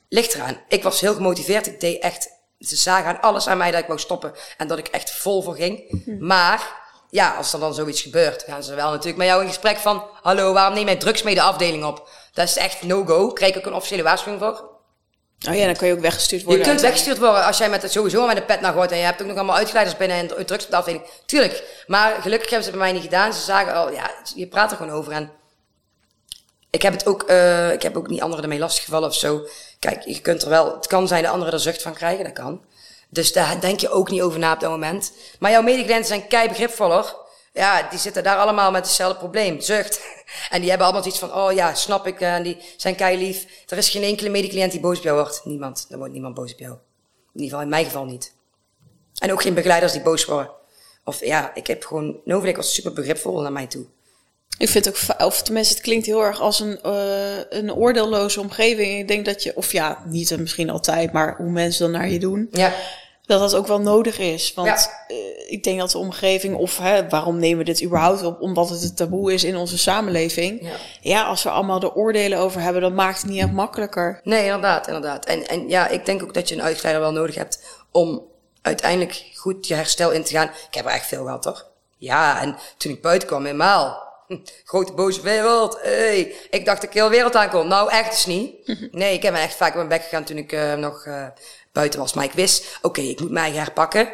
Ligt 0.08 0.34
eraan. 0.34 0.60
Ik 0.68 0.82
was 0.82 1.00
heel 1.00 1.14
gemotiveerd. 1.14 1.66
Ik 1.66 1.80
deed 1.80 2.02
echt 2.02 2.35
ze 2.58 2.76
zagen 2.76 3.06
aan 3.06 3.20
alles 3.20 3.46
aan 3.46 3.58
mij 3.58 3.70
dat 3.70 3.80
ik 3.80 3.86
wou 3.86 3.98
stoppen 3.98 4.32
en 4.56 4.68
dat 4.68 4.78
ik 4.78 4.88
echt 4.88 5.10
vol 5.10 5.42
voor 5.42 5.54
ging. 5.54 6.02
Maar 6.20 6.84
ja, 7.10 7.34
als 7.36 7.52
er 7.52 7.60
dan 7.60 7.74
zoiets 7.74 8.02
gebeurt, 8.02 8.42
gaan 8.42 8.62
ze 8.62 8.74
wel 8.74 8.90
natuurlijk 8.90 9.16
met 9.16 9.26
jou 9.26 9.42
in 9.42 9.48
gesprek 9.48 9.76
van: 9.76 10.04
Hallo, 10.22 10.52
waarom 10.52 10.74
neem 10.74 10.86
jij 10.86 10.96
drugs 10.96 11.22
mee 11.22 11.34
de 11.34 11.42
afdeling 11.42 11.84
op? 11.84 12.08
Dat 12.32 12.48
is 12.48 12.56
echt 12.56 12.82
no-go. 12.82 13.32
Krijg 13.32 13.52
ik 13.52 13.58
ook 13.58 13.66
een 13.66 13.74
officiële 13.74 14.02
waarschuwing 14.02 14.42
voor. 14.42 14.74
Oh 15.48 15.54
ja, 15.54 15.64
dan 15.64 15.76
kun 15.76 15.86
je 15.86 15.92
ook 15.92 16.00
weggestuurd 16.00 16.42
worden. 16.42 16.62
Je 16.62 16.68
kunt 16.68 16.80
weggestuurd 16.80 17.18
worden 17.18 17.44
als 17.44 17.58
jij 17.58 17.70
met 17.70 17.82
het 17.82 17.92
sowieso 17.92 18.26
met 18.26 18.36
de 18.36 18.42
pet 18.42 18.60
naar 18.60 18.72
gooit 18.72 18.90
en 18.90 18.98
je 18.98 19.04
hebt 19.04 19.20
ook 19.20 19.26
nog 19.26 19.36
allemaal 19.36 19.56
uitgeleiders 19.56 19.96
binnen 19.96 20.16
en 20.16 20.46
drugs 20.46 20.64
op 20.64 20.70
de 20.70 20.76
afdeling. 20.76 21.04
Tuurlijk. 21.26 21.82
Maar 21.86 22.22
gelukkig 22.22 22.50
hebben 22.50 22.66
ze 22.66 22.70
het 22.70 22.78
bij 22.78 22.90
mij 22.90 22.92
niet 22.92 23.10
gedaan. 23.10 23.32
Ze 23.32 23.40
zagen, 23.40 23.86
oh 23.86 23.92
ja, 23.92 24.10
je 24.34 24.46
praat 24.46 24.70
er 24.70 24.76
gewoon 24.76 24.92
over. 24.92 25.12
En 25.12 25.30
ik 26.70 26.82
heb 26.82 26.92
het 26.92 27.06
ook, 27.06 27.30
uh, 27.30 27.72
ik 27.72 27.82
heb 27.82 27.96
ook 27.96 28.08
niet 28.08 28.20
anderen 28.20 28.42
ermee 28.42 28.58
lastiggevallen 28.58 29.08
of 29.08 29.14
zo. 29.14 29.46
Kijk, 29.78 30.02
je 30.02 30.20
kunt 30.20 30.42
er 30.42 30.48
wel, 30.48 30.74
het 30.74 30.86
kan 30.86 31.08
zijn 31.08 31.22
de 31.22 31.28
anderen 31.28 31.52
er 31.52 31.60
zucht 31.60 31.82
van 31.82 31.94
krijgen, 31.94 32.24
dat 32.24 32.32
kan. 32.32 32.64
Dus 33.08 33.32
daar 33.32 33.60
denk 33.60 33.80
je 33.80 33.90
ook 33.90 34.10
niet 34.10 34.20
over 34.22 34.38
na 34.38 34.52
op 34.52 34.60
dat 34.60 34.70
moment. 34.70 35.12
Maar 35.38 35.50
jouw 35.50 35.62
medecliënten 35.62 36.06
zijn 36.06 36.26
kei 36.26 36.48
begripvoller. 36.48 37.16
Ja, 37.52 37.88
die 37.90 37.98
zitten 37.98 38.22
daar 38.22 38.36
allemaal 38.36 38.70
met 38.70 38.86
hetzelfde 38.86 39.18
probleem, 39.18 39.60
zucht. 39.60 40.00
En 40.50 40.60
die 40.60 40.68
hebben 40.68 40.86
allemaal 40.86 41.06
iets 41.06 41.18
van, 41.18 41.34
oh 41.34 41.52
ja, 41.52 41.74
snap 41.74 42.06
ik, 42.06 42.20
en 42.20 42.42
die 42.42 42.58
zijn 42.76 42.94
kei 42.94 43.18
lief. 43.18 43.46
Er 43.66 43.76
is 43.76 43.88
geen 43.88 44.02
enkele 44.02 44.28
medecliënt 44.28 44.72
die 44.72 44.80
boos 44.80 44.98
op 44.98 45.04
jou 45.04 45.16
wordt. 45.16 45.44
Niemand, 45.44 45.86
er 45.90 45.98
wordt 45.98 46.12
niemand 46.12 46.34
boos 46.34 46.52
op 46.52 46.58
jou. 46.58 46.72
In 46.72 46.78
ieder 47.32 47.48
geval, 47.48 47.60
in 47.60 47.68
mijn 47.68 47.84
geval 47.84 48.04
niet. 48.04 48.34
En 49.18 49.32
ook 49.32 49.42
geen 49.42 49.54
begeleiders 49.54 49.92
die 49.92 50.02
boos 50.02 50.24
worden. 50.24 50.50
Of 51.04 51.24
ja, 51.24 51.54
ik 51.54 51.66
heb 51.66 51.84
gewoon, 51.84 52.20
Novelik 52.24 52.56
was 52.56 52.74
super 52.74 52.92
begripvol 52.92 53.40
naar 53.40 53.52
mij 53.52 53.66
toe. 53.66 53.86
Ik 54.58 54.68
vind 54.68 54.88
ook, 54.88 55.26
of 55.26 55.42
tenminste, 55.42 55.74
het 55.74 55.82
klinkt 55.82 56.06
heel 56.06 56.24
erg 56.24 56.40
als 56.40 56.60
een, 56.60 56.78
uh, 56.86 57.38
een 57.48 57.72
oordeelloze 57.72 58.40
omgeving. 58.40 58.98
Ik 58.98 59.08
denk 59.08 59.24
dat 59.24 59.42
je, 59.42 59.56
of 59.56 59.72
ja, 59.72 60.02
niet 60.06 60.38
misschien 60.38 60.70
altijd, 60.70 61.12
maar 61.12 61.36
hoe 61.36 61.50
mensen 61.50 61.82
dan 61.82 62.00
naar 62.00 62.08
je 62.08 62.18
doen. 62.18 62.48
Ja. 62.50 62.72
Dat 63.26 63.40
dat 63.40 63.54
ook 63.54 63.66
wel 63.66 63.80
nodig 63.80 64.18
is. 64.18 64.54
Want 64.54 64.68
ja. 64.68 65.14
uh, 65.16 65.52
ik 65.52 65.64
denk 65.64 65.78
dat 65.78 65.90
de 65.90 65.98
omgeving, 65.98 66.56
of 66.56 66.78
hè, 66.78 67.08
waarom 67.08 67.38
nemen 67.38 67.58
we 67.58 67.64
dit 67.64 67.82
überhaupt 67.82 68.22
op? 68.22 68.40
Omdat 68.40 68.68
het 68.68 68.82
een 68.82 68.94
taboe 68.94 69.32
is 69.32 69.44
in 69.44 69.56
onze 69.56 69.78
samenleving. 69.78 70.62
Ja. 70.62 70.76
ja, 71.00 71.24
als 71.24 71.42
we 71.42 71.50
allemaal 71.50 71.80
de 71.80 71.94
oordelen 71.94 72.38
over 72.38 72.60
hebben, 72.60 72.82
dan 72.82 72.94
maakt 72.94 73.22
het 73.22 73.30
niet 73.30 73.40
echt 73.40 73.52
makkelijker. 73.52 74.20
Nee, 74.22 74.44
inderdaad, 74.44 74.86
inderdaad. 74.86 75.24
En, 75.24 75.46
en 75.46 75.68
ja, 75.68 75.88
ik 75.88 76.06
denk 76.06 76.22
ook 76.22 76.34
dat 76.34 76.48
je 76.48 76.54
een 76.54 76.62
uitgeleider 76.62 77.02
wel 77.02 77.12
nodig 77.12 77.34
hebt 77.34 77.62
om 77.90 78.22
uiteindelijk 78.62 79.24
goed 79.34 79.66
je 79.66 79.74
herstel 79.74 80.10
in 80.10 80.24
te 80.24 80.32
gaan. 80.32 80.50
Ik 80.68 80.74
heb 80.74 80.84
er 80.84 80.90
echt 80.90 81.06
veel 81.06 81.24
gehad, 81.24 81.42
toch? 81.42 81.66
Ja, 81.96 82.40
en 82.40 82.56
toen 82.76 82.92
ik 82.92 83.02
buiten 83.02 83.28
kwam, 83.28 83.44
helemaal. 83.44 84.05
Grote 84.64 84.92
boze 84.92 85.20
wereld. 85.20 85.78
Hey. 85.82 86.34
Ik 86.50 86.64
dacht 86.64 86.80
dat 86.80 86.90
ik 86.90 86.96
heel 86.96 87.10
wereld 87.10 87.36
aankom. 87.36 87.68
Nou, 87.68 87.90
echt 87.90 88.10
dus 88.10 88.26
niet. 88.26 88.76
Nee, 88.92 89.14
ik 89.14 89.22
heb 89.22 89.32
me 89.32 89.38
echt 89.38 89.56
vaak 89.56 89.68
op 89.68 89.76
mijn 89.76 89.88
bek 89.88 90.02
gegaan 90.02 90.24
toen 90.24 90.36
ik 90.36 90.52
uh, 90.52 90.74
nog 90.74 91.04
uh, 91.06 91.26
buiten 91.72 92.00
was. 92.00 92.14
Maar 92.14 92.24
ik 92.24 92.32
wist, 92.32 92.76
oké, 92.76 92.86
okay, 92.86 93.04
ik 93.04 93.20
moet 93.20 93.30
mij 93.30 93.52
herpakken. 93.52 94.12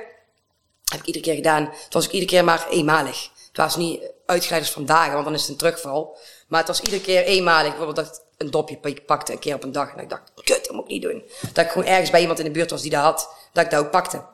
Heb 0.84 1.00
ik 1.00 1.06
iedere 1.06 1.24
keer 1.24 1.34
gedaan. 1.34 1.62
Het 1.62 1.92
was 1.92 2.04
ik 2.04 2.10
iedere 2.10 2.30
keer 2.30 2.44
maar 2.44 2.66
eenmalig. 2.70 3.30
Het 3.48 3.56
was 3.56 3.76
niet 3.76 4.10
uitglijders 4.26 4.70
van 4.70 4.86
dagen, 4.86 5.12
want 5.12 5.24
dan 5.24 5.34
is 5.34 5.40
het 5.40 5.50
een 5.50 5.56
terugval. 5.56 6.18
Maar 6.48 6.58
het 6.58 6.68
was 6.68 6.80
iedere 6.80 7.02
keer 7.02 7.24
eenmalig. 7.24 7.76
Bijvoorbeeld 7.76 8.06
dat 8.06 8.16
ik 8.16 8.22
een 8.36 8.50
dopje 8.50 9.00
pakte 9.06 9.32
een 9.32 9.38
keer 9.38 9.54
op 9.54 9.62
een 9.62 9.72
dag. 9.72 9.92
En 9.92 10.02
ik 10.02 10.08
dacht, 10.08 10.32
kut, 10.44 10.64
dat 10.64 10.74
moet 10.74 10.84
ik 10.84 10.90
niet 10.90 11.02
doen. 11.02 11.22
Dat 11.52 11.64
ik 11.64 11.70
gewoon 11.70 11.88
ergens 11.88 12.10
bij 12.10 12.20
iemand 12.20 12.38
in 12.38 12.44
de 12.44 12.50
buurt 12.50 12.70
was 12.70 12.82
die 12.82 12.90
dat 12.90 13.02
had. 13.02 13.34
Dat 13.52 13.64
ik 13.64 13.70
dat 13.70 13.84
ook 13.84 13.90
pakte. 13.90 14.24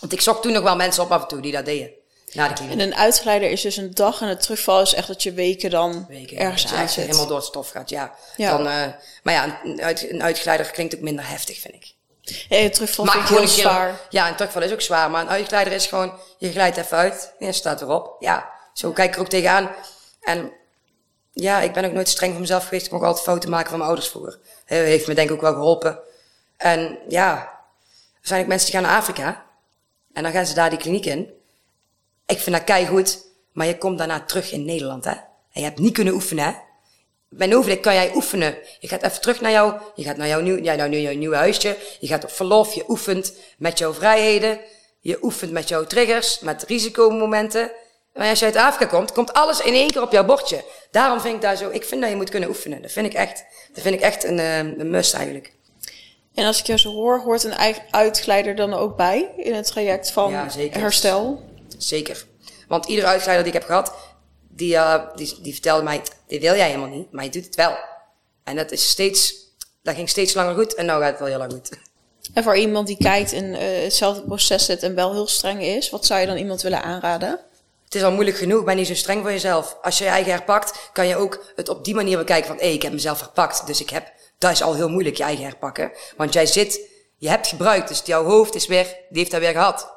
Want 0.00 0.12
ik 0.12 0.20
zocht 0.20 0.42
toen 0.42 0.52
nog 0.52 0.62
wel 0.62 0.76
mensen 0.76 1.02
op 1.02 1.10
af 1.10 1.22
en 1.22 1.28
toe 1.28 1.40
die 1.40 1.52
dat 1.52 1.64
deden. 1.64 1.90
Na 2.32 2.48
de 2.48 2.54
kliniek. 2.54 2.72
En 2.72 2.80
een 2.80 2.94
uitgeleider 2.94 3.50
is 3.50 3.60
dus 3.60 3.76
een 3.76 3.94
dag 3.94 4.20
en 4.20 4.28
het 4.28 4.42
terugval 4.42 4.80
is 4.80 4.94
echt 4.94 5.06
dat 5.06 5.22
je 5.22 5.32
weken 5.32 5.70
dan 5.70 6.06
weken, 6.08 6.36
ergens 6.36 6.62
ja, 6.62 6.86
zit. 6.86 7.04
helemaal 7.04 7.26
door 7.26 7.36
het 7.36 7.46
stof 7.46 7.70
gaat, 7.70 7.88
ja. 7.88 8.14
ja. 8.36 8.50
Dan, 8.50 8.66
uh, 8.66 8.86
maar 9.22 9.34
ja, 9.34 9.60
een, 9.64 9.82
uit, 9.82 10.10
een 10.10 10.22
uitgeleider 10.22 10.70
klinkt 10.70 10.94
ook 10.94 11.00
minder 11.00 11.28
heftig, 11.28 11.60
vind 11.60 11.74
ik. 11.74 11.94
Ja, 12.48 12.58
een 12.58 12.70
terugval 12.70 13.04
maar 13.04 13.14
vind 13.14 13.28
ik 13.30 13.36
heel 13.36 13.48
zwaar. 13.48 14.00
Ja, 14.10 14.28
een 14.28 14.34
terugval 14.34 14.62
is 14.62 14.72
ook 14.72 14.80
zwaar. 14.80 15.10
Maar 15.10 15.20
een 15.20 15.28
uitgeleider 15.28 15.72
is 15.72 15.86
gewoon, 15.86 16.12
je 16.38 16.50
glijdt 16.50 16.76
even 16.76 16.96
uit 16.96 17.32
en 17.38 17.46
je 17.46 17.52
staat 17.52 17.82
erop. 17.82 18.16
Ja, 18.18 18.50
zo 18.72 18.92
kijk 18.92 19.08
ik 19.08 19.14
er 19.14 19.20
ook 19.20 19.28
tegenaan. 19.28 19.70
En 20.20 20.52
ja, 21.32 21.60
ik 21.60 21.72
ben 21.72 21.84
ook 21.84 21.92
nooit 21.92 22.08
streng 22.08 22.32
voor 22.32 22.40
mezelf 22.40 22.64
geweest. 22.64 22.86
Ik 22.86 22.92
mocht 22.92 23.04
altijd 23.04 23.24
fouten 23.24 23.50
maken 23.50 23.68
van 23.68 23.78
mijn 23.78 23.90
ouders 23.90 24.10
vroeger. 24.10 24.38
Dat 24.66 24.78
heeft 24.78 25.06
me 25.06 25.14
denk 25.14 25.28
ik 25.28 25.34
ook 25.34 25.40
wel 25.40 25.52
geholpen. 25.52 25.98
En 26.56 26.98
ja, 27.08 27.36
er 28.20 28.28
zijn 28.28 28.42
ook 28.42 28.48
mensen 28.48 28.70
die 28.70 28.80
gaan 28.80 28.88
naar 28.88 28.98
Afrika. 28.98 29.44
En 30.12 30.22
dan 30.22 30.32
gaan 30.32 30.46
ze 30.46 30.54
daar 30.54 30.70
die 30.70 30.78
kliniek 30.78 31.06
in. 31.06 31.35
Ik 32.26 32.38
vind 32.38 32.56
dat 32.56 32.64
kei 32.64 32.86
goed. 32.86 33.24
Maar 33.52 33.66
je 33.66 33.78
komt 33.78 33.98
daarna 33.98 34.20
terug 34.20 34.52
in 34.52 34.64
Nederland, 34.64 35.04
hè. 35.04 35.10
En 35.10 35.60
je 35.60 35.62
hebt 35.62 35.78
niet 35.78 35.92
kunnen 35.92 36.14
oefenen, 36.14 36.44
hè. 36.44 36.52
Bij 37.28 37.46
Novelik 37.46 37.82
kan 37.82 37.94
jij 37.94 38.14
oefenen. 38.14 38.56
Je 38.80 38.88
gaat 38.88 39.02
even 39.02 39.20
terug 39.20 39.40
naar 39.40 39.50
jou, 39.50 39.74
je 39.94 40.02
gaat 40.02 40.16
naar 40.16 40.28
jouw, 40.28 40.40
nieuw, 40.40 40.62
ja, 40.62 40.74
nou, 40.74 40.90
jouw 40.90 41.14
nieuwe 41.14 41.36
huisje. 41.36 41.76
Je 42.00 42.06
gaat 42.06 42.24
op 42.24 42.30
verlof, 42.30 42.74
je 42.74 42.84
oefent 42.88 43.32
met 43.58 43.78
jouw 43.78 43.92
vrijheden. 43.92 44.60
Je 45.00 45.18
oefent 45.22 45.52
met 45.52 45.68
jouw 45.68 45.84
triggers, 45.84 46.38
met 46.40 46.62
risicomomenten. 46.62 47.70
Maar 48.14 48.28
als 48.28 48.38
je 48.38 48.44
uit 48.44 48.56
Afrika 48.56 48.86
komt, 48.86 49.12
komt 49.12 49.32
alles 49.32 49.60
in 49.60 49.72
één 49.72 49.90
keer 49.90 50.02
op 50.02 50.12
jouw 50.12 50.24
bordje. 50.24 50.64
Daarom 50.90 51.20
vind 51.20 51.34
ik 51.34 51.40
daar 51.40 51.56
zo, 51.56 51.70
ik 51.70 51.84
vind 51.84 52.00
dat 52.00 52.10
je 52.10 52.16
moet 52.16 52.30
kunnen 52.30 52.48
oefenen. 52.48 52.82
Dat 52.82 52.92
vind 52.92 53.06
ik 53.06 53.14
echt, 53.14 53.44
dat 53.72 53.82
vind 53.82 53.94
ik 53.94 54.00
echt 54.00 54.24
een, 54.24 54.38
eh, 54.38 54.58
een 54.58 54.90
must 54.90 55.14
eigenlijk. 55.14 55.52
En 56.34 56.46
als 56.46 56.58
ik 56.58 56.66
jou 56.66 56.78
zo 56.78 56.92
hoor, 56.92 57.20
hoort 57.20 57.44
een 57.44 57.52
eigen 57.52 57.82
uitgeleider 57.90 58.54
dan 58.54 58.74
ook 58.74 58.96
bij 58.96 59.30
in 59.36 59.54
het 59.54 59.66
traject 59.66 60.10
van 60.10 60.30
ja, 60.30 60.48
zeker. 60.48 60.80
Zeker. 61.78 62.26
Want 62.68 62.86
iedere 62.86 63.06
uitgeleider 63.06 63.44
die 63.44 63.54
ik 63.54 63.60
heb 63.60 63.68
gehad, 63.68 63.92
die, 64.48 64.74
uh, 64.74 65.02
die, 65.14 65.38
die 65.42 65.52
vertelde 65.52 65.82
mij, 65.82 66.02
dit 66.26 66.40
wil 66.40 66.54
jij 66.54 66.66
helemaal 66.66 66.88
niet, 66.88 67.12
maar 67.12 67.24
je 67.24 67.30
doet 67.30 67.44
het 67.44 67.54
wel. 67.54 67.76
En 68.44 68.56
dat 68.56 68.72
is 68.72 68.88
steeds, 68.88 69.34
dat 69.82 69.94
ging 69.94 70.08
steeds 70.08 70.34
langer 70.34 70.54
goed 70.54 70.74
en 70.74 70.86
nu 70.86 70.90
gaat 70.90 71.02
het 71.02 71.18
wel 71.18 71.28
heel 71.28 71.38
lang 71.38 71.52
goed. 71.52 71.70
En 72.34 72.42
voor 72.42 72.56
iemand 72.56 72.86
die 72.86 72.96
kijkt 72.96 73.32
en 73.32 73.44
uh, 73.44 73.82
hetzelfde 73.82 74.22
proces 74.22 74.64
zit 74.64 74.82
en 74.82 74.94
wel 74.94 75.12
heel 75.12 75.26
streng 75.26 75.62
is, 75.62 75.90
wat 75.90 76.06
zou 76.06 76.20
je 76.20 76.26
dan 76.26 76.36
iemand 76.36 76.62
willen 76.62 76.82
aanraden? 76.82 77.40
Het 77.84 77.94
is 77.94 78.02
al 78.02 78.12
moeilijk 78.12 78.36
genoeg, 78.36 78.64
ben 78.64 78.76
niet 78.76 78.86
zo 78.86 78.94
streng 78.94 79.22
voor 79.22 79.30
jezelf. 79.30 79.78
Als 79.82 79.98
je 79.98 80.04
je 80.04 80.10
eigen 80.10 80.32
herpakt, 80.32 80.90
kan 80.92 81.06
je 81.06 81.16
ook 81.16 81.44
het 81.56 81.68
op 81.68 81.84
die 81.84 81.94
manier 81.94 82.18
bekijken 82.18 82.46
van, 82.46 82.56
hé, 82.56 82.64
hey, 82.64 82.74
ik 82.74 82.82
heb 82.82 82.92
mezelf 82.92 83.20
herpakt, 83.20 83.66
dus 83.66 83.80
ik 83.80 83.90
heb, 83.90 84.12
dat 84.38 84.50
is 84.50 84.62
al 84.62 84.74
heel 84.74 84.88
moeilijk, 84.88 85.16
je 85.16 85.22
eigen 85.22 85.44
herpakken. 85.44 85.92
Want 86.16 86.32
jij 86.32 86.46
zit, 86.46 86.80
je 87.16 87.28
hebt 87.28 87.46
gebruikt, 87.46 87.88
dus 87.88 88.02
jouw 88.04 88.24
hoofd 88.24 88.54
is 88.54 88.66
weer, 88.66 88.84
die 88.84 89.18
heeft 89.18 89.30
dat 89.30 89.40
weer 89.40 89.52
gehad. 89.52 89.94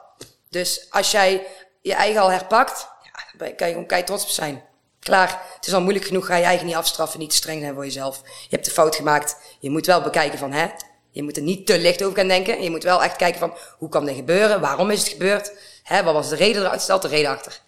Dus 0.49 0.87
als 0.89 1.11
jij 1.11 1.47
je 1.81 1.93
eigen 1.93 2.21
al 2.21 2.31
herpakt, 2.31 2.87
ja, 3.03 3.51
kan 3.51 3.67
je 3.67 3.73
gewoon 3.73 4.05
trots 4.05 4.23
op 4.23 4.29
zijn. 4.29 4.63
Klaar, 4.99 5.41
het 5.55 5.67
is 5.67 5.73
al 5.73 5.81
moeilijk 5.81 6.05
genoeg, 6.05 6.25
ga 6.25 6.35
je 6.35 6.43
eigen 6.43 6.65
niet 6.65 6.75
afstraffen, 6.75 7.19
niet 7.19 7.29
te 7.29 7.35
streng 7.35 7.61
zijn 7.61 7.73
voor 7.73 7.85
jezelf. 7.85 8.21
Je 8.25 8.55
hebt 8.55 8.65
de 8.65 8.71
fout 8.71 8.95
gemaakt, 8.95 9.37
je 9.59 9.69
moet 9.69 9.85
wel 9.85 10.01
bekijken 10.01 10.39
van, 10.39 10.51
hè, 10.51 10.67
je 11.11 11.23
moet 11.23 11.37
er 11.37 11.43
niet 11.43 11.65
te 11.65 11.79
licht 11.79 12.03
over 12.03 12.17
gaan 12.17 12.27
denken. 12.27 12.61
Je 12.61 12.69
moet 12.69 12.83
wel 12.83 13.03
echt 13.03 13.15
kijken 13.15 13.39
van, 13.39 13.53
hoe 13.77 13.89
kan 13.89 14.05
dit 14.05 14.15
gebeuren? 14.15 14.61
Waarom 14.61 14.89
is 14.89 14.99
het 14.99 15.09
gebeurd? 15.09 15.51
Hè, 15.83 16.03
wat 16.03 16.13
was 16.13 16.29
de 16.29 16.35
reden 16.35 16.61
eruit? 16.61 16.81
Stelt 16.81 17.01
de 17.01 17.07
reden 17.07 17.31
achter. 17.31 17.61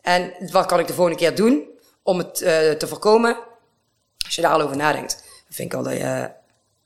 En 0.00 0.34
wat 0.50 0.66
kan 0.66 0.78
ik 0.78 0.86
de 0.86 0.94
volgende 0.94 1.18
keer 1.18 1.34
doen 1.34 1.68
om 2.02 2.18
het 2.18 2.40
uh, 2.40 2.70
te 2.70 2.88
voorkomen? 2.88 3.38
Als 4.24 4.34
je 4.34 4.42
daar 4.42 4.52
al 4.52 4.60
over 4.60 4.76
nadenkt, 4.76 5.24
vind 5.48 5.72
ik 5.72 5.78
al 5.78 5.84
dat 5.84 5.92
je, 5.92 6.30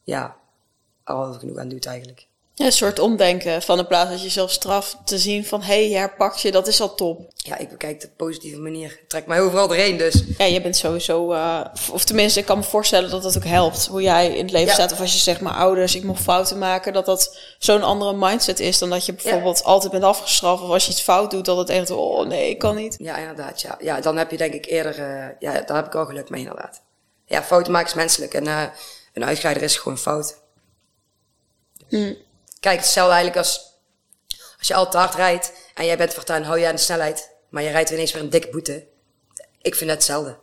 ja, 0.03 0.37
al 1.05 1.33
genoeg 1.33 1.59
aan 1.59 1.69
doet 1.69 1.87
eigenlijk. 1.87 2.27
Een 2.57 2.73
soort 2.73 2.99
omdenken 2.99 3.63
van 3.63 3.79
in 3.79 3.87
plaats 3.87 4.11
dat 4.11 4.19
je 4.19 4.25
jezelf 4.25 4.51
straft 4.51 4.97
te 5.05 5.19
zien 5.19 5.45
van 5.45 5.63
hé, 5.63 5.89
hey, 5.89 5.99
herpakt 5.99 6.41
je, 6.41 6.51
dat 6.51 6.67
is 6.67 6.81
al 6.81 6.95
top. 6.95 7.31
Ja, 7.37 7.57
ik 7.59 7.69
bekijk 7.69 8.03
het 8.03 8.11
op 8.11 8.17
positieve 8.17 8.59
manier. 8.59 8.91
Ik 8.91 9.09
trek 9.09 9.27
mij 9.27 9.41
overal 9.41 9.69
doorheen 9.69 9.97
dus. 9.97 10.23
Ja, 10.39 10.45
je 10.45 10.61
bent 10.61 10.77
sowieso, 10.77 11.33
uh, 11.33 11.65
of 11.93 12.05
tenminste, 12.05 12.41
ik 12.41 12.47
kan 12.47 12.59
me 12.59 12.65
voorstellen 12.65 13.11
dat 13.11 13.23
dat 13.23 13.37
ook 13.37 13.45
helpt. 13.45 13.87
Hoe 13.87 14.03
jij 14.03 14.37
in 14.37 14.43
het 14.43 14.53
leven 14.53 14.73
staat 14.73 14.93
of 14.93 15.01
als 15.01 15.13
je 15.13 15.19
zegt 15.19 15.41
maar 15.41 15.55
ouders, 15.55 15.95
ik 15.95 16.03
mocht 16.03 16.23
fouten 16.23 16.59
maken, 16.59 16.93
dat 16.93 17.07
dat 17.07 17.39
zo'n 17.59 17.83
andere 17.83 18.15
mindset 18.17 18.61
is 18.61 18.79
dan 18.79 18.91
dat 18.91 19.07
je 19.07 19.13
bijvoorbeeld 19.13 19.65
altijd 19.65 19.93
bent 19.93 20.05
afgestraft 20.05 20.63
of 20.63 20.71
als 20.71 20.85
je 20.85 20.91
iets 20.91 21.03
fout 21.03 21.31
doet, 21.31 21.45
dat 21.45 21.57
het 21.57 21.69
echt, 21.69 21.91
oh 21.91 22.27
nee, 22.27 22.51
ik 22.51 22.59
kan 22.59 22.77
niet. 22.77 22.97
Ja, 22.99 23.17
inderdaad. 23.17 23.61
Ja, 23.61 23.79
ja 23.81 24.01
dan 24.01 24.17
heb 24.17 24.31
je 24.31 24.37
denk 24.37 24.55
ik 24.55 24.67
eerder, 24.67 24.99
uh, 24.99 25.27
ja, 25.39 25.61
daar 25.61 25.77
heb 25.77 25.87
ik 25.87 25.95
al 25.95 26.07
geluk 26.07 26.31
mee 26.31 26.41
inderdaad. 26.41 26.83
Ja, 27.25 27.43
fouten 27.43 27.73
maken 27.73 27.89
is 27.89 27.95
menselijk 27.95 28.35
en 28.35 28.45
uh, 28.45 28.63
een 29.13 29.25
uitgeleider 29.25 29.63
is 29.63 29.77
gewoon 29.77 29.99
fout. 29.99 30.45
Hmm. 31.89 32.25
Kijk, 32.67 32.79
hetzelfde 32.79 33.15
eigenlijk 33.15 33.47
als 33.47 33.75
als 34.59 34.69
je 34.69 34.75
al 34.75 34.91
te 34.91 34.97
hard 34.97 35.15
rijdt 35.15 35.53
en 35.75 35.85
jij 35.87 35.97
bent 35.97 36.15
voortaan, 36.15 36.43
hou 36.43 36.59
je 36.59 36.67
aan 36.67 36.75
de 36.75 36.81
snelheid, 36.81 37.31
maar 37.49 37.63
je 37.63 37.71
rijdt 37.71 37.91
ineens 37.91 38.13
weer 38.13 38.23
een 38.23 38.31
dikke 38.31 38.49
boete. 38.49 38.87
Ik 39.63 39.75
vind 39.75 39.91
het 39.91 39.99
hetzelfde. 39.99 40.39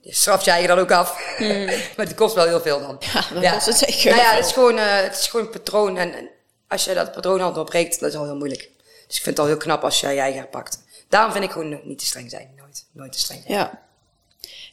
Je 0.00 0.14
straft 0.14 0.44
je 0.44 0.50
eigen 0.50 0.68
dan 0.68 0.78
ook 0.78 0.90
af. 0.90 1.38
Mm. 1.38 1.64
maar 1.96 2.06
het 2.06 2.14
kost 2.14 2.34
wel 2.34 2.46
heel 2.46 2.60
veel 2.60 2.80
dan. 2.80 2.96
Ja, 3.12 3.24
dat 3.34 3.42
ja. 3.42 3.52
kost 3.52 3.66
het 3.66 3.76
zeker. 3.76 4.10
Nou 4.10 4.22
ja, 4.22 4.34
het 4.34 4.46
is, 4.46 4.52
gewoon, 4.52 4.76
uh, 4.76 5.00
het 5.00 5.18
is 5.18 5.26
gewoon 5.26 5.46
een 5.46 5.52
patroon. 5.52 5.96
En, 5.96 6.14
en, 6.14 6.30
als 6.68 6.84
je 6.84 6.94
dat 6.94 7.12
patroon 7.12 7.40
al 7.40 7.52
doorbreekt, 7.52 8.00
dat 8.00 8.08
is 8.08 8.16
al 8.16 8.24
heel 8.24 8.36
moeilijk. 8.36 8.70
Dus 9.06 9.16
ik 9.16 9.22
vind 9.22 9.36
het 9.36 9.38
al 9.38 9.46
heel 9.46 9.56
knap 9.56 9.84
als 9.84 10.00
jij 10.00 10.14
je 10.14 10.20
eigen 10.20 10.48
pakt. 10.48 10.82
Daarom 11.08 11.32
vind 11.32 11.44
ik 11.44 11.50
gewoon 11.50 11.80
niet 11.84 11.98
te 11.98 12.06
streng 12.06 12.30
zijn. 12.30 12.52
Nooit, 12.56 12.86
nooit 12.92 13.12
te 13.12 13.18
streng 13.18 13.42
zijn. 13.46 13.58
Ja. 13.58 13.82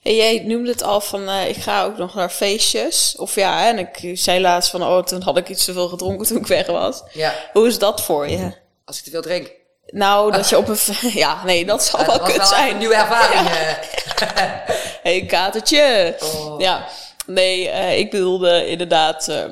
En 0.08 0.16
jij 0.16 0.44
noemde 0.46 0.72
het 0.72 0.84
al 0.84 1.02
van, 1.02 1.30
uh, 1.30 1.50
ik 1.50 1.56
ga 1.56 1.84
ook 1.84 1.98
nog 1.98 2.14
naar 2.14 2.30
feestjes. 2.30 3.16
Of 3.18 3.36
ja, 3.36 3.60
hè, 3.60 3.68
en 3.68 3.78
ik 3.78 4.18
zei 4.18 4.42
laatst 4.42 4.70
van, 4.70 4.84
oh, 4.84 5.04
toen 5.04 5.22
had 5.22 5.38
ik 5.38 5.50
iets 5.50 5.66
te 5.66 5.74
veel 5.74 5.88
gedronken 5.88 6.28
toen 6.28 6.38
ik 6.38 6.48
weg 6.48 6.68
was. 6.68 7.04
Ja. 7.14 7.34
Hoe 7.54 7.68
is 7.68 7.80
dat 7.80 8.02
voor 8.02 8.30
je? 8.30 8.52
Als 8.86 8.98
ik 8.98 9.04
te 9.04 9.10
veel 9.10 9.22
drink. 9.22 9.52
Nou, 9.86 10.32
dat 10.32 10.50
je 10.50 10.58
op 10.58 10.68
een... 10.68 10.78
Ja, 11.24 11.44
nee, 11.44 11.66
dat 11.66 11.84
zal 11.84 12.06
wel 12.06 12.20
kut 12.20 12.38
wel 12.38 12.46
zijn. 12.46 12.72
een 12.72 12.78
nieuwe 12.78 12.96
ervaring. 12.96 13.50
Ja. 13.50 13.80
hey, 15.04 15.26
katertje. 15.26 16.16
Oh. 16.20 16.60
Ja, 16.60 16.88
nee, 17.26 17.68
uh, 17.68 17.98
ik 17.98 18.12
bedoelde 18.12 18.68
inderdaad 18.68 19.28
uh, 19.28 19.46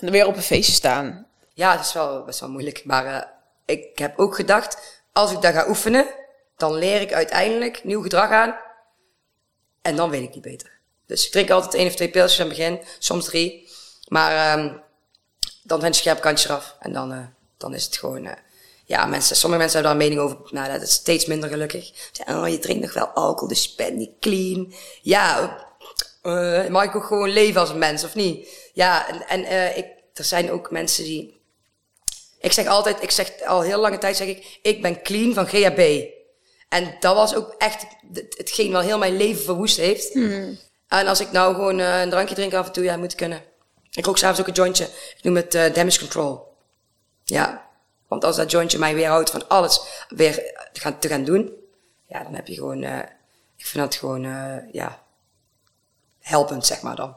weer 0.00 0.26
op 0.26 0.36
een 0.36 0.42
feestje 0.42 0.72
staan. 0.72 1.26
Ja, 1.54 1.76
dat 1.76 1.84
is 1.84 1.92
wel 1.92 2.24
best 2.24 2.40
wel 2.40 2.48
moeilijk. 2.48 2.84
Maar 2.84 3.06
uh, 3.06 3.22
ik 3.64 3.98
heb 3.98 4.18
ook 4.18 4.34
gedacht, 4.34 5.02
als 5.12 5.32
ik 5.32 5.40
daar 5.40 5.52
ga 5.52 5.68
oefenen, 5.68 6.06
dan 6.56 6.74
leer 6.74 7.00
ik 7.00 7.12
uiteindelijk 7.12 7.84
nieuw 7.84 8.02
gedrag 8.02 8.30
aan. 8.30 8.64
En 9.86 9.96
dan 9.96 10.10
weet 10.10 10.22
ik 10.22 10.34
niet 10.34 10.42
beter. 10.42 10.70
Dus 11.06 11.26
ik 11.26 11.32
drink 11.32 11.50
altijd 11.50 11.74
één 11.74 11.86
of 11.86 11.94
twee 11.94 12.10
pilsjes 12.10 12.40
aan 12.40 12.46
het 12.46 12.56
begin, 12.56 12.80
soms 12.98 13.24
drie. 13.24 13.68
Maar 14.08 14.58
um, 14.58 14.82
dan 15.62 15.80
zijn 15.80 15.92
het 15.92 16.00
scherp 16.00 16.20
kantje 16.20 16.48
eraf. 16.48 16.76
En 16.80 16.92
dan, 16.92 17.34
dan 17.56 17.74
is 17.74 17.84
het 17.84 17.96
gewoon 17.96 18.28
ja, 18.84 19.06
mensen, 19.06 19.36
sommige 19.36 19.62
mensen 19.62 19.80
hebben 19.80 19.98
daar 19.98 20.08
een 20.08 20.16
mening 20.16 20.20
over. 20.20 20.54
Nou, 20.54 20.72
dat 20.72 20.82
is 20.82 20.92
steeds 20.92 21.26
minder 21.26 21.48
gelukkig. 21.48 22.10
Oh, 22.28 22.48
je 22.48 22.58
drinkt 22.58 22.82
nog 22.82 22.92
wel 22.92 23.06
alcohol, 23.06 23.48
dus 23.48 23.74
je 23.76 23.90
niet 23.92 24.10
clean. 24.20 24.74
Ja, 25.02 25.56
uh, 26.22 26.66
mag 26.66 26.84
ik 26.84 26.96
ook 26.96 27.04
gewoon 27.04 27.30
leven 27.30 27.60
als 27.60 27.70
een 27.70 27.78
mens, 27.78 28.04
of 28.04 28.14
niet? 28.14 28.48
Ja, 28.72 29.24
en, 29.26 29.76
ik, 29.76 29.86
er 30.14 30.24
zijn 30.24 30.50
ook 30.50 30.70
mensen 30.70 31.04
die... 31.04 31.40
Ik 32.40 32.52
zeg 32.52 32.66
altijd, 32.66 33.02
ik 33.02 33.10
zeg 33.10 33.42
al 33.44 33.60
heel 33.60 33.80
lange 33.80 33.98
tijd 33.98 34.16
zeg 34.16 34.28
ik, 34.28 34.58
ik 34.62 34.82
ben 34.82 35.02
clean 35.02 35.34
van 35.34 35.46
GHB. 35.46 36.14
En 36.68 36.96
dat 37.00 37.14
was 37.14 37.34
ook 37.34 37.54
echt 37.58 37.86
hetgeen 38.36 38.72
wat 38.72 38.84
heel 38.84 38.98
mijn 38.98 39.16
leven 39.16 39.44
verwoest 39.44 39.76
heeft. 39.76 40.12
Hmm. 40.12 40.58
En 40.88 41.06
als 41.06 41.20
ik 41.20 41.32
nou 41.32 41.54
gewoon 41.54 41.78
uh, 41.78 42.00
een 42.00 42.10
drankje 42.10 42.34
drink 42.34 42.54
af 42.54 42.66
en 42.66 42.72
toe, 42.72 42.84
ja, 42.84 42.96
moet 42.96 43.14
kunnen. 43.14 43.42
Ik 43.90 44.04
rook 44.04 44.18
s'avonds 44.18 44.40
ook 44.40 44.46
een 44.46 44.52
jointje. 44.52 44.84
Ik 44.84 45.22
noem 45.22 45.36
het 45.36 45.54
uh, 45.54 45.74
damage 45.74 45.98
control. 45.98 46.54
Ja, 47.24 47.66
want 48.08 48.24
als 48.24 48.36
dat 48.36 48.50
jointje 48.50 48.78
mij 48.78 48.94
weerhoudt 48.94 49.30
van 49.30 49.48
alles 49.48 49.80
weer 50.08 50.34
te 50.72 50.80
gaan, 50.80 50.98
te 50.98 51.08
gaan 51.08 51.24
doen, 51.24 51.52
ja, 52.06 52.22
dan 52.22 52.34
heb 52.34 52.46
je 52.46 52.54
gewoon, 52.54 52.82
uh, 52.82 52.98
ik 53.56 53.66
vind 53.66 53.84
dat 53.84 53.94
gewoon, 53.94 54.22
ja, 54.72 55.02
helpend, 56.20 56.66
zeg 56.66 56.82
maar 56.82 56.96
dan. 56.96 57.16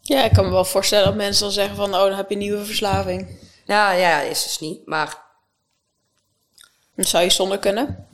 Ja, 0.00 0.24
ik 0.24 0.32
kan 0.32 0.44
me 0.44 0.50
wel 0.50 0.64
voorstellen 0.64 1.04
dat 1.04 1.14
mensen 1.14 1.44
dan 1.44 1.52
zeggen 1.52 1.76
van, 1.76 1.94
oh, 1.94 2.00
dan 2.00 2.12
heb 2.12 2.28
je 2.28 2.34
een 2.34 2.40
nieuwe 2.40 2.64
verslaving. 2.64 3.38
Ja, 3.64 3.92
ja, 3.92 4.20
is 4.20 4.42
dus 4.42 4.58
niet, 4.58 4.86
maar... 4.86 5.28
Dan 7.00 7.08
zou 7.08 7.24
je 7.24 7.30
zonder 7.30 7.58
kunnen? 7.58 8.08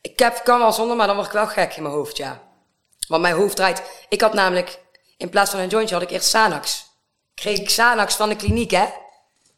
Ik 0.00 0.18
heb, 0.18 0.40
kan 0.44 0.58
wel 0.58 0.72
zonder, 0.72 0.96
maar 0.96 1.06
dan 1.06 1.16
word 1.16 1.28
ik 1.28 1.32
wel 1.32 1.46
gek 1.46 1.76
in 1.76 1.82
mijn 1.82 1.94
hoofd, 1.94 2.16
ja. 2.16 2.40
Want 3.08 3.22
mijn 3.22 3.34
hoofd 3.34 3.56
draait... 3.56 3.82
Ik 4.08 4.20
had 4.20 4.32
namelijk, 4.32 4.78
in 5.16 5.28
plaats 5.28 5.50
van 5.50 5.60
een 5.60 5.68
jointje 5.68 5.94
had 5.94 6.04
ik 6.04 6.10
eerst 6.10 6.28
Xanax. 6.28 6.86
Kreeg 7.34 7.58
ik 7.58 7.66
Xanax 7.66 8.14
van 8.14 8.28
de 8.28 8.36
kliniek, 8.36 8.70
hè. 8.70 8.86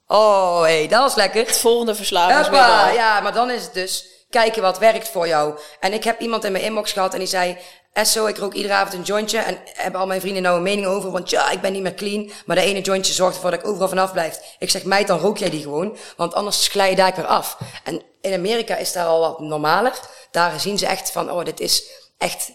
Oh, 0.06 0.62
hé, 0.62 0.78
hey, 0.78 0.88
dat 0.88 1.00
was 1.00 1.14
lekker. 1.14 1.46
Het 1.46 1.58
volgende 1.58 1.94
verslavingsmiddel. 1.94 2.92
Ja, 2.92 3.20
maar 3.20 3.32
dan 3.32 3.50
is 3.50 3.62
het 3.62 3.74
dus 3.74 4.06
kijken 4.30 4.62
wat 4.62 4.78
werkt 4.78 5.08
voor 5.08 5.26
jou. 5.26 5.58
En 5.80 5.92
ik 5.92 6.04
heb 6.04 6.20
iemand 6.20 6.44
in 6.44 6.52
mijn 6.52 6.64
inbox 6.64 6.92
gehad 6.92 7.12
en 7.12 7.18
die 7.18 7.28
zei... 7.28 7.58
Esso, 7.92 8.26
ik 8.26 8.38
rook 8.38 8.54
iedere 8.54 8.74
avond 8.74 8.94
een 8.94 9.02
jointje. 9.02 9.38
En 9.38 9.58
hebben 9.64 10.00
al 10.00 10.06
mijn 10.06 10.20
vrienden 10.20 10.42
nou 10.42 10.56
een 10.56 10.62
mening 10.62 10.86
over. 10.86 11.10
Want 11.10 11.30
ja, 11.30 11.50
ik 11.50 11.60
ben 11.60 11.72
niet 11.72 11.82
meer 11.82 11.94
clean. 11.94 12.30
Maar 12.46 12.56
de 12.56 12.62
ene 12.62 12.80
jointje 12.80 13.12
zorgt 13.12 13.34
ervoor 13.34 13.50
dat 13.50 13.60
ik 13.60 13.66
overal 13.66 13.88
vanaf 13.88 14.12
blijf. 14.12 14.56
Ik 14.58 14.70
zeg, 14.70 14.84
meid, 14.84 15.06
dan 15.06 15.18
rook 15.18 15.38
jij 15.38 15.50
die 15.50 15.62
gewoon. 15.62 15.96
Want 16.16 16.34
anders 16.34 16.68
glij 16.68 16.90
je 16.90 16.96
daar 16.96 17.12
weer 17.16 17.26
af. 17.26 17.58
En 17.84 18.02
in 18.20 18.32
Amerika 18.32 18.76
is 18.76 18.92
daar 18.92 19.06
al 19.06 19.20
wat 19.20 19.40
normaler. 19.40 19.92
Daar 20.30 20.60
zien 20.60 20.78
ze 20.78 20.86
echt 20.86 21.10
van, 21.10 21.30
oh, 21.30 21.44
dit 21.44 21.60
is 21.60 21.84
echt 22.18 22.52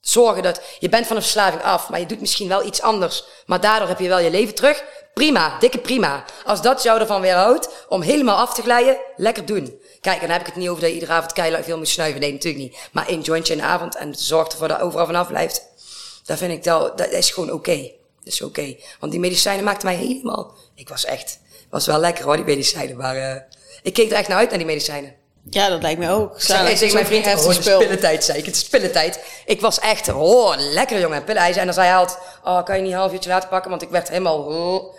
zorgen 0.00 0.42
dat 0.42 0.60
je 0.78 0.88
bent 0.88 1.06
van 1.06 1.16
een 1.16 1.22
verslaving 1.22 1.62
af, 1.62 1.88
maar 1.88 2.00
je 2.00 2.06
doet 2.06 2.20
misschien 2.20 2.48
wel 2.48 2.66
iets 2.66 2.82
anders. 2.82 3.24
Maar 3.46 3.60
daardoor 3.60 3.88
heb 3.88 3.98
je 3.98 4.08
wel 4.08 4.18
je 4.18 4.30
leven 4.30 4.54
terug. 4.54 4.84
Prima, 5.14 5.58
dikke 5.58 5.78
prima. 5.78 6.24
Als 6.44 6.62
dat 6.62 6.82
jou 6.82 7.00
ervan 7.00 7.20
weerhoudt 7.20 7.68
om 7.88 8.02
helemaal 8.02 8.36
af 8.36 8.54
te 8.54 8.62
glijden, 8.62 8.96
lekker 9.16 9.46
doen. 9.46 9.80
Kijk, 10.06 10.20
dan 10.20 10.30
heb 10.30 10.40
ik 10.40 10.46
het 10.46 10.56
niet 10.56 10.68
over 10.68 10.80
dat 10.80 10.90
je 10.90 10.94
iedere 10.94 11.12
avond 11.12 11.32
keihard 11.32 11.64
veel 11.64 11.76
moet 11.76 11.88
snuiven. 11.88 12.20
Nee, 12.20 12.32
natuurlijk 12.32 12.64
niet. 12.64 12.76
Maar 12.92 13.06
één 13.06 13.20
jointje 13.20 13.52
in 13.52 13.58
de 13.58 13.64
avond 13.64 13.96
en 13.96 14.14
zorg 14.14 14.48
ervoor 14.48 14.68
dat 14.68 14.80
overal 14.80 15.06
vanaf 15.06 15.28
blijft. 15.28 15.62
Dat 16.24 16.38
vind 16.38 16.52
ik 16.52 16.64
wel, 16.64 16.96
dat 16.96 17.10
is 17.10 17.30
gewoon 17.30 17.52
oké. 17.52 17.76
Dat 18.24 18.32
is 18.32 18.42
oké. 18.42 18.76
Want 19.00 19.12
die 19.12 19.20
medicijnen 19.20 19.64
maakten 19.64 19.86
mij 19.86 19.96
helemaal... 19.96 20.54
Ik 20.74 20.88
was 20.88 21.04
echt... 21.04 21.38
was 21.70 21.86
wel 21.86 21.98
lekker 21.98 22.24
hoor, 22.24 22.36
die 22.36 22.44
medicijnen. 22.44 22.96
Maar 22.96 23.16
uh, 23.16 23.36
ik 23.82 23.92
keek 23.92 24.10
er 24.10 24.16
echt 24.16 24.28
naar 24.28 24.38
uit, 24.38 24.48
naar 24.48 24.58
die 24.58 24.66
medicijnen. 24.66 25.14
Ja, 25.50 25.68
dat 25.68 25.82
lijkt 25.82 25.98
me 25.98 26.10
ook. 26.10 26.40
Zeg, 26.40 26.70
ik 26.70 26.76
tegen 26.76 26.94
mijn 26.94 27.06
vriend, 27.06 27.26
oh, 27.26 27.32
het 27.32 27.58
is 27.58 27.76
pillentijd, 27.76 28.24
zei 28.24 28.38
ik. 28.38 28.44
Het 28.44 28.56
is 28.56 28.68
pillentijd. 28.68 29.20
Ik 29.46 29.60
was 29.60 29.78
echt, 29.78 30.08
oh, 30.08 30.54
lekker 30.56 31.00
jongen, 31.00 31.24
pillen. 31.24 31.42
En 31.42 31.64
dan 31.64 31.74
zei 31.74 31.86
hij 31.86 31.96
altijd, 31.96 32.18
oh, 32.44 32.64
kan 32.64 32.76
je 32.76 32.82
niet 32.82 32.92
een 32.92 32.98
half 32.98 33.12
uurtje 33.12 33.30
laten 33.30 33.48
pakken? 33.48 33.70
Want 33.70 33.82
ik 33.82 33.88
werd 33.88 34.08
helemaal, 34.08 34.38
oh. 34.38 34.94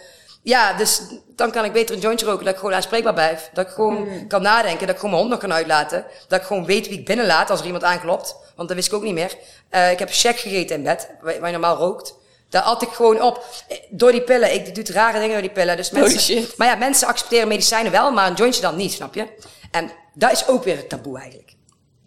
Ja, 0.48 0.74
dus 0.74 1.02
dan 1.36 1.52
kan 1.52 1.66
ik 1.66 1.72
beter 1.72 1.96
een 1.96 2.02
jointje 2.02 2.26
roken, 2.26 2.46
dat 2.46 2.54
ik 2.54 2.60
gewoon 2.60 2.76
aanspreekbaar 2.76 3.14
blijf. 3.14 3.50
Dat 3.54 3.66
ik 3.66 3.72
gewoon 3.72 3.98
mm. 3.98 4.28
kan 4.28 4.42
nadenken, 4.42 4.88
dat 4.88 4.96
ik 4.96 4.96
gewoon 4.96 5.10
mijn 5.10 5.22
hond 5.22 5.30
nog 5.30 5.40
kan 5.40 5.54
uitlaten. 5.54 6.06
Dat 6.28 6.40
ik 6.40 6.46
gewoon 6.46 6.66
weet 6.66 6.88
wie 6.88 7.00
ik 7.00 7.06
binnenlaat 7.06 7.50
als 7.50 7.60
er 7.60 7.66
iemand 7.66 7.84
aanklopt. 7.84 8.36
Want 8.56 8.68
dat 8.68 8.78
wist 8.78 8.88
ik 8.88 8.94
ook 8.94 9.04
niet 9.04 9.14
meer. 9.14 9.38
Uh, 9.72 9.92
ik 9.92 10.00
heb 10.00 10.10
check 10.12 10.40
gegeten 10.40 10.76
in 10.76 10.84
bed, 10.84 11.10
waar, 11.22 11.46
je 11.46 11.52
normaal 11.52 11.78
rookt. 11.78 12.14
Daar 12.50 12.62
at 12.62 12.82
ik 12.82 12.90
gewoon 12.90 13.22
op. 13.22 13.46
Door 13.90 14.12
die 14.12 14.22
pillen. 14.22 14.54
Ik 14.54 14.76
doe 14.76 14.96
rare 14.96 15.20
dingen 15.20 15.32
door 15.32 15.42
die 15.42 15.52
pillen. 15.52 15.78
Dus 15.78 15.90
mensen, 15.92 16.20
shit. 16.20 16.58
Maar 16.58 16.68
ja, 16.68 16.76
mensen 16.76 17.08
accepteren 17.08 17.48
medicijnen 17.48 17.92
wel, 17.92 18.12
maar 18.12 18.30
een 18.30 18.36
jointje 18.36 18.62
dan 18.62 18.76
niet, 18.76 18.92
snap 18.92 19.16
je? 19.16 19.28
En 19.72 19.92
dat 20.14 20.32
is 20.32 20.48
ook 20.48 20.64
weer 20.64 20.78
het 20.78 20.90
taboe 20.90 21.18
eigenlijk. 21.18 21.54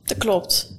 Dat 0.04 0.18
klopt. 0.18 0.70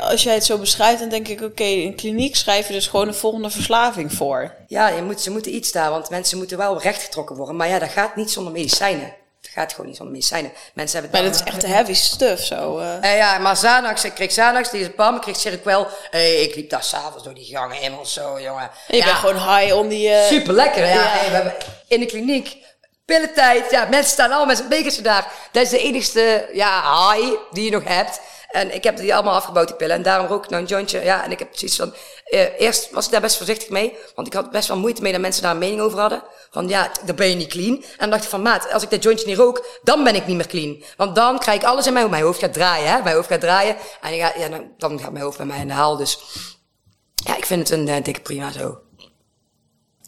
Als 0.00 0.22
jij 0.22 0.34
het 0.34 0.44
zo 0.44 0.58
beschrijft, 0.58 1.00
dan 1.00 1.08
denk 1.08 1.28
ik, 1.28 1.40
oké, 1.40 1.64
in 1.64 1.94
kliniek 1.94 2.36
schrijf 2.36 2.66
je 2.66 2.72
dus 2.72 2.86
gewoon 2.86 3.08
een 3.08 3.14
volgende 3.14 3.50
verslaving 3.50 4.12
voor. 4.12 4.54
Ja, 4.66 4.88
je 4.88 5.02
moet, 5.02 5.20
ze 5.20 5.30
moeten 5.30 5.54
iets 5.54 5.72
daar, 5.72 5.90
want 5.90 6.10
mensen 6.10 6.38
moeten 6.38 6.58
wel 6.58 6.80
rechtgetrokken 6.80 7.36
worden. 7.36 7.56
Maar 7.56 7.68
ja, 7.68 7.78
dat 7.78 7.88
gaat 7.88 8.16
niet 8.16 8.30
zonder 8.30 8.52
medicijnen. 8.52 9.14
Dat 9.40 9.50
gaat 9.50 9.70
gewoon 9.70 9.86
niet 9.86 9.96
zonder 9.96 10.14
medicijnen. 10.14 10.52
Mensen 10.74 11.00
hebben 11.00 11.20
maar 11.20 11.30
dat 11.30 11.40
is 11.40 11.46
echt 11.46 11.60
de 11.60 11.66
heavy 11.66 11.94
stuff 11.94 12.44
zo. 12.44 12.78
Uh. 12.78 12.94
Uh, 13.02 13.16
ja, 13.16 13.38
maar 13.38 13.54
Xanax, 13.54 14.04
ik 14.04 14.14
kreeg 14.14 14.28
Xanax, 14.28 14.70
die 14.70 14.80
is 14.80 14.94
bam, 14.94 15.14
ik 15.14 15.20
kreeg 15.20 15.36
Seroquel. 15.36 15.86
Hey, 16.10 16.34
ik 16.34 16.54
liep 16.54 16.70
daar 16.70 16.82
s'avonds 16.82 17.24
door 17.24 17.34
die 17.34 17.44
gangen 17.44 17.76
helemaal 17.76 18.06
zo, 18.06 18.40
jongen. 18.40 18.70
je 18.88 18.96
ja. 18.96 19.04
bent 19.04 19.16
gewoon 19.16 19.56
high 19.56 19.76
om 19.76 19.88
die... 19.88 20.08
Uh... 20.08 20.24
Super 20.24 20.54
lekker, 20.54 20.86
ja. 20.86 20.92
ja. 20.92 21.08
Hey, 21.08 21.28
we 21.28 21.34
hebben 21.34 21.54
in 21.88 22.00
de 22.00 22.06
kliniek 22.06 22.56
pillentijd. 23.04 23.70
Ja, 23.70 23.86
mensen 23.90 24.12
staan 24.12 24.28
allemaal 24.28 24.46
met 24.46 24.56
zijn 24.56 24.68
bekertje 24.68 25.02
daar. 25.02 25.32
Dat 25.52 25.62
is 25.62 25.70
de 25.70 25.78
enigste 25.78 26.48
ja, 26.52 27.10
high 27.10 27.36
die 27.50 27.64
je 27.64 27.70
nog 27.70 27.84
hebt. 27.84 28.20
En 28.48 28.74
ik 28.74 28.84
heb 28.84 28.96
die 28.96 29.14
allemaal 29.14 29.34
afgebouwd, 29.34 29.66
die 29.66 29.76
pillen. 29.76 29.96
En 29.96 30.02
daarom 30.02 30.26
rook 30.26 30.44
ik 30.44 30.50
nou 30.50 30.62
een 30.62 30.68
jointje. 30.68 31.04
Ja, 31.04 31.24
en 31.24 31.30
ik 31.30 31.38
heb 31.38 31.48
precies 31.48 31.76
van... 31.76 31.94
Uh, 32.30 32.60
eerst 32.60 32.90
was 32.90 33.04
ik 33.04 33.12
daar 33.12 33.20
best 33.20 33.36
voorzichtig 33.36 33.68
mee. 33.68 33.96
Want 34.14 34.26
ik 34.26 34.32
had 34.32 34.50
best 34.50 34.68
wel 34.68 34.78
moeite 34.78 35.02
mee 35.02 35.12
dat 35.12 35.20
mensen 35.20 35.42
daar 35.42 35.52
een 35.52 35.58
mening 35.58 35.80
over 35.80 35.98
hadden. 35.98 36.22
Van 36.50 36.68
ja, 36.68 36.90
dan 37.04 37.16
ben 37.16 37.28
je 37.28 37.34
niet 37.34 37.48
clean. 37.48 37.76
En 37.76 37.96
dan 37.98 38.10
dacht 38.10 38.22
ik 38.22 38.28
van 38.28 38.42
maat, 38.42 38.72
als 38.72 38.82
ik 38.82 38.90
dat 38.90 39.02
jointje 39.02 39.26
niet 39.26 39.36
rook, 39.36 39.66
dan 39.82 40.04
ben 40.04 40.14
ik 40.14 40.26
niet 40.26 40.36
meer 40.36 40.46
clean. 40.46 40.82
Want 40.96 41.14
dan 41.14 41.38
krijg 41.38 41.60
ik 41.60 41.66
alles 41.66 41.86
in 41.86 41.92
mijn 41.92 42.04
hoofd. 42.04 42.16
Mijn 42.16 42.26
hoofd 42.26 42.40
gaat 42.40 42.52
draaien, 42.52 42.90
hè. 42.90 43.02
Mijn 43.02 43.14
hoofd 43.14 43.28
gaat 43.28 43.40
draaien. 43.40 43.76
En 44.00 44.14
ja, 44.14 44.32
dan, 44.50 44.72
dan 44.76 45.00
gaat 45.00 45.12
mijn 45.12 45.24
hoofd 45.24 45.36
bij 45.36 45.46
mij 45.46 45.60
in 45.60 45.68
de 45.68 45.72
haal. 45.72 45.96
Dus 45.96 46.18
ja, 47.14 47.36
ik 47.36 47.46
vind 47.46 47.68
het 47.68 47.78
een 47.78 47.86
uh, 47.86 48.02
dikke 48.02 48.20
prima 48.20 48.52
zo. 48.52 48.80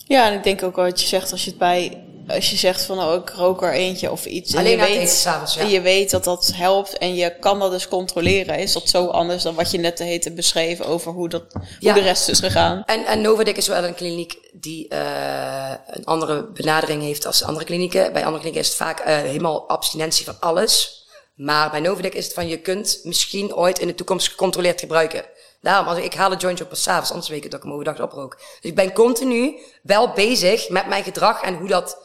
Ja, 0.06 0.26
en 0.26 0.34
ik 0.34 0.42
denk 0.42 0.62
ook 0.62 0.76
wat 0.76 1.00
je 1.00 1.06
zegt 1.06 1.32
als 1.32 1.44
je 1.44 1.50
het 1.50 1.58
bij 1.58 2.04
als 2.34 2.50
je 2.50 2.56
zegt 2.56 2.82
van 2.84 2.98
oh, 2.98 3.14
ik 3.14 3.30
rook 3.30 3.62
er 3.62 3.72
eentje 3.72 4.10
of 4.10 4.24
iets. 4.24 4.56
Alleen 4.56 4.80
en 4.80 4.92
je 4.92 4.98
weet, 4.98 5.10
s'avonds, 5.10 5.54
ja. 5.54 5.60
En 5.60 5.68
je 5.68 5.80
weet 5.80 6.10
dat 6.10 6.24
dat 6.24 6.52
helpt 6.54 6.98
en 6.98 7.14
je 7.14 7.38
kan 7.38 7.58
dat 7.58 7.70
dus 7.70 7.88
controleren. 7.88 8.58
Is 8.58 8.72
dat 8.72 8.88
zo 8.88 9.06
anders 9.06 9.42
dan 9.42 9.54
wat 9.54 9.70
je 9.70 9.78
net 9.78 9.96
te 9.96 10.04
heten 10.04 10.34
beschreven 10.34 10.86
over 10.86 11.12
hoe, 11.12 11.28
dat, 11.28 11.44
hoe 11.80 11.92
de 11.92 12.00
rest 12.00 12.28
is 12.28 12.38
gegaan? 12.38 12.82
En, 12.86 13.04
en 13.04 13.20
Novadik 13.20 13.56
is 13.56 13.66
wel 13.66 13.84
een 13.84 13.94
kliniek 13.94 14.38
die 14.52 14.86
uh, 14.92 15.72
een 15.86 16.04
andere 16.04 16.50
benadering 16.52 17.02
heeft 17.02 17.26
als 17.26 17.42
andere 17.42 17.64
klinieken. 17.64 18.12
Bij 18.12 18.24
andere 18.24 18.42
klinieken 18.42 18.60
is 18.60 18.68
het 18.68 18.76
vaak 18.76 19.00
uh, 19.00 19.06
helemaal 19.06 19.68
abstinentie 19.68 20.24
van 20.24 20.36
alles. 20.40 21.04
Maar 21.34 21.70
bij 21.70 21.80
Novadik 21.80 22.14
is 22.14 22.24
het 22.24 22.34
van 22.34 22.48
je 22.48 22.60
kunt 22.60 23.00
misschien 23.02 23.54
ooit 23.54 23.78
in 23.78 23.86
de 23.86 23.94
toekomst 23.94 24.28
gecontroleerd 24.28 24.80
gebruiken. 24.80 25.24
Daarom, 25.60 25.86
als 25.86 25.98
ik, 25.98 26.04
ik 26.04 26.14
haal 26.14 26.30
het 26.30 26.40
jointje 26.40 26.64
op 26.64 26.70
pas 26.70 26.88
avonds, 26.88 27.10
anders 27.10 27.28
weet 27.28 27.44
ik 27.44 27.50
dat 27.50 27.60
ik 27.60 27.64
hem 27.64 27.72
overdag 27.74 28.00
oprook. 28.00 28.36
Dus 28.36 28.70
ik 28.70 28.74
ben 28.74 28.92
continu 28.92 29.54
wel 29.82 30.12
bezig 30.12 30.68
met 30.68 30.86
mijn 30.86 31.04
gedrag 31.04 31.42
en 31.42 31.56
hoe 31.56 31.68
dat 31.68 31.98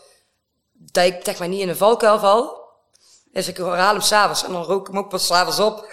dat 0.91 1.05
ik 1.05 1.19
zeg 1.23 1.39
maar 1.39 1.47
niet 1.47 1.61
in 1.61 1.69
een 1.69 1.75
valkuil 1.75 2.19
val. 2.19 2.63
Dus 3.31 3.47
ik 3.47 3.57
haal 3.57 3.93
hem 3.93 4.01
s'avonds 4.01 4.43
en 4.43 4.51
dan 4.51 4.63
rook 4.63 4.87
ik 4.87 4.93
hem 4.93 5.03
ook 5.03 5.09
pas 5.09 5.25
s'avonds 5.25 5.59
op. 5.59 5.87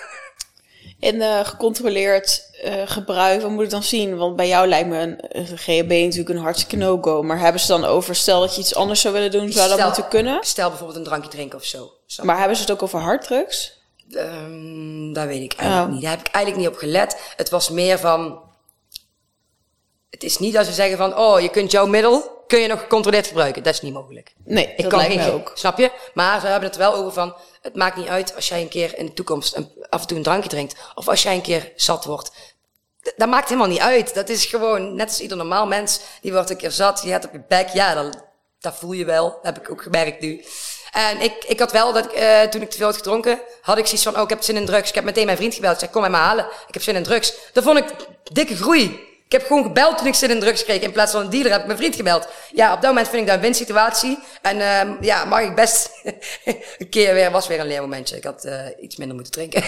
En 1.01 1.15
uh, 1.15 1.45
gecontroleerd 1.45 2.51
uh, 2.65 2.83
gebruik, 2.85 3.43
wat 3.43 3.51
moet 3.51 3.65
ik 3.65 3.71
dan 3.71 3.83
zien? 3.83 4.17
Want 4.17 4.37
bij 4.37 4.49
jou 4.49 4.69
lijkt 4.69 4.89
me 4.89 4.99
een, 5.29 5.47
GHB 5.59 5.91
natuurlijk 5.91 6.29
een 6.29 6.37
hartstikke 6.37 6.77
no-go. 6.77 7.23
Maar 7.23 7.39
hebben 7.39 7.61
ze 7.61 7.67
dan 7.67 7.85
over, 7.85 8.15
stel 8.15 8.41
dat 8.41 8.55
je 8.55 8.61
iets 8.61 8.75
anders 8.75 9.01
zou 9.01 9.15
willen 9.15 9.31
doen, 9.31 9.53
zou 9.53 9.69
dat 9.69 9.85
moeten 9.85 10.09
kunnen? 10.09 10.39
Stel 10.45 10.69
bijvoorbeeld 10.69 10.99
een 10.99 11.05
drankje 11.05 11.31
drinken 11.31 11.59
of 11.59 11.65
zo. 11.65 11.93
zo. 12.07 12.25
Maar 12.25 12.39
hebben 12.39 12.57
ze 12.57 12.63
het 12.63 12.71
ook 12.71 12.83
over 12.83 13.01
harddrugs? 13.01 13.81
Um, 14.11 15.13
dat 15.13 15.27
weet 15.27 15.43
ik 15.43 15.53
eigenlijk 15.59 15.89
oh. 15.89 15.95
niet. 15.95 16.03
Daar 16.03 16.11
heb 16.11 16.27
ik 16.27 16.35
eigenlijk 16.35 16.65
niet 16.65 16.75
op 16.75 16.81
gelet. 16.81 17.33
Het 17.37 17.51
was 17.51 17.71
meer 17.71 17.99
van... 17.99 18.41
Het 20.11 20.23
is 20.23 20.39
niet 20.39 20.55
dat 20.55 20.67
ze 20.67 20.73
zeggen 20.73 20.97
van, 20.97 21.17
oh, 21.17 21.41
je 21.41 21.49
kunt 21.49 21.71
jouw 21.71 21.87
middel 21.87 22.42
kun 22.53 22.61
je 22.61 22.69
nog 22.69 22.81
gecontroleerd 22.81 23.27
gebruiken. 23.27 23.63
Dat 23.63 23.75
is 23.75 23.81
niet 23.81 23.93
mogelijk. 23.93 24.33
Nee, 24.45 24.67
ik 24.77 24.83
dat 24.83 24.91
kan 24.91 24.99
lijkt 24.99 25.15
me 25.15 25.33
ook. 25.33 25.53
Snap 25.55 25.79
je? 25.79 25.91
Maar 26.15 26.41
ze 26.41 26.47
hebben 26.47 26.69
het 26.69 26.79
wel 26.79 26.95
over 26.95 27.13
van, 27.13 27.37
het 27.63 27.77
maakt 27.77 27.97
niet 27.97 28.09
uit 28.09 28.35
als 28.35 28.49
jij 28.49 28.61
een 28.61 28.69
keer 28.69 28.99
in 28.99 29.07
de 29.07 29.13
toekomst 29.13 29.57
een, 29.57 29.71
af 29.89 30.01
en 30.01 30.07
toe 30.07 30.17
een 30.17 30.23
drankje 30.23 30.49
drinkt. 30.49 30.77
Of 30.95 31.09
als 31.09 31.23
jij 31.23 31.35
een 31.35 31.43
keer 31.43 31.73
zat 31.77 32.05
wordt. 32.05 32.31
Dat 33.17 33.29
maakt 33.29 33.49
helemaal 33.49 33.71
niet 33.71 33.81
uit. 33.81 34.15
Dat 34.15 34.29
is 34.29 34.45
gewoon, 34.45 34.95
net 34.95 35.09
als 35.09 35.21
ieder 35.21 35.37
normaal 35.37 35.67
mens, 35.67 36.01
die 36.21 36.33
wordt 36.33 36.51
een 36.51 36.57
keer 36.57 36.71
zat, 36.71 37.01
je 37.05 37.11
hebt 37.11 37.25
op 37.25 37.33
je 37.33 37.43
bek. 37.49 37.69
Ja, 37.69 37.95
dat, 37.95 38.25
dat 38.61 38.75
voel 38.77 38.93
je 38.93 39.05
wel. 39.05 39.29
Dat 39.29 39.55
heb 39.55 39.59
ik 39.59 39.71
ook 39.71 39.83
gemerkt 39.83 40.21
nu. 40.21 40.45
En 40.93 41.21
ik, 41.21 41.45
ik 41.45 41.59
had 41.59 41.73
wel, 41.73 41.93
dat 41.93 42.05
ik, 42.05 42.21
uh, 42.21 42.41
toen 42.41 42.63
ik 42.63 42.71
te 42.71 42.77
veel 42.77 42.87
had 42.87 42.97
gedronken, 42.97 43.41
had 43.61 43.79
ik 43.79 43.87
zoiets 43.87 44.05
van, 44.05 44.17
oh, 44.17 44.23
ik 44.23 44.29
heb 44.29 44.43
zin 44.43 44.57
in 44.57 44.67
drugs. 44.67 44.89
Ik 44.89 44.95
heb 44.95 45.05
meteen 45.05 45.27
mijn 45.27 45.37
vriend 45.37 45.55
gebeld. 45.55 45.73
Ik 45.73 45.79
zei, 45.79 45.91
kom 45.91 46.01
mij 46.01 46.11
maar 46.11 46.21
halen. 46.21 46.47
Ik 46.69 46.75
heb 46.75 46.83
zin 46.83 46.97
in 46.97 47.03
drugs. 47.03 47.35
Dat 47.53 47.65
vond 47.65 47.79
ik 47.79 47.85
dikke 48.33 48.57
groei. 48.57 49.11
Ik 49.33 49.39
heb 49.39 49.47
gewoon 49.47 49.63
gebeld 49.63 49.99
toen 49.99 50.07
ik 50.07 50.15
zin 50.15 50.31
in 50.31 50.41
drugs 50.41 50.65
kreeg. 50.65 50.83
In 50.83 50.93
plaats 50.93 51.13
van 51.13 51.21
een 51.21 51.31
dealer 51.31 51.51
heb 51.51 51.61
ik 51.61 51.67
mijn 51.67 51.79
vriend 51.79 51.97
gebeld. 51.97 52.29
Ja, 52.55 52.75
op 52.75 52.81
dat 52.81 52.91
moment 52.91 53.09
vind 53.09 53.23
ik 53.23 53.27
dat 53.27 53.37
een 53.37 53.43
winsituatie. 53.43 54.19
En 54.43 54.57
uh, 54.57 55.01
ja, 55.01 55.25
mag 55.25 55.41
ik 55.41 55.55
best 55.55 55.91
een 56.79 56.89
keer 56.91 57.15
weer, 57.15 57.31
was 57.31 57.47
weer 57.47 57.61
een 57.61 57.67
leermomentje. 57.67 58.17
Ik 58.17 58.25
had 58.25 58.45
uh, 58.45 58.67
iets 58.81 58.97
minder 58.97 59.15
moeten 59.15 59.33
drinken. 59.33 59.65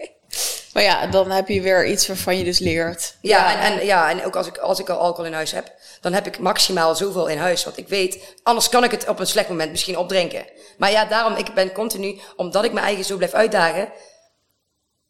maar 0.72 0.82
ja, 0.82 1.06
dan 1.06 1.30
heb 1.30 1.48
je 1.48 1.60
weer 1.60 1.86
iets 1.86 2.06
waarvan 2.06 2.38
je 2.38 2.44
dus 2.44 2.58
leert. 2.58 3.16
Ja, 3.20 3.50
ja. 3.50 3.60
En, 3.60 3.78
en, 3.78 3.86
ja, 3.86 4.10
en 4.10 4.24
ook 4.24 4.36
als 4.36 4.46
ik, 4.46 4.58
als 4.58 4.78
ik 4.78 4.88
al 4.88 4.98
alcohol 4.98 5.24
in 5.24 5.32
huis 5.32 5.52
heb, 5.52 5.72
dan 6.00 6.12
heb 6.12 6.26
ik 6.26 6.38
maximaal 6.38 6.94
zoveel 6.94 7.26
in 7.26 7.38
huis. 7.38 7.64
Want 7.64 7.76
ik 7.76 7.88
weet, 7.88 8.18
anders 8.42 8.68
kan 8.68 8.84
ik 8.84 8.90
het 8.90 9.08
op 9.08 9.18
een 9.18 9.26
slecht 9.26 9.48
moment 9.48 9.70
misschien 9.70 9.98
opdrinken. 9.98 10.46
Maar 10.78 10.90
ja, 10.90 11.04
daarom, 11.04 11.34
ik 11.34 11.54
ben 11.54 11.72
continu, 11.72 12.20
omdat 12.36 12.64
ik 12.64 12.72
mijn 12.72 12.86
eigen 12.86 13.04
zo 13.04 13.16
blijf 13.16 13.32
uitdagen, 13.32 13.92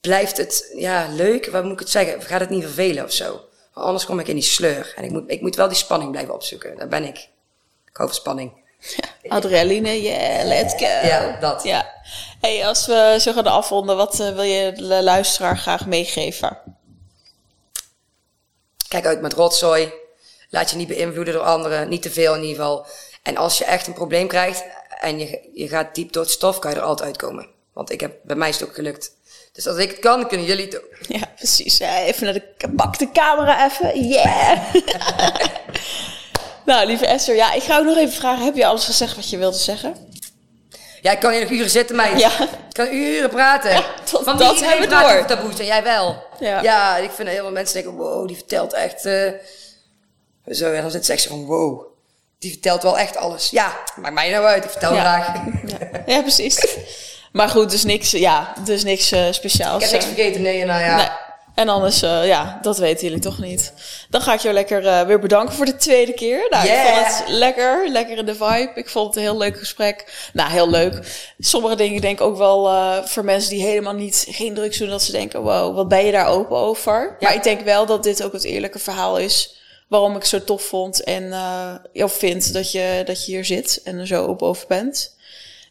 blijft 0.00 0.36
het 0.36 0.72
ja, 0.74 1.06
leuk. 1.10 1.46
Wat 1.46 1.62
moet 1.62 1.72
ik 1.72 1.78
het 1.78 1.90
zeggen? 1.90 2.22
Gaat 2.22 2.40
het 2.40 2.50
niet 2.50 2.64
vervelen 2.64 3.04
of 3.04 3.12
zo? 3.12 3.45
Anders 3.82 4.06
kom 4.06 4.18
ik 4.18 4.28
in 4.28 4.34
die 4.34 4.44
sleur. 4.44 4.92
En 4.96 5.04
ik 5.04 5.10
moet, 5.10 5.22
ik 5.26 5.40
moet 5.40 5.56
wel 5.56 5.68
die 5.68 5.76
spanning 5.76 6.10
blijven 6.10 6.34
opzoeken. 6.34 6.76
Daar 6.76 6.88
ben 6.88 7.04
ik. 7.04 7.16
Ik 7.86 7.96
hou 7.96 8.08
van 8.08 8.18
spanning. 8.18 8.64
Ja, 9.22 9.34
adrenaline, 9.34 10.02
yeah, 10.02 10.44
let's 10.44 10.72
go. 10.72 11.06
Ja, 11.06 11.36
dat. 11.40 11.62
Ja. 11.62 11.92
Hey, 12.40 12.66
als 12.66 12.86
we 12.86 13.16
zo 13.20 13.32
gaan 13.32 13.46
afronden, 13.46 13.96
wat 13.96 14.20
uh, 14.20 14.34
wil 14.34 14.42
je 14.42 14.72
de 14.72 15.02
luisteraar 15.02 15.58
graag 15.58 15.86
meegeven? 15.86 16.58
Kijk 18.88 19.06
uit 19.06 19.20
met 19.20 19.32
rotzooi. 19.32 19.92
Laat 20.50 20.70
je 20.70 20.76
niet 20.76 20.88
beïnvloeden 20.88 21.34
door 21.34 21.42
anderen. 21.42 21.88
Niet 21.88 22.02
te 22.02 22.10
veel 22.10 22.34
in 22.34 22.42
ieder 22.42 22.56
geval. 22.56 22.86
En 23.22 23.36
als 23.36 23.58
je 23.58 23.64
echt 23.64 23.86
een 23.86 23.92
probleem 23.92 24.28
krijgt 24.28 24.64
en 25.00 25.18
je, 25.18 25.50
je 25.54 25.68
gaat 25.68 25.94
diep 25.94 26.12
door 26.12 26.22
het 26.22 26.32
stof, 26.32 26.58
kan 26.58 26.70
je 26.70 26.76
er 26.76 26.82
altijd 26.82 27.08
uitkomen. 27.08 27.48
Want 27.72 27.90
ik 27.90 28.00
heb, 28.00 28.18
bij 28.22 28.36
mij 28.36 28.48
is 28.48 28.60
het 28.60 28.68
ook 28.68 28.74
gelukt. 28.74 29.15
Dus 29.56 29.66
als 29.66 29.76
ik 29.76 29.90
het 29.90 29.98
kan, 29.98 30.28
kunnen 30.28 30.46
jullie 30.46 30.64
het 30.64 30.76
ook. 30.76 30.84
Ja, 31.00 31.20
precies. 31.36 31.78
Even 31.78 32.24
naar 32.24 32.32
de, 32.32 32.42
pak 32.76 32.98
de 32.98 33.10
camera 33.12 33.66
even. 33.66 34.08
Yeah! 34.08 34.58
nou, 36.66 36.86
lieve 36.86 37.06
Esther, 37.06 37.34
ja, 37.34 37.52
ik 37.52 37.62
ga 37.62 37.78
ook 37.78 37.84
nog 37.84 37.96
even 37.96 38.14
vragen. 38.14 38.44
Heb 38.44 38.56
je 38.56 38.66
alles 38.66 38.84
gezegd 38.84 39.16
wat 39.16 39.30
je 39.30 39.36
wilde 39.36 39.56
zeggen? 39.56 39.96
Ja, 41.02 41.12
ik 41.12 41.20
kan 41.20 41.32
hier 41.32 41.40
nog 41.40 41.50
uren 41.50 41.70
zitten, 41.70 41.96
meid. 41.96 42.18
Ja. 42.18 42.40
Ik 42.42 42.72
kan 42.72 42.92
uren 42.92 43.30
praten. 43.30 43.70
Ja, 43.70 43.84
tot, 44.04 44.24
Want 44.24 44.38
dat 44.38 44.60
hebben 44.60 44.88
we 44.88 44.94
door. 44.94 45.24
taboes 45.26 45.58
en 45.58 45.66
jij 45.66 45.82
wel. 45.82 46.24
Ja. 46.38 46.62
ja, 46.62 46.96
ik 46.96 47.10
vind 47.10 47.28
heel 47.28 47.42
veel 47.42 47.52
mensen 47.52 47.74
denken, 47.82 47.94
wow, 47.94 48.26
die 48.26 48.36
vertelt 48.36 48.72
echt... 48.72 49.06
Uh... 49.06 49.30
Zo, 50.50 50.72
en 50.72 50.82
dan 50.82 50.90
zit 50.90 51.06
ze 51.06 51.12
echt 51.12 51.26
van, 51.26 51.44
wow. 51.44 51.82
die 52.38 52.50
vertelt 52.50 52.82
wel 52.82 52.98
echt 52.98 53.16
alles. 53.16 53.50
Ja, 53.50 53.76
maakt 53.96 54.14
mij 54.14 54.30
nou 54.30 54.44
uit. 54.44 54.64
Ik 54.64 54.70
vertel 54.70 54.94
Ja. 54.94 55.00
graag. 55.00 55.34
Ja, 55.66 56.02
ja 56.14 56.20
precies. 56.22 56.58
Maar 57.36 57.48
goed, 57.48 57.70
dus 57.70 57.84
niks, 57.84 58.10
ja, 58.10 58.52
dus 58.64 58.84
niks 58.84 59.12
eh, 59.12 59.24
speciaals. 59.30 59.84
Ik 59.84 59.90
heb 59.90 60.00
niks 60.00 60.04
eh. 60.04 60.14
vergeten. 60.14 60.42
Nee, 60.42 60.64
nou 60.64 60.80
ja. 60.80 60.96
Nee. 60.96 61.08
En 61.56 61.68
anders, 61.68 62.02
eh, 62.02 62.26
ja, 62.26 62.58
dat 62.62 62.78
weten 62.78 63.06
jullie 63.06 63.22
toch 63.22 63.38
niet. 63.38 63.72
Dan 64.10 64.20
ga 64.20 64.32
ik 64.32 64.40
jou 64.40 64.54
lekker 64.54 64.86
eh, 64.86 65.00
weer 65.00 65.18
bedanken 65.18 65.54
voor 65.54 65.64
de 65.64 65.76
tweede 65.76 66.12
keer. 66.12 66.46
Nou, 66.50 66.68
ik 66.68 66.74
vond 66.74 67.06
het 67.06 67.24
lekker, 67.28 67.88
lekker 67.88 68.18
in 68.18 68.26
de 68.26 68.34
vibe. 68.34 68.70
Ik 68.74 68.88
vond 68.88 69.06
het 69.06 69.16
een 69.16 69.22
heel 69.22 69.36
leuk 69.36 69.58
gesprek. 69.58 70.28
Nou, 70.32 70.50
heel 70.50 70.70
leuk. 70.70 71.24
Sommige 71.38 71.76
dingen 71.76 72.00
denk 72.00 72.20
ik 72.20 72.26
ook 72.26 72.36
wel 72.36 72.68
eh, 72.68 73.04
voor 73.04 73.24
mensen 73.24 73.50
die 73.50 73.62
helemaal 73.62 73.94
niet, 73.94 74.26
geen 74.30 74.54
drugs 74.54 74.78
doen, 74.78 74.88
dat 74.88 75.02
ze 75.02 75.12
denken, 75.12 75.42
wow, 75.42 75.74
wat 75.74 75.88
ben 75.88 76.04
je 76.04 76.12
daar 76.12 76.28
open 76.28 76.56
over? 76.56 77.16
Ja. 77.18 77.28
Maar 77.28 77.34
ik 77.34 77.42
denk 77.42 77.60
wel 77.60 77.86
dat 77.86 78.02
dit 78.02 78.22
ook 78.22 78.32
het 78.32 78.44
eerlijke 78.44 78.78
verhaal 78.78 79.18
is 79.18 79.54
waarom 79.88 80.10
ik 80.10 80.18
het 80.18 80.28
zo 80.28 80.44
tof 80.44 80.62
vond 80.62 81.02
en 81.02 81.28
jou 81.92 82.10
vind 82.10 82.52
dat 82.52 82.72
je, 82.72 83.02
dat 83.04 83.26
je 83.26 83.32
hier 83.32 83.44
zit 83.44 83.80
en 83.84 83.98
er 83.98 84.06
zo 84.06 84.26
open 84.26 84.46
over 84.46 84.66
bent. 84.66 85.15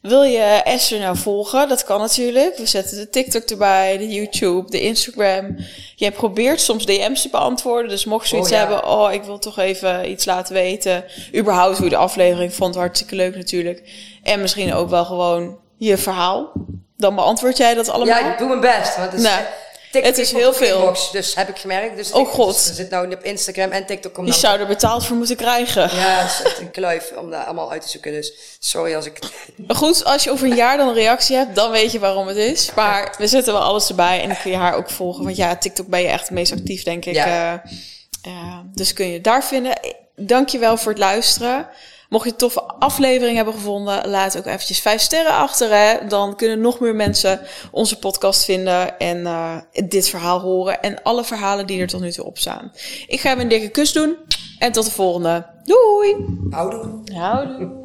Wil 0.07 0.23
je 0.23 0.39
Esther 0.63 0.99
nou 0.99 1.17
volgen? 1.17 1.69
Dat 1.69 1.83
kan 1.83 1.99
natuurlijk. 1.99 2.57
We 2.57 2.65
zetten 2.65 2.97
de 2.97 3.09
TikTok 3.09 3.43
erbij, 3.43 3.97
de 3.97 4.07
YouTube, 4.07 4.71
de 4.71 4.81
Instagram. 4.81 5.55
Jij 5.95 6.11
probeert 6.11 6.61
soms 6.61 6.85
DM's 6.85 7.21
te 7.21 7.29
beantwoorden. 7.29 7.89
Dus 7.89 8.05
mocht 8.05 8.23
je 8.23 8.29
zoiets 8.29 8.49
Oh, 8.49 8.53
ja. 8.53 8.59
hebben, 8.59 8.87
oh, 8.89 9.13
ik 9.13 9.23
wil 9.23 9.39
toch 9.39 9.59
even 9.59 10.09
iets 10.09 10.25
laten 10.25 10.53
weten. 10.53 11.05
Überhaupt 11.35 11.75
hoe 11.75 11.83
je 11.83 11.91
de 11.91 11.97
aflevering 11.97 12.53
vond, 12.53 12.75
hartstikke 12.75 13.15
leuk 13.15 13.35
natuurlijk. 13.35 13.83
En 14.23 14.41
misschien 14.41 14.73
ook 14.73 14.89
wel 14.89 15.05
gewoon 15.05 15.57
je 15.77 15.97
verhaal. 15.97 16.51
Dan 16.97 17.15
beantwoord 17.15 17.57
jij 17.57 17.73
dat 17.73 17.89
allemaal. 17.89 18.19
Ja, 18.19 18.31
ik 18.31 18.37
doe 18.37 18.47
mijn 18.47 18.59
best. 18.59 18.97
Want 18.97 19.11
het 19.11 19.19
is, 19.19 19.25
Nou, 19.27 19.41
TikTok 20.01 20.15
het 20.15 20.25
is 20.25 20.31
heel 20.31 20.53
veel. 20.53 20.77
inbox, 20.79 21.11
dus 21.11 21.35
heb 21.35 21.49
ik 21.49 21.57
gemerkt. 21.57 21.95
Dus 21.95 22.11
Oh, 22.11 22.27
God. 22.27 22.53
Dus 22.53 22.67
er 22.69 22.75
zit 22.75 22.89
nou 22.89 23.13
op 23.13 23.23
Instagram 23.23 23.71
en 23.71 23.85
TikTok. 23.85 24.17
Je 24.17 24.23
dan- 24.23 24.33
zou 24.33 24.59
er 24.59 24.67
betaald 24.67 25.05
voor 25.05 25.15
moeten 25.17 25.35
krijgen. 25.35 25.81
Ja, 25.81 26.25
het 26.25 26.51
is 26.51 26.59
een 26.59 26.71
kluif 26.71 27.11
om 27.17 27.29
dat 27.31 27.45
allemaal 27.45 27.71
uit 27.71 27.81
te 27.81 27.89
zoeken. 27.89 28.11
Dus 28.11 28.33
sorry 28.59 28.95
als 28.95 29.05
ik... 29.05 29.19
Maar 29.67 29.75
goed, 29.75 30.03
als 30.05 30.23
je 30.23 30.31
over 30.31 30.47
een 30.49 30.55
jaar 30.55 30.77
dan 30.77 30.87
een 30.87 30.93
reactie 30.93 31.35
hebt, 31.35 31.55
dan 31.55 31.71
weet 31.71 31.91
je 31.91 31.99
waarom 31.99 32.27
het 32.27 32.37
is. 32.37 32.71
Maar 32.75 33.15
we 33.17 33.27
zetten 33.27 33.53
wel 33.53 33.61
alles 33.61 33.89
erbij 33.89 34.21
en 34.21 34.27
dan 34.27 34.37
kun 34.41 34.51
je 34.51 34.57
haar 34.57 34.75
ook 34.75 34.89
volgen. 34.89 35.23
Want 35.23 35.35
ja, 35.35 35.55
TikTok 35.55 35.87
ben 35.87 36.01
je 36.01 36.07
echt 36.07 36.21
het 36.21 36.31
meest 36.31 36.51
actief, 36.51 36.83
denk 36.83 37.05
ik. 37.05 37.13
Ja. 37.15 37.63
Eh, 37.63 37.71
ja, 38.21 38.63
dus 38.73 38.93
kun 38.93 39.07
je 39.07 39.21
daar 39.21 39.43
vinden. 39.43 39.79
Dank 40.15 40.49
je 40.49 40.57
wel 40.57 40.77
voor 40.77 40.91
het 40.91 40.99
luisteren. 40.99 41.67
Mocht 42.09 42.25
je 42.25 42.31
een 42.31 42.37
toffe 42.37 42.61
aflevering 42.63 43.35
hebben 43.35 43.53
gevonden, 43.53 44.09
laat 44.09 44.37
ook 44.37 44.45
eventjes 44.45 44.79
vijf 44.79 45.01
sterren 45.01 45.33
achter. 45.33 45.69
Hè? 45.69 46.07
Dan 46.07 46.35
kunnen 46.35 46.59
nog 46.59 46.79
meer 46.79 46.95
mensen 46.95 47.39
onze 47.71 47.99
podcast 47.99 48.45
vinden 48.45 48.99
en 48.99 49.25
eh, 49.25 49.57
dit 49.85 50.09
verhaal 50.09 50.39
horen. 50.39 50.81
En 50.81 51.03
alle 51.03 51.23
verhalen 51.23 51.67
die 51.67 51.81
er 51.81 51.87
tot 51.87 52.01
nu 52.01 52.11
toe 52.11 52.25
op 52.25 52.37
staan. 52.37 52.71
Ik 53.07 53.19
ga 53.19 53.29
hem 53.29 53.39
een 53.39 53.47
dikke 53.47 53.69
kus 53.69 53.93
doen. 53.93 54.15
En 54.59 54.71
tot 54.71 54.85
de 54.85 54.91
volgende. 54.91 55.45
Doei! 55.63 56.15
Houdoe. 56.49 57.01
Houdoe. 57.13 57.84